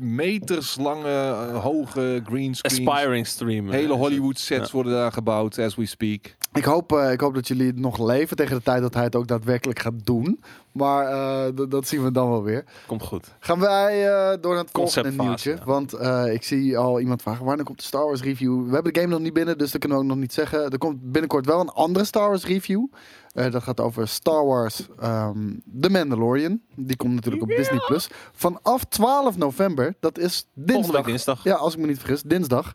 meters 0.03 0.77
lange, 0.77 1.35
hoge 1.53 2.23
greenscreens. 2.27 2.89
Aspiring 2.89 3.27
streamer. 3.27 3.73
Hele 3.81 3.95
Hollywood 3.95 4.39
sets 4.39 4.67
Ja. 4.67 4.73
worden 4.75 4.93
daar 4.93 5.13
gebouwd 5.13 5.59
as 5.59 5.75
we 5.75 5.87
speak. 5.87 6.37
Ik 6.53 6.65
hoop, 6.65 6.93
eh, 6.93 7.13
ik 7.13 7.21
hoop 7.21 7.35
dat 7.35 7.49
jullie 7.49 7.73
nog 7.75 7.99
leven 7.99 8.37
tegen 8.37 8.57
de 8.57 8.63
tijd 8.63 8.83
dat 8.83 8.95
hij 8.95 9.05
het 9.05 9.17
ook 9.17 9.27
daadwerkelijk 9.27 9.79
gaat 9.79 10.07
doen. 10.07 10.41
Maar 10.73 11.07
eh, 11.07 11.67
dat 11.69 11.87
zien 11.89 12.03
we 12.05 12.13
dan 12.13 12.31
wel 12.31 12.43
weer. 12.43 12.65
Komt 12.87 13.03
goed. 13.03 13.35
Gaan 13.39 13.61
wij 13.61 14.09
eh, 14.09 14.37
door 14.41 14.55
naar 14.55 14.63
het 14.63 14.71
volgende 14.73 15.23
nieuwtje. 15.23 15.51
ja. 15.51 15.65
Want 15.65 15.93
eh, 15.93 16.33
ik 16.33 16.43
zie 16.43 16.79
al 16.79 17.01
iemand 17.01 17.23
vragen, 17.23 17.45
wanneer 17.45 17.65
komt 17.65 17.79
de 17.79 17.85
Star 17.85 18.05
Wars 18.05 18.23
review? 18.23 18.67
We 18.67 18.73
hebben 18.75 18.93
de 18.93 19.01
game 19.01 19.13
nog 19.13 19.21
niet 19.23 19.33
binnen, 19.33 19.59
dus 19.59 19.71
dat 19.71 19.81
kunnen 19.81 19.99
we 19.99 20.05
ook 20.05 20.11
nog 20.11 20.19
niet 20.21 20.33
zeggen. 20.33 20.71
Er 20.71 20.79
komt 20.79 21.13
binnenkort 21.13 21.47
wel 21.47 21.61
een 21.61 21.69
andere 21.69 22.05
Star 22.05 22.29
Wars 22.29 22.45
review. 22.45 22.87
Eh, 23.33 23.51
dat 23.51 23.63
gaat 23.63 23.81
over 23.81 24.09
Star 24.09 24.47
Wars 24.47 24.87
ehm 25.01 25.39
The 25.81 25.91
Mandalorian. 25.91 26.61
Die 26.77 26.97
komt 26.97 27.15
natuurlijk 27.15 27.43
op 27.43 27.49
Disney+. 27.49 27.79
Plus. 27.87 28.09
Vanaf 28.33 28.85
12 28.85 29.37
november, 29.37 29.95
dat 30.01 30.19
is 30.19 30.47
Volgende 30.67 30.93
week 30.97 31.05
dinsdag. 31.07 31.45
Ja, 31.45 31.55
als 31.55 31.75
ik 31.75 31.81
me 31.81 31.87
niet 31.87 31.99
vergis, 31.99 32.23
dinsdag. 32.23 32.75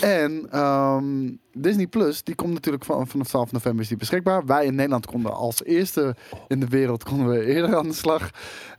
En 0.00 0.46
ehm, 0.50 1.32
Disney 1.52 1.86
Plus, 1.86 2.22
die 2.22 2.34
komt 2.34 2.52
natuurlijk 2.52 2.84
van, 2.84 3.06
vanaf 3.06 3.28
12 3.28 3.52
november 3.52 3.82
is 3.82 3.88
die 3.88 3.96
beschikbaar. 3.96 4.46
Wij 4.46 4.64
in 4.64 4.74
Nederland 4.74 5.06
konden 5.06 5.34
als 5.34 5.64
eerste 5.64 6.16
in 6.48 6.60
de 6.60 6.68
wereld 6.68 7.04
konden 7.04 7.28
we 7.28 7.44
eerder 7.44 7.76
aan 7.76 7.88
de 7.88 7.94
slag. 7.94 8.30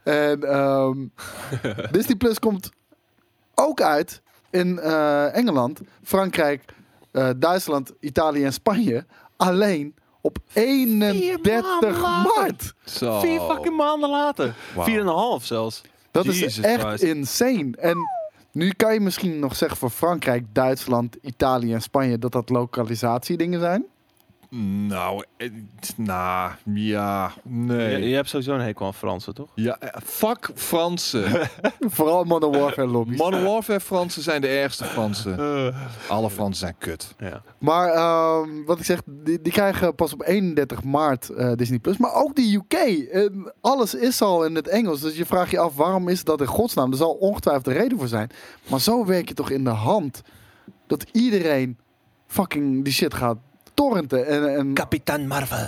En 0.03 0.43
ehm, 0.43 0.97
Disney 1.91 2.16
Plus 2.16 2.39
komt 2.39 2.70
ook 3.56 3.82
uit 3.82 4.22
in 4.49 4.80
eh, 4.80 5.36
Engeland, 5.36 5.82
Frankrijk, 6.03 6.64
eh, 7.12 7.30
Duitsland, 7.38 7.93
Italië 7.99 8.43
en 8.43 8.53
Spanje. 8.53 9.06
Alleen 9.38 9.95
op 10.22 10.38
31 10.53 12.01
maart. 12.01 12.74
Zo. 12.86 13.20
Vier 13.20 13.39
fucking 13.39 13.78
maanden 13.78 14.10
later. 14.10 14.56
Wauw. 14.74 14.86
Vier 14.86 14.99
en 14.99 15.08
een 15.08 15.14
half 15.14 15.45
zelfs. 15.45 15.82
Dat 16.12 16.26
is 16.26 16.60
echt 16.60 16.82
Christ. 16.82 17.03
insane. 17.03 17.72
En 17.78 17.97
nu 18.56 18.72
kan 18.72 18.93
je 18.93 18.99
misschien 18.99 19.39
nog 19.39 19.56
zeggen 19.56 19.78
voor 19.78 19.89
Frankrijk, 19.89 20.45
Duitsland, 20.51 21.18
Italië 21.22 21.74
en 21.74 21.82
Spanje 21.82 22.18
dat 22.18 22.32
dat 22.32 22.49
lokalisatie 22.49 23.38
dingen 23.38 23.60
zijn. 23.60 23.86
Nou, 24.88 25.24
eh, 25.38 25.51
nou, 25.97 26.51
ja, 26.64 27.34
nee. 27.43 27.99
Je, 27.99 28.10
je 28.10 28.16
hebt 28.16 28.30
sowieso 28.30 28.53
een 28.53 28.62
hekel 28.62 28.86
aan 28.86 28.93
Fransen, 28.93 29.34
toch? 29.34 29.49
Ja, 29.56 29.78
eh, 29.80 30.01
fuck 30.03 30.51
Fransen. 30.56 31.49
Vooral 31.80 32.24
Modern 32.24 32.51
Warfare 32.60 32.88
lobby's. 32.88 33.18
Modern 33.18 33.43
Warfare 33.43 33.80
Fransen 33.80 34.22
zijn 34.22 34.41
de 34.41 34.47
ergste 34.47 34.84
Fransen. 34.84 35.38
Alle 36.08 36.30
Fransen 36.30 36.56
zijn 36.56 36.76
kut. 36.78 37.16
Ja. 37.20 37.41
Maar 37.58 37.89
ehm, 37.89 38.64
wat 38.66 38.80
ik 38.80 38.86
zeg, 38.86 39.01
die, 39.06 39.41
die 39.41 39.51
krijgen 39.51 39.95
pas 39.95 40.14
op 40.14 40.24
31 40.26 40.84
maart 40.84 41.30
eh, 41.30 41.51
Disney 41.56 41.80
Plus. 41.80 41.97
Maar 41.97 42.14
ook 42.14 42.36
de 42.36 42.53
UK. 42.53 42.74
En 43.12 43.53
alles 43.62 43.95
is 43.95 44.22
al 44.22 44.45
in 44.45 44.56
het 44.56 44.68
Engels. 44.68 45.01
Dus 45.01 45.18
je 45.18 45.26
vraagt 45.26 45.51
je 45.51 45.60
af, 45.60 45.76
waarom 45.76 46.08
is 46.08 46.24
dat 46.24 46.41
in 46.41 46.47
godsnaam? 46.47 46.91
Er 46.91 46.97
zal 46.97 47.14
ongetwijfeld 47.14 47.68
een 47.68 47.82
reden 47.82 47.97
voor 47.97 48.08
zijn. 48.08 48.30
Maar 48.70 48.82
zo 48.82 49.06
werk 49.06 49.28
je 49.28 49.34
toch 49.34 49.49
in 49.49 49.64
de 49.64 49.70
hand 49.70 50.22
dat 50.88 51.06
iedereen 51.12 51.78
fucking 52.28 52.84
die 52.84 52.93
shit 52.93 53.14
gaat 53.14 53.38
torrenten. 53.76 54.28
En, 54.28 54.55
en, 54.57 54.73
Kapitein 54.73 55.28
Marvel. 55.28 55.67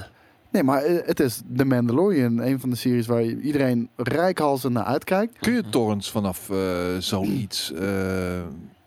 nee, 0.52 0.64
maar 0.64 0.84
eh, 0.84 0.96
het 1.06 1.20
is 1.20 1.42
The 1.56 1.66
Mandalorian. 1.66 2.38
Een 2.42 2.60
van 2.60 2.70
de 2.70 2.76
series 2.76 3.08
waar 3.08 3.24
iedereen 3.24 3.90
rijkhalsend 3.96 4.74
naar 4.74 4.84
uitkijkt. 4.84 5.38
Kun 5.40 5.54
je 5.54 5.64
torrents 5.70 6.12
vanaf 6.12 6.50
eh, 6.50 6.58
zoiets... 7.00 7.74
eh, 7.74 7.80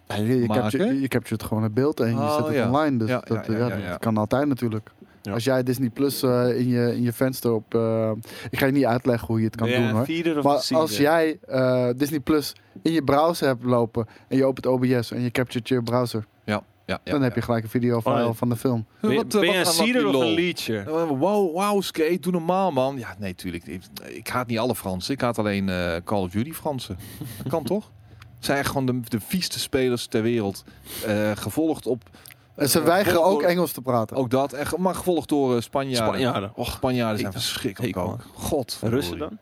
Ja, 0.06 0.16
je, 0.16 0.40
je, 0.40 0.46
maken? 0.46 0.62
capture, 0.62 1.00
je 1.00 1.08
capturet 1.08 1.42
gewoon 1.42 1.62
het 1.62 1.74
beeld 1.74 2.00
en 2.00 2.08
je 2.10 2.16
Oh, 2.16 2.36
zet 2.36 2.46
het 2.46 2.54
ja. 2.54 2.66
online. 2.66 2.96
Dus 2.96 3.08
Ja, 3.08 3.20
dat, 3.24 3.46
ja, 3.46 3.52
ja, 3.52 3.58
ja, 3.58 3.66
ja, 3.68 3.76
ja. 3.76 3.88
dat 3.90 3.98
kan 3.98 4.16
altijd 4.16 4.46
natuurlijk. 4.48 4.90
Ja. 5.22 5.32
Als 5.32 5.44
jij 5.44 5.62
Disney 5.62 5.88
Plus 5.90 6.22
eh, 6.22 6.58
in, 6.58 6.68
je, 6.68 6.94
in 6.96 7.02
je 7.02 7.12
venster 7.12 7.52
op... 7.52 7.74
eh, 7.74 8.10
ik 8.50 8.58
ga 8.58 8.66
je 8.66 8.72
niet 8.72 8.84
uitleggen 8.84 9.26
hoe 9.26 9.38
je 9.38 9.44
het 9.44 9.56
kan 9.56 9.68
ja, 9.68 9.76
doen 9.76 9.90
hoor. 9.90 10.42
Maar 10.42 10.66
als 10.70 10.96
jij 10.96 11.38
eh, 11.48 11.88
Disney 11.96 12.20
Plus 12.20 12.52
in 12.82 12.92
je 12.92 13.02
browser 13.02 13.46
hebt 13.46 13.64
lopen 13.64 14.06
en 14.28 14.36
je 14.36 14.44
opent 14.44 14.66
OBS 14.66 15.10
en 15.10 15.20
je 15.20 15.30
capturet 15.30 15.68
je 15.68 15.82
browser, 15.82 16.26
ja, 16.44 16.62
ja, 16.90 17.00
ja, 17.04 17.12
dan 17.12 17.22
heb 17.22 17.34
je 17.34 17.42
gelijk 17.42 17.64
een 17.64 17.70
video 17.70 18.00
Oh, 18.04 18.30
van 18.34 18.48
de 18.48 18.56
film. 18.56 18.86
Ben, 19.00 19.10
je- 19.10 19.16
Wat, 19.16 19.34
eh, 19.34 19.40
ben 19.40 19.50
je 19.52 19.64
wat 19.64 19.78
een 19.78 20.06
of 20.06 20.14
een 20.14 20.34
leecher? 20.34 20.88
Eh, 20.88 21.08
Wow, 21.08 21.52
wow, 21.54 21.82
skate, 21.82 22.18
doe 22.20 22.32
normaal 22.32 22.70
man. 22.72 22.98
Ja, 22.98 23.14
nee, 23.18 23.34
tuurlijk. 23.34 23.66
Ik, 23.66 23.82
ik 24.06 24.28
haat 24.28 24.46
niet 24.46 24.58
alle 24.58 24.74
Fransen. 24.74 25.14
Ik 25.14 25.20
haat 25.20 25.38
alleen 25.38 25.68
eh, 25.68 25.96
Call 26.04 26.22
of 26.22 26.30
Duty 26.30 26.52
Fransen. 26.52 26.98
Dat 27.42 27.52
kan 27.52 27.64
toch? 27.64 27.90
Het 28.36 28.44
zijn 28.44 28.64
gewoon 28.64 28.86
de, 28.86 29.00
de 29.08 29.20
vieste 29.20 29.58
spelers 29.58 30.06
ter 30.06 30.22
wereld. 30.22 30.64
Eh, 31.06 31.30
gevolgd 31.34 31.86
op... 31.86 32.02
En 32.54 32.68
ze 32.70 32.78
eh, 32.78 32.84
weigeren 32.84 33.24
ook 33.24 33.40
door- 33.40 33.48
Engels 33.48 33.72
te 33.72 33.80
praten. 33.80 34.16
Ook 34.16 34.30
dat. 34.30 34.52
En, 34.52 34.66
maar 34.78 34.94
gevolgd 34.94 35.28
door 35.28 35.54
eh, 35.56 35.60
Spanjaarden. 35.60 36.06
Spanjaarden. 36.20 36.52
Och, 36.54 36.72
Spanjaarden 36.72 37.18
zijn 37.20 37.32
Ik- 37.32 37.38
verschrikkelijk. 37.38 37.96
God. 38.34 38.78
Russen 38.82 39.18
dan? 39.18 39.38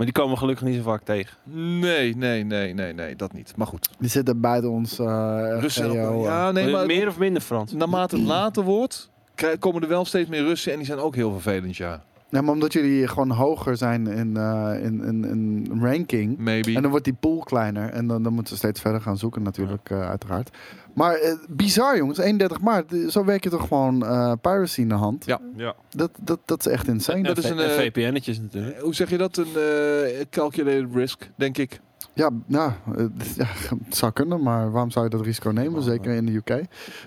Maar 0.00 0.08
die 0.08 0.18
komen 0.18 0.38
gelukkig 0.38 0.66
niet 0.66 0.76
zo 0.76 0.82
vaak 0.82 1.02
tegen. 1.02 1.36
Nee, 1.80 2.16
nee, 2.16 2.44
nee, 2.44 2.74
nee, 2.74 2.92
nee, 2.92 3.16
dat 3.16 3.32
niet. 3.32 3.52
Maar 3.56 3.66
goed. 3.66 3.90
Die 3.98 4.08
zitten 4.10 4.40
buiten 4.40 4.70
ons 4.70 4.98
eh 4.98 5.56
Russen. 5.60 5.90
RGO, 5.90 6.06
ook- 6.06 6.24
eh. 6.24 6.30
ja, 6.30 6.50
nee, 6.50 6.70
maar 6.70 6.86
Meer 6.86 7.08
of 7.08 7.18
minder 7.18 7.42
Frans? 7.42 7.72
naarmate 7.72 8.16
het 8.16 8.24
later 8.24 8.62
wordt, 8.62 9.10
komen 9.58 9.82
er 9.82 9.88
wel 9.88 10.04
steeds 10.04 10.28
meer 10.28 10.42
Russen 10.42 10.72
en 10.72 10.78
die 10.78 10.86
zijn 10.86 10.98
ook 10.98 11.14
heel 11.14 11.32
vervelend, 11.32 11.76
ja. 11.76 12.02
Ja, 12.28 12.40
maar 12.40 12.52
omdat 12.54 12.72
jullie 12.72 13.08
gewoon 13.08 13.30
hoger 13.30 13.76
zijn 13.76 14.06
in, 14.06 14.36
eh, 14.36 14.72
in, 14.82 15.04
in, 15.04 15.24
in 15.24 15.70
ranking. 15.82 16.38
Maybe. 16.38 16.74
En 16.74 16.82
dan 16.82 16.90
wordt 16.90 17.04
die 17.04 17.16
pool 17.20 17.38
kleiner. 17.38 17.88
En 17.90 18.06
dan, 18.06 18.22
dan 18.22 18.32
moeten 18.32 18.52
ze 18.52 18.58
steeds 18.58 18.80
verder 18.80 19.00
gaan 19.00 19.16
zoeken 19.16 19.42
natuurlijk, 19.42 19.90
eh, 19.90 20.08
uiteraard. 20.08 20.56
Maar 20.94 21.14
eh, 21.14 21.32
bizar 21.48 21.96
jongens, 21.96 22.18
31 22.18 22.60
maart. 22.60 22.92
eh, 22.92 23.08
Zo 23.08 23.24
werk 23.24 23.44
je 23.44 23.50
toch 23.50 23.68
gewoon 23.68 24.04
eh, 24.06 24.32
piracy 24.40 24.80
in 24.80 24.88
de 24.88 24.94
hand. 24.94 25.24
Ja. 25.24 25.40
Ja. 25.56 25.74
Dat, 25.90 26.10
dat, 26.20 26.38
dat 26.44 26.66
is 26.66 26.72
echt 26.72 26.88
insane. 26.88 27.22
dat 27.22 27.38
is 27.38 27.50
een, 27.50 27.58
VPN'tjes 27.58 28.40
natuurlijk. 28.40 28.80
Hoe 28.80 28.94
zeg 28.94 29.10
je 29.10 29.16
dat? 29.18 29.36
Een 29.36 29.46
eh, 29.56 30.20
calculated 30.30 30.94
risk, 30.94 31.30
denk 31.36 31.58
ik. 31.58 31.80
Ja, 32.14 32.30
nou, 32.46 32.72
ja, 33.36 33.46
het 33.84 33.96
zou 33.96 34.12
kunnen, 34.12 34.42
maar 34.42 34.70
waarom 34.70 34.90
zou 34.90 35.04
je 35.04 35.10
dat 35.10 35.20
risico 35.20 35.50
nemen? 35.50 35.78
Oh, 35.78 35.84
Zeker 35.84 36.14
in 36.14 36.26
de 36.26 36.32
UK. 36.32 36.62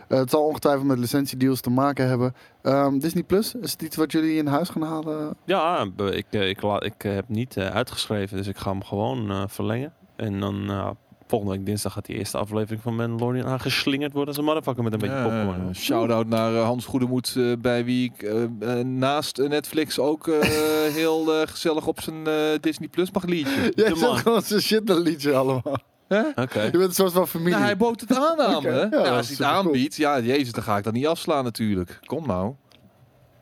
Het 0.08 0.30
zal 0.30 0.44
ongetwijfeld 0.44 0.88
met 0.88 0.98
licentiedeals 0.98 1.62
te 1.62 1.70
maken 1.70 2.08
hebben. 2.08 2.34
Ehm, 2.62 2.98
Disney 3.00 3.24
Plus, 3.24 3.56
is 3.56 3.72
het 3.72 3.82
iets 3.82 3.96
wat 3.96 4.12
jullie 4.12 4.36
in 4.38 4.48
huis 4.48 4.70
gaan 4.70 4.82
halen? 4.82 5.36
Ja, 5.46 5.88
ik, 6.12 6.26
ik, 6.30 6.62
la- 6.62 6.82
ik 6.82 7.04
eh, 7.04 7.14
heb 7.14 7.30
niet 7.30 7.58
eh, 7.58 7.68
uitgeschreven, 7.68 8.38
dus 8.38 8.48
ik 8.48 8.58
ga 8.58 8.72
hem 8.72 8.84
gewoon 8.84 9.30
eh, 9.32 9.44
verlengen. 9.48 9.94
En 10.16 10.40
dan 10.40 10.70
eh, 10.70 10.90
volgende 11.28 11.56
week 11.56 11.66
dinsdag 11.66 11.94
gaat 11.94 12.06
die 12.06 12.18
eerste 12.18 12.38
aflevering 12.38 12.82
van 12.82 12.96
Mandalorian 12.96 13.46
aangeslingerd 13.48 14.12
worden 14.12 14.28
als 14.30 14.38
een 14.38 14.44
motherfucker 14.44 14.84
met 14.84 14.94
een 14.94 15.00
beetje 15.00 15.16
popcorn. 15.22 15.68
eh, 15.70 15.76
Shout-out 15.76 16.28
naar 16.28 16.56
eh, 16.56 16.64
Hans 16.64 16.86
Goedemoed, 16.86 17.34
eh, 17.38 17.52
bij 17.60 17.86
wie 17.86 18.12
ik 18.16 18.22
eh, 18.24 18.80
naast 18.80 19.38
Netflix 19.38 20.00
ook 20.00 20.26
heel 21.02 21.26
gezellig 21.46 21.88
op 21.88 22.02
zijn 22.02 22.24
Disney 22.62 22.88
Plus 22.88 23.12
mag 23.12 23.24
liedje. 23.26 23.72
Jij 23.76 23.90
man. 23.96 24.18
gewoon 24.18 24.42
zijn 24.42 24.62
shit 24.62 24.90
een 24.90 25.00
liedje 25.00 25.34
allemaal. 25.34 25.78
Hè? 26.08 26.22
Oké. 26.36 26.62
Je 26.62 26.72
bent 26.72 26.84
een 26.84 26.94
soort 26.94 27.12
van 27.12 27.28
familie. 27.28 27.54
Nou, 27.54 27.64
hij 27.66 27.78
bood 27.78 28.02
het 28.02 28.16
aan 28.18 28.40
aan 28.42 28.56
Oké, 28.66 28.70
me. 28.72 28.76
ja, 28.76 28.82
Ja, 28.82 28.90
dat 28.90 29.06
is 29.06 29.10
als 29.10 29.28
hij 29.28 29.36
het 29.48 29.56
aanbiedt, 29.56 29.96
ja, 29.96 30.20
jezus, 30.20 30.52
dan 30.52 30.64
ga 30.64 30.78
ik 30.78 30.84
dat 30.84 30.94
niet 30.94 31.08
afslaan 31.08 31.44
natuurlijk. 31.44 32.00
Kom 32.06 32.28
nou. 32.28 32.54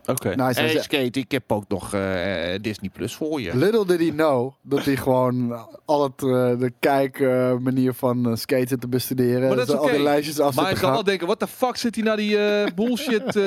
Oké. 0.05 0.29
Nice, 0.29 0.41
hij 0.43 0.53
Hey, 0.53 0.69
zegt- 0.69 0.83
Skate, 0.83 1.19
ik 1.19 1.31
heb 1.31 1.51
ook 1.51 1.63
nog 1.67 1.93
eh, 1.93 2.01
Disney 2.61 2.89
Plus 2.93 3.15
voor 3.15 3.41
je. 3.41 3.55
Little 3.57 3.85
did 3.85 3.99
he 3.99 4.09
know 4.09 4.53
dat 4.61 4.85
hij 4.85 4.95
gewoon 5.05 5.65
al 5.85 6.03
het, 6.03 6.23
eh, 6.23 6.59
de 6.59 6.71
kijkmanier 6.79 7.93
van 7.93 8.25
eh, 8.29 8.35
skate 8.35 8.67
zit 8.67 8.81
te 8.81 8.87
bestuderen. 8.87 9.47
Maar 9.47 9.57
dat 9.57 9.67
is 9.67 9.75
al 9.75 9.89
die 9.89 10.01
lijstjes 10.03 10.39
af 10.39 10.55
Maar 10.55 10.73
te 10.73 10.79
zal 10.79 10.91
wel 10.91 11.03
denken, 11.03 11.27
wat 11.27 11.39
de 11.39 11.47
fuck 11.47 11.75
zit 11.75 11.95
hij 11.95 12.03
naar 12.03 12.17
die 12.17 12.37
eh, 12.37 12.71
bullshit 12.75 13.35
eh, 13.35 13.43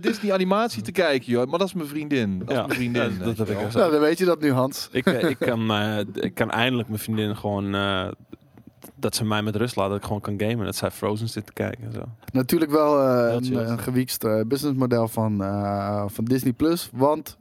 Disney 0.10 0.32
animatie 0.32 0.82
te 0.82 0.92
kijken, 0.92 1.32
joh. 1.32 1.46
Maar 1.50 1.58
dat 1.58 1.68
is 1.68 1.74
mijn 1.74 1.88
vriendin. 1.88 2.38
Dat 2.38 2.48
is 2.48 2.54
Ja, 2.54 2.62
mijn 2.66 2.74
vriendin. 2.78 3.02
ja, 3.18 3.24
dat 3.24 3.38
heb 3.38 3.48
ik. 3.48 3.72
Nou, 3.74 3.90
dan 3.90 4.00
weet 4.00 4.18
je 4.18 4.24
dat 4.24 4.40
nu, 4.40 4.52
Hans. 4.52 4.88
Ik, 4.92 5.06
eh, 5.06 5.28
ik, 5.30 5.38
kan, 5.48 5.70
eh, 5.70 5.98
ik 6.14 6.34
kan 6.34 6.50
eindelijk 6.50 6.88
mijn 6.88 7.00
vriendin 7.00 7.36
gewoon... 7.36 7.74
dat 9.00 9.14
ze 9.14 9.24
mij 9.24 9.42
met 9.42 9.56
rust 9.56 9.76
laat, 9.76 9.88
dat 9.88 9.98
ik 9.98 10.04
gewoon 10.04 10.20
kan 10.20 10.40
gamen. 10.40 10.64
Dat 10.64 10.76
zij 10.76 10.90
Frozen 10.90 11.28
zit 11.28 11.46
te 11.46 11.52
kijken 11.52 11.84
en 11.84 11.92
zo. 11.92 12.02
Natuurlijk 12.32 12.70
wel 12.70 13.02
eh, 13.02 13.34
een, 13.34 13.70
een 13.70 13.78
gewiekst 13.78 14.24
eh, 14.24 14.40
businessmodel 14.46 15.08
van, 15.08 15.42
eh, 15.42 16.04
van 16.06 16.24
Disney 16.24 16.52
Plus. 16.52 16.90
Want 16.92 17.36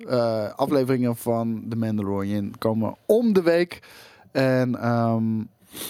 afleveringen 0.55 1.15
van 1.15 1.65
The 1.69 1.75
Mandalorian 1.75 2.53
komen 2.57 2.95
om 3.05 3.33
de 3.33 3.41
week. 3.41 3.79
En 4.31 4.75
ehm, 4.75 5.23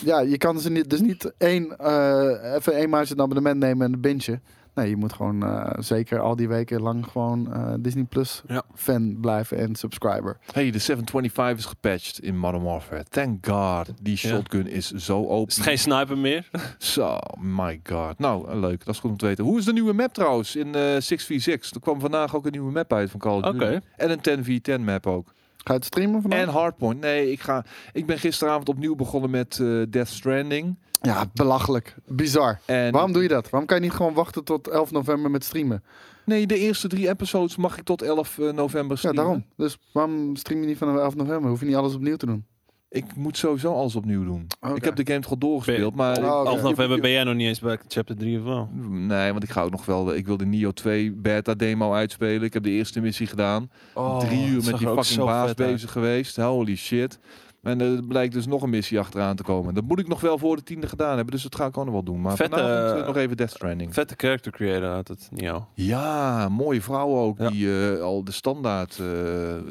ja, 0.06 0.20
je 0.20 0.38
kan 0.38 0.60
ze 0.60 0.72
niet, 0.72 0.90
dus 0.90 1.02
niet 1.02 1.34
één, 1.38 1.78
eh, 1.78 2.54
even 2.56 2.74
één 2.74 2.90
maandje 2.90 3.14
een 3.14 3.22
abonnement 3.22 3.60
nemen 3.60 3.86
en 3.86 3.94
een 3.94 4.02
bintje. 4.02 4.40
Nee, 4.78 4.90
je 4.90 4.96
moet 4.96 5.14
gewoon 5.14 5.44
eh, 5.44 5.70
zeker 5.80 6.20
al 6.20 6.36
die 6.36 6.48
weken 6.48 6.82
lang 6.82 7.06
gewoon 7.08 7.54
eh, 7.54 7.74
Disney 7.80 8.04
Plus 8.04 8.42
Ja. 8.48 8.64
fan 8.76 9.18
blijven 9.22 9.58
en 9.58 9.76
subscriber. 9.76 10.38
Hey, 10.52 10.72
de 10.72 10.78
725 10.80 11.58
is 11.58 11.66
gepatcht 11.66 12.20
in 12.20 12.38
Modern 12.38 12.64
Warfare. 12.64 13.04
Thank 13.10 13.46
God. 13.48 13.92
Die 14.02 14.18
Ja. 14.22 14.30
shotgun 14.30 14.68
is 14.68 14.92
zo 14.92 15.26
open. 15.28 15.48
Is 15.48 15.56
het 15.56 15.66
geen 15.66 15.78
sniper 15.80 16.18
meer? 16.18 16.50
Zo, 16.78 17.18
my 17.40 17.80
god. 17.84 18.20
Nou, 18.20 18.50
eh, 18.50 18.60
leuk. 18.60 18.86
Dat 18.86 18.94
is 18.94 19.00
goed 19.00 19.12
om 19.12 19.18
te 19.18 19.26
weten. 19.26 19.44
Hoe 19.44 19.58
is 19.60 19.66
de 19.66 19.74
nieuwe 19.74 19.94
map 19.94 20.14
trouwens 20.14 20.56
in 20.56 20.76
eh 20.76 20.82
6v6? 21.00 21.72
Er 21.74 21.80
kwam 21.80 22.00
vandaag 22.00 22.36
ook 22.36 22.46
een 22.46 22.52
nieuwe 22.52 22.72
map 22.72 22.94
uit 22.94 23.12
van 23.12 23.20
Call 23.20 23.38
of 23.38 23.42
Duty. 23.52 23.56
Oké. 23.66 23.80
En 23.96 24.12
een 24.12 24.22
10v10 24.22 24.82
map 24.86 25.08
ook. 25.08 25.28
Ga 25.58 25.74
je 25.74 25.80
het 25.80 25.86
streamen 25.86 26.22
vandaag? 26.22 26.40
En 26.40 26.48
Hardpoint. 26.50 27.00
Nee, 27.00 27.32
ik, 27.32 27.40
ga, 27.42 27.66
ik 27.94 28.06
ben 28.06 28.18
gisteravond 28.20 28.70
opnieuw 28.70 28.96
begonnen 28.96 29.30
met 29.30 29.60
eh, 29.60 29.82
Death 29.90 30.08
Stranding. 30.08 30.78
Ja, 31.02 31.26
belachelijk. 31.34 31.96
Bizar. 32.08 32.60
En 32.66 32.92
Waarom 32.92 33.12
doe 33.14 33.22
je 33.22 33.28
dat? 33.28 33.50
Waarom 33.50 33.68
kan 33.70 33.78
je 33.78 33.84
niet 33.84 33.94
gewoon 33.94 34.14
wachten 34.14 34.44
tot 34.44 34.68
11 34.68 34.92
november 34.92 35.32
met 35.32 35.44
streamen? 35.44 35.84
Nee, 36.26 36.48
de 36.48 36.58
eerste 36.58 36.88
drie 36.88 37.10
episodes 37.10 37.56
mag 37.56 37.78
ik 37.78 37.84
tot 37.84 38.02
11 38.02 38.38
eh, 38.40 38.50
november 38.54 38.92
Ja, 38.92 38.96
streamen. 38.96 39.24
daarom. 39.24 39.46
Dus 39.56 39.78
waarom 39.92 40.36
stream 40.36 40.62
je 40.62 40.68
niet 40.68 40.78
vanaf 40.78 40.98
11 40.98 41.16
november? 41.16 41.50
Hoef 41.50 41.60
je 41.60 41.66
niet 41.66 41.76
alles 41.76 41.94
opnieuw 41.96 42.16
te 42.16 42.26
doen. 42.26 42.46
Ik 42.90 43.16
moet 43.16 43.38
sowieso 43.38 43.74
alles 43.74 43.96
opnieuw 43.96 44.24
doen. 44.24 44.48
Ik 44.76 44.84
heb 44.84 44.96
de 44.96 45.06
game 45.08 45.20
toch 45.20 45.32
al 45.32 45.38
doorgespeeld, 45.38 45.96
maar... 45.96 46.18
Oh. 46.18 46.46
Half 46.46 46.62
november 46.62 47.00
ben 47.00 47.12
jij 47.12 47.24
nog 47.24 47.36
niet 47.36 47.48
eens 47.48 47.60
bij 47.60 47.80
chapter 47.88 48.16
3 48.18 48.38
of 48.38 48.44
wel? 48.44 48.70
Nee, 48.90 49.32
want 49.32 49.44
ik 49.44 49.50
ga 49.50 49.62
ook 49.62 49.72
nog 49.72 49.86
wel... 49.86 50.16
Ik 50.16 50.26
wil 50.26 50.38
de 50.38 50.46
Nio 50.46 50.72
2 50.72 51.12
beta 51.12 51.54
demo 51.54 51.94
uitspelen. 51.94 52.44
Ik 52.44 52.54
heb 52.54 52.64
de 52.64 52.70
eerste 52.70 53.00
missie 53.02 53.28
gedaan. 53.28 53.72
Oh, 53.94 54.20
Drie 54.20 54.48
uur 54.48 54.64
met 54.64 54.78
die 54.78 54.88
fucking 54.88 55.26
baas 55.26 55.54
bezig. 55.54 55.72
bezig 55.72 55.92
geweest. 55.92 56.36
Holy 56.36 56.76
shit. 56.76 57.20
En 57.68 57.82
er 57.82 58.04
blijkt 58.04 58.34
dus 58.34 58.48
nog 58.48 58.62
een 58.62 58.70
missie 58.70 59.00
achteraan 59.00 59.36
te 59.36 59.44
komen. 59.44 59.74
Dat 59.74 59.84
moet 59.84 60.00
ik 60.00 60.08
nog 60.08 60.22
wel 60.22 60.38
voor 60.38 60.56
de 60.56 60.64
tiende 60.64 60.88
gedaan 60.88 61.16
hebben. 61.16 61.34
Dus 61.34 61.44
dat 61.44 61.56
ga 61.56 61.66
ik 61.66 61.78
ook 61.78 61.84
nog 61.84 61.94
wel 61.94 62.04
doen. 62.04 62.22
Maar 62.22 62.36
Vette, 62.36 62.56
eh, 62.56 63.00
eh, 63.00 63.06
nog 63.06 63.16
even 63.16 63.38
Death 63.38 63.52
Stranding. 63.52 63.94
Vette 63.94 64.14
character 64.18 64.52
creator 64.52 64.90
uit 64.90 65.08
het 65.08 65.30
Nio. 65.32 65.68
Ja, 65.74 66.50
mooie 66.50 66.82
vrouw 66.82 67.16
ook. 67.16 67.40
Ja. 67.40 67.50
Die 67.50 67.96
eh, 67.96 68.02
al 68.02 68.24
de 68.24 68.32
standaard 68.32 69.02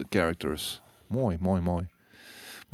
characters. 0.09 0.83
Mooi, 1.07 1.37
mooi, 1.41 1.61
mooi. 1.61 1.87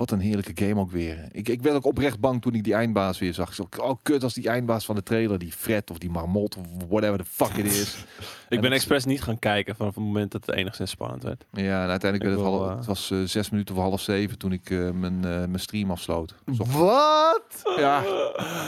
Wat 0.03 0.11
een 0.11 0.20
heerlijke 0.20 0.64
game 0.66 0.80
ook 0.80 0.90
weer. 0.90 1.28
Ik, 1.32 1.48
ik 1.48 1.62
werd 1.62 1.76
ook 1.76 1.84
oprecht 1.86 2.20
bang 2.20 2.43
toen 2.43 2.55
ik 2.55 2.64
die 2.64 2.74
eindbaas 2.74 3.18
weer 3.18 3.35
zag. 3.35 3.48
Ik 3.48 3.55
zo, 3.55 3.68
oh 3.77 3.97
kut, 4.02 4.22
als 4.22 4.35
die 4.35 4.48
eindbaas 4.48 4.85
van 4.85 4.94
de 4.94 5.02
trailer, 5.02 5.39
die 5.39 5.52
Fred 5.52 5.90
of 5.90 5.98
die 5.98 6.10
Marmot 6.10 6.56
of 6.56 6.64
whatever 6.89 7.18
the 7.18 7.24
fuck 7.24 7.56
it 7.56 7.64
is. 7.64 7.97
Ik 8.48 8.60
ben 8.60 8.72
expres 8.72 9.05
niet 9.05 9.22
gaan 9.22 9.39
kijken 9.39 9.77
vanaf 9.77 9.94
het 9.94 10.05
moment 10.05 10.32
dat 10.32 10.47
het 10.47 10.55
enigszins 10.55 10.90
spannend 10.90 11.22
werd. 11.22 11.44
Ja, 11.52 11.82
en 11.82 11.89
uiteindelijk 11.90 12.22
werd 12.31 12.35
het, 12.43 12.55
half, 12.56 12.70
eh, 12.70 12.77
het 12.77 12.86
was 12.86 13.10
eh, 13.10 13.18
zes 13.24 13.51
minuten 13.51 13.74
voor 13.74 13.85
half 13.85 14.01
zeven 14.01 14.39
toen 14.39 14.52
ik 14.52 14.70
eh, 14.70 14.90
mijn, 14.90 15.14
eh, 15.24 15.31
mijn 15.31 15.59
stream 15.60 15.90
afsloot. 15.90 16.35
Wat? 16.44 17.43
Ja. 17.77 18.02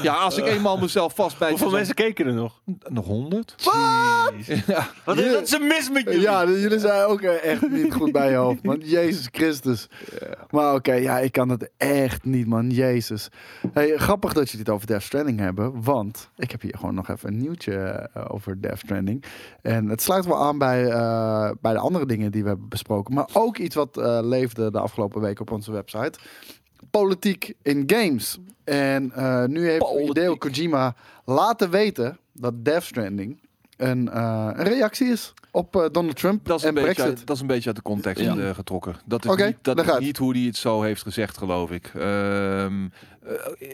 ja, 0.03 0.15
als 0.15 0.37
ik 0.37 0.47
eenmaal 0.47 0.77
mezelf 0.79 1.15
vastbijt... 1.15 1.51
Hoeveel 1.51 1.69
zo- 1.71 1.77
mensen 1.77 1.95
keken 1.95 2.27
er 2.27 2.33
nog? 2.33 2.61
Nog 2.89 3.07
honderd? 3.07 3.55
Wat? 3.65 4.63
Ja. 4.67 4.91
Wat 5.05 5.19
is 5.19 5.33
dat 5.33 5.49
ze 5.49 5.59
mis 5.59 5.91
met 5.91 6.21
Ja, 6.21 6.47
de- 6.47 6.61
jullie 6.61 6.79
zijn 6.79 7.05
ook 7.05 7.21
echt 7.23 7.69
niet 7.71 7.95
goed 7.95 8.13
bij 8.13 8.31
je 8.31 8.37
hoofd, 8.37 8.63
man. 8.63 8.79
Jezus 8.85 9.29
Christus. 9.33 9.87
Maar 10.51 10.75
oké, 10.75 10.93
ja, 10.93 11.17
ik 11.25 11.33
kan 11.33 11.49
het 11.49 11.71
echt 11.77 12.25
niet, 12.25 12.47
man. 12.47 12.71
Jezus. 12.71 13.29
Hey, 13.73 13.97
grappig 13.97 14.33
dat 14.33 14.51
je 14.51 14.57
dit 14.57 14.69
over 14.69 14.87
Death 14.87 15.03
Stranding 15.03 15.39
hebben. 15.39 15.83
Want 15.83 16.31
ik 16.37 16.51
heb 16.51 16.61
hier 16.61 16.77
gewoon 16.77 16.95
nog 16.95 17.09
even 17.09 17.29
een 17.29 17.39
nieuwtje 17.39 17.75
eh, 17.75 18.25
over 18.29 18.61
Death 18.61 18.79
Stranding. 18.79 19.25
En 19.63 19.89
het 19.89 20.03
sluit 20.03 20.27
wel 20.27 20.43
aan 20.43 20.59
bij, 20.59 20.89
eh, 20.89 21.51
bij 21.61 21.73
de 21.73 21.79
andere 21.79 22.07
dingen 22.07 22.33
die 22.33 22.43
we 22.43 22.49
hebben 22.49 22.69
besproken. 22.69 23.15
Maar 23.15 23.29
ook 23.33 23.59
iets 23.59 23.75
wat 23.75 23.97
eh, 23.97 24.19
leefde 24.23 24.71
de 24.71 24.79
afgelopen 24.79 25.21
week 25.21 25.41
op 25.41 25.51
onze 25.51 25.73
website. 25.73 26.19
Politiek 26.91 27.55
in 27.63 27.83
games. 27.87 28.39
En 28.65 29.13
nu 29.47 29.69
heeft 29.69 29.79
Politiek. 29.79 30.07
Hideo 30.07 30.35
Kojima 30.37 30.95
laten 31.25 31.71
weten 31.71 32.19
dat 32.33 32.65
Death 32.65 32.83
Stranding 32.83 33.41
een, 33.77 34.19
een 34.19 34.65
reactie 34.65 35.09
is 35.09 35.35
op 35.55 35.77
eh, 35.77 35.85
Donald 35.93 36.17
Trump 36.17 36.47
Dat 36.47 36.59
is, 36.59 36.63
en 36.63 36.69
een 36.69 36.75
beetje, 36.75 36.91
Brexit. 36.93 37.07
uit- 37.19 37.27
dat 37.27 37.37
is 37.37 37.43
een 37.43 37.49
beetje 37.49 37.67
uit 37.67 37.77
de 37.77 37.83
context 37.83 38.23
Ja. 38.25 38.37
eh, 38.37 38.55
getrokken. 38.55 38.97
Dat 39.05 39.25
is, 39.25 39.31
Oké, 39.31 39.47
niet, 39.47 39.57
dat 39.63 39.87
is 39.87 39.99
niet 39.99 40.17
hoe 40.17 40.33
hij 40.37 40.43
het 40.47 40.57
zo 40.57 40.83
heeft 40.83 41.03
gezegd, 41.03 41.39
geloof 41.39 41.71
ik. 41.71 41.91
Ehm, 41.95 42.85
eh, 43.23 43.33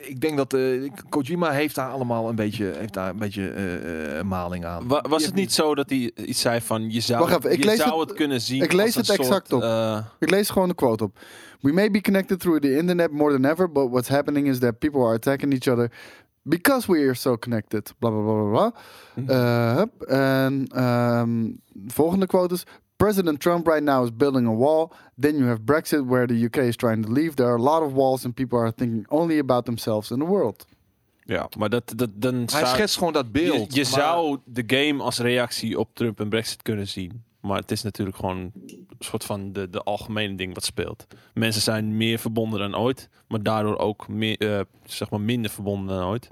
ik 0.09 0.21
denk 0.21 0.37
dat 0.37 0.53
eh, 0.53 0.91
Kojima 1.09 1.51
heeft 1.51 1.75
daar 1.75 1.89
allemaal 1.91 2.29
een 2.29 2.35
beetje, 2.35 2.71
heeft 2.77 2.93
daar 2.93 3.09
een 3.09 3.17
beetje 3.19 3.49
eh, 3.49 4.19
eh, 4.19 4.25
maling 4.25 4.65
aan. 4.65 4.87
Wa- 4.87 5.05
was 5.09 5.25
het 5.25 5.33
niet 5.33 5.53
zo 5.53 5.75
dat 5.75 5.89
hij 5.89 6.11
iets 6.15 6.41
zei 6.41 6.61
van 6.61 6.91
je 6.91 6.99
zou, 6.99 7.19
Wacht 7.19 7.37
even, 7.37 7.51
ik 7.51 7.57
je 7.59 7.65
lees 7.65 7.77
zou 7.77 7.99
het- 7.99 8.09
het, 8.09 8.17
kunnen 8.17 8.41
zien 8.41 8.63
ik 8.63 8.71
lees 8.73 8.85
als 8.97 9.07
een 9.07 9.13
het 9.13 9.21
exact 9.25 9.47
soort, 9.47 9.63
op. 9.63 10.03
Ik 10.19 10.29
lees 10.29 10.49
gewoon 10.49 10.67
de 10.67 10.75
quote 10.75 11.03
op. 11.03 11.19
We 11.61 11.71
may 11.73 11.91
be 11.91 12.01
connected 12.01 12.39
through 12.39 12.61
the 12.61 12.77
internet 12.77 13.11
more 13.11 13.31
than 13.39 13.45
ever, 13.51 13.71
but 13.71 13.89
what's 13.89 14.07
happening 14.09 14.47
is 14.47 14.59
that 14.59 14.79
people 14.79 14.99
are 15.01 15.13
attacking 15.13 15.53
each 15.53 15.67
other 15.73 15.91
because 16.43 16.91
we 16.91 16.99
are 16.99 17.15
so 17.15 17.37
connected. 17.37 17.91
Bla 17.99 18.09
bla 18.09 18.21
bla 18.21 18.33
bla. 18.33 18.49
bla. 18.49 18.73
Mhm. 19.15 19.29
Eh. 19.29 20.45
En 20.45 20.67
ehm, 20.67 21.49
volgende 21.87 22.25
quote 22.25 22.53
is. 22.53 22.63
President 22.95 23.39
Trump 23.39 23.67
right 23.67 23.83
now 23.83 24.03
is 24.03 24.15
building 24.15 24.47
a 24.47 24.53
wall. 24.55 24.91
Then 25.19 25.35
you 25.37 25.47
have 25.47 25.61
Brexit, 25.61 26.05
where 26.05 26.27
the 26.27 26.43
UK 26.45 26.55
is 26.57 26.75
trying 26.75 27.05
to 27.05 27.11
leave. 27.11 27.33
There 27.35 27.47
are 27.49 27.57
a 27.57 27.61
lot 27.61 27.81
of 27.81 27.93
walls, 27.93 28.25
and 28.25 28.33
people 28.33 28.59
are 28.59 28.71
thinking 28.75 29.05
only 29.09 29.39
about 29.39 29.65
themselves 29.65 30.11
and 30.11 30.21
the 30.21 30.27
world. 30.27 30.65
ja, 31.25 31.49
maar 31.57 31.69
dat, 31.69 31.93
dat 31.95 32.09
dan 32.13 32.33
Hij 32.35 32.45
zou- 32.47 32.65
schetst 32.65 32.97
gewoon 32.97 33.13
dat 33.13 33.25
je, 33.25 33.31
beeld. 33.31 33.73
je 33.73 33.81
maar- 33.81 33.91
zou 33.91 34.37
de 34.45 34.63
game 34.67 35.03
als 35.03 35.19
reactie 35.19 35.79
op 35.79 35.89
Trump 35.93 36.19
en 36.19 36.29
Brexit 36.29 36.61
kunnen 36.61 36.87
zien. 36.87 37.23
Maar 37.41 37.59
het 37.59 37.71
is 37.71 37.81
natuurlijk 37.83 38.17
gewoon 38.17 38.37
een 38.37 38.85
soort 38.99 39.23
van 39.23 39.53
de, 39.53 39.69
de 39.69 39.81
algemene 39.83 40.35
ding 40.35 40.53
wat 40.53 40.63
speelt. 40.63 41.07
Mensen 41.33 41.61
zijn 41.61 41.97
meer 41.97 42.19
verbonden 42.19 42.59
dan 42.59 42.75
ooit, 42.77 43.09
maar 43.27 43.43
daardoor 43.43 43.77
ook 43.77 44.07
meer, 44.07 44.37
eh, 44.37 44.59
zeg 44.83 45.09
maar 45.09 45.21
minder 45.21 45.51
verbonden 45.51 45.97
dan 45.97 46.07
ooit. 46.07 46.29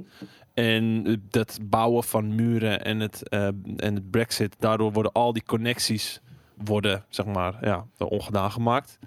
En 0.53 1.03
dat 1.29 1.57
bouwen 1.61 2.03
van 2.03 2.35
muren 2.35 2.83
en 2.85 2.99
het, 2.99 3.29
eh, 3.29 3.45
en 3.75 3.95
het 3.95 4.09
Brexit, 4.11 4.55
daardoor 4.59 4.91
worden 4.91 5.11
al 5.11 5.33
die 5.33 5.43
connecties 5.43 6.21
worden, 6.63 7.05
zeg 7.09 7.25
maar, 7.25 7.57
ja, 7.61 7.85
ongedaan 7.97 8.51
gemaakt. 8.51 8.99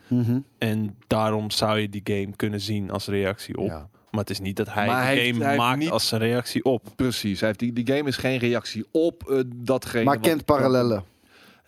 En 0.58 0.96
daarom 1.06 1.50
zou 1.50 1.78
je 1.78 1.88
die 1.88 2.00
game 2.04 2.36
kunnen 2.36 2.60
zien 2.60 2.90
als 2.90 3.06
reactie 3.06 3.56
op. 3.56 3.66
Ja, 3.66 3.88
Maar 4.10 4.20
het 4.20 4.30
is 4.30 4.40
niet 4.40 4.56
dat 4.56 4.72
hij 4.72 4.86
Maar 4.86 4.96
de 5.00 5.02
hij 5.06 5.14
heeft- 5.16 5.32
game 5.32 5.44
hij 5.44 5.56
maakt 5.56 5.78
niet- 5.78 5.90
als 5.90 6.10
een 6.12 6.18
reactie 6.18 6.64
op. 6.64 6.82
precies. 6.96 7.38
Hij 7.40 7.48
heeft 7.48 7.60
die, 7.60 7.72
die 7.72 7.86
game 7.96 8.08
is 8.08 8.16
geen 8.16 8.38
reactie 8.38 8.84
op 8.90 9.22
eh, 9.30 9.40
datgene. 9.56 10.04
Maar 10.04 10.14
wat- 10.18 10.26
kent 10.26 10.44
parallellen. 10.44 11.04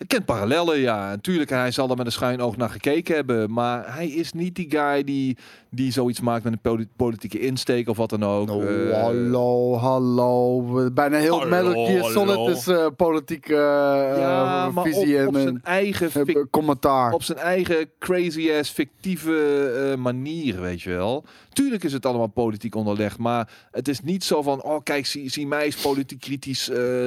Kent 0.06 0.24
parallellen, 0.24 0.78
ja. 0.78 1.08
Natuurlijk, 1.08 1.50
hij 1.50 1.70
zal 1.70 1.90
er 1.90 1.96
met 1.96 2.06
een 2.06 2.12
schuin 2.12 2.40
oog 2.40 2.56
naar 2.56 2.70
gekeken 2.70 3.14
hebben. 3.14 3.52
Maar 3.52 3.94
hij 3.94 4.08
is 4.08 4.32
niet 4.32 4.54
die 4.54 4.70
guy 4.70 5.04
die, 5.04 5.36
die 5.74 5.92
zoiets 5.92 6.20
maakt 6.20 6.44
met 6.44 6.52
een 6.52 6.58
poli- 6.60 6.88
politieke 6.96 7.38
insteek 7.40 7.88
of 7.88 7.96
wat 7.96 8.10
dan 8.10 8.24
ook. 8.24 8.50
Oh, 8.50 8.62
Eh, 8.64 9.02
hallo, 9.02 9.74
hallo. 9.76 10.62
Bijna 10.92 11.16
heel 11.18 11.38
Hallo, 11.38 11.50
Metal 11.64 11.86
Gear 11.86 12.10
Solid 12.10 12.56
is 12.56 12.66
eh, 12.66 12.86
politieke 12.96 13.54
eh, 13.54 14.18
ja, 14.18 14.70
maar 14.70 14.84
visie 14.84 15.20
op, 15.22 15.28
op 15.28 15.34
en 15.34 15.42
zijn 15.42 15.60
eigen, 15.62 16.10
commentaar. 16.50 17.12
op 17.12 17.22
zijn 17.22 17.38
eigen 17.38 17.90
crazy-ass 17.98 18.70
fictieve 18.70 19.68
eh, 19.92 19.98
manier, 20.02 20.60
weet 20.60 20.82
je 20.82 20.90
wel. 20.90 21.24
Tuurlijk 21.52 21.84
is 21.84 21.92
het 21.92 22.06
allemaal 22.06 22.26
politiek 22.26 22.74
onderlegd, 22.74 23.18
maar 23.18 23.48
het 23.70 23.88
is 23.88 24.00
niet 24.00 24.24
zo 24.24 24.42
van... 24.42 24.62
oh, 24.62 24.82
kijk, 24.82 25.06
zie, 25.06 25.30
zie 25.30 25.46
mij 25.46 25.64
eens 25.64 25.76
politiek 25.76 26.20
kritisch 26.20 26.64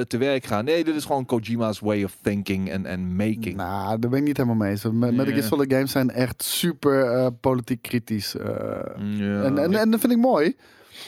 te 0.08 0.16
werk 0.18 0.44
gaan. 0.44 0.64
Nee, 0.64 0.84
dit 0.84 0.94
is 0.94 1.04
gewoon 1.04 1.26
Kojima's 1.26 1.80
way 1.80 2.02
of 2.04 2.16
thinking 2.22 2.70
en 2.70 3.16
making. 3.16 3.56
Nou, 3.56 3.98
daar 3.98 4.10
ben 4.10 4.18
ik 4.18 4.24
niet 4.24 4.36
helemaal 4.36 4.58
mee 4.58 4.70
eens. 4.70 4.82
Met 4.82 4.92
Metal 4.94 5.24
Gear 5.24 5.36
Ja. 5.36 5.42
Solid 5.42 5.72
games 5.72 5.90
zijn 5.90 6.10
echt 6.10 6.42
super 6.42 7.32
politiek 7.32 7.82
kritisch. 7.82 8.34
Eh, 8.58 9.18
Ja, 9.18 9.42
en, 9.42 9.58
en, 9.58 9.74
en 9.74 9.90
dat 9.90 10.00
vind 10.00 10.12
ik 10.12 10.18
mooi. 10.18 10.56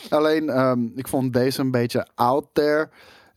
Alleen, 0.08 0.48
ehm, 0.48 0.84
ik 0.94 1.08
vond 1.08 1.32
deze 1.32 1.60
een 1.60 1.70
beetje 1.70 2.06
out 2.14 2.46
there. 2.52 2.88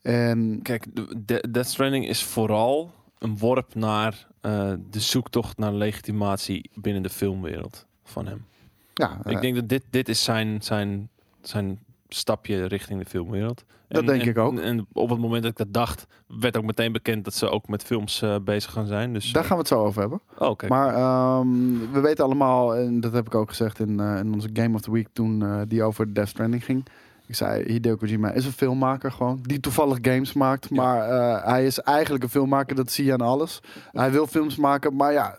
En 0.01 0.59
Kijk, 0.61 0.95
de- 0.95 1.23
de- 1.25 1.47
Death 1.51 1.67
Stranding 1.67 2.07
is 2.07 2.23
vooral 2.23 2.91
een 3.19 3.37
worp 3.37 3.75
naar 3.75 4.27
eh, 4.41 4.73
de 4.89 4.99
zoektocht 4.99 5.57
naar 5.57 5.73
legitimatie 5.73 6.69
binnen 6.73 7.03
de 7.03 7.09
filmwereld 7.09 7.85
van 8.03 8.25
hem. 8.27 8.45
ja, 8.93 9.19
ik 9.25 9.31
eh, 9.35 9.41
denk 9.41 9.55
dat 9.55 9.69
dit, 9.69 9.83
dit 9.89 10.09
is 10.09 10.23
zijn, 10.23 10.61
zijn, 10.61 11.09
zijn 11.41 11.79
stapje 12.13 12.65
richting 12.65 12.99
de 12.99 13.09
filmwereld. 13.09 13.63
Dat 13.87 14.05
denk 14.05 14.21
en- 14.21 14.27
ik 14.27 14.37
ook. 14.37 14.59
En 14.59 14.85
op 14.93 15.09
het 15.09 15.19
moment 15.19 15.41
dat 15.43 15.51
ik 15.51 15.57
dat 15.57 15.73
dacht, 15.73 16.07
werd 16.27 16.57
ook 16.57 16.63
meteen 16.63 16.91
bekend 16.91 17.23
dat 17.23 17.33
ze 17.33 17.49
ook 17.49 17.67
met 17.67 17.83
films 17.83 18.21
eh, 18.21 18.35
bezig 18.43 18.71
gaan 18.71 18.87
zijn. 18.87 19.13
Dus, 19.13 19.31
daar 19.31 19.41
eh, 19.43 19.47
gaan 19.47 19.57
we 19.57 19.63
het 19.63 19.71
zo 19.71 19.83
over 19.83 20.01
hebben. 20.01 20.21
oh, 20.37 20.55
kijk. 20.55 20.71
Maar 20.71 20.95
ehm, 20.95 21.47
we 21.91 21.99
weten 21.99 22.23
allemaal, 22.23 22.75
en 22.75 22.99
dat 22.99 23.13
heb 23.13 23.25
ik 23.25 23.35
ook 23.35 23.49
gezegd 23.49 23.79
in, 23.79 23.99
eh, 23.99 24.17
in 24.17 24.33
onze 24.33 24.49
Game 24.53 24.75
of 24.75 24.81
the 24.81 24.91
Week 24.91 25.07
toen 25.13 25.65
die 25.67 25.83
over 25.83 26.13
Death 26.13 26.27
Stranding 26.27 26.65
ging. 26.65 26.85
Ik 27.27 27.35
zei, 27.35 27.63
Hideo 27.71 27.95
Kojima 27.95 28.31
is 28.31 28.45
een 28.45 28.51
filmmaker 28.51 29.11
gewoon, 29.11 29.39
die 29.41 29.59
toevallig 29.59 29.97
games 30.01 30.33
maakt. 30.33 30.67
Ja. 30.69 30.75
Maar 30.75 31.07
hij 31.45 31.65
is 31.65 31.79
eigenlijk 31.79 32.23
een 32.23 32.29
filmmaker, 32.29 32.75
dat 32.75 32.91
zie 32.91 33.05
je 33.05 33.13
aan 33.13 33.21
alles. 33.21 33.59
Hij 33.91 34.11
wil 34.11 34.27
films 34.27 34.55
maken, 34.55 34.95
maar 34.95 35.13
ja, 35.13 35.37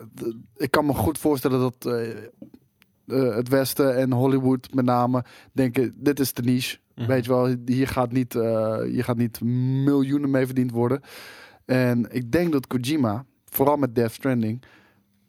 ik 0.55 0.71
kan 0.71 0.85
me 0.85 0.93
goed 0.93 1.17
voorstellen 1.17 1.59
dat 1.59 1.99
eh, 3.07 3.35
het 3.35 3.49
Westen 3.49 3.95
en 3.97 4.11
Hollywood 4.11 4.73
met 4.73 4.85
name 4.85 5.23
denken, 5.51 5.93
dit 5.95 6.19
is 6.19 6.33
de 6.33 6.41
niche. 6.41 6.77
Mhm. 6.95 7.07
Weet 7.07 7.25
je 7.25 7.31
wel, 7.31 7.55
hier 7.65 7.87
gaat, 7.87 8.11
niet, 8.11 8.33
hier 8.89 9.03
gaat 9.03 9.17
niet 9.17 9.41
miljoenen 9.83 10.29
mee 10.31 10.45
verdiend 10.45 10.71
worden. 10.71 11.01
En 11.65 12.07
ik 12.11 12.31
denk 12.31 12.51
dat 12.51 12.67
Kojima, 12.67 13.25
vooral 13.45 13.77
met 13.77 13.95
Death 13.95 14.11
Stranding, 14.11 14.63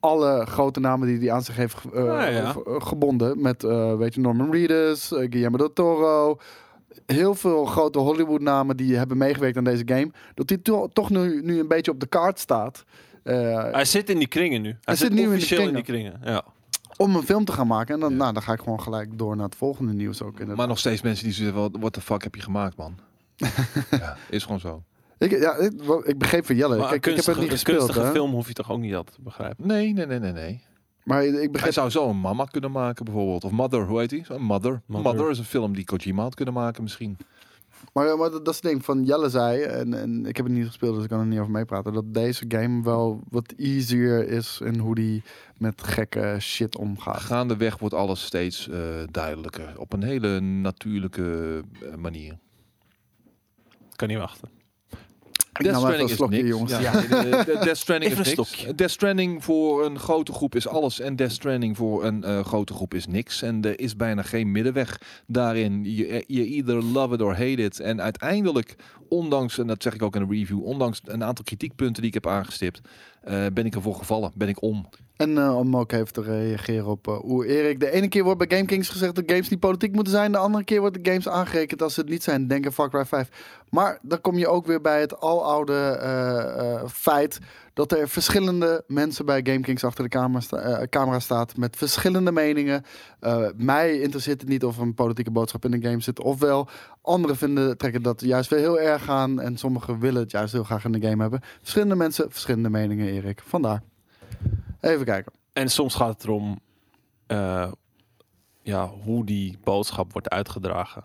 alle 0.00 0.46
grote 0.46 0.80
namen 0.80 1.08
die 1.08 1.18
hij 1.18 1.30
aan 1.32 1.42
zich 1.42 1.56
heeft 1.56 1.76
eh, 1.94 2.04
Ja, 2.04 2.26
ja. 2.26 2.52
v- 2.52 2.56
eh, 2.56 2.74
gebonden, 2.78 3.40
met 3.40 3.62
weet 3.98 4.14
je, 4.14 4.20
Norman 4.20 4.52
Reedus, 4.52 5.06
Guillermo 5.08 5.56
del 5.56 5.72
Toro, 5.72 6.36
heel 7.06 7.34
veel 7.34 7.64
grote 7.64 7.98
Hollywood 7.98 8.40
namen 8.40 8.76
die 8.76 8.96
hebben 8.96 9.16
meegewerkt 9.16 9.56
aan 9.56 9.64
deze 9.64 9.82
game, 9.86 10.10
dat 10.34 10.48
hij 10.48 10.58
to- 10.58 10.88
toch 10.88 11.10
nu, 11.10 11.42
nu 11.42 11.58
een 11.60 11.68
beetje 11.68 11.90
op 11.90 12.00
de 12.00 12.06
kaart 12.06 12.38
staat. 12.38 12.84
hij 13.22 13.84
zit 13.84 14.10
in 14.10 14.18
die 14.18 14.28
kringen 14.28 14.62
nu. 14.62 14.76
Hij, 14.80 14.94
zit 14.96 15.06
zit 15.06 15.10
nu 15.16 15.22
in 15.22 15.28
de 15.28 15.34
officieel 15.34 15.68
in 15.68 15.74
die 15.74 15.82
kringen. 15.82 16.20
Ja. 16.24 16.44
Om 16.96 17.16
een 17.16 17.22
film 17.22 17.44
te 17.44 17.52
gaan 17.52 17.66
maken. 17.66 17.94
En 17.94 18.00
dan, 18.00 18.10
Ja. 18.10 18.16
nou, 18.16 18.32
dan 18.32 18.42
ga 18.42 18.52
ik 18.52 18.60
gewoon 18.60 18.80
gelijk 18.80 19.18
door 19.18 19.36
naar 19.36 19.44
het 19.44 19.54
volgende 19.56 19.92
nieuws 19.92 20.22
ook. 20.22 20.32
inderdaad. 20.32 20.56
Maar 20.56 20.66
nog 20.68 20.78
steeds 20.78 21.02
mensen 21.02 21.24
die 21.24 21.32
zeggen, 21.34 21.54
wel, 21.54 21.70
what 21.80 21.92
the 21.92 22.00
fuck 22.00 22.22
heb 22.22 22.34
je 22.34 22.40
gemaakt, 22.42 22.76
man? 22.76 22.98
ja, 23.90 24.16
is 24.30 24.42
gewoon 24.44 24.60
zo. 24.60 24.82
ik, 25.18 25.30
ja, 25.30 25.54
ik, 25.56 25.72
ik 26.04 26.18
begreep 26.18 26.46
van 26.46 26.56
Jelle. 26.56 26.76
Maar 26.76 26.88
Kijk, 26.88 27.06
een 27.06 27.10
ik 27.12 27.16
heb 27.16 27.26
het 27.26 27.34
kunstige, 27.34 27.40
niet 27.40 27.46
een 27.50 27.54
gespeeld. 27.56 27.78
kunstige 27.78 28.06
Hè? 28.06 28.12
film 28.12 28.30
hoef 28.32 28.48
je 28.48 28.52
toch 28.54 28.70
ook 28.70 28.78
niet 28.78 28.94
altijd 28.94 29.16
te 29.16 29.22
begrijpen. 29.22 29.66
Nee, 29.66 29.92
nee, 29.92 30.06
nee, 30.06 30.18
nee, 30.18 30.32
nee. 30.32 30.62
Maar 31.04 31.24
ik 31.24 31.34
Hij 31.34 31.50
begreep 31.50 31.72
zou 31.72 31.90
zo 31.90 32.08
een 32.08 32.20
mama 32.20 32.44
kunnen 32.44 32.70
maken, 32.70 33.04
bijvoorbeeld. 33.04 33.44
Of 33.44 33.50
Mother, 33.50 33.86
hoe 33.86 33.98
heet 33.98 34.10
die? 34.10 34.24
Zo, 34.24 34.38
Mother. 34.38 34.82
Mother. 34.86 35.12
Mother. 35.12 35.30
is 35.30 35.38
een 35.38 35.44
film 35.44 35.74
die 35.74 35.84
Kojima 35.84 36.22
had 36.22 36.34
kunnen 36.34 36.54
maken, 36.54 36.82
misschien. 36.82 37.16
Maar, 37.96 38.18
maar 38.18 38.30
dat, 38.30 38.44
dat 38.44 38.54
is 38.54 38.60
het 38.60 38.70
ding 38.70 38.84
van 38.84 39.04
Jelle 39.04 39.28
zei, 39.28 39.62
en, 39.62 39.94
en 39.94 40.26
ik 40.26 40.36
heb 40.36 40.46
het 40.46 40.54
niet 40.54 40.66
gespeeld, 40.66 40.94
dus 40.94 41.02
ik 41.02 41.08
kan 41.08 41.20
er 41.20 41.26
niet 41.26 41.38
over 41.38 41.52
meepraten, 41.52 41.92
dat 41.92 42.14
deze 42.14 42.44
game 42.48 42.82
wel 42.82 43.20
wat 43.30 43.52
easier 43.56 44.28
is 44.28 44.60
in 44.64 44.78
hoe 44.78 44.94
die 44.94 45.22
met 45.58 45.82
gekke 45.82 46.36
shit 46.40 46.76
omgaat. 46.76 47.20
Gaandeweg 47.20 47.78
wordt 47.78 47.94
alles 47.94 48.24
steeds 48.24 48.68
eh, 48.68 48.78
duidelijker. 49.10 49.78
Op 49.78 49.92
een 49.92 50.02
hele 50.02 50.40
natuurlijke 50.40 51.62
eh, 51.82 51.94
manier. 51.94 52.38
Kan 53.94 54.08
niet 54.08 54.18
wachten. 54.18 54.55
Nam 55.58 55.86
even 55.90 56.00
een 56.00 56.08
slokje, 56.08 56.46
jongens. 56.46 56.78
Ja, 56.78 57.00
de- 57.00 57.58
Death 57.62 57.76
Stranding 57.76 58.12
is 58.12 58.16
niks. 58.18 58.30
slokje. 58.30 58.74
Death 58.74 58.90
Stranding 58.90 59.44
voor 59.44 59.84
een 59.84 59.98
grote 59.98 60.32
groep 60.32 60.54
is 60.54 60.68
alles. 60.68 61.00
En 61.00 61.16
Death 61.16 61.32
Stranding 61.32 61.76
voor 61.76 62.04
een 62.04 62.24
eh, 62.24 62.44
grote 62.44 62.72
groep 62.74 62.94
is 62.94 63.06
niks. 63.06 63.42
En 63.42 63.62
er 63.64 63.80
is 63.80 63.96
bijna 63.96 64.22
geen 64.22 64.52
middenweg 64.52 65.00
daarin. 65.26 65.84
Je, 65.84 66.24
je 66.26 66.44
either 66.46 66.82
love 66.84 67.14
it 67.14 67.22
or 67.22 67.32
hate 67.32 67.62
it. 67.62 67.80
En 67.80 68.00
uiteindelijk, 68.02 68.74
ondanks, 69.08 69.58
en 69.58 69.66
dat 69.66 69.82
zeg 69.82 69.94
ik 69.94 70.02
ook 70.02 70.16
in 70.16 70.26
de 70.28 70.34
review, 70.34 70.64
ondanks 70.64 71.00
een 71.04 71.24
aantal 71.24 71.44
kritiekpunten 71.44 71.96
die 72.02 72.06
ik 72.06 72.14
heb 72.14 72.26
aangestipt, 72.26 72.80
eh, 73.22 73.46
ben 73.52 73.66
ik 73.66 73.74
ervoor 73.74 73.94
gevallen. 73.94 74.32
Ben 74.34 74.48
ik 74.48 74.62
om. 74.62 74.88
En 75.16 75.38
eh, 75.38 75.56
om 75.56 75.76
ook 75.76 75.92
even 75.92 76.12
te 76.12 76.22
reageren 76.22 76.86
op 76.86 77.08
uh, 77.08 77.16
hoe 77.16 77.46
Erik. 77.46 77.80
De 77.80 77.90
ene 77.90 78.08
keer 78.08 78.24
wordt 78.24 78.38
bij 78.38 78.56
GameKings 78.56 78.88
gezegd 78.88 79.14
dat 79.14 79.24
games 79.26 79.48
niet 79.48 79.60
politiek 79.60 79.92
moeten 79.92 80.12
zijn. 80.12 80.32
De 80.32 80.38
andere 80.38 80.64
keer 80.64 80.80
wordt 80.80 81.04
de 81.04 81.10
games 81.10 81.28
aangerekend 81.28 81.82
als 81.82 81.94
ze 81.94 82.00
het 82.00 82.08
niet 82.08 82.22
zijn. 82.22 82.46
Denk 82.46 82.66
aan 82.66 82.72
Far 82.72 82.90
Cry 82.90 83.04
5. 83.04 83.28
Maar 83.70 83.98
dan 84.02 84.20
kom 84.20 84.38
je 84.38 84.48
ook 84.48 84.66
weer 84.66 84.80
bij 84.80 85.00
het 85.00 85.20
aloude 85.20 85.74
eh, 85.74 86.88
feit 86.88 87.38
dat 87.74 87.92
er 87.92 88.08
verschillende 88.08 88.84
mensen 88.86 89.26
bij 89.26 89.40
GameKings 89.42 89.84
achter 89.84 90.04
de 90.04 90.10
camera, 90.10 90.86
camera 90.86 91.20
staat 91.20 91.56
met 91.56 91.76
verschillende 91.76 92.32
meningen. 92.32 92.84
Mij 93.56 94.00
interesseert 94.00 94.40
het 94.40 94.50
niet 94.50 94.64
of 94.64 94.78
een 94.78 94.94
politieke 94.94 95.30
boodschap 95.30 95.64
in 95.64 95.70
de 95.70 95.88
game 95.88 96.00
zit. 96.00 96.20
Ofwel, 96.20 96.68
anderen 97.02 97.36
vinden, 97.36 97.76
trekken 97.76 98.02
dat 98.02 98.20
juist 98.20 98.50
weer 98.50 98.58
heel 98.58 98.80
erg 98.80 99.08
aan. 99.08 99.40
En 99.40 99.56
sommigen 99.56 99.98
willen 99.98 100.22
het 100.22 100.30
juist 100.30 100.52
heel 100.52 100.64
graag 100.64 100.84
in 100.84 100.92
de 100.92 101.08
game 101.08 101.22
hebben. 101.22 101.40
Verschillende 101.60 101.94
mensen, 101.94 102.30
verschillende 102.30 102.70
meningen, 102.70 103.08
Erik. 103.08 103.42
Vandaar. 103.44 103.82
Even 104.80 105.04
kijken. 105.04 105.32
En 105.52 105.68
soms 105.68 105.94
gaat 105.94 106.08
het 106.08 106.24
erom, 106.24 106.60
eh, 107.26 107.72
ja, 108.62 108.88
hoe 108.88 109.24
die 109.24 109.58
boodschap 109.64 110.12
wordt 110.12 110.28
uitgedragen. 110.28 111.04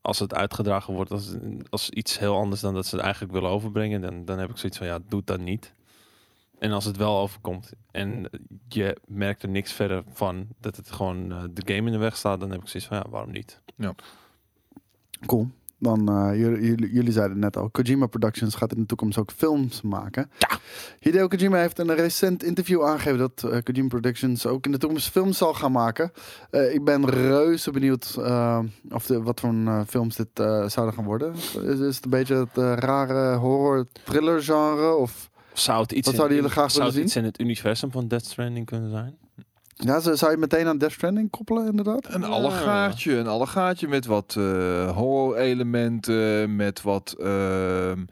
Als 0.00 0.18
het 0.18 0.34
uitgedragen 0.34 0.94
wordt 0.94 1.10
als, 1.10 1.34
als 1.70 1.90
iets 1.90 2.18
heel 2.18 2.36
anders 2.36 2.60
dan 2.60 2.74
dat 2.74 2.86
ze 2.86 2.94
het 2.94 3.04
eigenlijk 3.04 3.32
willen 3.32 3.50
overbrengen, 3.50 4.00
dan, 4.00 4.24
dan 4.24 4.38
heb 4.38 4.50
ik 4.50 4.56
zoiets 4.56 4.78
van 4.78 4.86
ja, 4.86 4.98
doe 5.08 5.22
dat 5.24 5.40
niet. 5.40 5.74
En 6.58 6.72
als 6.72 6.84
het 6.84 6.96
wel 6.96 7.18
overkomt 7.18 7.72
en 7.90 8.30
je 8.68 8.96
merkt 9.06 9.42
er 9.42 9.48
niks 9.48 9.72
verder 9.72 10.02
van 10.12 10.46
dat 10.60 10.76
het 10.76 10.90
gewoon 10.90 11.32
eh, 11.32 11.42
de 11.50 11.74
game 11.74 11.86
in 11.86 11.92
de 11.92 11.98
weg 11.98 12.16
staat, 12.16 12.40
dan 12.40 12.50
heb 12.50 12.60
ik 12.60 12.68
zoiets 12.68 12.88
van 12.88 12.98
ja, 12.98 13.10
waarom 13.10 13.30
niet? 13.30 13.60
Cool. 15.26 15.50
Dan, 15.80 16.08
eh, 16.08 16.38
jullie, 16.38 16.92
jullie, 16.92 17.12
zeiden 17.12 17.38
net 17.38 17.56
al, 17.56 17.70
Kojima 17.70 18.06
Productions 18.06 18.54
gaat 18.54 18.72
in 18.74 18.80
de 18.80 18.86
toekomst 18.86 19.18
ook 19.18 19.30
films 19.30 19.82
maken. 19.82 20.30
Ja. 20.38 20.58
Hideo 21.00 21.28
Kojima 21.28 21.56
heeft 21.56 21.78
in 21.78 21.88
een 21.88 21.96
recent 21.96 22.42
interview 22.42 22.84
aangegeven 22.84 23.18
dat 23.18 23.42
eh, 23.42 23.58
Kojima 23.62 23.88
Productions 23.88 24.46
ook 24.46 24.66
in 24.66 24.72
de 24.72 24.78
toekomst 24.78 25.08
films 25.08 25.38
zal 25.38 25.54
gaan 25.54 25.72
maken. 25.72 26.12
Eh, 26.50 26.74
ik 26.74 26.84
ben 26.84 27.10
reuze 27.10 27.70
benieuwd 27.70 28.14
of 28.90 29.06
de, 29.06 29.22
wat 29.22 29.40
voor 29.40 29.48
een, 29.50 29.86
films 29.86 30.16
dit 30.16 30.28
zouden 30.66 30.92
gaan 30.92 31.04
worden. 31.04 31.34
Is, 31.34 31.78
is 31.78 31.94
het 31.96 32.04
een 32.04 32.10
beetje 32.10 32.34
het 32.34 32.56
rare 32.84 33.36
horror-thriller 33.36 34.42
genre? 34.42 34.94
Of 34.94 35.30
Zou 35.52 35.82
het 35.82 35.92
iets, 35.92 36.00
Wat 36.00 36.10
in- 36.10 36.16
zouden 36.16 36.36
jullie 36.36 36.52
graag 36.52 36.70
zou 36.70 36.86
het 36.86 36.96
iets 36.96 37.16
in 37.16 37.24
het 37.24 37.40
universum 37.40 37.90
van 37.90 38.08
Death 38.08 38.24
Stranding 38.24 38.66
kunnen 38.66 38.90
zijn? 38.90 39.18
Ja, 39.84 40.00
zou 40.00 40.16
zou 40.16 40.30
je 40.30 40.36
meteen 40.36 40.66
aan 40.66 40.78
Death 40.78 40.92
Stranding 40.92 41.30
koppelen 41.30 41.66
inderdaad? 41.66 42.14
Een 42.14 42.20
Ja. 42.20 42.26
allegaartje, 42.26 43.16
een 43.16 43.26
allegaartje 43.26 43.88
met 43.88 44.06
wat 44.06 44.34
eh 44.38 44.96
horror-elementen, 44.96 46.56
met 46.56 46.82
wat 46.82 47.14
ehm, 47.20 48.04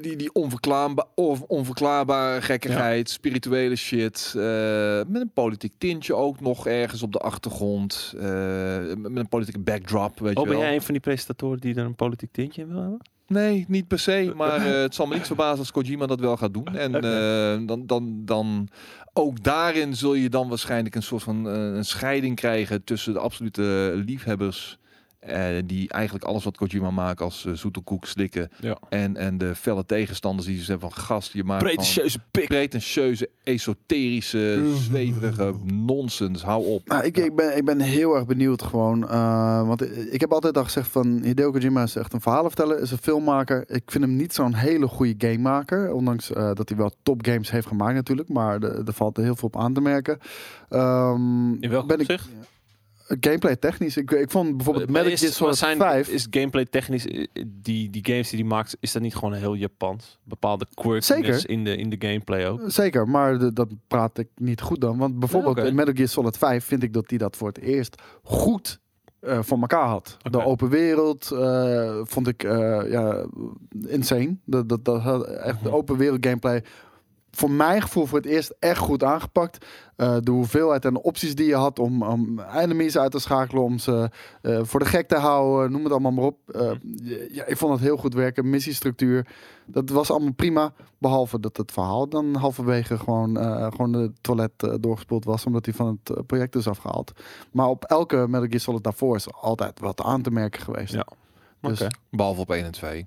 die, 0.00 0.16
die 0.16 0.32
onverklaarba 0.32 1.06
of 1.14 1.42
onverklaarbare 1.42 2.42
gekkigheid, 2.42 3.10
spirituele 3.10 3.76
shit, 3.76 4.32
eh, 4.36 4.42
met 5.06 5.20
een 5.22 5.30
politiek 5.34 5.72
tintje 5.78 6.14
ook 6.14 6.40
nog 6.40 6.66
ergens 6.66 7.02
op 7.02 7.12
de 7.12 7.18
achtergrond, 7.18 8.14
eh, 8.16 8.22
met 8.96 9.16
een 9.16 9.28
politieke 9.28 9.60
backdrop, 9.60 10.18
weet 10.18 10.36
Oh, 10.36 10.42
je 10.42 10.48
ben 10.48 10.58
wel. 10.58 10.66
jij 10.66 10.74
een 10.74 10.82
van 10.82 10.92
die 10.94 11.02
presentatoren 11.02 11.60
die 11.60 11.74
er 11.74 11.84
een 11.84 11.94
politiek 11.94 12.32
tintje 12.32 12.62
in 12.62 12.68
wil 12.68 12.80
hebben? 12.80 13.00
Nee, 13.28 13.64
niet 13.68 13.88
per 13.88 13.98
se, 13.98 14.32
maar 14.36 14.66
eh, 14.66 14.80
het 14.80 14.94
zal 14.94 15.06
me 15.06 15.14
niet 15.14 15.26
verbazen 15.26 15.58
als 15.58 15.70
Kojima 15.70 16.06
dat 16.06 16.20
wel 16.20 16.36
gaat 16.36 16.54
doen. 16.54 16.66
En 16.66 16.94
eh, 17.04 17.66
dan, 17.66 17.86
dan, 17.86 18.24
dan 18.24 18.68
ook 19.12 19.42
daarin 19.42 19.96
zul 19.96 20.14
je 20.14 20.28
dan 20.28 20.48
waarschijnlijk 20.48 20.94
een 20.94 21.02
soort 21.02 21.22
van 21.22 21.48
eh, 21.48 21.54
een 21.54 21.84
scheiding 21.84 22.36
krijgen 22.36 22.84
tussen 22.84 23.12
de 23.12 23.18
absolute 23.18 23.92
liefhebbers. 24.06 24.78
Eh, 25.18 25.46
die 25.64 25.88
eigenlijk 25.88 26.24
alles 26.24 26.44
wat 26.44 26.56
Kojima 26.56 26.90
maakt 26.90 27.20
als 27.20 27.44
eh, 27.46 27.52
zoete 27.52 27.80
koek 27.80 28.06
slikken. 28.06 28.50
Ja. 28.60 28.78
En, 28.88 29.16
en 29.16 29.38
de 29.38 29.54
felle 29.54 29.86
tegenstanders 29.86 30.46
die 30.46 30.62
ze 30.62 30.70
hebben 30.70 30.90
van 30.90 30.98
gast. 31.04 31.32
Je 31.32 31.44
maakt 31.44 31.62
Pretentieuze 31.62 32.18
pik. 32.30 32.48
pretentieuze, 32.48 33.28
esoterische, 33.42 34.72
zweverige 34.74 35.54
nonsens. 35.64 36.42
Hou 36.42 36.64
op. 36.66 36.88
Nou, 36.88 37.04
ik, 37.04 37.16
ik, 37.16 37.36
ben, 37.36 37.56
ik 37.56 37.64
ben 37.64 37.80
heel 37.80 38.14
erg 38.14 38.26
benieuwd 38.26 38.62
gewoon. 38.62 39.08
eh, 39.08 39.66
want 39.66 40.12
ik 40.12 40.20
heb 40.20 40.32
altijd 40.32 40.56
al 40.56 40.64
gezegd 40.64 40.88
van 40.88 41.20
Hideo 41.22 41.50
Kojima 41.50 41.82
is 41.82 41.96
echt 41.96 42.12
een 42.12 42.20
verhalenverteller, 42.20 42.80
is 42.80 42.90
een 42.90 42.98
filmmaker. 42.98 43.64
Ik 43.68 43.82
vind 43.86 44.04
hem 44.04 44.16
niet 44.16 44.34
zo'n 44.34 44.54
hele 44.54 44.86
goede 44.86 45.14
gamemaker. 45.28 45.92
Ondanks 45.92 46.32
eh, 46.32 46.50
dat 46.54 46.68
hij 46.68 46.78
wel 46.78 46.92
topgames 47.02 47.50
heeft 47.50 47.66
gemaakt 47.66 47.94
natuurlijk. 47.94 48.28
Maar 48.28 48.62
er 48.62 48.92
valt 48.92 49.16
er 49.16 49.22
heel 49.22 49.36
veel 49.36 49.48
op 49.48 49.56
aan 49.56 49.72
te 49.72 49.80
merken. 49.80 50.18
Ehm, 50.68 51.52
In 51.62 51.70
welk 51.70 51.86
ben 51.86 51.96
ik, 52.00 52.10
opzicht? 52.10 52.28
Gameplay 53.20 53.56
technisch. 53.56 53.96
Ik, 53.96 54.10
ik 54.10 54.30
vond 54.30 54.56
bijvoorbeeld 54.56 54.90
Metal 54.90 55.10
is- 55.10 55.20
Gear 55.20 55.32
Solid 55.32 55.60
maar 55.60 55.68
zijn, 55.68 55.78
5... 55.78 56.08
Is 56.08 56.26
gameplay 56.30 56.64
technisch, 56.64 57.06
eh, 57.06 57.26
die, 57.46 57.90
die 57.90 58.04
games 58.06 58.30
die 58.30 58.38
hij 58.38 58.48
maakt, 58.48 58.76
is 58.80 58.92
dat 58.92 59.02
niet 59.02 59.14
gewoon 59.14 59.32
heel 59.34 59.54
Japans? 59.54 60.18
Bepaalde 60.24 60.66
quirks 60.74 61.10
in 61.44 61.64
de, 61.64 61.76
in 61.76 61.90
de 61.90 61.96
gameplay 61.98 62.48
ook? 62.48 62.60
Zeker, 62.66 63.08
maar 63.08 63.38
de- 63.38 63.52
dat 63.52 63.68
praat 63.86 64.18
ik 64.18 64.28
niet 64.36 64.60
goed 64.60 64.80
dan. 64.80 64.98
Want 64.98 65.18
bijvoorbeeld 65.18 65.56
Ja, 65.56 65.64
in 65.64 65.74
Metal 65.74 65.94
Gear 65.94 66.08
Solid 66.08 66.36
5 66.38 66.64
vind 66.64 66.82
ik 66.82 66.92
dat 66.92 67.04
hij 67.10 67.18
dat 67.18 67.36
voor 67.36 67.48
het 67.48 67.58
eerst 67.58 68.02
goed 68.22 68.80
eh, 69.20 69.38
voor 69.42 69.58
elkaar 69.60 69.86
had. 69.88 70.16
De 70.30 70.44
open 70.44 70.68
wereld 70.68 71.30
eh, 71.32 72.00
vond 72.02 72.26
ik 72.28 72.42
eh, 72.44 72.80
ja, 72.90 73.26
insane. 73.86 74.36
Dat, 74.44 74.68
dat, 74.68 74.84
dat 74.84 75.00
had 75.02 75.26
echt 75.26 75.62
de 75.62 75.68
Mhm. 75.68 75.76
open 75.76 75.96
wereld 75.96 76.26
gameplay 76.26 76.62
voor 77.38 77.50
mijn 77.50 77.82
gevoel 77.82 78.06
voor 78.06 78.18
het 78.18 78.26
eerst 78.26 78.54
echt 78.58 78.78
goed 78.78 79.04
aangepakt. 79.04 79.66
Eh, 79.96 80.16
de 80.20 80.30
hoeveelheid 80.30 80.84
en 80.84 80.94
de 80.94 81.02
opties 81.02 81.34
die 81.34 81.46
je 81.46 81.54
had 81.54 81.78
om, 81.78 82.02
om 82.02 82.40
enemies 82.40 82.98
uit 82.98 83.10
te 83.10 83.18
schakelen, 83.18 83.62
om 83.62 83.78
ze 83.78 84.10
eh, 84.42 84.60
voor 84.62 84.80
de 84.80 84.86
gek 84.86 85.08
te 85.08 85.16
houden, 85.16 85.72
noem 85.72 85.82
het 85.82 85.92
allemaal 85.92 86.12
maar 86.12 86.24
op. 86.24 86.50
Eh, 86.50 86.70
ja, 87.32 87.44
ik 87.44 87.56
vond 87.56 87.72
het 87.72 87.82
heel 87.82 87.96
goed 87.96 88.14
werken. 88.14 88.50
Missiestructuur, 88.50 89.26
dat 89.66 89.90
was 89.90 90.10
allemaal 90.10 90.32
prima. 90.32 90.72
Behalve 90.98 91.40
dat 91.40 91.56
het 91.56 91.72
verhaal 91.72 92.08
dan 92.08 92.34
halverwege 92.34 92.98
gewoon, 92.98 93.36
eh, 93.36 93.66
gewoon 93.70 93.92
de 93.92 94.12
toilet 94.20 94.62
eh, 94.62 94.74
doorgespoeld 94.80 95.24
was, 95.24 95.46
omdat 95.46 95.64
hij 95.64 95.74
van 95.74 96.00
het 96.02 96.26
project 96.26 96.54
is 96.54 96.68
afgehaald. 96.68 97.12
Maar 97.52 97.68
op 97.68 97.84
elke 97.84 98.16
Metal 98.16 98.48
Gear 98.48 98.60
Solid 98.60 98.84
daarvoor 98.84 99.16
is 99.16 99.32
altijd 99.32 99.80
wat 99.80 100.02
aan 100.02 100.22
te 100.22 100.30
merken 100.30 100.60
geweest. 100.60 100.92
Ja. 100.92 101.06
Dus. 101.60 101.86
Behalve 102.10 102.40
op 102.40 102.50
1 102.50 102.64
en 102.64 102.72
2. 102.72 103.06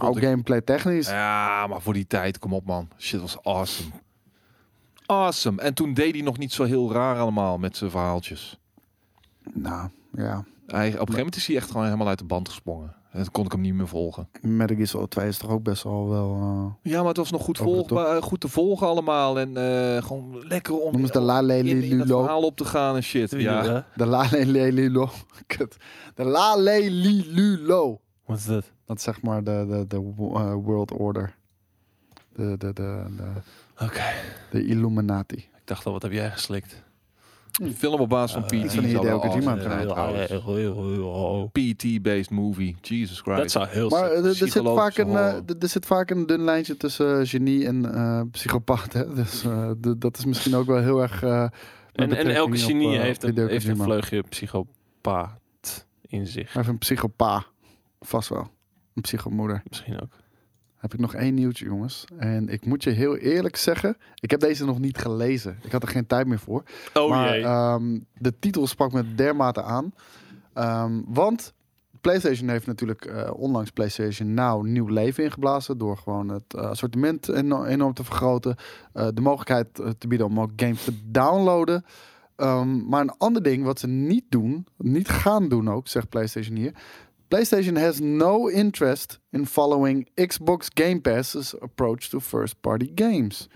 Nou, 0.00 0.04
ook 0.04 0.16
ik- 0.16 0.22
gameplay 0.24 0.60
technisch. 0.60 1.08
Ja, 1.08 1.66
maar 1.66 1.80
voor 1.82 1.92
die 1.92 2.06
tijd, 2.06 2.38
kom 2.38 2.52
op 2.52 2.66
man. 2.66 2.88
Shit 2.98 3.20
was 3.20 3.36
awesome. 3.42 3.90
Awesome. 5.06 5.60
En 5.62 5.74
toen 5.74 5.94
deed 5.94 6.14
hij 6.14 6.22
nog 6.22 6.38
niet 6.38 6.52
zo 6.52 6.64
heel 6.64 6.92
raar 6.92 7.18
allemaal 7.18 7.58
met 7.58 7.76
zijn 7.76 7.90
verhaaltjes. 7.90 8.58
Nou, 9.52 9.88
ja. 10.12 10.44
Hij, 10.66 10.86
op 10.86 10.92
een 10.92 10.92
gegeven 10.98 11.16
moment 11.16 11.36
is 11.36 11.46
hij 11.46 11.56
echt 11.56 11.70
gewoon 11.70 11.84
helemaal 11.84 12.08
uit 12.08 12.18
de 12.18 12.24
band 12.24 12.48
gesprongen. 12.48 12.94
En 13.10 13.30
kon 13.30 13.44
ik 13.44 13.52
hem 13.52 13.60
niet 13.60 13.74
meer 13.74 13.88
volgen. 13.88 14.28
Metal 14.40 14.76
Gear 14.76 14.88
Solid 14.88 15.10
2 15.10 15.28
is 15.28 15.38
toch 15.38 15.50
ook 15.50 15.62
best 15.62 15.82
wel 15.82 16.08
wel... 16.08 16.34
eh, 16.82 16.92
Ja, 16.92 16.98
maar 16.98 17.08
het 17.08 17.16
was 17.16 17.30
nog 17.30 17.42
goed, 17.42 17.58
volgbaar, 17.58 18.16
eh, 18.16 18.22
goed 18.22 18.40
te 18.40 18.48
volgen 18.48 18.86
allemaal. 18.86 19.38
En 19.38 19.56
eh, 19.56 20.02
gewoon 20.02 20.46
lekker 20.48 20.78
om 20.78 20.92
Noem 20.92 21.06
de 21.10 21.20
Lale 21.20 21.58
in, 21.58 21.82
in 21.82 21.98
het 21.98 22.08
verhaal 22.08 22.42
op 22.42 22.56
te 22.56 22.64
gaan 22.64 22.96
en 22.96 23.02
shit. 23.02 23.30
Ja. 23.30 23.86
De 23.94 24.06
Lale 24.06 24.46
Lilo. 24.72 25.10
Kut. 25.46 25.76
De 26.14 26.24
Lale 26.24 26.90
Lilo. 26.90 28.00
Wat 28.26 28.38
is 28.38 28.44
dat? 28.44 28.72
Dat 28.84 28.96
is 28.96 29.02
zeg 29.02 29.22
maar 29.22 29.44
de, 29.44 29.66
de, 29.68 29.84
de 29.88 29.96
eh, 29.96 30.52
World 30.54 30.92
Order. 30.92 31.34
De, 32.34 32.56
de, 32.58 32.72
de, 32.72 33.04
de, 33.16 33.24
Oké. 33.84 34.02
de 34.50 34.66
Illuminati. 34.66 35.36
Ik 35.36 35.62
dacht 35.64 35.86
al, 35.86 35.92
wat 35.92 36.02
heb 36.02 36.12
jij 36.12 36.30
geslikt? 36.30 36.82
Een 37.62 37.74
film 37.74 38.00
op 38.00 38.08
basis 38.08 38.32
van 38.32 38.44
PT. 38.44 38.74
van 38.74 38.84
Hideo 38.84 39.18
Kojima. 39.18 39.54
PT-based 41.52 42.30
movie. 42.30 42.76
Jesus 42.80 43.20
Christ. 43.20 43.38
Dat 43.38 43.50
zou 43.50 43.66
heel 43.68 43.88
Maar 43.88 44.08
sick 44.08 44.18
eh, 44.18 44.24
er, 44.26 44.34
zit 44.34 44.52
vaak 44.62 44.96
een, 44.96 45.08
eh, 45.16 45.34
er- 45.34 45.68
zit 45.68 45.86
vaak 45.86 46.10
een 46.10 46.26
dun 46.26 46.42
lijntje 46.44 46.76
tussen 46.76 47.26
genie 47.26 47.66
en 47.66 47.94
eh, 47.94 48.20
psychopaat. 48.30 48.92
Hè? 48.92 49.14
Dus 49.22 49.44
eh, 49.44 49.70
d- 49.70 50.00
dat 50.00 50.18
is 50.18 50.24
misschien 50.24 50.54
ook 50.54 50.66
wel 50.66 50.78
heel 50.82 51.02
erg... 51.02 51.22
eh, 51.22 51.42
En, 51.92 52.12
en 52.16 52.26
elke 52.34 52.52
op, 52.52 52.58
genie 52.58 52.98
heeft, 52.98 53.22
een, 53.22 53.48
heeft 53.48 53.68
een 53.68 53.76
vleugje 53.76 54.22
psychopaat 54.28 55.86
in 56.00 56.26
zich. 56.26 56.44
Hij 56.44 56.52
heeft 56.52 56.68
een 56.68 56.78
psychopa. 56.78 57.44
Vast 58.02 58.28
wel. 58.28 58.50
Een 58.94 59.02
psychomoeder. 59.02 59.62
Misschien 59.68 60.00
ook. 60.00 60.12
Heb 60.76 60.94
ik 60.94 61.00
nog 61.00 61.14
één 61.14 61.34
nieuwtje, 61.34 61.64
jongens. 61.64 62.04
En 62.16 62.48
ik 62.48 62.66
moet 62.66 62.84
je 62.84 62.90
heel 62.90 63.16
eerlijk 63.16 63.56
zeggen, 63.56 63.96
ik 64.14 64.30
heb 64.30 64.40
deze 64.40 64.64
nog 64.64 64.78
niet 64.78 64.98
gelezen. 64.98 65.58
Ik 65.62 65.72
had 65.72 65.82
er 65.82 65.88
geen 65.88 66.06
tijd 66.06 66.26
meer 66.26 66.38
voor. 66.38 66.62
Oh 66.94 67.08
maar 67.10 67.34
jee. 67.34 67.42
ehm, 67.44 67.98
de 68.18 68.38
titel 68.38 68.66
sprak 68.66 68.92
me 68.92 69.14
dermate 69.14 69.62
aan. 69.62 69.94
Ehm, 70.52 71.00
want 71.06 71.54
PlayStation 72.00 72.48
heeft 72.48 72.66
natuurlijk 72.66 73.04
eh, 73.04 73.30
onlangs 73.34 73.70
PlayStation 73.70 74.34
Now 74.34 74.64
nieuw 74.64 74.86
leven 74.86 75.24
ingeblazen. 75.24 75.78
Door 75.78 75.96
gewoon 75.96 76.28
het 76.28 76.54
eh, 76.54 76.62
assortiment 76.62 77.28
eno- 77.28 77.64
enorm 77.64 77.94
te 77.94 78.04
vergroten. 78.04 78.56
Eh, 78.92 79.08
de 79.14 79.20
mogelijkheid 79.20 79.74
te 79.98 80.08
bieden 80.08 80.26
om 80.26 80.40
ook 80.40 80.50
games 80.56 80.84
te 80.84 80.92
downloaden. 81.04 81.84
Ehm, 82.36 82.88
maar 82.88 83.00
een 83.00 83.14
ander 83.18 83.42
ding 83.42 83.64
wat 83.64 83.78
ze 83.78 83.86
niet 83.86 84.24
doen, 84.28 84.66
niet 84.76 85.08
gaan 85.08 85.48
doen 85.48 85.70
ook, 85.70 85.88
zegt 85.88 86.08
PlayStation 86.08 86.56
hier. 86.56 86.74
PlayStation 87.32 87.78
has 87.78 87.98
no 88.00 88.50
interest 88.50 89.18
in 89.30 89.46
following 89.46 90.06
Xbox 90.16 90.68
Game 90.74 91.00
Pass's 91.00 91.54
approach 91.62 92.10
to 92.10 92.20
first-party 92.20 92.92
games. 92.94 93.48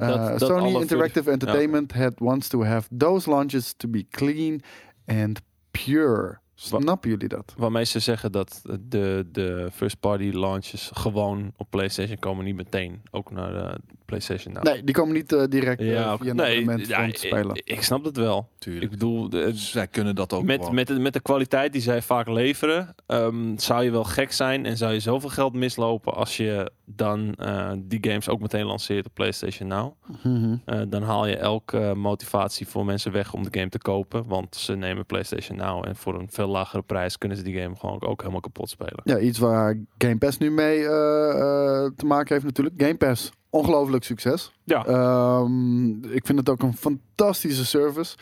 Uh, 0.00 0.08
dat 0.08 0.40
Sony 0.40 0.80
Interactive 0.80 1.30
Entertainment 1.30 1.92
had 1.92 2.20
wants 2.20 2.48
to 2.48 2.64
have 2.64 2.88
those 2.98 3.30
launches 3.30 3.74
to 3.74 3.88
be 3.88 4.06
clean 4.10 4.60
and 5.06 5.40
pure. 5.70 6.40
Snappen 6.54 7.10
jullie 7.10 7.28
dat? 7.28 7.54
Waarmee 7.56 7.84
ze 7.84 7.98
zeggen 7.98 8.32
dat 8.32 8.62
de, 8.80 9.26
de 9.32 9.68
first 9.72 10.00
party 10.00 10.30
launches 10.32 10.90
gewoon 10.94 11.52
op 11.56 11.70
PlayStation 11.70 12.18
komen, 12.18 12.44
niet 12.44 12.56
meteen. 12.56 13.02
Ook 13.10 13.30
naar 13.30 13.52
de 13.52 13.80
PlayStation 14.06 14.52
Now. 14.54 14.62
Nee, 14.62 14.84
die 14.84 14.94
komen 14.94 15.14
niet 15.14 15.32
eh, 15.32 15.42
direct 15.48 15.80
eh, 15.80 15.92
ja, 15.92 16.16
via 16.18 16.30
een 16.30 16.36
nee, 16.36 16.86
ja, 16.86 17.10
te 17.10 17.18
spelen. 17.18 17.54
Ik, 17.56 17.62
ik 17.64 17.82
snap 17.82 18.04
dat 18.04 18.16
wel. 18.16 18.38
Ik 18.54 18.58
Tuurlijk. 18.58 18.90
bedoel, 18.90 19.28
de- 19.28 19.50
Zij 19.54 19.86
kunnen 19.86 20.14
dat 20.14 20.32
ook 20.32 20.42
met, 20.44 20.70
met, 20.72 20.86
de, 20.86 20.98
met 20.98 21.12
de 21.12 21.20
kwaliteit 21.20 21.72
die 21.72 21.82
zij 21.82 22.02
vaak 22.02 22.28
leveren, 22.28 22.94
ehm, 23.06 23.56
zou 23.58 23.84
je 23.84 23.90
wel 23.90 24.04
gek 24.04 24.32
zijn 24.32 24.66
en 24.66 24.76
zou 24.76 24.92
je 24.92 25.00
zoveel 25.00 25.28
geld 25.30 25.54
mislopen 25.54 26.14
als 26.14 26.36
je 26.36 26.70
dan 26.84 27.34
eh, 27.34 27.70
die 27.78 27.98
games 28.00 28.28
ook 28.28 28.40
meteen 28.40 28.64
lanceert 28.66 29.06
op 29.06 29.14
PlayStation 29.14 29.68
Now. 29.68 29.92
Mhm. 30.22 30.56
Eh, 30.64 30.80
dan 30.88 31.02
haal 31.02 31.26
je 31.26 31.36
elke 31.36 31.92
motivatie 31.96 32.66
voor 32.68 32.84
mensen 32.84 33.12
weg 33.12 33.32
om 33.32 33.42
de 33.42 33.58
game 33.58 33.68
te 33.70 33.78
kopen, 33.78 34.26
want 34.26 34.56
ze 34.56 34.76
nemen 34.76 35.06
PlayStation 35.06 35.56
Now 35.58 35.86
en 35.86 35.96
voor 35.96 36.14
een 36.18 36.28
veel 36.30 36.48
lagere 36.48 36.82
prijs 36.82 37.18
kunnen 37.18 37.36
ze 37.38 37.42
die 37.44 37.60
game 37.60 37.76
gewoon 37.76 38.02
ook 38.02 38.20
helemaal 38.20 38.40
kapot 38.40 38.68
spelen. 38.70 39.00
Ja, 39.04 39.18
iets 39.18 39.38
waar 39.38 39.78
Game 39.98 40.18
Pass 40.18 40.38
nu 40.38 40.50
mee 40.50 40.78
eh, 40.78 41.30
eh, 41.30 41.90
te 41.96 42.06
maken 42.06 42.32
heeft 42.32 42.44
natuurlijk. 42.44 42.82
Game 42.82 42.96
Pass, 42.96 43.30
ongelooflijk 43.50 44.04
succes. 44.04 44.52
Ja. 44.64 44.84
Ehm, 44.86 46.04
ik 46.04 46.26
vind 46.26 46.38
het 46.38 46.48
ook 46.48 46.62
een 46.62 46.76
fantastische 46.76 47.66
service. 47.66 48.16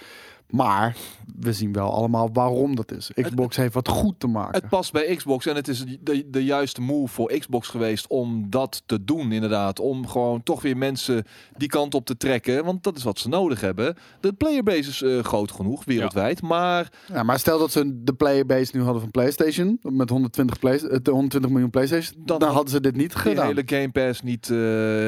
Maar 0.55 0.97
we 1.39 1.52
zien 1.52 1.72
wel 1.72 1.93
allemaal 1.93 2.28
waarom 2.32 2.76
dat 2.76 2.93
is. 2.93 3.10
Xbox 3.14 3.56
heeft 3.56 3.74
wat 3.74 3.89
goed 3.89 4.20
te 4.20 4.26
maken. 4.26 4.60
Het 4.60 4.68
past 4.68 4.93
bij 4.93 5.14
Xbox 5.16 5.47
en 5.47 5.55
het 5.56 5.68
is 5.68 5.85
de, 6.01 6.31
de 6.31 6.44
juiste 6.44 6.81
move 6.81 7.12
voor 7.14 7.32
Xbox 7.39 7.68
geweest 7.68 8.06
om 8.09 8.47
dat 8.51 8.82
te 8.86 9.05
doen, 9.05 9.32
inderdaad. 9.32 9.81
Om 9.81 10.06
gewoon 10.09 10.43
toch 10.43 10.62
weer 10.62 10.76
mensen 10.76 11.24
die 11.56 11.68
kant 11.68 11.94
op 11.94 12.05
te 12.06 12.16
trekken. 12.16 12.64
Want 12.64 12.82
dat 12.82 12.97
is 12.97 13.02
wat 13.02 13.18
ze 13.18 13.28
nodig 13.28 13.60
hebben. 13.60 13.97
De 14.20 14.32
playerbase 14.32 14.89
is 14.89 15.02
eh, 15.02 15.18
groot 15.18 15.52
genoeg, 15.52 15.85
wereldwijd. 15.85 16.43
Maar 16.43 16.93
Ja, 17.12 17.22
maar 17.22 17.39
stel 17.39 17.59
dat 17.59 17.72
ze 17.72 18.02
de 18.05 18.12
playerbase 18.14 18.76
nu 18.76 18.82
hadden 18.82 19.01
van 19.02 19.10
PlayStation 19.10 19.78
met 19.82 20.10
120, 20.10 20.59
play, 20.59 20.76
eh, 20.76 20.98
120 21.12 21.51
miljoen 21.51 21.70
PlayStation, 21.70 22.14
Dan 22.16 22.39
dan, 22.39 22.43
had 22.48 22.55
hadden 22.56 22.72
ze 22.74 22.81
dit 22.81 22.97
niet 22.97 23.14
gedaan. 23.14 23.47
hele 23.47 23.62
Game 23.66 23.90
Pass 23.90 24.22
niet 24.22 24.51
eh 24.51 24.56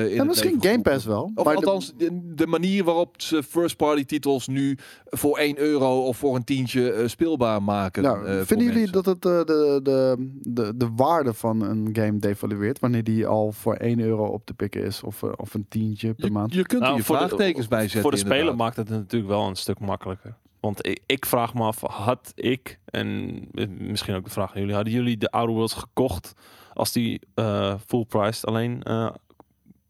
in 0.05 0.11
ja, 0.11 0.17
het 0.19 0.27
misschien 0.27 0.57
Game. 0.61 0.83
Pass 0.83 1.05
wel. 1.05 1.31
Of 1.35 1.45
maar 1.45 1.55
de- 1.57 1.67
althans, 1.67 1.93
de, 1.97 2.21
de 2.35 2.47
manier 2.47 2.85
waarop 2.85 3.15
ze 3.23 3.43
first 3.43 3.77
party 3.77 4.05
titels 4.05 4.47
nu 4.47 4.79
voor 5.19 5.39
1 5.39 5.59
euro 5.59 6.03
of 6.07 6.17
voor 6.17 6.35
een 6.37 6.45
tientje 6.45 6.93
eh, 6.93 7.07
speelbaar 7.09 7.63
maken. 7.63 8.03
nou, 8.03 8.27
eh, 8.27 8.41
vinden 8.43 8.67
jullie 8.67 8.73
mensen. 8.91 8.93
dat 8.93 9.07
het 9.07 9.25
eh, 9.25 9.45
de, 9.45 9.81
de, 9.83 10.31
de, 10.43 10.77
de 10.77 10.89
waarde 10.97 11.35
van 11.35 11.61
een 11.63 11.89
game 11.93 12.19
devalueert 12.19 12.79
wanneer 12.79 13.05
die 13.05 13.27
al 13.27 13.53
voor 13.53 13.75
1 13.75 14.01
euro 14.01 14.27
op 14.27 14.45
te 14.47 14.55
pikken 14.55 14.83
is 14.85 15.03
of, 15.03 15.23
eh, 15.23 15.31
of 15.37 15.55
een 15.55 15.67
tientje 15.69 16.15
per 16.15 16.25
Je, 16.25 16.31
maand? 16.31 16.53
je 16.55 16.67
kunt 16.67 16.73
er 16.73 16.89
Nou, 16.89 16.93
je 16.93 16.99
de- 17.07 17.07
vraagtekens 17.15 17.69
bij 17.69 17.81
zetten. 17.81 18.01
Voor 18.01 18.11
de 18.11 18.17
speler 18.17 18.57
maakt 18.57 18.77
het 18.77 18.89
natuurlijk 18.89 19.31
wel 19.31 19.47
een 19.49 19.57
stuk 19.57 19.79
makkelijker. 19.81 20.35
Want 20.61 20.87
ik, 20.87 21.01
ik 21.07 21.27
vraag 21.27 21.55
me 21.55 21.63
af, 21.63 21.81
had 21.81 22.33
ik, 22.35 22.79
en 22.85 23.41
misschien 23.79 24.15
ook 24.15 24.25
de 24.25 24.31
vraag 24.31 24.55
aan 24.55 24.61
jullie, 24.61 24.75
hadden 24.75 24.93
jullie 24.93 25.17
de 25.17 25.31
Outer 25.31 25.55
Worlds 25.55 25.75
gekocht 25.75 26.33
als 26.73 26.93
die 26.93 27.21
eh, 27.35 27.75
full 27.87 28.05
priced 28.05 28.45
alleen 28.47 28.83
eh, 28.83 29.09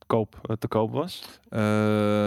koop, 0.07 0.39
eh, 0.43 0.57
te 0.59 0.69
koop 0.69 0.93
was? 0.93 1.23
Eh, 1.49 1.61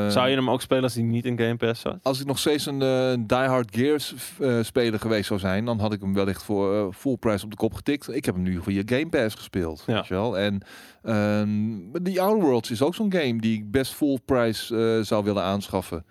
Zou 0.10 0.30
je 0.30 0.36
hem 0.36 0.50
ook 0.50 0.62
spelen 0.62 0.84
als 0.84 0.94
die 0.94 1.04
niet 1.04 1.26
in 1.26 1.38
Game 1.40 1.56
Pass 1.56 1.82
zat? 1.82 1.98
Als 2.04 2.20
ik 2.20 2.26
nog 2.28 2.40
steeds 2.40 2.66
een 2.66 2.82
eh 2.82 3.14
Die 3.28 3.38
Hard 3.48 3.76
Gears 3.76 4.14
eh, 4.40 4.58
speler 4.62 5.00
geweest 5.00 5.28
zou 5.28 5.40
zijn, 5.40 5.66
dan 5.66 5.80
had 5.80 5.94
ik 5.94 6.02
hem 6.02 6.14
wellicht 6.14 6.44
voor 6.44 6.94
full 6.94 7.16
price 7.18 7.44
op 7.44 7.50
de 7.52 7.58
kop 7.58 7.74
getikt. 7.74 8.14
Ik 8.16 8.26
heb 8.26 8.36
hem 8.36 8.44
nu 8.44 8.62
via 8.62 8.82
Game 8.86 9.10
Pass 9.10 9.36
gespeeld, 9.36 9.84
Ja. 9.88 9.94
weet 9.94 10.08
je 10.08 10.14
wel. 10.14 10.38
En 10.38 10.62
ehm 11.04 12.04
die 12.04 12.22
Outer 12.22 12.44
Worlds 12.46 12.72
is 12.72 12.82
ook 12.82 12.96
zo'n 12.96 13.12
game 13.14 13.40
die 13.42 13.58
ik 13.58 13.72
best 13.72 13.94
full 13.94 14.20
price 14.26 15.00
zou 15.04 15.24
willen 15.24 15.44
aanschaffen. 15.44 16.06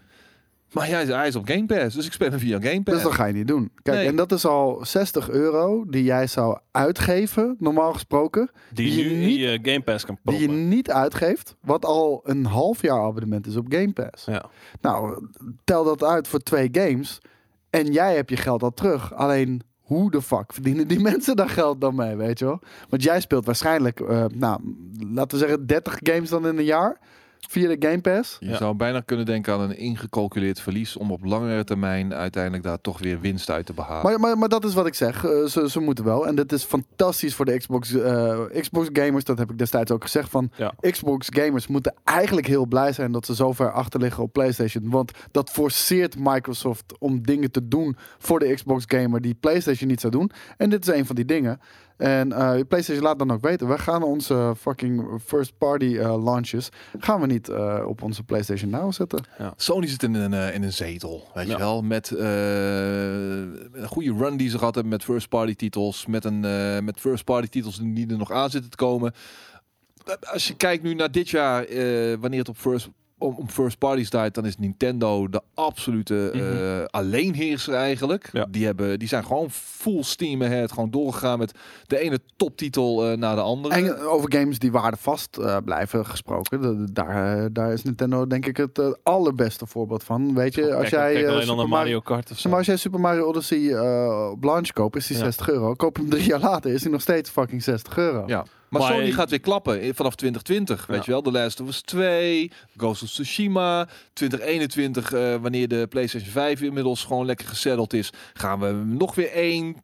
Maar 0.73 0.89
ja, 0.89 1.05
hij 1.05 1.29
is 1.29 1.37
op 1.37 1.49
Game 1.49 1.67
Pass, 1.67 1.95
dus 1.95 2.07
ik 2.07 2.13
speel 2.13 2.31
hem 2.31 2.39
via 2.39 2.61
Game 2.61 2.83
Pass. 2.83 2.97
Dus 2.97 3.03
dat 3.07 3.13
ga 3.13 3.25
je 3.25 3.33
niet 3.33 3.47
doen. 3.49 3.71
Kijk, 3.83 3.97
Nee. 3.97 4.07
en 4.07 4.17
dat 4.17 4.33
is 4.33 4.45
al 4.47 4.79
60 4.83 5.31
euro 5.31 5.85
die 5.89 6.05
jij 6.05 6.27
zou 6.27 6.59
uitgeven, 6.71 7.57
normaal 7.59 7.93
gesproken. 7.93 8.51
Die, 8.73 8.91
Die 8.95 9.09
je 9.09 9.27
niet- 9.27 9.39
je 9.39 9.59
Game 9.73 9.83
Pass 9.83 10.05
kan 10.05 10.19
Die 10.23 10.39
je 10.41 10.49
niet 10.49 10.91
uitgeeft, 10.91 11.57
wat 11.61 11.85
al 11.85 12.21
een 12.25 12.45
half 12.45 12.83
jaar 12.83 13.01
abonnement 13.01 13.47
is 13.47 13.57
op 13.57 13.67
Game 13.69 13.93
Pass. 13.93 14.25
Ja. 14.25 14.45
Nou, 14.81 15.27
tel 15.65 15.85
dat 15.85 16.05
uit 16.05 16.29
voor 16.29 16.41
twee 16.41 16.69
games 16.73 17.19
en 17.71 17.93
jij 17.93 18.15
hebt 18.15 18.31
je 18.31 18.37
geld 18.37 18.63
al 18.63 18.75
terug. 18.75 19.15
Alleen, 19.15 19.63
hoe 19.81 20.11
de 20.11 20.23
fuck 20.23 20.53
verdienen 20.53 20.89
die 20.89 21.01
mensen 21.11 21.37
daar 21.37 21.49
geld 21.49 21.81
dan 21.81 21.95
mee, 21.95 22.17
weet 22.17 22.39
je 22.39 22.45
wel? 22.45 22.61
Want 22.89 23.03
jij 23.03 23.21
speelt 23.21 23.45
waarschijnlijk, 23.47 24.01
eh, 24.01 24.25
nou, 24.35 24.61
laten 25.13 25.39
we 25.39 25.45
zeggen 25.47 25.67
30 25.67 25.99
games 26.03 26.29
dan 26.31 26.47
in 26.47 26.59
een 26.59 26.65
jaar 26.65 26.99
via 27.49 27.69
de 27.69 27.77
Game 27.89 28.01
Pass. 28.01 28.37
Je 28.41 28.49
Ja. 28.49 28.57
zou 28.57 28.75
bijna 28.75 29.01
kunnen 29.01 29.27
denken 29.27 29.53
aan 29.53 29.61
een 29.61 29.79
ingecalculeerd 29.79 30.61
verlies 30.61 30.97
om 30.97 31.11
op 31.13 31.25
langere 31.25 31.65
termijn 31.65 32.15
uiteindelijk 32.15 32.63
daar 32.63 32.81
toch 32.81 32.99
weer 32.99 33.21
winst 33.21 33.51
uit 33.51 33.67
te 33.67 33.73
behalen. 33.73 34.03
Maar, 34.11 34.21
maar, 34.21 34.39
maar 34.39 34.49
dat 34.49 34.65
is 34.65 34.75
wat 34.75 34.87
ik 34.87 34.95
zeg. 34.95 35.25
Eh, 35.25 35.45
ze, 35.45 35.71
ze 35.71 35.81
moeten 35.81 36.05
wel. 36.05 36.27
En 36.27 36.35
dit 36.35 36.53
is 36.53 36.63
fantastisch 36.65 37.35
voor 37.35 37.45
de 37.45 37.57
Xbox, 37.59 37.93
eh, 37.95 38.41
Xbox 38.61 38.89
gamers. 38.93 39.25
Dat 39.25 39.39
heb 39.39 39.51
ik 39.51 39.59
destijds 39.59 39.91
ook 39.91 40.03
gezegd. 40.03 40.31
Van 40.31 40.51
Ja. 40.57 40.73
Xbox 40.81 41.27
gamers 41.31 41.67
moeten 41.67 41.95
eigenlijk 42.05 42.47
heel 42.47 42.67
blij 42.67 42.93
zijn 42.93 43.13
dat 43.13 43.27
ze 43.27 43.35
zo 43.35 43.53
ver 43.53 43.73
achter 43.73 44.01
liggen 44.01 44.23
op 44.23 44.33
PlayStation. 44.33 44.91
Want 44.91 45.13
dat 45.31 45.51
forceert 45.51 46.17
Microsoft 46.19 46.99
om 46.99 47.23
dingen 47.23 47.51
te 47.51 47.69
doen 47.69 47.97
voor 48.19 48.39
de 48.39 48.55
Xbox 48.55 48.85
gamer 48.87 49.21
die 49.21 49.35
PlayStation 49.35 49.89
niet 49.89 50.01
zou 50.01 50.13
doen. 50.13 50.31
En 50.57 50.71
dit 50.71 50.89
is 50.89 50.95
een 50.95 51.07
van 51.07 51.17
die 51.17 51.25
dingen. 51.25 51.61
En 51.99 52.33
eh, 52.33 52.61
PlayStation 52.69 53.05
laat 53.05 53.19
dan 53.19 53.31
ook 53.31 53.41
weten. 53.41 53.69
We 53.69 53.79
gaan 53.79 54.03
onze 54.03 54.55
fucking 54.59 55.21
first 55.25 55.59
party 55.59 55.97
eh, 55.99 56.25
launches. 56.25 56.69
Gaan 56.99 57.21
we 57.21 57.27
niet 57.27 57.49
eh, 57.49 57.85
op 57.87 58.03
onze 58.03 58.23
PlayStation 58.23 58.71
Now 58.71 58.93
zetten. 58.93 59.25
Sony 59.57 59.87
zit 59.87 60.03
in 60.03 60.15
een, 60.15 60.53
in 60.55 60.63
een 60.63 60.73
zetel, 60.73 61.29
weet 61.35 61.47
Ja. 61.47 61.53
je 61.53 61.59
wel. 61.59 61.83
Met 61.83 62.11
eh, 62.11 62.27
een 63.73 63.87
goede 63.87 64.13
run 64.13 64.37
die 64.37 64.51
ze 64.51 64.59
gehad 64.59 64.75
hebben 64.75 64.93
met 64.93 65.05
first 65.05 65.29
party 65.29 65.55
titels. 65.55 66.07
Met, 66.07 66.25
een, 66.25 66.45
eh, 66.45 66.79
met 66.81 67.01
first 67.01 67.25
party 67.25 67.49
titels 67.49 67.79
die 67.83 68.11
er 68.11 68.19
nog 68.19 68.33
aan 68.33 68.51
zitten 68.51 68.71
te 68.71 68.77
komen. 68.77 69.13
Als 70.33 70.49
je 70.49 70.55
kijkt 70.57 70.83
nu 70.83 70.95
naar 70.95 71.11
dit 71.11 71.29
jaar, 71.29 71.65
eh, 71.65 72.17
wanneer 72.21 72.39
het 72.39 72.49
op 72.49 72.57
first, 72.57 72.89
om, 73.19 73.35
om 73.39 73.49
first 73.49 73.79
parties 73.79 74.09
draait, 74.11 74.35
dan 74.35 74.47
is 74.47 74.57
Nintendo 74.57 75.29
de 75.29 75.41
absolute 75.55 76.31
eh, 76.31 76.41
Mhm. 76.41 76.85
alleenheerser 76.91 77.75
eigenlijk. 77.75 78.29
Ja. 78.33 78.47
Die, 78.51 78.65
hebben, 78.65 78.99
die 78.99 79.09
zijn 79.09 79.25
gewoon 79.25 79.51
full 79.51 80.03
steam 80.03 80.43
ahead. 80.43 80.73
Gewoon 80.73 80.91
doorgegaan 80.91 81.39
met 81.39 81.53
de 81.87 81.99
ene 81.99 82.21
toptitel 82.37 83.07
eh 83.11 83.17
naar 83.17 83.35
de 83.35 83.41
andere. 83.43 83.75
En 83.75 83.97
eh, 83.97 84.13
over 84.13 84.33
games 84.33 84.59
die 84.59 84.73
waardevast 84.73 85.37
eh 85.37 85.57
blijven 85.65 86.07
gesproken. 86.07 86.61
de- 86.61 86.77
de- 86.85 86.93
daar, 86.93 87.53
daar 87.53 87.73
is 87.73 87.83
Nintendo 87.83 88.27
denk 88.27 88.47
ik 88.47 88.57
het 88.57 88.99
allerbeste 89.03 89.67
voorbeeld 89.67 90.05
van. 90.05 90.35
Weet 90.35 90.55
je, 90.55 90.63
als 90.75 90.89
Kijk, 90.89 91.13
jij 91.15 91.23
kijk 91.23 91.43
Super 91.43 91.69
Mario, 91.69 92.01
Kart 92.01 92.31
of 92.31 92.39
zo. 92.39 92.49
Maar 92.49 92.59
als 92.59 92.67
jij 92.67 92.77
Super 92.77 93.01
Mario 93.01 93.25
Odyssey 93.27 93.75
eh, 93.75 94.31
op 94.31 94.45
launch 94.45 94.73
koopt, 94.73 94.97
is 94.97 95.07
die 95.07 95.17
Ja. 95.17 95.23
60 95.23 95.51
euro. 95.51 95.75
Koop 95.75 95.97
hem 95.97 96.09
drie 96.11 96.25
jaar 96.25 96.41
later, 96.41 96.71
is 96.73 96.83
die 96.83 96.91
nog 96.91 97.01
steeds 97.01 97.31
fucking 97.31 97.63
60 97.63 97.99
euro. 97.99 98.23
Ja. 98.27 98.45
Maar, 98.69 98.81
Maar 98.83 98.93
Sony 98.93 99.11
gaat 99.13 99.31
weer 99.31 99.41
klappen 99.41 99.95
vanaf 99.95 100.15
2020. 100.15 100.87
Weet 100.87 100.97
Ja. 100.97 101.03
je 101.05 101.11
wel, 101.11 101.23
The 101.23 101.31
Last 101.31 101.61
of 101.61 101.69
Us 101.69 101.81
2, 101.81 102.51
Ghost 102.77 103.03
of 103.03 103.09
Tsushima. 103.09 103.89
2021, 104.13 105.13
eh, 105.13 105.35
wanneer 105.37 105.69
de 105.69 105.87
PlayStation 105.89 106.31
5 106.31 106.61
inmiddels 106.61 107.05
gewoon 107.05 107.27
lekker 107.27 107.47
gesetteld 107.47 107.93
is, 107.93 108.11
gaan 108.35 108.61
we 108.61 108.73
nog 108.73 109.15
weer 109.15 109.31
één, 109.33 109.77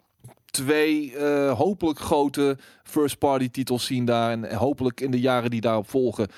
twee 0.50 1.16
eh, 1.16 1.52
hopelijk 1.58 1.98
grote 1.98 2.56
first-party 2.82 3.48
titels 3.50 3.84
zien 3.84 4.04
daar. 4.04 4.30
En 4.30 4.54
hopelijk 4.54 5.00
in 5.00 5.10
de 5.10 5.20
jaren 5.20 5.50
die 5.50 5.60
daarop 5.60 5.88
volgen, 5.90 6.28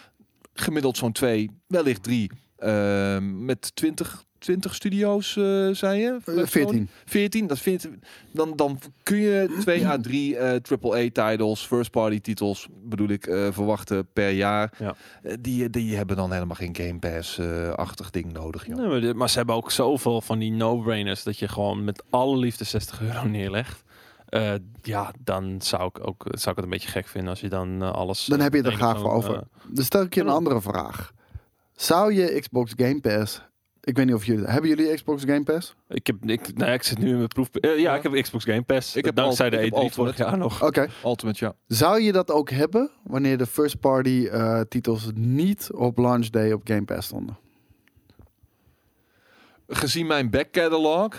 gemiddeld 0.54 0.96
zo'n 0.96 1.12
twee, 1.12 1.50
wellicht 1.66 2.02
drie. 2.02 2.30
eh, 2.56 3.18
met 3.20 3.74
20, 3.76 4.24
20 4.46 4.74
studio's, 4.74 5.36
eh 5.36 5.68
zei 5.70 6.00
je? 6.00 6.18
Eh, 6.24 6.34
Sony? 6.34 6.46
14. 6.46 6.88
14, 7.04 7.46
dat 7.46 7.58
vindt, 7.58 7.88
dan, 8.30 8.52
dan 8.56 8.78
kun 9.02 9.16
je 9.16 9.56
2 9.60 9.86
à 9.88 9.96
3 10.00 10.36
eh 10.36 10.60
AAA-titles, 10.82 11.60
first-party 11.66 12.20
titels, 12.20 12.68
bedoel 12.84 13.08
ik, 13.08 13.26
eh, 13.26 13.48
verwachten 13.52 14.06
per 14.12 14.30
jaar. 14.30 14.72
Ja. 14.78 14.94
Eh, 15.22 15.34
die, 15.40 15.70
die 15.70 15.96
hebben 15.96 16.16
dan 16.16 16.32
helemaal 16.32 16.56
geen 16.56 16.76
Game 16.76 16.98
Pass-achtig 16.98 18.10
ding 18.10 18.32
nodig. 18.32 18.66
Joh. 18.66 18.76
Nee, 18.76 18.86
maar, 18.88 19.00
dit- 19.00 19.14
maar 19.16 19.30
ze 19.30 19.36
hebben 19.36 19.54
ook 19.54 19.70
zoveel 19.70 20.20
van 20.20 20.38
die 20.38 20.52
no-brainers 20.52 21.22
dat 21.22 21.38
je 21.38 21.48
gewoon 21.48 21.84
met 21.84 22.02
alle 22.10 22.36
liefde 22.36 22.64
60 22.64 23.00
euro 23.02 23.24
neerlegt. 23.38 23.84
Eh, 24.28 24.52
ja, 24.82 25.12
dan 25.24 25.56
zou 25.62 25.86
ik, 25.94 26.06
ook, 26.08 26.22
zou 26.28 26.50
ik 26.50 26.56
het 26.56 26.64
een 26.64 26.70
beetje 26.70 26.88
gek 26.88 27.06
vinden 27.06 27.30
als 27.30 27.40
je 27.40 27.48
dan 27.48 27.82
eh, 27.82 27.90
alles... 27.92 28.24
Dan 28.24 28.38
eh, 28.38 28.44
heb 28.44 28.52
je 28.52 28.58
het 28.58 28.66
er 28.68 28.72
graag 28.72 28.98
voor 29.00 29.12
over. 29.12 29.34
eh, 29.34 29.40
Dus 29.68 29.86
stel 29.86 30.02
ik 30.02 30.14
je 30.14 30.20
een 30.20 30.26
Ja. 30.26 30.32
andere 30.32 30.60
vraag. 30.60 31.12
Zou 31.76 32.12
je 32.14 32.40
Xbox 32.40 32.72
Game 32.76 33.00
Pass... 33.00 33.40
Ik 33.86 33.96
weet 33.96 34.06
niet 34.06 34.14
of 34.14 34.24
jullie... 34.24 34.44
Hebben 34.46 34.70
jullie 34.70 34.94
Xbox 34.94 35.24
Game 35.24 35.42
Pass? 35.42 35.74
ik, 35.88 36.06
heb, 36.06 36.16
ik, 36.24 36.54
nou, 36.54 36.68
ja, 36.68 36.74
ik 36.74 36.82
zit 36.82 36.98
nu 36.98 37.08
in 37.10 37.16
mijn 37.16 37.28
proef... 37.28 37.48
eh, 37.54 37.70
ja, 37.70 37.76
Ja. 37.76 37.94
ik 37.96 38.02
heb 38.02 38.22
Xbox 38.22 38.44
Game 38.44 38.62
Pass. 38.62 38.96
Ik 38.96 39.04
heb 39.04 39.14
dankzij 39.14 39.50
de 39.50 39.56
ik 39.56 39.72
E3 39.72 39.76
heb 39.78 39.92
vorig 39.92 39.96
Ultimate. 40.18 40.22
jaar 40.22 40.38
nog. 40.38 40.62
Oké. 40.62 40.86
Ultimate, 41.04 41.44
ja. 41.44 41.54
Zou 41.66 42.00
je 42.00 42.12
dat 42.12 42.30
ook 42.30 42.50
hebben 42.50 42.90
wanneer 43.02 43.38
de 43.38 43.46
first 43.46 43.80
party 43.80 44.28
eh, 44.30 44.60
titels 44.68 45.10
niet 45.14 45.68
op 45.72 45.98
launch 45.98 46.26
day 46.30 46.52
op 46.52 46.60
Game 46.64 46.84
Pass 46.84 47.06
stonden? 47.06 47.36
Gezien 49.68 50.06
mijn 50.06 50.30
back 50.30 50.50
catalog 50.52 51.14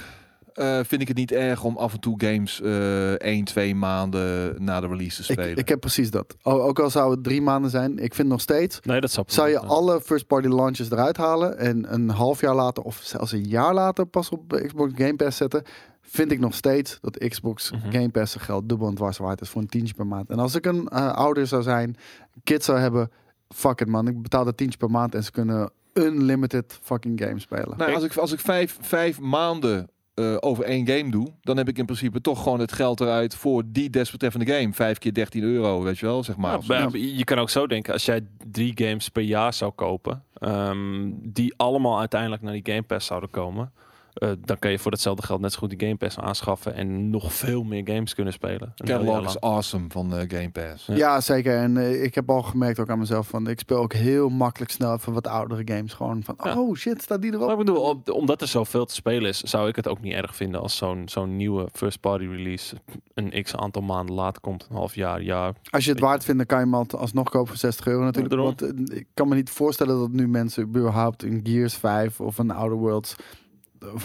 eh, 0.57 0.79
vind 0.83 1.01
ik 1.01 1.07
het 1.07 1.17
niet 1.17 1.31
erg 1.31 1.63
om 1.63 1.77
af 1.77 1.93
en 1.93 1.99
toe 1.99 2.15
games 2.23 2.61
eh 2.61 3.11
1, 3.13 3.43
2 3.43 3.75
maanden 3.75 4.55
na 4.63 4.79
de 4.79 4.87
release 4.87 5.15
te 5.23 5.31
Ik, 5.33 5.39
spelen. 5.39 5.57
ik 5.57 5.69
heb 5.69 5.79
precies 5.79 6.11
dat. 6.11 6.35
O- 6.41 6.51
Ook 6.61 6.79
al 6.79 6.89
zou 6.89 7.11
het 7.11 7.23
drie 7.23 7.41
maanden 7.41 7.69
zijn, 7.71 7.97
ik 7.99 8.13
vind 8.15 8.27
nog 8.27 8.41
steeds 8.41 8.79
Nee, 8.83 9.01
dat 9.01 9.11
zou 9.11 9.25
Zou 9.29 9.49
je 9.49 9.59
alle 9.59 10.01
first 10.01 10.27
party 10.27 10.47
launches 10.47 10.91
eruit 10.91 11.17
halen 11.17 11.57
en 11.57 11.93
een 11.93 12.09
half 12.09 12.41
jaar 12.41 12.55
later 12.55 12.83
of 12.83 12.99
zelfs 13.03 13.31
een 13.31 13.43
jaar 13.47 13.73
later 13.73 14.05
pas 14.05 14.29
op 14.29 14.61
Xbox 14.67 14.91
Game 14.95 15.15
Pass 15.15 15.37
zetten, 15.37 15.63
vind 16.01 16.31
ik 16.31 16.39
nog 16.39 16.53
steeds 16.53 16.97
dat 17.01 17.17
Xbox 17.27 17.71
Mhm. 17.71 17.91
Game 17.91 18.09
Pass 18.09 18.31
zijn 18.31 18.43
geld 18.43 18.69
dubbel 18.69 18.87
en 18.87 18.95
dwars 18.95 19.17
waard 19.17 19.41
is 19.41 19.49
voor 19.49 19.61
een 19.61 19.67
tientje 19.67 19.93
per 19.93 20.07
maand. 20.07 20.29
En 20.29 20.39
als 20.39 20.55
ik 20.55 20.65
een 20.65 20.87
eh, 20.87 21.13
ouder 21.13 21.47
zou 21.47 21.61
zijn, 21.63 21.95
kids 22.43 22.65
zou 22.65 22.79
hebben, 22.79 23.11
fuck 23.55 23.81
it 23.81 23.87
man, 23.87 24.07
ik 24.07 24.21
betaal 24.21 24.45
dat 24.45 24.57
tientje 24.57 24.77
per 24.77 24.91
maand 24.91 25.15
en 25.15 25.23
ze 25.23 25.31
kunnen 25.31 25.69
unlimited 25.93 26.79
fucking 26.81 27.21
games 27.23 27.41
spelen. 27.43 27.77
Nou, 27.77 27.93
als 27.93 28.03
ik, 28.03 28.15
als 28.15 28.31
ik 28.31 28.39
vijf, 28.39 28.77
vijf 28.81 29.19
maanden 29.19 29.89
eh, 30.17 30.35
over 30.39 30.63
één 30.63 30.87
game 30.87 31.11
doe, 31.11 31.27
dan 31.41 31.57
heb 31.57 31.67
ik 31.67 31.77
in 31.77 31.85
principe 31.85 32.21
toch 32.21 32.43
gewoon 32.43 32.59
het 32.59 32.71
geld 32.71 32.99
eruit 32.99 33.35
voor 33.35 33.63
die 33.65 33.89
desbetreffende 33.89 34.53
game. 34.53 34.73
Vijf 34.73 34.97
keer 34.97 35.13
13 35.13 35.43
euro, 35.43 35.83
weet 35.83 35.97
je 35.97 36.05
wel, 36.05 36.23
zeg 36.23 36.37
maar. 36.37 36.59
Ja, 36.61 36.89
maar 36.89 36.97
Je 36.97 37.23
kan 37.23 37.39
ook 37.39 37.49
zo 37.49 37.67
denken, 37.67 37.93
als 37.93 38.05
jij 38.05 38.21
drie 38.51 38.71
games 38.75 39.09
per 39.09 39.23
jaar 39.23 39.53
zou 39.53 39.71
kopen, 39.71 40.23
ehm, 40.33 41.11
die 41.13 41.53
allemaal 41.57 41.99
uiteindelijk 41.99 42.41
naar 42.41 42.53
die 42.53 42.73
Game 42.73 42.81
Pass 42.81 43.07
zouden 43.07 43.29
komen, 43.29 43.71
eh, 44.17 44.31
dan 44.45 44.59
kan 44.59 44.71
je 44.71 44.79
voor 44.79 44.91
hetzelfde 44.91 45.23
geld 45.23 45.41
net 45.41 45.51
zo 45.53 45.59
goed 45.59 45.69
die 45.69 45.79
Game 45.79 45.95
Pass 45.95 46.17
aanschaffen 46.19 46.73
en 46.73 47.09
nog 47.09 47.33
veel 47.33 47.63
meer 47.63 47.81
games 47.85 48.13
kunnen 48.15 48.33
spelen. 48.33 48.73
Catalog 48.75 49.25
is 49.25 49.39
awesome 49.39 49.85
van 49.89 50.15
eh, 50.15 50.23
Game 50.27 50.49
Pass. 50.49 50.85
Ja. 50.85 50.95
Ja, 50.95 51.21
zeker. 51.21 51.57
En 51.57 51.77
eh, 51.77 52.03
ik 52.03 52.15
heb 52.15 52.29
al 52.29 52.41
gemerkt 52.41 52.79
ook 52.79 52.89
aan 52.89 52.99
mezelf 52.99 53.27
van 53.27 53.47
ik 53.47 53.59
speel 53.59 53.77
ook 53.77 53.93
heel 53.93 54.29
makkelijk 54.29 54.71
snel 54.71 54.93
even 54.93 55.13
wat 55.13 55.27
oudere 55.27 55.61
games. 55.75 55.93
Gewoon 55.93 56.23
van 56.23 56.35
Ja. 56.43 56.59
oh 56.59 56.75
shit, 56.75 57.01
staat 57.01 57.21
die 57.21 57.31
Maar 57.31 57.39
erop? 57.39 57.51
ik 57.51 57.57
bedoel, 57.65 57.81
om- 57.81 58.01
omdat 58.13 58.41
er 58.41 58.47
zoveel 58.47 58.85
te 58.85 58.93
spelen 58.93 59.29
is, 59.29 59.39
zou 59.41 59.67
ik 59.67 59.75
het 59.75 59.87
ook 59.87 60.01
niet 60.01 60.13
erg 60.13 60.35
vinden 60.35 60.61
als 60.61 60.77
zo'n 60.77 61.01
zo'n 61.09 61.35
nieuwe 61.35 61.67
first 61.73 61.99
party 61.99 62.25
release 62.25 62.75
een 63.13 63.43
x 63.43 63.55
aantal 63.55 63.81
maanden 63.81 64.15
later 64.15 64.41
komt, 64.41 64.67
een 64.69 64.75
half 64.75 64.95
jaar, 64.95 65.21
jaar. 65.21 65.53
Als 65.69 65.85
je 65.85 65.91
het 65.91 65.99
waard 65.99 66.23
vindt, 66.23 66.37
dan 66.37 66.47
kan 66.47 66.57
je 66.59 66.63
hem 66.65 66.73
al- 66.91 66.99
alsnog 66.99 67.29
kopen 67.29 67.47
voor 67.47 67.57
60 67.57 67.87
euro 67.87 68.03
natuurlijk. 68.03 68.33
Ja, 68.35 68.41
Want 68.41 68.91
ik 68.93 69.07
kan 69.13 69.27
me 69.27 69.35
niet 69.35 69.49
voorstellen 69.49 69.99
dat 69.99 70.11
nu 70.11 70.27
mensen 70.27 70.63
überhaupt 70.63 71.23
een 71.23 71.39
Gears 71.43 71.73
5 71.73 72.19
of 72.21 72.37
een 72.37 72.51
Outer 72.51 72.77
Worlds 72.77 73.15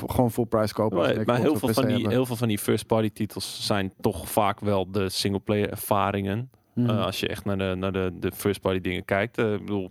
gewoon 0.06 0.30
full 0.30 0.44
price 0.44 0.74
kopen. 0.74 1.24
Maar, 1.26 1.40
heel, 1.40 1.56
veel 1.56 1.68
van 1.72 1.84
die, 1.84 1.92
hebben. 1.92 2.10
heel 2.10 2.26
veel 2.26 2.36
van 2.36 2.48
die 2.48 2.58
first 2.58 2.86
party 2.86 3.10
titels 3.10 3.66
zijn 3.66 3.92
toch 4.00 4.30
vaak 4.30 4.60
wel 4.60 4.90
de 4.90 5.08
single 5.08 5.40
player 5.40 5.70
ervaringen. 5.70 6.50
Mhm. 6.74 6.90
Eh, 6.90 7.04
als 7.04 7.20
je 7.20 7.28
echt 7.28 7.44
naar 7.44 7.58
de, 7.58 7.74
naar 7.78 7.92
de, 7.92 8.12
de 8.20 8.32
first 8.32 8.60
party 8.60 8.80
dingen 8.80 9.04
kijkt, 9.04 9.38
eh, 9.38 9.52
ik 9.52 9.60
bedoel, 9.60 9.90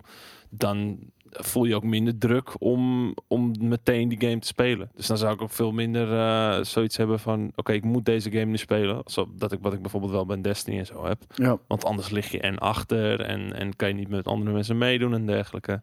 dan 0.49 0.99
voel 1.31 1.65
je 1.65 1.75
ook 1.75 1.83
minder 1.83 2.17
druk 2.17 2.61
om, 2.61 3.13
om 3.27 3.51
meteen 3.59 4.07
die 4.07 4.21
game 4.21 4.39
te 4.39 4.47
spelen. 4.47 4.91
Dus 4.95 5.07
dan 5.07 5.17
zou 5.17 5.33
ik 5.33 5.41
ook 5.41 5.51
veel 5.51 5.71
minder 5.71 6.13
eh, 6.13 6.63
zoiets 6.63 6.97
hebben 6.97 7.19
van, 7.19 7.51
oké, 7.55 7.73
ik 7.73 7.83
moet 7.83 8.05
deze 8.05 8.31
game 8.31 8.45
nu 8.45 8.57
spelen. 8.57 9.01
Zo, 9.05 9.29
dat 9.35 9.51
ik, 9.51 9.59
wat 9.61 9.73
ik 9.73 9.81
bijvoorbeeld 9.81 10.11
wel 10.11 10.25
bij 10.25 10.41
Destiny 10.41 10.77
en 10.77 10.85
zo 10.85 11.05
heb. 11.05 11.23
ja. 11.35 11.57
Want 11.67 11.85
anders 11.85 12.09
lig 12.09 12.31
je 12.31 12.39
en 12.39 12.57
achter 12.57 13.21
en, 13.21 13.53
en 13.53 13.75
kan 13.75 13.87
je 13.87 13.93
niet 13.93 14.09
met 14.09 14.27
andere 14.27 14.51
mensen 14.51 14.77
meedoen 14.77 15.13
en 15.13 15.25
dergelijke. 15.25 15.81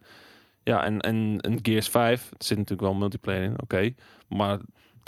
Ja, 0.69 0.85
en, 0.85 1.01
en 1.01 1.39
een 1.40 1.59
Gears 1.62 1.89
5, 1.89 2.31
er 2.31 2.36
zit 2.39 2.57
natuurlijk 2.57 2.89
wel 2.89 2.95
multiplayer 2.99 3.43
in, 3.43 3.61
oké. 3.62 3.95
maar 4.28 4.59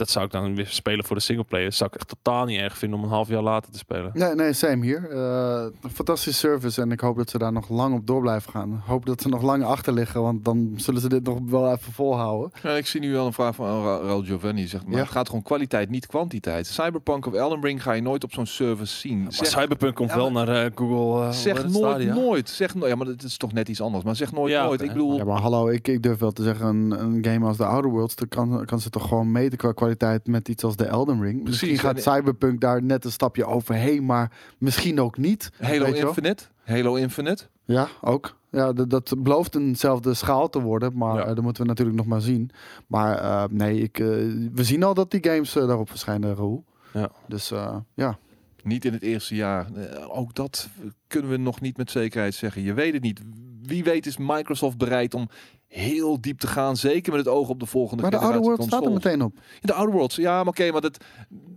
dat 0.00 0.10
zou 0.10 0.24
ik 0.24 0.30
dan 0.30 0.54
weer 0.54 0.66
spelen 0.66 1.04
voor 1.04 1.16
de 1.16 1.22
singleplayer. 1.22 1.64
Dat 1.68 1.74
zou 1.74 1.90
ik 1.92 1.96
echt 1.96 2.08
totaal 2.08 2.44
niet 2.44 2.60
erg 2.60 2.78
vinden 2.78 2.98
om 2.98 3.04
een 3.04 3.10
half 3.10 3.28
jaar 3.28 3.42
later 3.42 3.72
te 3.72 3.78
spelen. 3.78 4.10
Nee, 4.14 4.34
nee, 4.34 4.52
same 4.52 4.84
hier. 4.84 5.10
Eh, 5.10 5.64
een 5.82 5.90
fantastische 5.90 6.38
service 6.38 6.80
en 6.82 6.92
ik 6.92 7.00
hoop 7.00 7.16
dat 7.16 7.30
ze 7.30 7.38
daar 7.38 7.52
nog 7.52 7.68
lang 7.68 7.94
op 7.94 8.06
door 8.06 8.20
blijven 8.20 8.50
gaan. 8.52 8.72
Ik 8.72 8.86
hoop 8.86 9.06
dat 9.06 9.20
ze 9.22 9.28
nog 9.28 9.42
lang 9.42 9.64
achter 9.64 9.92
liggen, 9.92 10.22
want 10.22 10.44
dan 10.44 10.72
zullen 10.76 11.00
ze 11.00 11.08
dit 11.08 11.24
nog 11.24 11.38
wel 11.46 11.72
even 11.72 11.92
volhouden. 11.92 12.50
Ja, 12.62 12.70
ik 12.70 12.86
zie 12.86 13.00
nu 13.00 13.12
wel 13.12 13.26
een 13.26 13.32
vraag 13.32 13.54
van 13.54 13.66
Ra- 13.84 13.96
Raul 14.00 14.22
Giovanni. 14.22 14.66
Zegt, 14.66 14.84
maar 14.86 14.94
Ja. 14.96 15.00
het 15.02 15.10
gaat 15.10 15.26
gewoon 15.26 15.42
kwaliteit, 15.42 15.90
niet 15.90 16.06
kwantiteit. 16.06 16.66
Cyberpunk 16.66 17.26
of 17.26 17.32
Elden 17.34 17.60
Ring 17.62 17.82
ga 17.82 17.92
je 17.92 18.02
nooit 18.02 18.24
op 18.24 18.32
zo'n 18.32 18.46
service 18.46 18.96
zien. 18.96 19.22
Maar 19.22 19.32
Zeg, 19.32 19.46
Cyberpunk 19.46 19.94
komt 19.94 20.10
Ja, 20.10 20.16
wel 20.16 20.32
naar 20.32 20.48
eh, 20.48 20.70
Google. 20.74 21.24
eh, 21.26 21.30
zeg 21.32 21.52
nooit 21.54 21.64
het, 21.66 21.74
Stadia? 21.74 22.14
nooit. 22.14 22.48
Zeg 22.48 22.74
nooit. 22.74 22.90
Ja, 22.90 22.96
maar 22.96 23.06
dat 23.06 23.22
is 23.22 23.36
toch 23.36 23.52
net 23.52 23.68
iets 23.68 23.80
anders. 23.80 24.04
Maar 24.04 24.16
zeg 24.16 24.32
nooit 24.32 24.52
Ja, 24.52 24.64
nooit. 24.64 24.80
Ik 24.82 24.88
bedoel, 24.92 25.16
Ja, 25.16 25.24
maar 25.24 25.40
hallo, 25.40 25.68
ik, 25.68 25.88
ik 25.88 26.02
durf 26.02 26.18
wel 26.18 26.32
te 26.32 26.42
zeggen, 26.42 26.66
een, 26.66 26.90
een 26.90 27.24
game 27.24 27.46
als 27.46 27.56
The 27.56 27.64
Outer 27.64 27.90
Worlds, 27.90 28.14
dan 28.14 28.28
kan, 28.28 28.64
kan 28.64 28.80
ze 28.80 28.90
toch 28.90 29.08
gewoon 29.08 29.32
meten 29.32 29.58
qua 29.58 29.72
kwaliteit 29.72 29.89
met 30.24 30.48
iets 30.48 30.64
als 30.64 30.76
de 30.76 30.84
Elden 30.84 31.22
Ring. 31.22 31.44
Misschien 31.44 31.78
gaat 31.78 32.02
Cyberpunk 32.02 32.60
daar 32.60 32.82
net 32.82 33.04
een 33.04 33.12
stapje 33.12 33.46
overheen, 33.46 34.04
maar 34.06 34.32
misschien 34.58 35.00
ook 35.00 35.16
niet. 35.18 35.50
Halo. 35.60 35.84
Infinite. 35.84 36.44
Halo 36.64 36.94
Infinite. 36.94 37.44
Ja, 37.64 37.88
ook. 38.00 38.38
Ja, 38.50 38.72
dat, 38.72 38.90
dat 38.90 39.14
belooft 39.18 39.54
eenzelfde 39.54 40.14
schaal 40.14 40.48
te 40.48 40.60
worden, 40.60 40.96
maar 40.96 41.14
Ja. 41.16 41.20
eh, 41.24 41.34
dat 41.34 41.42
moeten 41.42 41.62
we 41.62 41.68
natuurlijk 41.68 41.96
nog 41.98 42.06
maar 42.06 42.20
zien. 42.20 42.50
Maar 42.86 43.18
eh, 43.18 43.44
nee, 43.50 43.80
ik, 43.80 43.98
eh, 43.98 44.06
we 44.52 44.64
zien 44.64 44.82
al 44.82 44.94
dat 44.94 45.10
die 45.10 45.24
games 45.24 45.52
daarop 45.52 45.88
verschijnen, 45.90 46.34
Raoul. 46.34 46.64
Ja. 46.92 47.10
Dus 47.28 47.52
ja. 47.94 48.18
Niet 48.62 48.84
in 48.84 48.92
het 48.92 49.02
eerste 49.02 49.34
jaar. 49.34 49.66
Ook 50.08 50.34
dat 50.34 50.68
kunnen 51.06 51.30
we 51.30 51.36
nog 51.36 51.60
niet 51.60 51.76
met 51.76 51.90
zekerheid 51.90 52.34
zeggen. 52.34 52.62
Je 52.62 52.74
weet 52.74 52.92
het 52.92 53.02
niet. 53.02 53.20
Wie 53.62 53.84
weet 53.84 54.06
is 54.06 54.16
Microsoft 54.16 54.78
bereid 54.78 55.14
om 55.14 55.28
heel 55.70 56.20
diep 56.20 56.38
te 56.38 56.46
gaan. 56.46 56.76
Zeker 56.76 57.12
met 57.12 57.24
het 57.24 57.34
oog 57.34 57.48
op 57.48 57.60
de 57.60 57.66
volgende 57.66 58.02
Maar 58.02 58.10
de 58.10 58.16
Outer 58.16 58.40
Worlds 58.40 58.66
staat 58.66 58.84
er 58.84 58.92
meteen 58.92 59.22
op. 59.22 59.38
De 59.60 59.72
Outer 59.72 59.94
Worlds. 59.94 60.16
Ja, 60.16 60.36
maar 60.36 60.46
oké, 60.46 60.70
maar 60.70 60.80
dat... 60.80 60.96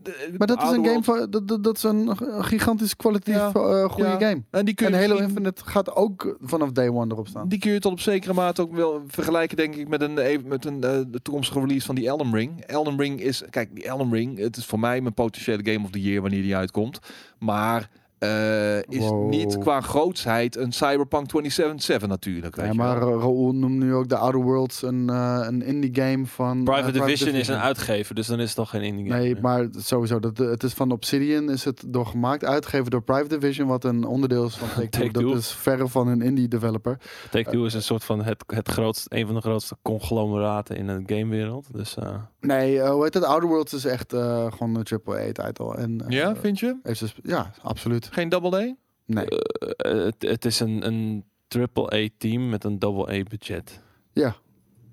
de- 0.03 0.33
Maar 0.37 0.47
dat 0.47 0.63
is 0.63 0.69
een 0.69 0.85
game 0.85 1.03
van, 1.03 1.27
dat, 1.29 1.63
dat, 1.63 1.75
is 1.77 1.83
een 1.83 2.17
gigantisch 2.43 2.95
kwalitatief 2.95 3.35
Ja. 3.35 3.51
eh, 3.53 3.89
goede 3.89 4.09
Ja. 4.09 4.19
game. 4.19 4.43
En 4.51 4.65
die 4.65 4.73
kun 4.73 4.87
je 4.87 4.93
En 4.93 4.99
Halo 4.99 5.13
misschien- 5.13 5.29
Infinite 5.37 5.65
gaat 5.65 5.95
ook 5.95 6.37
vanaf 6.41 6.71
day 6.71 6.89
one 6.89 7.11
erop 7.13 7.27
staan. 7.27 7.47
Die 7.47 7.59
kun 7.59 7.71
je 7.71 7.79
tot 7.79 7.91
op 7.91 7.99
zekere 7.99 8.33
mate 8.33 8.61
ook 8.61 8.75
wel 8.75 9.01
vergelijken, 9.07 9.57
denk 9.57 9.75
ik, 9.75 9.87
met 9.87 10.01
een, 10.01 10.17
even- 10.17 10.47
met 10.47 10.65
een 10.65 10.83
eh, 10.83 10.99
de 11.07 11.21
toekomstige 11.21 11.59
release 11.59 11.85
van 11.85 11.95
die 11.95 12.07
Elden 12.07 12.33
Ring. 12.33 12.61
Elden 12.61 12.97
Ring 12.99 13.21
is, 13.21 13.43
kijk, 13.49 13.75
die 13.75 13.83
Elden 13.87 14.11
Ring, 14.11 14.37
het 14.37 14.57
is 14.57 14.65
voor 14.65 14.79
mij 14.79 15.01
mijn 15.01 15.13
potentiële 15.13 15.71
Game 15.71 15.85
of 15.85 15.91
the 15.91 16.01
Year 16.01 16.21
wanneer 16.21 16.41
die 16.41 16.55
uitkomt. 16.55 16.99
Maar 17.39 17.89
eh, 18.23 18.77
is 18.77 19.07
Wow. 19.09 19.29
niet 19.29 19.57
qua 19.57 19.81
grootsheid 19.81 20.55
een 20.55 20.71
Cyberpunk 20.71 21.27
2077 21.27 22.07
natuurlijk. 22.09 22.55
Weet 22.55 22.65
Ja, 22.65 22.71
je 22.71 22.77
maar 22.77 22.97
Raoul 22.97 23.51
noemt 23.53 23.75
nu 23.79 23.93
ook 23.93 24.09
de 24.09 24.17
Outer 24.17 24.41
Worlds 24.41 24.81
een, 24.81 25.09
eh, 25.09 25.39
een 25.47 25.61
indie 25.63 25.89
game 25.93 26.25
van... 26.25 26.57
eh, 26.57 26.63
Private 26.63 26.91
Division 26.91 27.33
is 27.35 27.47
een 27.47 27.57
uitgever, 27.57 28.15
dus 28.15 28.27
dan 28.27 28.39
is 28.39 28.47
het 28.47 28.55
toch 28.55 28.69
geen 28.69 28.81
indie 28.81 29.05
game 29.07 29.19
Nee, 29.19 29.33
meer. 29.33 29.41
maar 29.41 29.67
sowieso. 29.77 30.19
Dat, 30.19 30.37
het 30.37 30.63
is 30.63 30.73
van 30.73 30.91
Obsidian 30.91 31.49
is 31.49 31.63
het 31.63 31.83
door 31.87 32.05
gemaakt. 32.05 32.45
Uitgegeven 32.45 32.91
door 32.91 33.01
Private 33.01 33.37
Division, 33.39 33.67
wat 33.67 33.83
een 33.83 34.05
onderdeel 34.05 34.45
is 34.45 34.55
van 34.55 34.67
Take-Two. 34.89 35.29
Dat 35.29 35.37
is 35.39 35.51
verre 35.51 35.87
van 35.87 36.07
een 36.07 36.21
indie 36.21 36.47
developer. 36.47 36.97
Take-Two 37.31 37.65
is 37.65 37.73
een 37.73 37.81
soort 37.83 38.03
van 38.03 38.23
het, 38.23 38.43
het 38.47 38.69
grootste, 38.69 39.15
een 39.17 39.25
van 39.25 39.35
de 39.35 39.41
grootste 39.41 39.75
conglomeraten 39.81 40.75
in 40.77 40.87
de 40.87 41.03
gamewereld. 41.05 41.67
Dus 41.71 41.95
eh, 41.97 42.15
Nee, 42.39 42.81
hoe 42.89 43.03
heet 43.03 43.13
het? 43.13 43.23
Outer 43.23 43.49
Worlds 43.49 43.73
is 43.73 43.85
echt 43.85 44.13
eh, 44.13 44.51
gewoon 44.51 44.75
een 44.75 44.85
AAA-titel. 45.05 45.75
En, 45.75 46.01
eh, 46.07 46.17
ja, 46.17 46.35
vind 46.35 46.59
je? 46.59 46.75
heeft 46.83 46.99
sp- 47.07 47.19
ja, 47.23 47.51
absoluut. 47.61 48.09
Geen 48.13 48.29
Double 48.29 48.55
A? 48.61 48.75
Nee. 49.05 49.25
eh, 49.27 49.91
het, 50.05 50.15
het 50.19 50.45
is 50.45 50.59
een, 50.59 50.85
een 50.85 51.25
triple-A-team 51.47 52.49
met 52.49 52.63
een 52.63 52.79
double-A-budget. 52.79 53.81
Ja. 54.11 54.35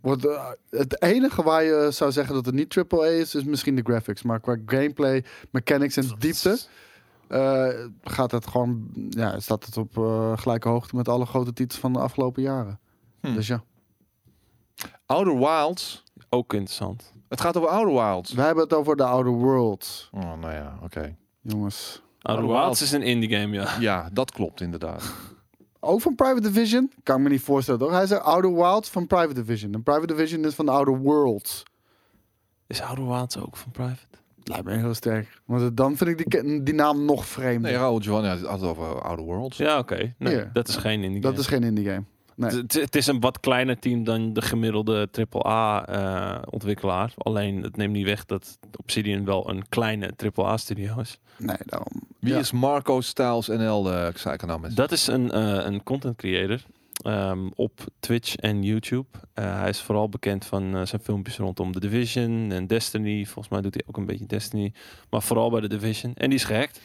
Want, 0.00 0.26
eh, 0.26 0.50
het 0.70 1.02
enige 1.02 1.42
waar 1.42 1.64
je 1.64 1.88
zou 1.92 2.12
zeggen 2.12 2.34
dat 2.34 2.46
het 2.46 2.54
niet 2.54 2.76
AAA 2.76 3.04
is, 3.06 3.34
is 3.34 3.44
misschien 3.44 3.74
de 3.76 3.82
graphics. 3.82 4.22
Maar 4.22 4.40
qua 4.40 4.56
gameplay, 4.66 5.24
mechanics 5.50 5.96
en 5.96 6.14
diepte 6.18 6.58
eh, 7.28 7.68
gaat 8.02 8.30
het 8.30 8.46
gewoon, 8.46 8.88
ja, 9.10 9.40
staat 9.40 9.64
het 9.66 9.76
op 9.76 9.98
eh, 9.98 10.38
gelijke 10.38 10.68
hoogte 10.68 10.96
met 10.96 11.08
alle 11.08 11.26
grote 11.26 11.52
titels 11.52 11.80
van 11.80 11.92
de 11.92 11.98
afgelopen 11.98 12.42
jaren. 12.42 12.80
Hm. 13.20 13.34
Dus 13.34 13.46
ja, 13.46 13.62
Outer 15.06 15.38
Wilds. 15.38 16.04
Ook 16.28 16.52
interessant. 16.54 17.12
Het 17.28 17.40
gaat 17.40 17.56
over 17.56 17.68
Outer 17.68 17.94
Wilds. 17.94 18.32
we 18.32 18.42
hebben 18.42 18.64
het 18.64 18.72
over 18.72 18.96
de 18.96 19.04
Outer 19.04 19.32
Worlds, 19.32 20.08
Oh, 20.12 20.20
nou 20.38 20.52
ja, 20.52 20.78
oké. 20.82 21.16
jongens. 21.40 22.02
Outer 22.22 22.46
Wilds. 22.46 22.62
Wilds 22.62 22.82
is 22.82 22.92
een 22.92 23.02
indie 23.02 23.30
game, 23.36 23.54
ja. 23.54 23.76
Ja, 23.80 24.10
dat 24.12 24.32
klopt 24.32 24.60
inderdaad. 24.60 25.12
Ook 25.80 26.00
van 26.00 26.14
Private 26.14 26.40
Division? 26.40 26.92
Kan 27.02 27.16
ik 27.16 27.22
me 27.22 27.28
niet 27.28 27.40
voorstellen, 27.40 27.80
toch? 27.80 27.90
Hij 27.90 28.06
zegt 28.06 28.22
Outer 28.22 28.54
Wilds 28.54 28.88
van 28.90 29.06
Private 29.06 29.34
Division. 29.34 29.74
En 29.74 29.82
Private 29.82 30.06
Division 30.06 30.44
is 30.44 30.54
van 30.54 30.66
de 30.66 30.70
Outer 30.72 30.98
Worlds. 30.98 31.62
Is 32.66 32.80
Outer 32.80 33.06
Wilds 33.06 33.38
ook 33.38 33.56
van 33.56 33.72
Private? 33.72 34.06
Lijkt 34.44 34.64
me 34.64 34.76
heel 34.76 34.94
sterk. 34.94 35.40
Want 35.44 35.76
dan 35.76 35.96
vind 35.96 36.20
ik 36.20 36.30
die, 36.30 36.62
die 36.62 36.74
naam 36.74 37.04
nog 37.04 37.26
vreemder. 37.26 37.70
Nee, 37.70 37.80
Raoul 37.80 37.98
Giovanni 37.98 38.28
had 38.28 38.40
het 38.60 38.62
over 38.62 39.02
Outer 39.02 39.24
Worlds. 39.24 39.56
Ja, 39.56 39.78
oké. 39.78 40.14
Nee, 40.18 40.44
dat 40.52 40.68
is 40.68 40.76
geen 40.76 41.02
indie 41.02 41.20
dat 41.20 41.30
game. 41.30 41.42
is 41.42 41.48
geen 41.48 41.62
indie 41.62 41.84
game. 41.84 42.04
Nee. 42.40 42.62
Het, 42.66 42.96
is 42.96 43.06
een 43.06 43.20
wat 43.20 43.40
kleiner 43.40 43.78
team 43.78 44.04
dan 44.04 44.32
de 44.32 44.42
gemiddelde 44.42 45.08
AAA-ontwikkelaar. 45.30 47.12
Alleen 47.16 47.62
het 47.62 47.76
neemt 47.76 47.92
niet 47.92 48.04
weg 48.04 48.26
dat 48.26 48.58
Obsidian 48.76 49.24
wel 49.24 49.50
een 49.50 49.68
kleine 49.68 50.10
AAA-studio 50.34 51.00
is. 51.00 51.18
Nee, 51.36 51.56
daarom. 51.64 51.92
Wie 52.18 52.32
Ja. 52.32 52.38
is 52.38 52.52
Marco 52.52 53.00
Styles 53.00 53.46
NL, 53.46 53.82
de 53.82 54.12
kanaal 54.36 54.58
met? 54.58 54.76
Dat 54.76 54.92
is 54.92 55.06
een, 55.06 55.30
eh, 55.30 55.64
een 55.64 55.82
content 55.82 56.16
creator 56.16 56.60
ehm, 57.02 57.48
op 57.54 57.84
Twitch 58.00 58.36
en 58.36 58.62
YouTube. 58.62 59.06
Eh, 59.34 59.58
hij 59.60 59.68
is 59.68 59.80
vooral 59.80 60.08
bekend 60.08 60.44
van 60.44 60.76
eh, 60.76 60.86
zijn 60.86 61.00
filmpjes 61.02 61.36
rondom 61.36 61.72
The 61.72 61.80
Division 61.80 62.52
en 62.52 62.66
Destiny. 62.66 63.24
Volgens 63.24 63.48
mij 63.48 63.60
doet 63.60 63.74
hij 63.74 63.82
ook 63.86 63.96
een 63.96 64.06
beetje 64.06 64.26
Destiny. 64.26 64.72
Maar 65.10 65.22
vooral 65.22 65.50
bij 65.50 65.60
The 65.60 65.68
Division. 65.68 66.14
En 66.14 66.28
die 66.28 66.38
is 66.38 66.44
gehackt. 66.44 66.80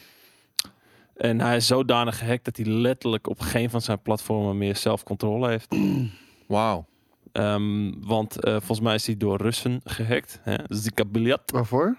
En 1.16 1.40
hij 1.40 1.56
is 1.56 1.66
zodanig 1.66 2.18
gehackt 2.18 2.44
dat 2.44 2.56
hij 2.56 2.66
letterlijk 2.66 3.28
op 3.28 3.40
geen 3.40 3.70
van 3.70 3.80
zijn 3.80 4.02
platformen 4.02 4.58
meer 4.58 4.76
zelfcontrole 4.76 5.48
heeft. 5.48 5.76
Wauw. 6.46 6.86
Ehm, 7.32 7.92
want 8.00 8.40
eh, 8.40 8.52
volgens 8.52 8.80
mij 8.80 8.94
is 8.94 9.06
hij 9.06 9.16
door 9.16 9.36
Russen 9.36 9.80
gehackt. 9.84 10.38
Hè? 10.42 10.54
Zika 10.68 11.04
Biljat. 11.04 11.50
Waarvoor? 11.50 11.96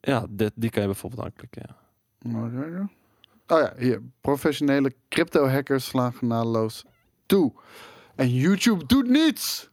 Ja, 0.00 0.26
dit, 0.30 0.52
die 0.54 0.70
kan 0.70 0.80
je 0.82 0.88
bijvoorbeeld 0.88 1.22
aanklikken. 1.24 1.62
Ja. 1.66 1.76
Oh 3.46 3.60
ja, 3.60 3.72
hier. 3.78 4.02
Professionele 4.20 4.94
crypto-hackers 5.08 5.84
slaan 5.86 6.12
genadeloos 6.12 6.84
toe. 7.26 7.52
En 8.14 8.30
YouTube 8.34 8.86
doet 8.86 9.08
niets! 9.08 9.70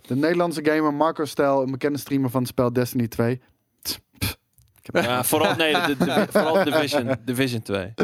De 0.00 0.16
Nederlandse 0.16 0.64
gamer 0.64 0.94
Marco 0.94 1.24
Stijl, 1.24 1.62
een 1.62 1.70
bekende 1.70 1.98
streamer 1.98 2.30
van 2.30 2.40
het 2.40 2.50
spel 2.50 2.72
Destiny 2.72 3.08
2. 3.08 3.40
Tss, 3.82 3.98
pff. 4.18 4.30
Ik 4.30 4.36
heb- 4.38 4.38
Ja, 4.92 5.24
vooral, 5.24 5.54
nee, 5.56 5.72
de, 5.72 5.96
de- 5.96 6.26
vooral 6.30 6.64
Division, 6.64 7.16
Division 7.24 7.62
2. 7.62 7.94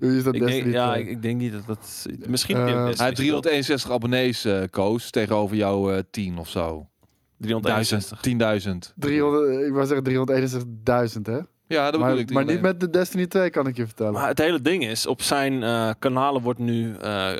Hoe 0.00 0.16
is 0.16 0.24
dat 0.24 0.34
Ik 0.34 0.46
denk, 0.46 0.66
ja, 0.72 0.88
2? 0.92 1.02
ik, 1.02 1.08
ik 1.08 1.22
denk 1.22 1.40
niet 1.40 1.52
dat 1.52 1.66
dat... 1.66 2.06
Misschien 2.26 2.56
Eh, 2.56 2.64
hij 2.64 2.74
heeft 2.74 2.86
Destiny 2.98 3.14
361 3.16 3.90
abonnees, 3.90 4.44
eh 4.44 4.62
Koos, 4.70 5.10
tegenover 5.10 5.56
jouw 5.56 5.92
eh 5.92 6.02
10 6.10 6.38
of 6.38 6.48
zo. 6.48 6.88
gespeeld. 7.40 7.62
361. 7.62 8.20
10.000. 8.90 8.94
300, 8.96 9.66
ik 9.66 9.72
wou 9.72 9.86
zeggen 9.86 10.04
361.000, 11.16 11.22
hè? 11.22 11.38
Ja, 11.66 11.90
dat 11.90 12.00
Maar, 12.00 12.08
bedoel 12.08 12.24
ik. 12.24 12.30
maar 12.32 12.44
niet 12.44 12.60
met 12.60 12.80
de 12.80 12.90
Destiny 12.90 13.26
2, 13.26 13.50
kan 13.50 13.66
ik 13.66 13.76
je 13.76 13.86
vertellen. 13.86 14.12
Maar 14.12 14.28
het 14.28 14.38
hele 14.38 14.60
ding 14.60 14.84
is, 14.86 15.06
op 15.06 15.22
zijn 15.22 15.62
eh, 15.62 15.90
kanalen 15.98 16.42
wordt 16.42 16.58
nu, 16.58 16.94
eh, 16.96 17.32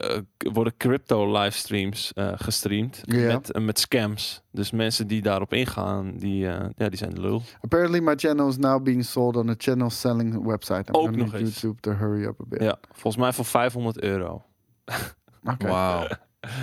worden 0.53 0.77
crypto 0.77 1.33
livestreams 1.33 2.13
eh 2.13 2.33
gestreamd 2.35 3.01
Ja. 3.05 3.27
met, 3.33 3.59
met 3.61 3.79
scams. 3.79 4.43
Dus 4.53 4.71
mensen 4.71 5.07
die 5.07 5.23
daarop 5.23 5.53
ingaan, 5.53 6.17
die, 6.17 6.49
eh, 6.49 6.67
ja, 6.77 6.89
die 6.89 6.99
zijn 6.99 7.15
de 7.15 7.21
lul. 7.21 7.43
Apparently 7.61 8.01
my 8.01 8.15
channel 8.17 8.49
is 8.49 8.57
now 8.57 8.83
being 8.83 9.05
sold 9.05 9.37
on 9.37 9.49
a 9.49 9.55
channel 9.59 9.91
selling 9.91 10.45
website. 10.45 10.85
I'm 10.93 10.95
Ook 10.95 11.17
nog 11.17 11.33
need 11.33 11.41
eens. 11.41 11.61
YouTube 11.61 11.81
to 11.81 11.93
hurry 11.93 12.25
up 12.25 12.41
a 12.41 12.45
bit. 12.49 12.63
Ja, 12.63 12.77
volgens 12.93 13.17
mij 13.23 13.33
voor 13.33 13.45
500 13.45 14.01
euro. 14.03 14.43
Oké, 15.53 15.67
Wauw. 15.69 16.07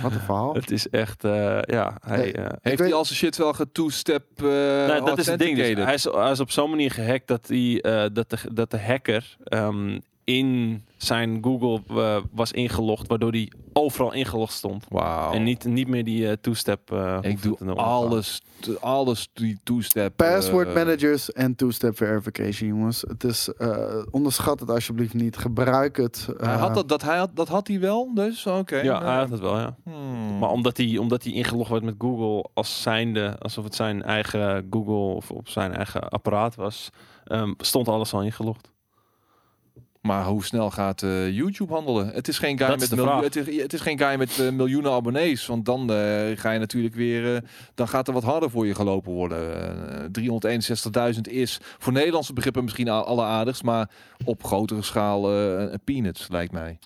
Wat 0.02 0.12
een 0.12 0.20
verhaal. 0.20 0.54
Het 0.54 0.70
is 0.70 0.88
echt, 0.88 1.24
eh, 1.24 1.58
ja, 1.62 1.96
hij... 2.06 2.34
Eh, 2.34 2.42
Heeft 2.42 2.62
weet- 2.62 2.78
hij 2.78 2.92
al 2.92 3.04
zijn 3.04 3.18
shit 3.18 3.36
wel 3.36 3.52
getoestep 3.52 4.24
uh, 4.42 4.48
nou, 4.86 5.04
dat 5.04 5.18
is 5.18 5.26
het 5.26 5.38
ding. 5.38 5.56
Dus 5.56 5.84
hij, 5.84 5.94
is, 5.94 6.04
hij 6.04 6.30
is 6.30 6.40
op 6.40 6.50
zo'n 6.50 6.70
manier 6.70 6.90
gehackt 6.90 7.28
dat, 7.28 7.48
hij, 7.48 7.80
eh, 7.80 8.06
dat, 8.12 8.30
de, 8.30 8.36
dat 8.52 8.70
de 8.70 8.80
hacker 8.80 9.36
ehm, 9.44 9.98
in 10.24 10.82
zijn 10.96 11.38
Google 11.42 11.80
eh, 11.88 12.16
was 12.32 12.52
ingelogd, 12.52 13.08
waardoor 13.08 13.30
hij 13.30 13.52
overal 13.72 14.12
ingelogd 14.12 14.52
stond. 14.52 14.86
En 15.32 15.42
niet, 15.42 15.64
niet 15.64 15.88
meer 15.88 16.04
die 16.04 16.28
eh 16.28 16.32
two-step. 16.40 16.90
eh, 16.92 17.18
Ik 17.22 17.42
doe 17.42 17.56
alles, 17.74 18.42
alles 18.80 19.28
die 19.32 19.58
toestep. 19.64 20.16
Password 20.16 20.74
managers 20.74 21.32
en 21.32 21.54
two-step 21.54 21.96
verification, 21.96 22.68
jongens. 22.68 23.04
Het 23.08 23.24
is, 23.24 23.48
eh, 23.54 24.02
onderschat 24.10 24.60
het 24.60 24.70
alsjeblieft 24.70 25.14
niet. 25.14 25.36
Gebruik 25.36 25.96
het. 25.96 26.28
Hij 26.36 26.52
eh, 26.52 26.60
had 26.60 26.74
dat, 26.74 26.88
dat, 26.88 27.02
hij 27.02 27.16
had, 27.18 27.36
dat 27.36 27.48
had 27.48 27.68
hij 27.68 27.80
wel, 27.80 28.14
dus 28.14 28.46
oké. 28.46 28.76
Ja, 28.76 28.92
nou, 28.92 29.04
hij 29.04 29.16
had 29.18 29.30
het 29.30 29.40
wel, 29.40 29.58
ja. 29.58 29.76
hmm. 29.84 30.38
Maar 30.38 30.50
omdat 30.50 30.76
hij, 30.76 30.98
omdat 30.98 31.22
hij 31.24 31.32
ingelogd 31.32 31.70
werd 31.70 31.84
met 31.84 31.94
Google 31.98 32.48
als 32.54 32.82
zijnde, 32.82 33.36
alsof 33.38 33.64
het 33.64 33.74
zijn 33.74 34.02
eigen 34.02 34.66
Google 34.70 35.14
of 35.14 35.30
op 35.30 35.48
zijn 35.48 35.74
eigen 35.74 36.08
apparaat 36.08 36.54
was, 36.54 36.90
ehm, 37.24 37.52
stond 37.58 37.88
alles 37.88 38.12
al 38.14 38.22
ingelogd. 38.22 38.70
Maar 40.02 40.24
hoe 40.24 40.44
snel 40.44 40.70
gaat 40.70 41.02
eh, 41.02 41.30
YouTube 41.30 41.72
handelen? 41.72 42.08
Het 42.08 42.28
is 42.28 42.38
geen 42.38 42.58
guy 42.58 42.66
Dat 42.68 42.78
met 42.78 42.88
de 42.90 42.96
miljoen- 42.96 43.12
vraag. 43.14 43.24
het, 43.34 43.36
is, 43.48 43.62
het 43.62 43.72
is 43.72 43.80
geen 43.80 43.98
guy 43.98 44.14
met 44.18 44.38
eh, 44.38 44.48
miljoenen 44.50 44.92
abonnees, 44.92 45.46
want 45.46 45.64
dan 45.64 45.80
eh, 45.92 45.96
ga 46.38 46.50
je 46.50 46.58
natuurlijk 46.58 46.94
weer, 46.94 47.34
eh, 47.34 47.40
dan 47.74 47.88
gaat 47.88 48.06
er 48.08 48.14
wat 48.14 48.22
harder 48.22 48.50
voor 48.50 48.66
je 48.66 48.74
gelopen 48.74 49.12
worden. 49.12 49.54
Eh 49.60 50.04
361.000 51.14 51.20
is 51.28 51.58
voor 51.78 51.92
Nederlandse 51.92 52.32
begrippen 52.32 52.62
misschien 52.64 52.88
a- 52.88 53.00
alleraardigst, 53.00 53.62
maar 53.62 53.90
op 54.24 54.44
grotere 54.44 54.82
schaal 54.82 55.30
eh, 55.32 55.60
een 55.72 55.80
peanuts 55.84 56.28
lijkt 56.28 56.52
mij. 56.52 56.78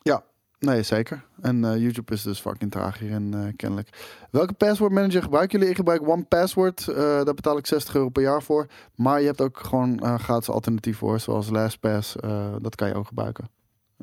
Nee, 0.59 0.83
zeker. 0.83 1.25
En 1.41 1.65
eh, 1.65 1.77
YouTube 1.77 2.13
is 2.13 2.23
dus 2.23 2.41
fucking 2.41 2.71
traag 2.71 2.99
hierin, 2.99 3.35
eh, 3.35 3.47
kennelijk. 3.57 3.89
Welke 4.31 4.53
password 4.53 4.93
manager 4.93 5.23
gebruiken 5.23 5.53
jullie? 5.59 5.71
Ik 5.71 5.77
gebruik 5.79 6.09
OnePassword. 6.09 6.89
eh 6.89 6.97
daar 6.97 7.35
betaal 7.35 7.59
ik 7.59 7.67
60 7.67 7.95
euro 7.95 8.09
per 8.09 8.23
jaar 8.23 8.43
voor. 8.43 8.67
Maar 8.95 9.21
je 9.21 9.27
hebt 9.27 9.41
ook 9.41 9.59
gewoon 9.59 10.19
gratis 10.19 10.49
alternatief 10.49 10.99
voor, 10.99 11.21
zoals 11.21 11.51
LastPass. 11.51 12.17
dat 12.61 12.75
kan 12.75 12.89
je 12.89 12.95
ook 12.95 13.07
gebruiken. 13.07 13.49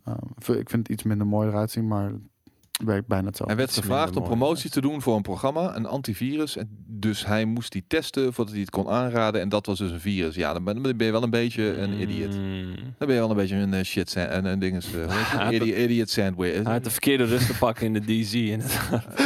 Eh, 0.04 0.58
ik 0.58 0.70
vind 0.70 0.88
het 0.88 0.90
iets 0.90 1.04
minder 1.04 1.28
mooi 1.28 1.48
eruit 1.48 1.72
zien, 1.72 1.88
maar 1.88 2.12
werkt 2.86 3.08
bijna 3.08 3.26
hetzelfde. 3.26 3.56
Hij 3.56 3.66
werd 3.66 3.78
gevraagd 3.78 4.16
om 4.16 4.24
promotie 4.24 4.70
te 4.70 4.82
doen 4.82 5.02
voor 5.02 5.16
een 5.16 5.22
programma, 5.22 5.76
een 5.76 5.86
antivirus. 5.86 6.58
En 6.58 6.70
dus 6.88 7.26
hij 7.26 7.46
moest 7.46 7.72
die 7.72 7.84
testen 7.88 8.34
voordat 8.34 8.54
hij 8.54 8.62
het 8.62 8.70
kon 8.70 8.90
aanraden. 8.90 9.42
En 9.42 9.50
dat 9.50 9.66
was 9.66 9.78
dus 9.78 9.92
een 9.92 10.00
virus. 10.00 10.36
Ja, 10.36 10.54
dan 10.54 10.64
ben 10.64 10.84
dan 10.84 10.98
ben 10.98 11.06
je 11.06 11.12
wel 11.12 11.24
een 11.24 11.30
beetje 11.30 11.78
een 11.78 12.02
idiot. 12.02 12.36
Mm. 12.36 12.76
Dan 12.76 13.08
ben 13.08 13.14
je 13.14 13.22
wel 13.22 13.30
een 13.30 13.36
beetje 13.36 13.56
een 13.56 13.74
eh, 13.74 13.84
shit 13.84 14.10
sa- 14.10 14.32
een, 14.32 14.46
een 14.46 14.60
ding 14.60 14.76
is, 14.76 14.88
eh, 14.94 15.48
idiot, 15.56 15.78
idiot 15.78 16.10
sandwich. 16.10 16.64
Hij 16.64 16.74
had 16.74 16.84
de 16.84 16.90
verkeerde 16.90 17.24
rust 17.24 17.48
te 17.48 17.58
pakken 17.58 17.86
in 17.86 17.94
de 17.94 18.00
DC. 18.00 18.34
En 18.34 18.60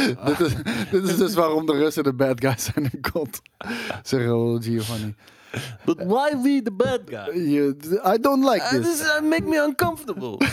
dit, 0.26 0.40
is, 0.40 0.54
dit 0.90 1.02
is 1.02 1.16
dus 1.16 1.34
waarom 1.34 1.66
de 1.66 1.72
Russen 1.72 2.04
de 2.04 2.14
bad 2.14 2.40
guys 2.40 2.64
zijn 2.64 2.90
in 2.92 2.98
God. 3.12 3.42
Zeggen 4.02 4.36
oh, 4.36 4.62
Giovanni. 4.62 5.14
But 5.84 5.96
why 6.04 6.42
we 6.42 6.62
the 6.62 6.72
bad 6.72 7.00
guy? 7.06 7.32
You, 7.34 7.76
I 8.04 8.18
don't 8.20 8.44
like 8.44 8.62
Uh, 8.62 8.70
this. 8.70 8.98
this 8.98 9.00
uh, 9.16 9.22
make 9.22 9.46
me 9.46 9.64
uncomfortable. 9.64 10.38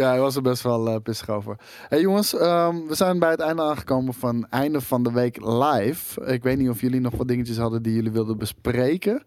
ja, 0.00 0.08
hij 0.08 0.20
was 0.20 0.36
er 0.36 0.42
best 0.42 0.62
wel 0.62 0.88
eh, 0.88 0.96
pissig 1.02 1.28
over. 1.28 1.56
Hey 1.88 2.00
jongens, 2.00 2.34
ehm, 2.34 2.86
we 2.86 2.94
zijn 2.94 3.18
bij 3.18 3.30
het 3.30 3.40
einde 3.40 3.62
aangekomen 3.62 4.14
van 4.14 4.46
einde 4.50 4.80
van 4.80 5.02
de 5.02 5.12
week 5.12 5.36
live. 5.44 6.24
Ik 6.26 6.42
weet 6.42 6.58
niet 6.58 6.68
of 6.68 6.80
jullie 6.80 7.00
nog 7.00 7.14
wat 7.16 7.28
dingetjes 7.28 7.56
hadden 7.56 7.82
die 7.82 7.94
jullie 7.94 8.10
wilden 8.12 8.38
bespreken. 8.38 9.22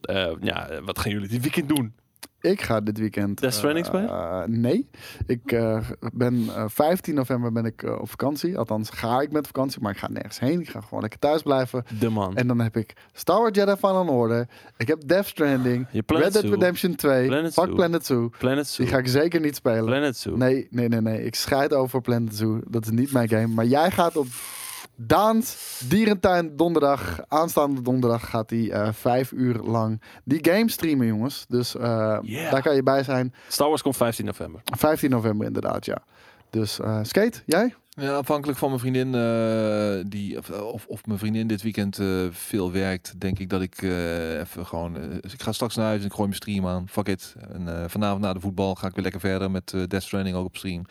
Eh, 0.00 0.30
ja, 0.40 0.68
wat 0.84 0.98
gaan 0.98 1.12
jullie 1.12 1.28
dit 1.28 1.42
weekend 1.42 1.68
doen? 1.68 1.92
Ik 2.40 2.62
ga 2.62 2.80
dit 2.80 2.98
weekend. 2.98 3.40
Death 3.40 3.54
Stranding 3.54 3.86
eh, 3.86 3.92
spelen? 3.92 4.08
eh, 4.10 4.42
nee. 4.46 4.88
Ik 5.26 5.52
eh, 5.52 5.78
ben 6.12 6.44
eh, 6.54 6.64
15 6.68 7.14
november 7.14 7.52
ben 7.52 7.64
ik 7.64 7.82
eh, 7.82 8.00
op 8.00 8.10
vakantie. 8.10 8.58
Althans, 8.58 8.90
ga 8.90 9.20
ik 9.20 9.32
met 9.32 9.46
vakantie, 9.46 9.80
maar 9.82 9.92
ik 9.92 9.98
ga 9.98 10.08
nergens 10.08 10.38
heen. 10.38 10.60
Ik 10.60 10.68
ga 10.70 10.80
gewoon 10.80 11.00
lekker 11.00 11.18
thuis 11.18 11.42
blijven. 11.42 11.84
De 11.98 12.08
man. 12.08 12.36
En 12.36 12.46
dan 12.46 12.60
heb 12.60 12.76
ik 12.76 12.92
Star 13.12 13.40
Wars 13.40 13.56
Jedi 13.56 13.76
Fallen 13.76 14.08
Order. 14.08 14.48
Ik 14.76 14.88
heb 14.88 15.00
Death 15.08 15.26
Stranding. 15.26 15.86
Je 15.90 16.02
Red 16.06 16.32
Dead. 16.32 16.44
Redemption 16.44 16.94
2. 16.94 17.26
Planet 17.26 17.52
Fuck 17.52 17.64
Zoo. 17.66 17.74
Planet 17.74 18.06
Zoo. 18.06 18.30
Planet 18.38 18.68
Zoo. 18.68 18.84
Die 18.84 18.92
ga 18.92 18.98
ik 19.00 19.08
zeker 19.08 19.40
niet 19.40 19.56
spelen. 19.56 19.84
Planet 19.84 20.16
Zoo. 20.16 20.36
Nee, 20.36 20.66
nee, 20.70 20.88
nee, 20.88 21.00
nee. 21.00 21.24
Ik 21.24 21.34
scheid 21.34 21.74
over 21.74 22.00
Planet 22.00 22.36
Zoo. 22.36 22.60
Dat 22.68 22.84
is 22.84 22.90
niet 22.90 23.12
mijn 23.12 23.28
game. 23.28 23.46
Maar 23.46 23.66
jij 23.66 23.90
gaat 23.90 24.16
op 24.16 24.26
Daans 25.06 25.80
Dierentuin 25.88 26.56
donderdag, 26.56 27.20
aanstaande 27.28 27.82
donderdag, 27.82 28.30
gaat 28.30 28.50
hij 28.50 28.70
eh, 28.70 28.88
vijf 28.92 29.32
uur 29.32 29.54
lang 29.54 30.02
die 30.24 30.38
game 30.50 30.70
streamen, 30.70 31.06
jongens. 31.06 31.44
Dus 31.48 31.76
eh, 31.76 32.18
Yeah. 32.22 32.50
daar 32.50 32.62
kan 32.62 32.74
je 32.74 32.82
bij 32.82 33.02
zijn. 33.02 33.34
Star 33.48 33.68
Wars 33.68 33.82
komt 33.82 33.96
15 33.96 34.24
november. 34.24 34.60
15 34.78 35.10
november 35.10 35.46
inderdaad, 35.46 35.84
ja. 35.84 36.02
Dus 36.50 36.80
eh, 36.80 36.98
Skate, 37.02 37.42
jij? 37.46 37.74
Ja, 37.88 38.12
afhankelijk 38.16 38.58
van 38.58 38.68
mijn 38.68 38.80
vriendin, 38.80 39.14
eh, 39.14 40.04
die, 40.10 40.38
of, 40.38 40.50
of, 40.50 40.86
of 40.86 41.06
mijn 41.06 41.18
vriendin 41.18 41.46
dit 41.46 41.62
weekend 41.62 41.98
eh, 41.98 42.06
veel 42.30 42.72
werkt, 42.72 43.20
denk 43.20 43.38
ik 43.38 43.48
dat 43.50 43.60
ik 43.62 43.82
eh, 43.82 44.38
even 44.38 44.66
gewoon. 44.66 44.92
dus 45.20 45.32
ik 45.32 45.42
ga 45.42 45.52
straks 45.52 45.76
naar 45.76 45.86
huis 45.86 46.00
en 46.00 46.06
ik 46.06 46.12
gooi 46.12 46.28
mijn 46.28 46.40
stream 46.40 46.66
aan. 46.66 46.88
Fuck 46.88 47.08
it. 47.08 47.34
En 47.52 47.68
eh, 47.82 47.88
vanavond 47.88 48.20
na 48.22 48.32
de 48.32 48.40
voetbal 48.40 48.74
ga 48.74 48.86
ik 48.86 48.94
weer 48.94 49.02
lekker 49.02 49.20
verder 49.20 49.50
met 49.50 49.72
eh 49.72 49.82
Death 49.86 50.02
Stranding 50.02 50.36
ook 50.36 50.44
op 50.46 50.56
stream. 50.56 50.84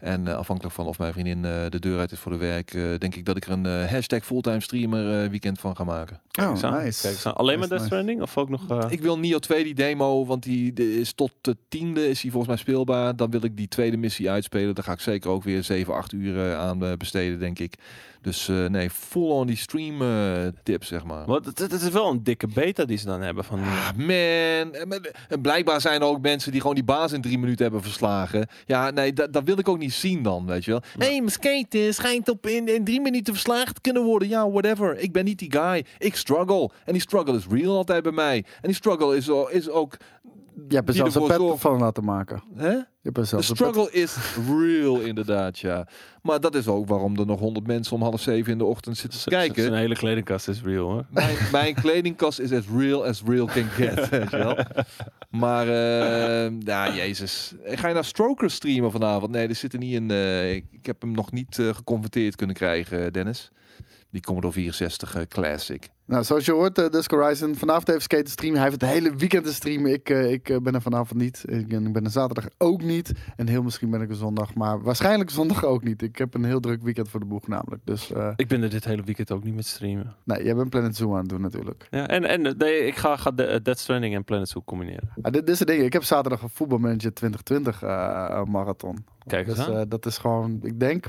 En 0.00 0.28
eh, 0.28 0.34
afhankelijk 0.34 0.74
van 0.74 0.86
of 0.86 0.98
mijn 0.98 1.12
vriendin 1.12 1.44
eh, 1.44 1.52
de 1.68 1.78
deur 1.78 1.98
uit 1.98 2.12
is 2.12 2.18
voor 2.18 2.32
de 2.32 2.38
werk, 2.38 2.74
eh, 2.74 2.82
denk 2.98 3.14
ik 3.14 3.24
dat 3.24 3.36
ik 3.36 3.44
er 3.46 3.52
een 3.52 3.66
eh, 3.66 3.84
hashtag 3.90 4.24
fulltime 4.24 4.60
streamer 4.60 5.22
eh, 5.22 5.28
weekend 5.30 5.60
van 5.60 5.76
ga 5.76 5.84
maken. 5.84 6.20
Kijk 6.30 6.48
Oh, 6.64 6.82
nice. 6.82 7.08
Kijk. 7.22 7.36
Alleen 7.36 7.58
maar 7.58 7.68
Death 7.68 7.80
nice. 7.80 7.84
Stranding? 7.94 8.22
Of 8.22 8.38
ook 8.38 8.48
nog... 8.48 8.70
eh, 8.70 8.86
Ik 8.88 9.00
wil 9.00 9.18
Nio 9.18 9.38
2 9.38 9.64
die 9.64 9.74
demo, 9.74 10.26
want 10.26 10.42
die 10.42 10.72
is 11.00 11.12
tot 11.12 11.32
de 11.40 11.56
tiende 11.68 12.08
is 12.08 12.20
die 12.20 12.30
volgens 12.30 12.52
mij 12.52 12.60
speelbaar. 12.62 13.16
Dan 13.16 13.30
wil 13.30 13.44
ik 13.44 13.56
die 13.56 13.68
tweede 13.68 13.96
missie 13.96 14.30
uitspelen. 14.30 14.74
Daar 14.74 14.84
ga 14.84 14.92
ik 14.92 15.00
zeker 15.00 15.30
ook 15.30 15.42
weer 15.42 15.62
7, 15.64 15.94
8 15.94 16.12
uur 16.12 16.54
aan 16.56 16.84
eh, 16.84 16.92
besteden, 16.92 17.38
denk 17.38 17.58
ik. 17.58 17.74
Dus 18.22 18.48
eh, 18.48 18.66
nee, 18.66 18.90
full 18.90 19.30
on 19.30 19.46
die 19.46 19.56
stream 19.56 20.02
eh, 20.02 20.46
tips, 20.62 20.88
zeg 20.88 21.04
maar. 21.04 21.26
Wat, 21.26 21.44
het, 21.44 21.58
het 21.58 21.72
is 21.72 21.88
wel 21.88 22.10
een 22.10 22.22
dikke 22.22 22.46
beta 22.54 22.84
die 22.84 22.98
ze 22.98 23.06
dan 23.06 23.20
hebben. 23.22 23.44
Van, 23.44 23.58
Ah, 23.58 23.90
man. 23.96 24.74
En 24.74 25.00
En 25.28 25.40
blijkbaar 25.40 25.80
zijn 25.80 26.00
er 26.00 26.06
ook 26.06 26.20
mensen 26.20 26.52
die 26.52 26.60
gewoon 26.60 26.76
die 26.76 26.84
baas 26.84 27.12
in 27.12 27.20
drie 27.20 27.38
minuten 27.38 27.62
hebben 27.62 27.82
verslagen. 27.82 28.48
Ja, 28.66 28.90
nee, 28.90 29.12
dat, 29.12 29.32
dat 29.32 29.44
wil 29.44 29.58
ik 29.58 29.68
ook 29.68 29.78
niet 29.78 29.92
zien 29.92 30.22
dan, 30.22 30.46
weet 30.46 30.64
je 30.64 30.70
wel. 30.70 30.82
Hé, 30.98 31.06
hey, 31.06 31.18
mijn 31.18 31.30
skate 31.30 31.86
eh, 31.86 31.92
schijnt 31.92 32.28
op 32.28 32.46
in, 32.46 32.68
in 32.74 32.84
drie 32.84 33.00
minuten 33.00 33.32
verslagen 33.32 33.74
te 33.74 33.80
kunnen 33.80 34.02
worden. 34.02 34.28
Ja, 34.28 34.50
whatever. 34.50 34.98
Ik 34.98 35.12
ben 35.12 35.24
niet 35.24 35.38
die 35.38 35.52
guy. 35.52 35.84
Ik 35.98 36.16
struggle. 36.16 36.70
En 36.84 36.92
die 36.92 37.02
struggle 37.02 37.36
is 37.36 37.46
real 37.50 37.76
altijd 37.76 38.02
bij 38.02 38.12
mij. 38.12 38.36
En 38.36 38.68
die 38.68 38.74
struggle 38.74 39.16
is, 39.16 39.30
is 39.50 39.68
ook... 39.68 39.96
Je 40.68 40.74
hebt 40.74 40.88
er 40.88 40.94
zelfs 40.94 41.14
een 41.14 41.26
pet 41.26 41.60
van 41.60 41.78
laten 41.78 42.04
maken. 42.04 42.42
Hè? 42.54 42.70
Je 42.70 42.84
hebt 43.02 43.16
er 43.18 43.24
De 43.30 43.36
pet- 43.36 43.44
struggle 43.44 43.90
is 43.92 44.16
real, 44.48 45.00
inderdaad, 45.00 45.58
ja. 45.58 45.88
Maar 46.22 46.40
dat 46.40 46.54
is 46.54 46.66
ook 46.68 46.88
waarom 46.88 47.16
er 47.18 47.26
nog 47.26 47.40
honderd 47.40 47.66
mensen 47.66 47.96
om 47.96 48.02
half 48.02 48.20
zeven 48.20 48.52
in 48.52 48.58
de 48.58 48.64
ochtend 48.64 48.96
zitten 48.96 49.20
te 49.20 49.28
kijken. 49.28 49.62
Zijn 49.62 49.74
hele 49.74 49.94
kledingkast 49.96 50.48
is 50.48 50.62
real 50.62 50.90
hoor. 50.90 51.06
Mijn, 51.10 51.36
mijn 51.52 51.74
kledingkast 51.74 52.38
is 52.38 52.52
as 52.52 52.64
real 52.76 53.04
as 53.06 53.22
real 53.26 53.46
can 53.46 53.64
get, 53.64 54.08
weet 54.08 54.30
je 54.30 54.36
wel. 54.36 54.56
Maar, 55.30 55.68
eh, 55.68 56.50
ja, 56.58 56.94
jezus. 56.94 57.54
Ga 57.64 57.88
je 57.88 57.94
naar 57.94 58.04
Stroker 58.04 58.50
streamen 58.50 58.90
vanavond? 58.90 59.30
Nee, 59.32 59.48
er 59.48 59.54
zit 59.54 59.72
er 59.72 59.78
niet 59.78 59.94
in. 59.94 60.10
eh, 60.10 60.54
ik, 60.54 60.64
heb 60.86 61.00
hem 61.00 61.10
nog 61.10 61.32
niet 61.32 61.58
eh, 61.58 61.68
geconverteerd 61.74 62.36
kunnen 62.36 62.56
krijgen, 62.56 63.12
Dennis. 63.12 63.50
Die 64.10 64.22
Commodore 64.22 64.52
64 64.52 65.14
eh, 65.14 65.22
Classic. 65.28 65.88
Nou, 66.04 66.24
zoals 66.24 66.44
je 66.44 66.52
hoort, 66.52 66.78
uh, 66.78 66.88
Dusk 66.88 67.10
Horizon. 67.10 67.54
Vanavond 67.54 67.86
heeft 67.86 68.02
Skate 68.02 68.22
te 68.22 68.30
streamen. 68.30 68.60
Hij 68.60 68.68
heeft 68.68 68.80
het 68.80 68.90
hele 68.90 69.14
weekend 69.16 69.44
te 69.44 69.52
streamen. 69.52 69.92
Ik, 69.92 70.10
eh, 70.10 70.30
ik 70.30 70.58
ben 70.62 70.74
er 70.74 70.82
vanavond 70.82 71.20
niet. 71.20 71.42
Ik 71.48 71.68
ben, 71.68 71.86
ik 71.86 71.92
ben 71.92 72.04
er 72.04 72.10
zaterdag 72.10 72.46
ook 72.58 72.82
niet. 72.82 73.12
En 73.36 73.48
heel 73.48 73.62
misschien 73.62 73.90
ben 73.90 74.00
ik 74.00 74.08
er 74.10 74.14
zondag. 74.16 74.54
Maar 74.54 74.82
waarschijnlijk 74.82 75.30
zondag 75.30 75.64
ook 75.64 75.82
niet. 75.84 76.02
Ik 76.02 76.18
heb 76.18 76.34
een 76.34 76.44
heel 76.44 76.60
druk 76.60 76.82
weekend 76.82 77.08
voor 77.08 77.20
de 77.20 77.26
boeg 77.26 77.48
namelijk. 77.48 77.82
Dus 77.84 78.12
eh, 78.12 78.32
Ik 78.36 78.48
ben 78.48 78.62
er 78.62 78.70
dit 78.70 78.84
hele 78.84 79.02
weekend 79.02 79.30
ook 79.30 79.44
niet 79.44 79.54
met 79.54 79.66
streamen. 79.66 80.14
nee, 80.24 80.44
jij 80.44 80.54
bent 80.54 80.70
Planet 80.70 80.96
Zoo 80.96 81.12
aan 81.12 81.18
het 81.20 81.28
doen 81.28 81.40
natuurlijk. 81.40 81.86
Ja, 81.90 82.08
en 82.08 82.24
en 82.24 82.56
nee, 82.58 82.86
ik 82.86 82.96
ga, 82.96 83.16
ga 83.16 83.30
de, 83.30 83.60
Death 83.62 83.78
Stranding 83.78 84.14
en 84.14 84.24
Planet 84.24 84.48
Zoo 84.48 84.62
combineren. 84.64 85.08
Ah, 85.22 85.32
dit, 85.32 85.32
dit 85.32 85.48
is 85.48 85.58
het 85.58 85.68
ding. 85.68 85.82
Ik 85.82 85.92
heb 85.92 86.02
zaterdag 86.02 86.42
een 86.42 86.48
voetbalmanager 86.50 87.14
2020 87.14 87.82
eh, 87.82 88.44
marathon. 88.44 89.04
Kijk 89.26 89.46
eens 89.48 89.56
Dus 89.56 89.66
aan. 89.66 89.74
eh, 89.76 89.82
dat 89.88 90.06
is 90.06 90.18
gewoon, 90.18 90.58
ik 90.62 90.80
denk... 90.80 91.06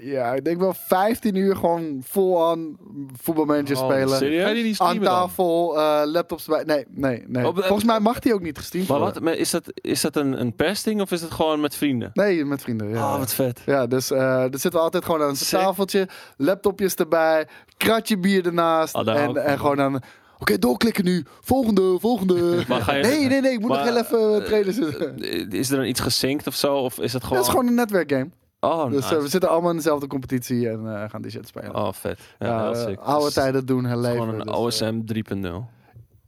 Ja, 0.00 0.32
ik 0.34 0.44
denk 0.44 0.58
wel 0.58 0.74
15 0.74 1.34
uur 1.34 1.56
gewoon 1.56 2.02
vol 2.06 2.46
aan 2.46 2.76
voetbalmanager 3.22 3.76
Oh, 3.76 3.84
spelen. 3.90 4.18
serieus? 4.18 4.80
Aan 4.80 4.98
tafel, 5.00 5.76
eh, 5.78 6.00
laptops 6.04 6.44
erbij. 6.48 6.62
Nee, 6.64 6.84
nee, 6.90 7.24
nee. 7.26 7.42
Volgens 7.44 7.84
mij 7.84 8.00
mag 8.00 8.18
die 8.18 8.34
ook 8.34 8.40
niet 8.42 8.58
gestreamd 8.58 8.88
Maar 8.88 8.98
worden. 8.98 9.14
wat, 9.14 9.22
maar 9.24 9.34
is 9.34 9.50
dat, 9.50 9.62
is 9.74 10.00
dat 10.00 10.16
een, 10.16 10.40
een 10.40 10.54
persding 10.56 11.00
of 11.00 11.10
is 11.10 11.20
het 11.20 11.30
gewoon 11.30 11.60
met 11.60 11.74
vrienden? 11.76 12.10
Nee, 12.14 12.44
met 12.44 12.62
vrienden. 12.62 12.88
Ja. 12.88 13.12
Oh, 13.12 13.18
wat 13.18 13.34
vet. 13.34 13.60
Ja, 13.66 13.86
dus 13.86 14.10
eh 14.10 14.42
er 14.42 14.48
zitten 14.50 14.70
we 14.72 14.78
altijd 14.78 15.04
gewoon 15.04 15.22
aan 15.22 15.28
een 15.28 15.36
Sick. 15.36 15.58
tafeltje, 15.58 16.08
laptopjes 16.36 16.94
erbij, 16.94 17.46
kratje 17.76 18.18
bier 18.18 18.46
ernaast 18.46 18.94
Oh, 18.94 19.04
hou 19.06 19.18
en, 19.18 19.44
en 19.44 19.58
gewoon 19.58 19.80
aan 19.80 19.98
Oké, 20.38 20.58
doorklikken 20.58 21.04
nu. 21.04 21.24
Volgende, 21.40 21.96
volgende. 22.00 22.34
Maar 22.68 22.80
ga 22.82 22.94
je- 22.94 23.02
nee, 23.02 23.28
nee, 23.28 23.40
nee. 23.40 23.52
Ik 23.52 23.60
moet 23.60 23.68
maar, 23.68 23.84
nog 23.84 23.86
heel 23.94 24.02
even 24.02 24.40
eh, 24.40 24.44
trailers 24.46 24.76
zitten. 24.76 25.18
Is 25.50 25.70
er 25.70 25.76
dan 25.76 25.86
iets 25.86 26.00
gezinkt 26.00 26.46
of 26.46 26.54
zo? 26.54 26.76
Of 26.76 26.98
is 26.98 27.12
het 27.12 27.22
gewoon... 27.22 27.38
Het 27.38 27.46
is 27.46 27.52
gewoon 27.52 27.66
een 27.68 27.74
netwerkgame. 27.74 28.28
Oh, 28.64 28.90
Dus 28.90 29.04
eh, 29.04 29.10
nice. 29.10 29.22
we 29.22 29.28
zitten 29.28 29.50
allemaal 29.50 29.70
in 29.70 29.76
dezelfde 29.76 30.06
competitie 30.06 30.68
en 30.68 31.02
eh, 31.02 31.10
gaan 31.10 31.22
die 31.22 31.30
shit 31.30 31.46
spelen. 31.46 31.74
Oh, 31.74 31.92
vet. 31.92 32.20
Ja, 32.38 32.46
Ja, 32.46 32.62
heel 32.62 32.72
eh, 32.74 32.86
sick. 32.86 32.98
oude 32.98 33.24
Dus 33.24 33.34
tijden 33.34 33.66
doen 33.66 33.84
herleven. 33.84 34.18
Gewoon 34.20 34.40
een 34.40 34.46
dus, 34.46 34.54
OSM 34.54 35.00
3.0. 35.04 35.64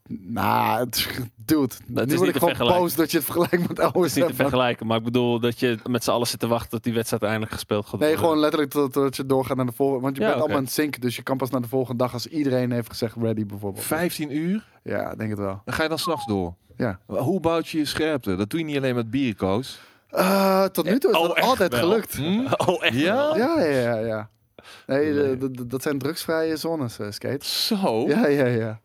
Nou, 0.08 0.78
het- 0.78 1.20
dude. 1.44 1.62
is 1.66 1.78
nu 1.88 2.04
niet 2.04 2.14
word 2.14 2.28
ik 2.28 2.32
te 2.32 2.38
gewoon 2.38 2.48
vergelijken. 2.54 2.82
boos 2.82 2.94
dat 2.94 3.10
je 3.10 3.16
het 3.16 3.26
vergelijkt 3.26 3.58
met 3.68 3.76
Het 3.78 3.94
is 3.94 4.00
OSM. 4.00 4.18
niet 4.18 4.28
te 4.28 4.34
vergelijken, 4.34 4.86
maar 4.86 4.96
ik 4.98 5.04
bedoel 5.04 5.40
dat 5.40 5.60
je 5.60 5.78
met 5.88 6.04
z'n 6.04 6.10
allen 6.10 6.26
zit 6.26 6.40
te 6.40 6.46
wachten 6.46 6.70
tot 6.70 6.84
die 6.84 6.92
wedstrijd 6.94 7.22
eindelijk 7.22 7.52
gespeeld 7.52 7.84
gaat 7.86 7.92
Nee, 7.92 8.00
worden. 8.08 8.24
gewoon 8.24 8.38
letterlijk 8.40 8.70
tot, 8.72 8.92
tot 8.92 9.16
je 9.16 9.26
doorgaat 9.26 9.56
naar 9.56 9.66
de 9.66 9.72
volgende. 9.72 10.02
Want 10.02 10.16
je 10.16 10.22
Ja, 10.22 10.28
bent 10.28 10.40
allemaal 10.40 10.58
aan 10.58 10.64
het 10.64 10.72
zinken, 10.72 11.00
dus 11.00 11.16
je 11.16 11.22
kan 11.22 11.36
pas 11.36 11.50
naar 11.50 11.60
de 11.60 11.68
volgende 11.68 12.02
dag 12.02 12.12
als 12.12 12.26
iedereen 12.26 12.70
heeft 12.72 12.88
gezegd 12.88 13.16
ready 13.20 13.46
bijvoorbeeld. 13.46 13.84
15 13.84 14.36
uur? 14.36 14.64
Ja, 14.82 15.14
denk 15.14 15.30
het 15.30 15.38
wel. 15.38 15.60
Dan 15.64 15.74
ga 15.74 15.82
je 15.82 15.88
dan 15.88 15.98
s'nachts 15.98 16.26
door. 16.26 16.54
Ja. 16.76 16.98
Hoe 17.06 17.40
bouwt 17.40 17.68
je 17.68 17.78
je 17.78 17.84
scherpte? 17.84 18.36
Dat 18.36 18.50
doe 18.50 18.60
je 18.60 18.66
niet 18.66 18.76
alleen 18.76 18.94
met 18.94 19.10
bierkoos. 19.10 19.80
Eh, 20.16 20.64
tot 20.64 20.84
nu 20.84 20.98
toe 20.98 21.10
is 21.10 21.16
Oh, 21.16 21.26
dat 21.28 21.40
altijd 21.40 21.70
wel? 21.72 21.80
gelukt. 21.80 22.14
Hm? 22.14 22.46
Oh, 22.66 22.84
echt? 22.84 22.94
Ja? 22.98 23.36
Ja, 23.36 23.60
ja, 23.60 23.80
ja, 23.80 23.96
ja. 23.98 24.30
Nee, 24.86 25.12
Nee. 25.12 25.50
dat 25.66 25.82
zijn 25.82 25.98
drugsvrije 25.98 26.56
zones, 26.56 26.98
eh, 26.98 27.06
skate. 27.10 27.46
Zo? 27.46 28.06
Ja, 28.08 28.26
ja, 28.26 28.44
ja. 28.46 28.80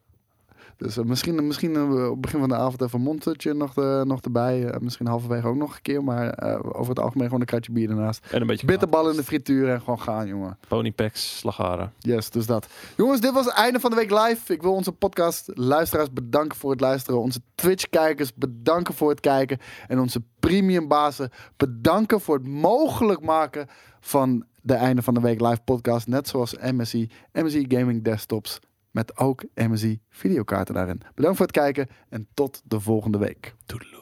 Dus 0.82 0.98
eh, 0.98 1.04
misschien, 1.04 1.48
misschien 1.48 1.76
eh, 1.76 2.06
op 2.06 2.12
het 2.12 2.22
begin 2.22 2.40
van 2.40 2.50
de 2.50 2.56
avond 2.56 2.82
even 2.82 3.00
een 3.00 3.06
monstertje 3.06 3.54
nog, 3.54 3.74
de, 3.74 4.04
nog 4.06 4.22
erbij. 4.22 4.66
Eh, 4.66 4.80
misschien 4.80 5.08
halverwege 5.08 5.48
ook 5.48 5.56
nog 5.56 5.76
een 5.76 5.82
keer. 5.82 6.04
Maar 6.04 6.30
eh, 6.30 6.60
over 6.64 6.90
het 6.90 7.00
algemeen 7.00 7.26
gewoon 7.26 7.40
een 7.40 7.48
kratje 7.48 7.72
bier 7.72 7.90
ernaast. 7.90 8.28
En 8.32 8.42
een 8.42 8.48
beetje 8.48 8.66
Bitterbal 8.66 9.10
in 9.10 9.16
de 9.16 9.24
frituur 9.24 9.70
en 9.70 9.80
gewoon 9.80 10.00
gaan, 10.00 10.28
jongen. 10.28 10.58
ponypacks, 10.68 11.38
slagharen. 11.38 11.94
Yes, 12.00 12.30
dus 12.30 12.46
dat. 12.46 12.68
Jongens, 12.98 13.22
dit 13.22 13.32
was 13.32 13.46
het 13.46 13.54
einde 13.54 13.80
van 13.80 13.90
de 13.90 13.96
week 13.96 14.12
live. 14.12 14.54
Ik 14.54 14.62
wil 14.62 14.74
onze 14.74 14.92
podcast 14.92 15.52
luisteraars 15.54 16.12
bedanken 16.12 16.58
voor 16.58 16.72
het 16.72 16.80
luisteren. 16.82 17.20
Onze 17.20 17.42
Twitch-kijkers 17.56 18.34
bedanken 18.34 18.94
voor 18.94 19.10
het 19.10 19.20
kijken. 19.20 19.58
En 19.88 20.00
onze 20.00 20.22
premium 20.40 20.88
bazen 20.88 21.30
bedanken 21.58 22.22
voor 22.22 22.36
het 22.36 22.48
mogelijk 22.48 23.22
maken 23.22 23.68
van 24.00 24.46
de 24.62 24.74
einde 24.74 25.02
van 25.02 25.14
de 25.14 25.22
week 25.22 25.42
live 25.42 25.62
podcast. 25.66 26.08
Net 26.08 26.28
zoals 26.28 26.56
MSI, 26.58 27.10
MSI 27.34 27.66
Gaming 27.68 28.04
Desktops. 28.04 28.60
Met 28.92 29.18
ook 29.18 29.44
MSI 29.56 30.02
videokaarten 30.10 30.74
daarin. 30.74 31.02
Bedankt 31.16 31.38
voor 31.38 31.46
het 31.46 31.56
kijken 31.56 31.88
en 32.10 32.28
tot 32.34 32.62
de 32.66 32.80
volgende 32.80 33.18
week. 33.18 33.56
Toedeloe. 33.66 34.01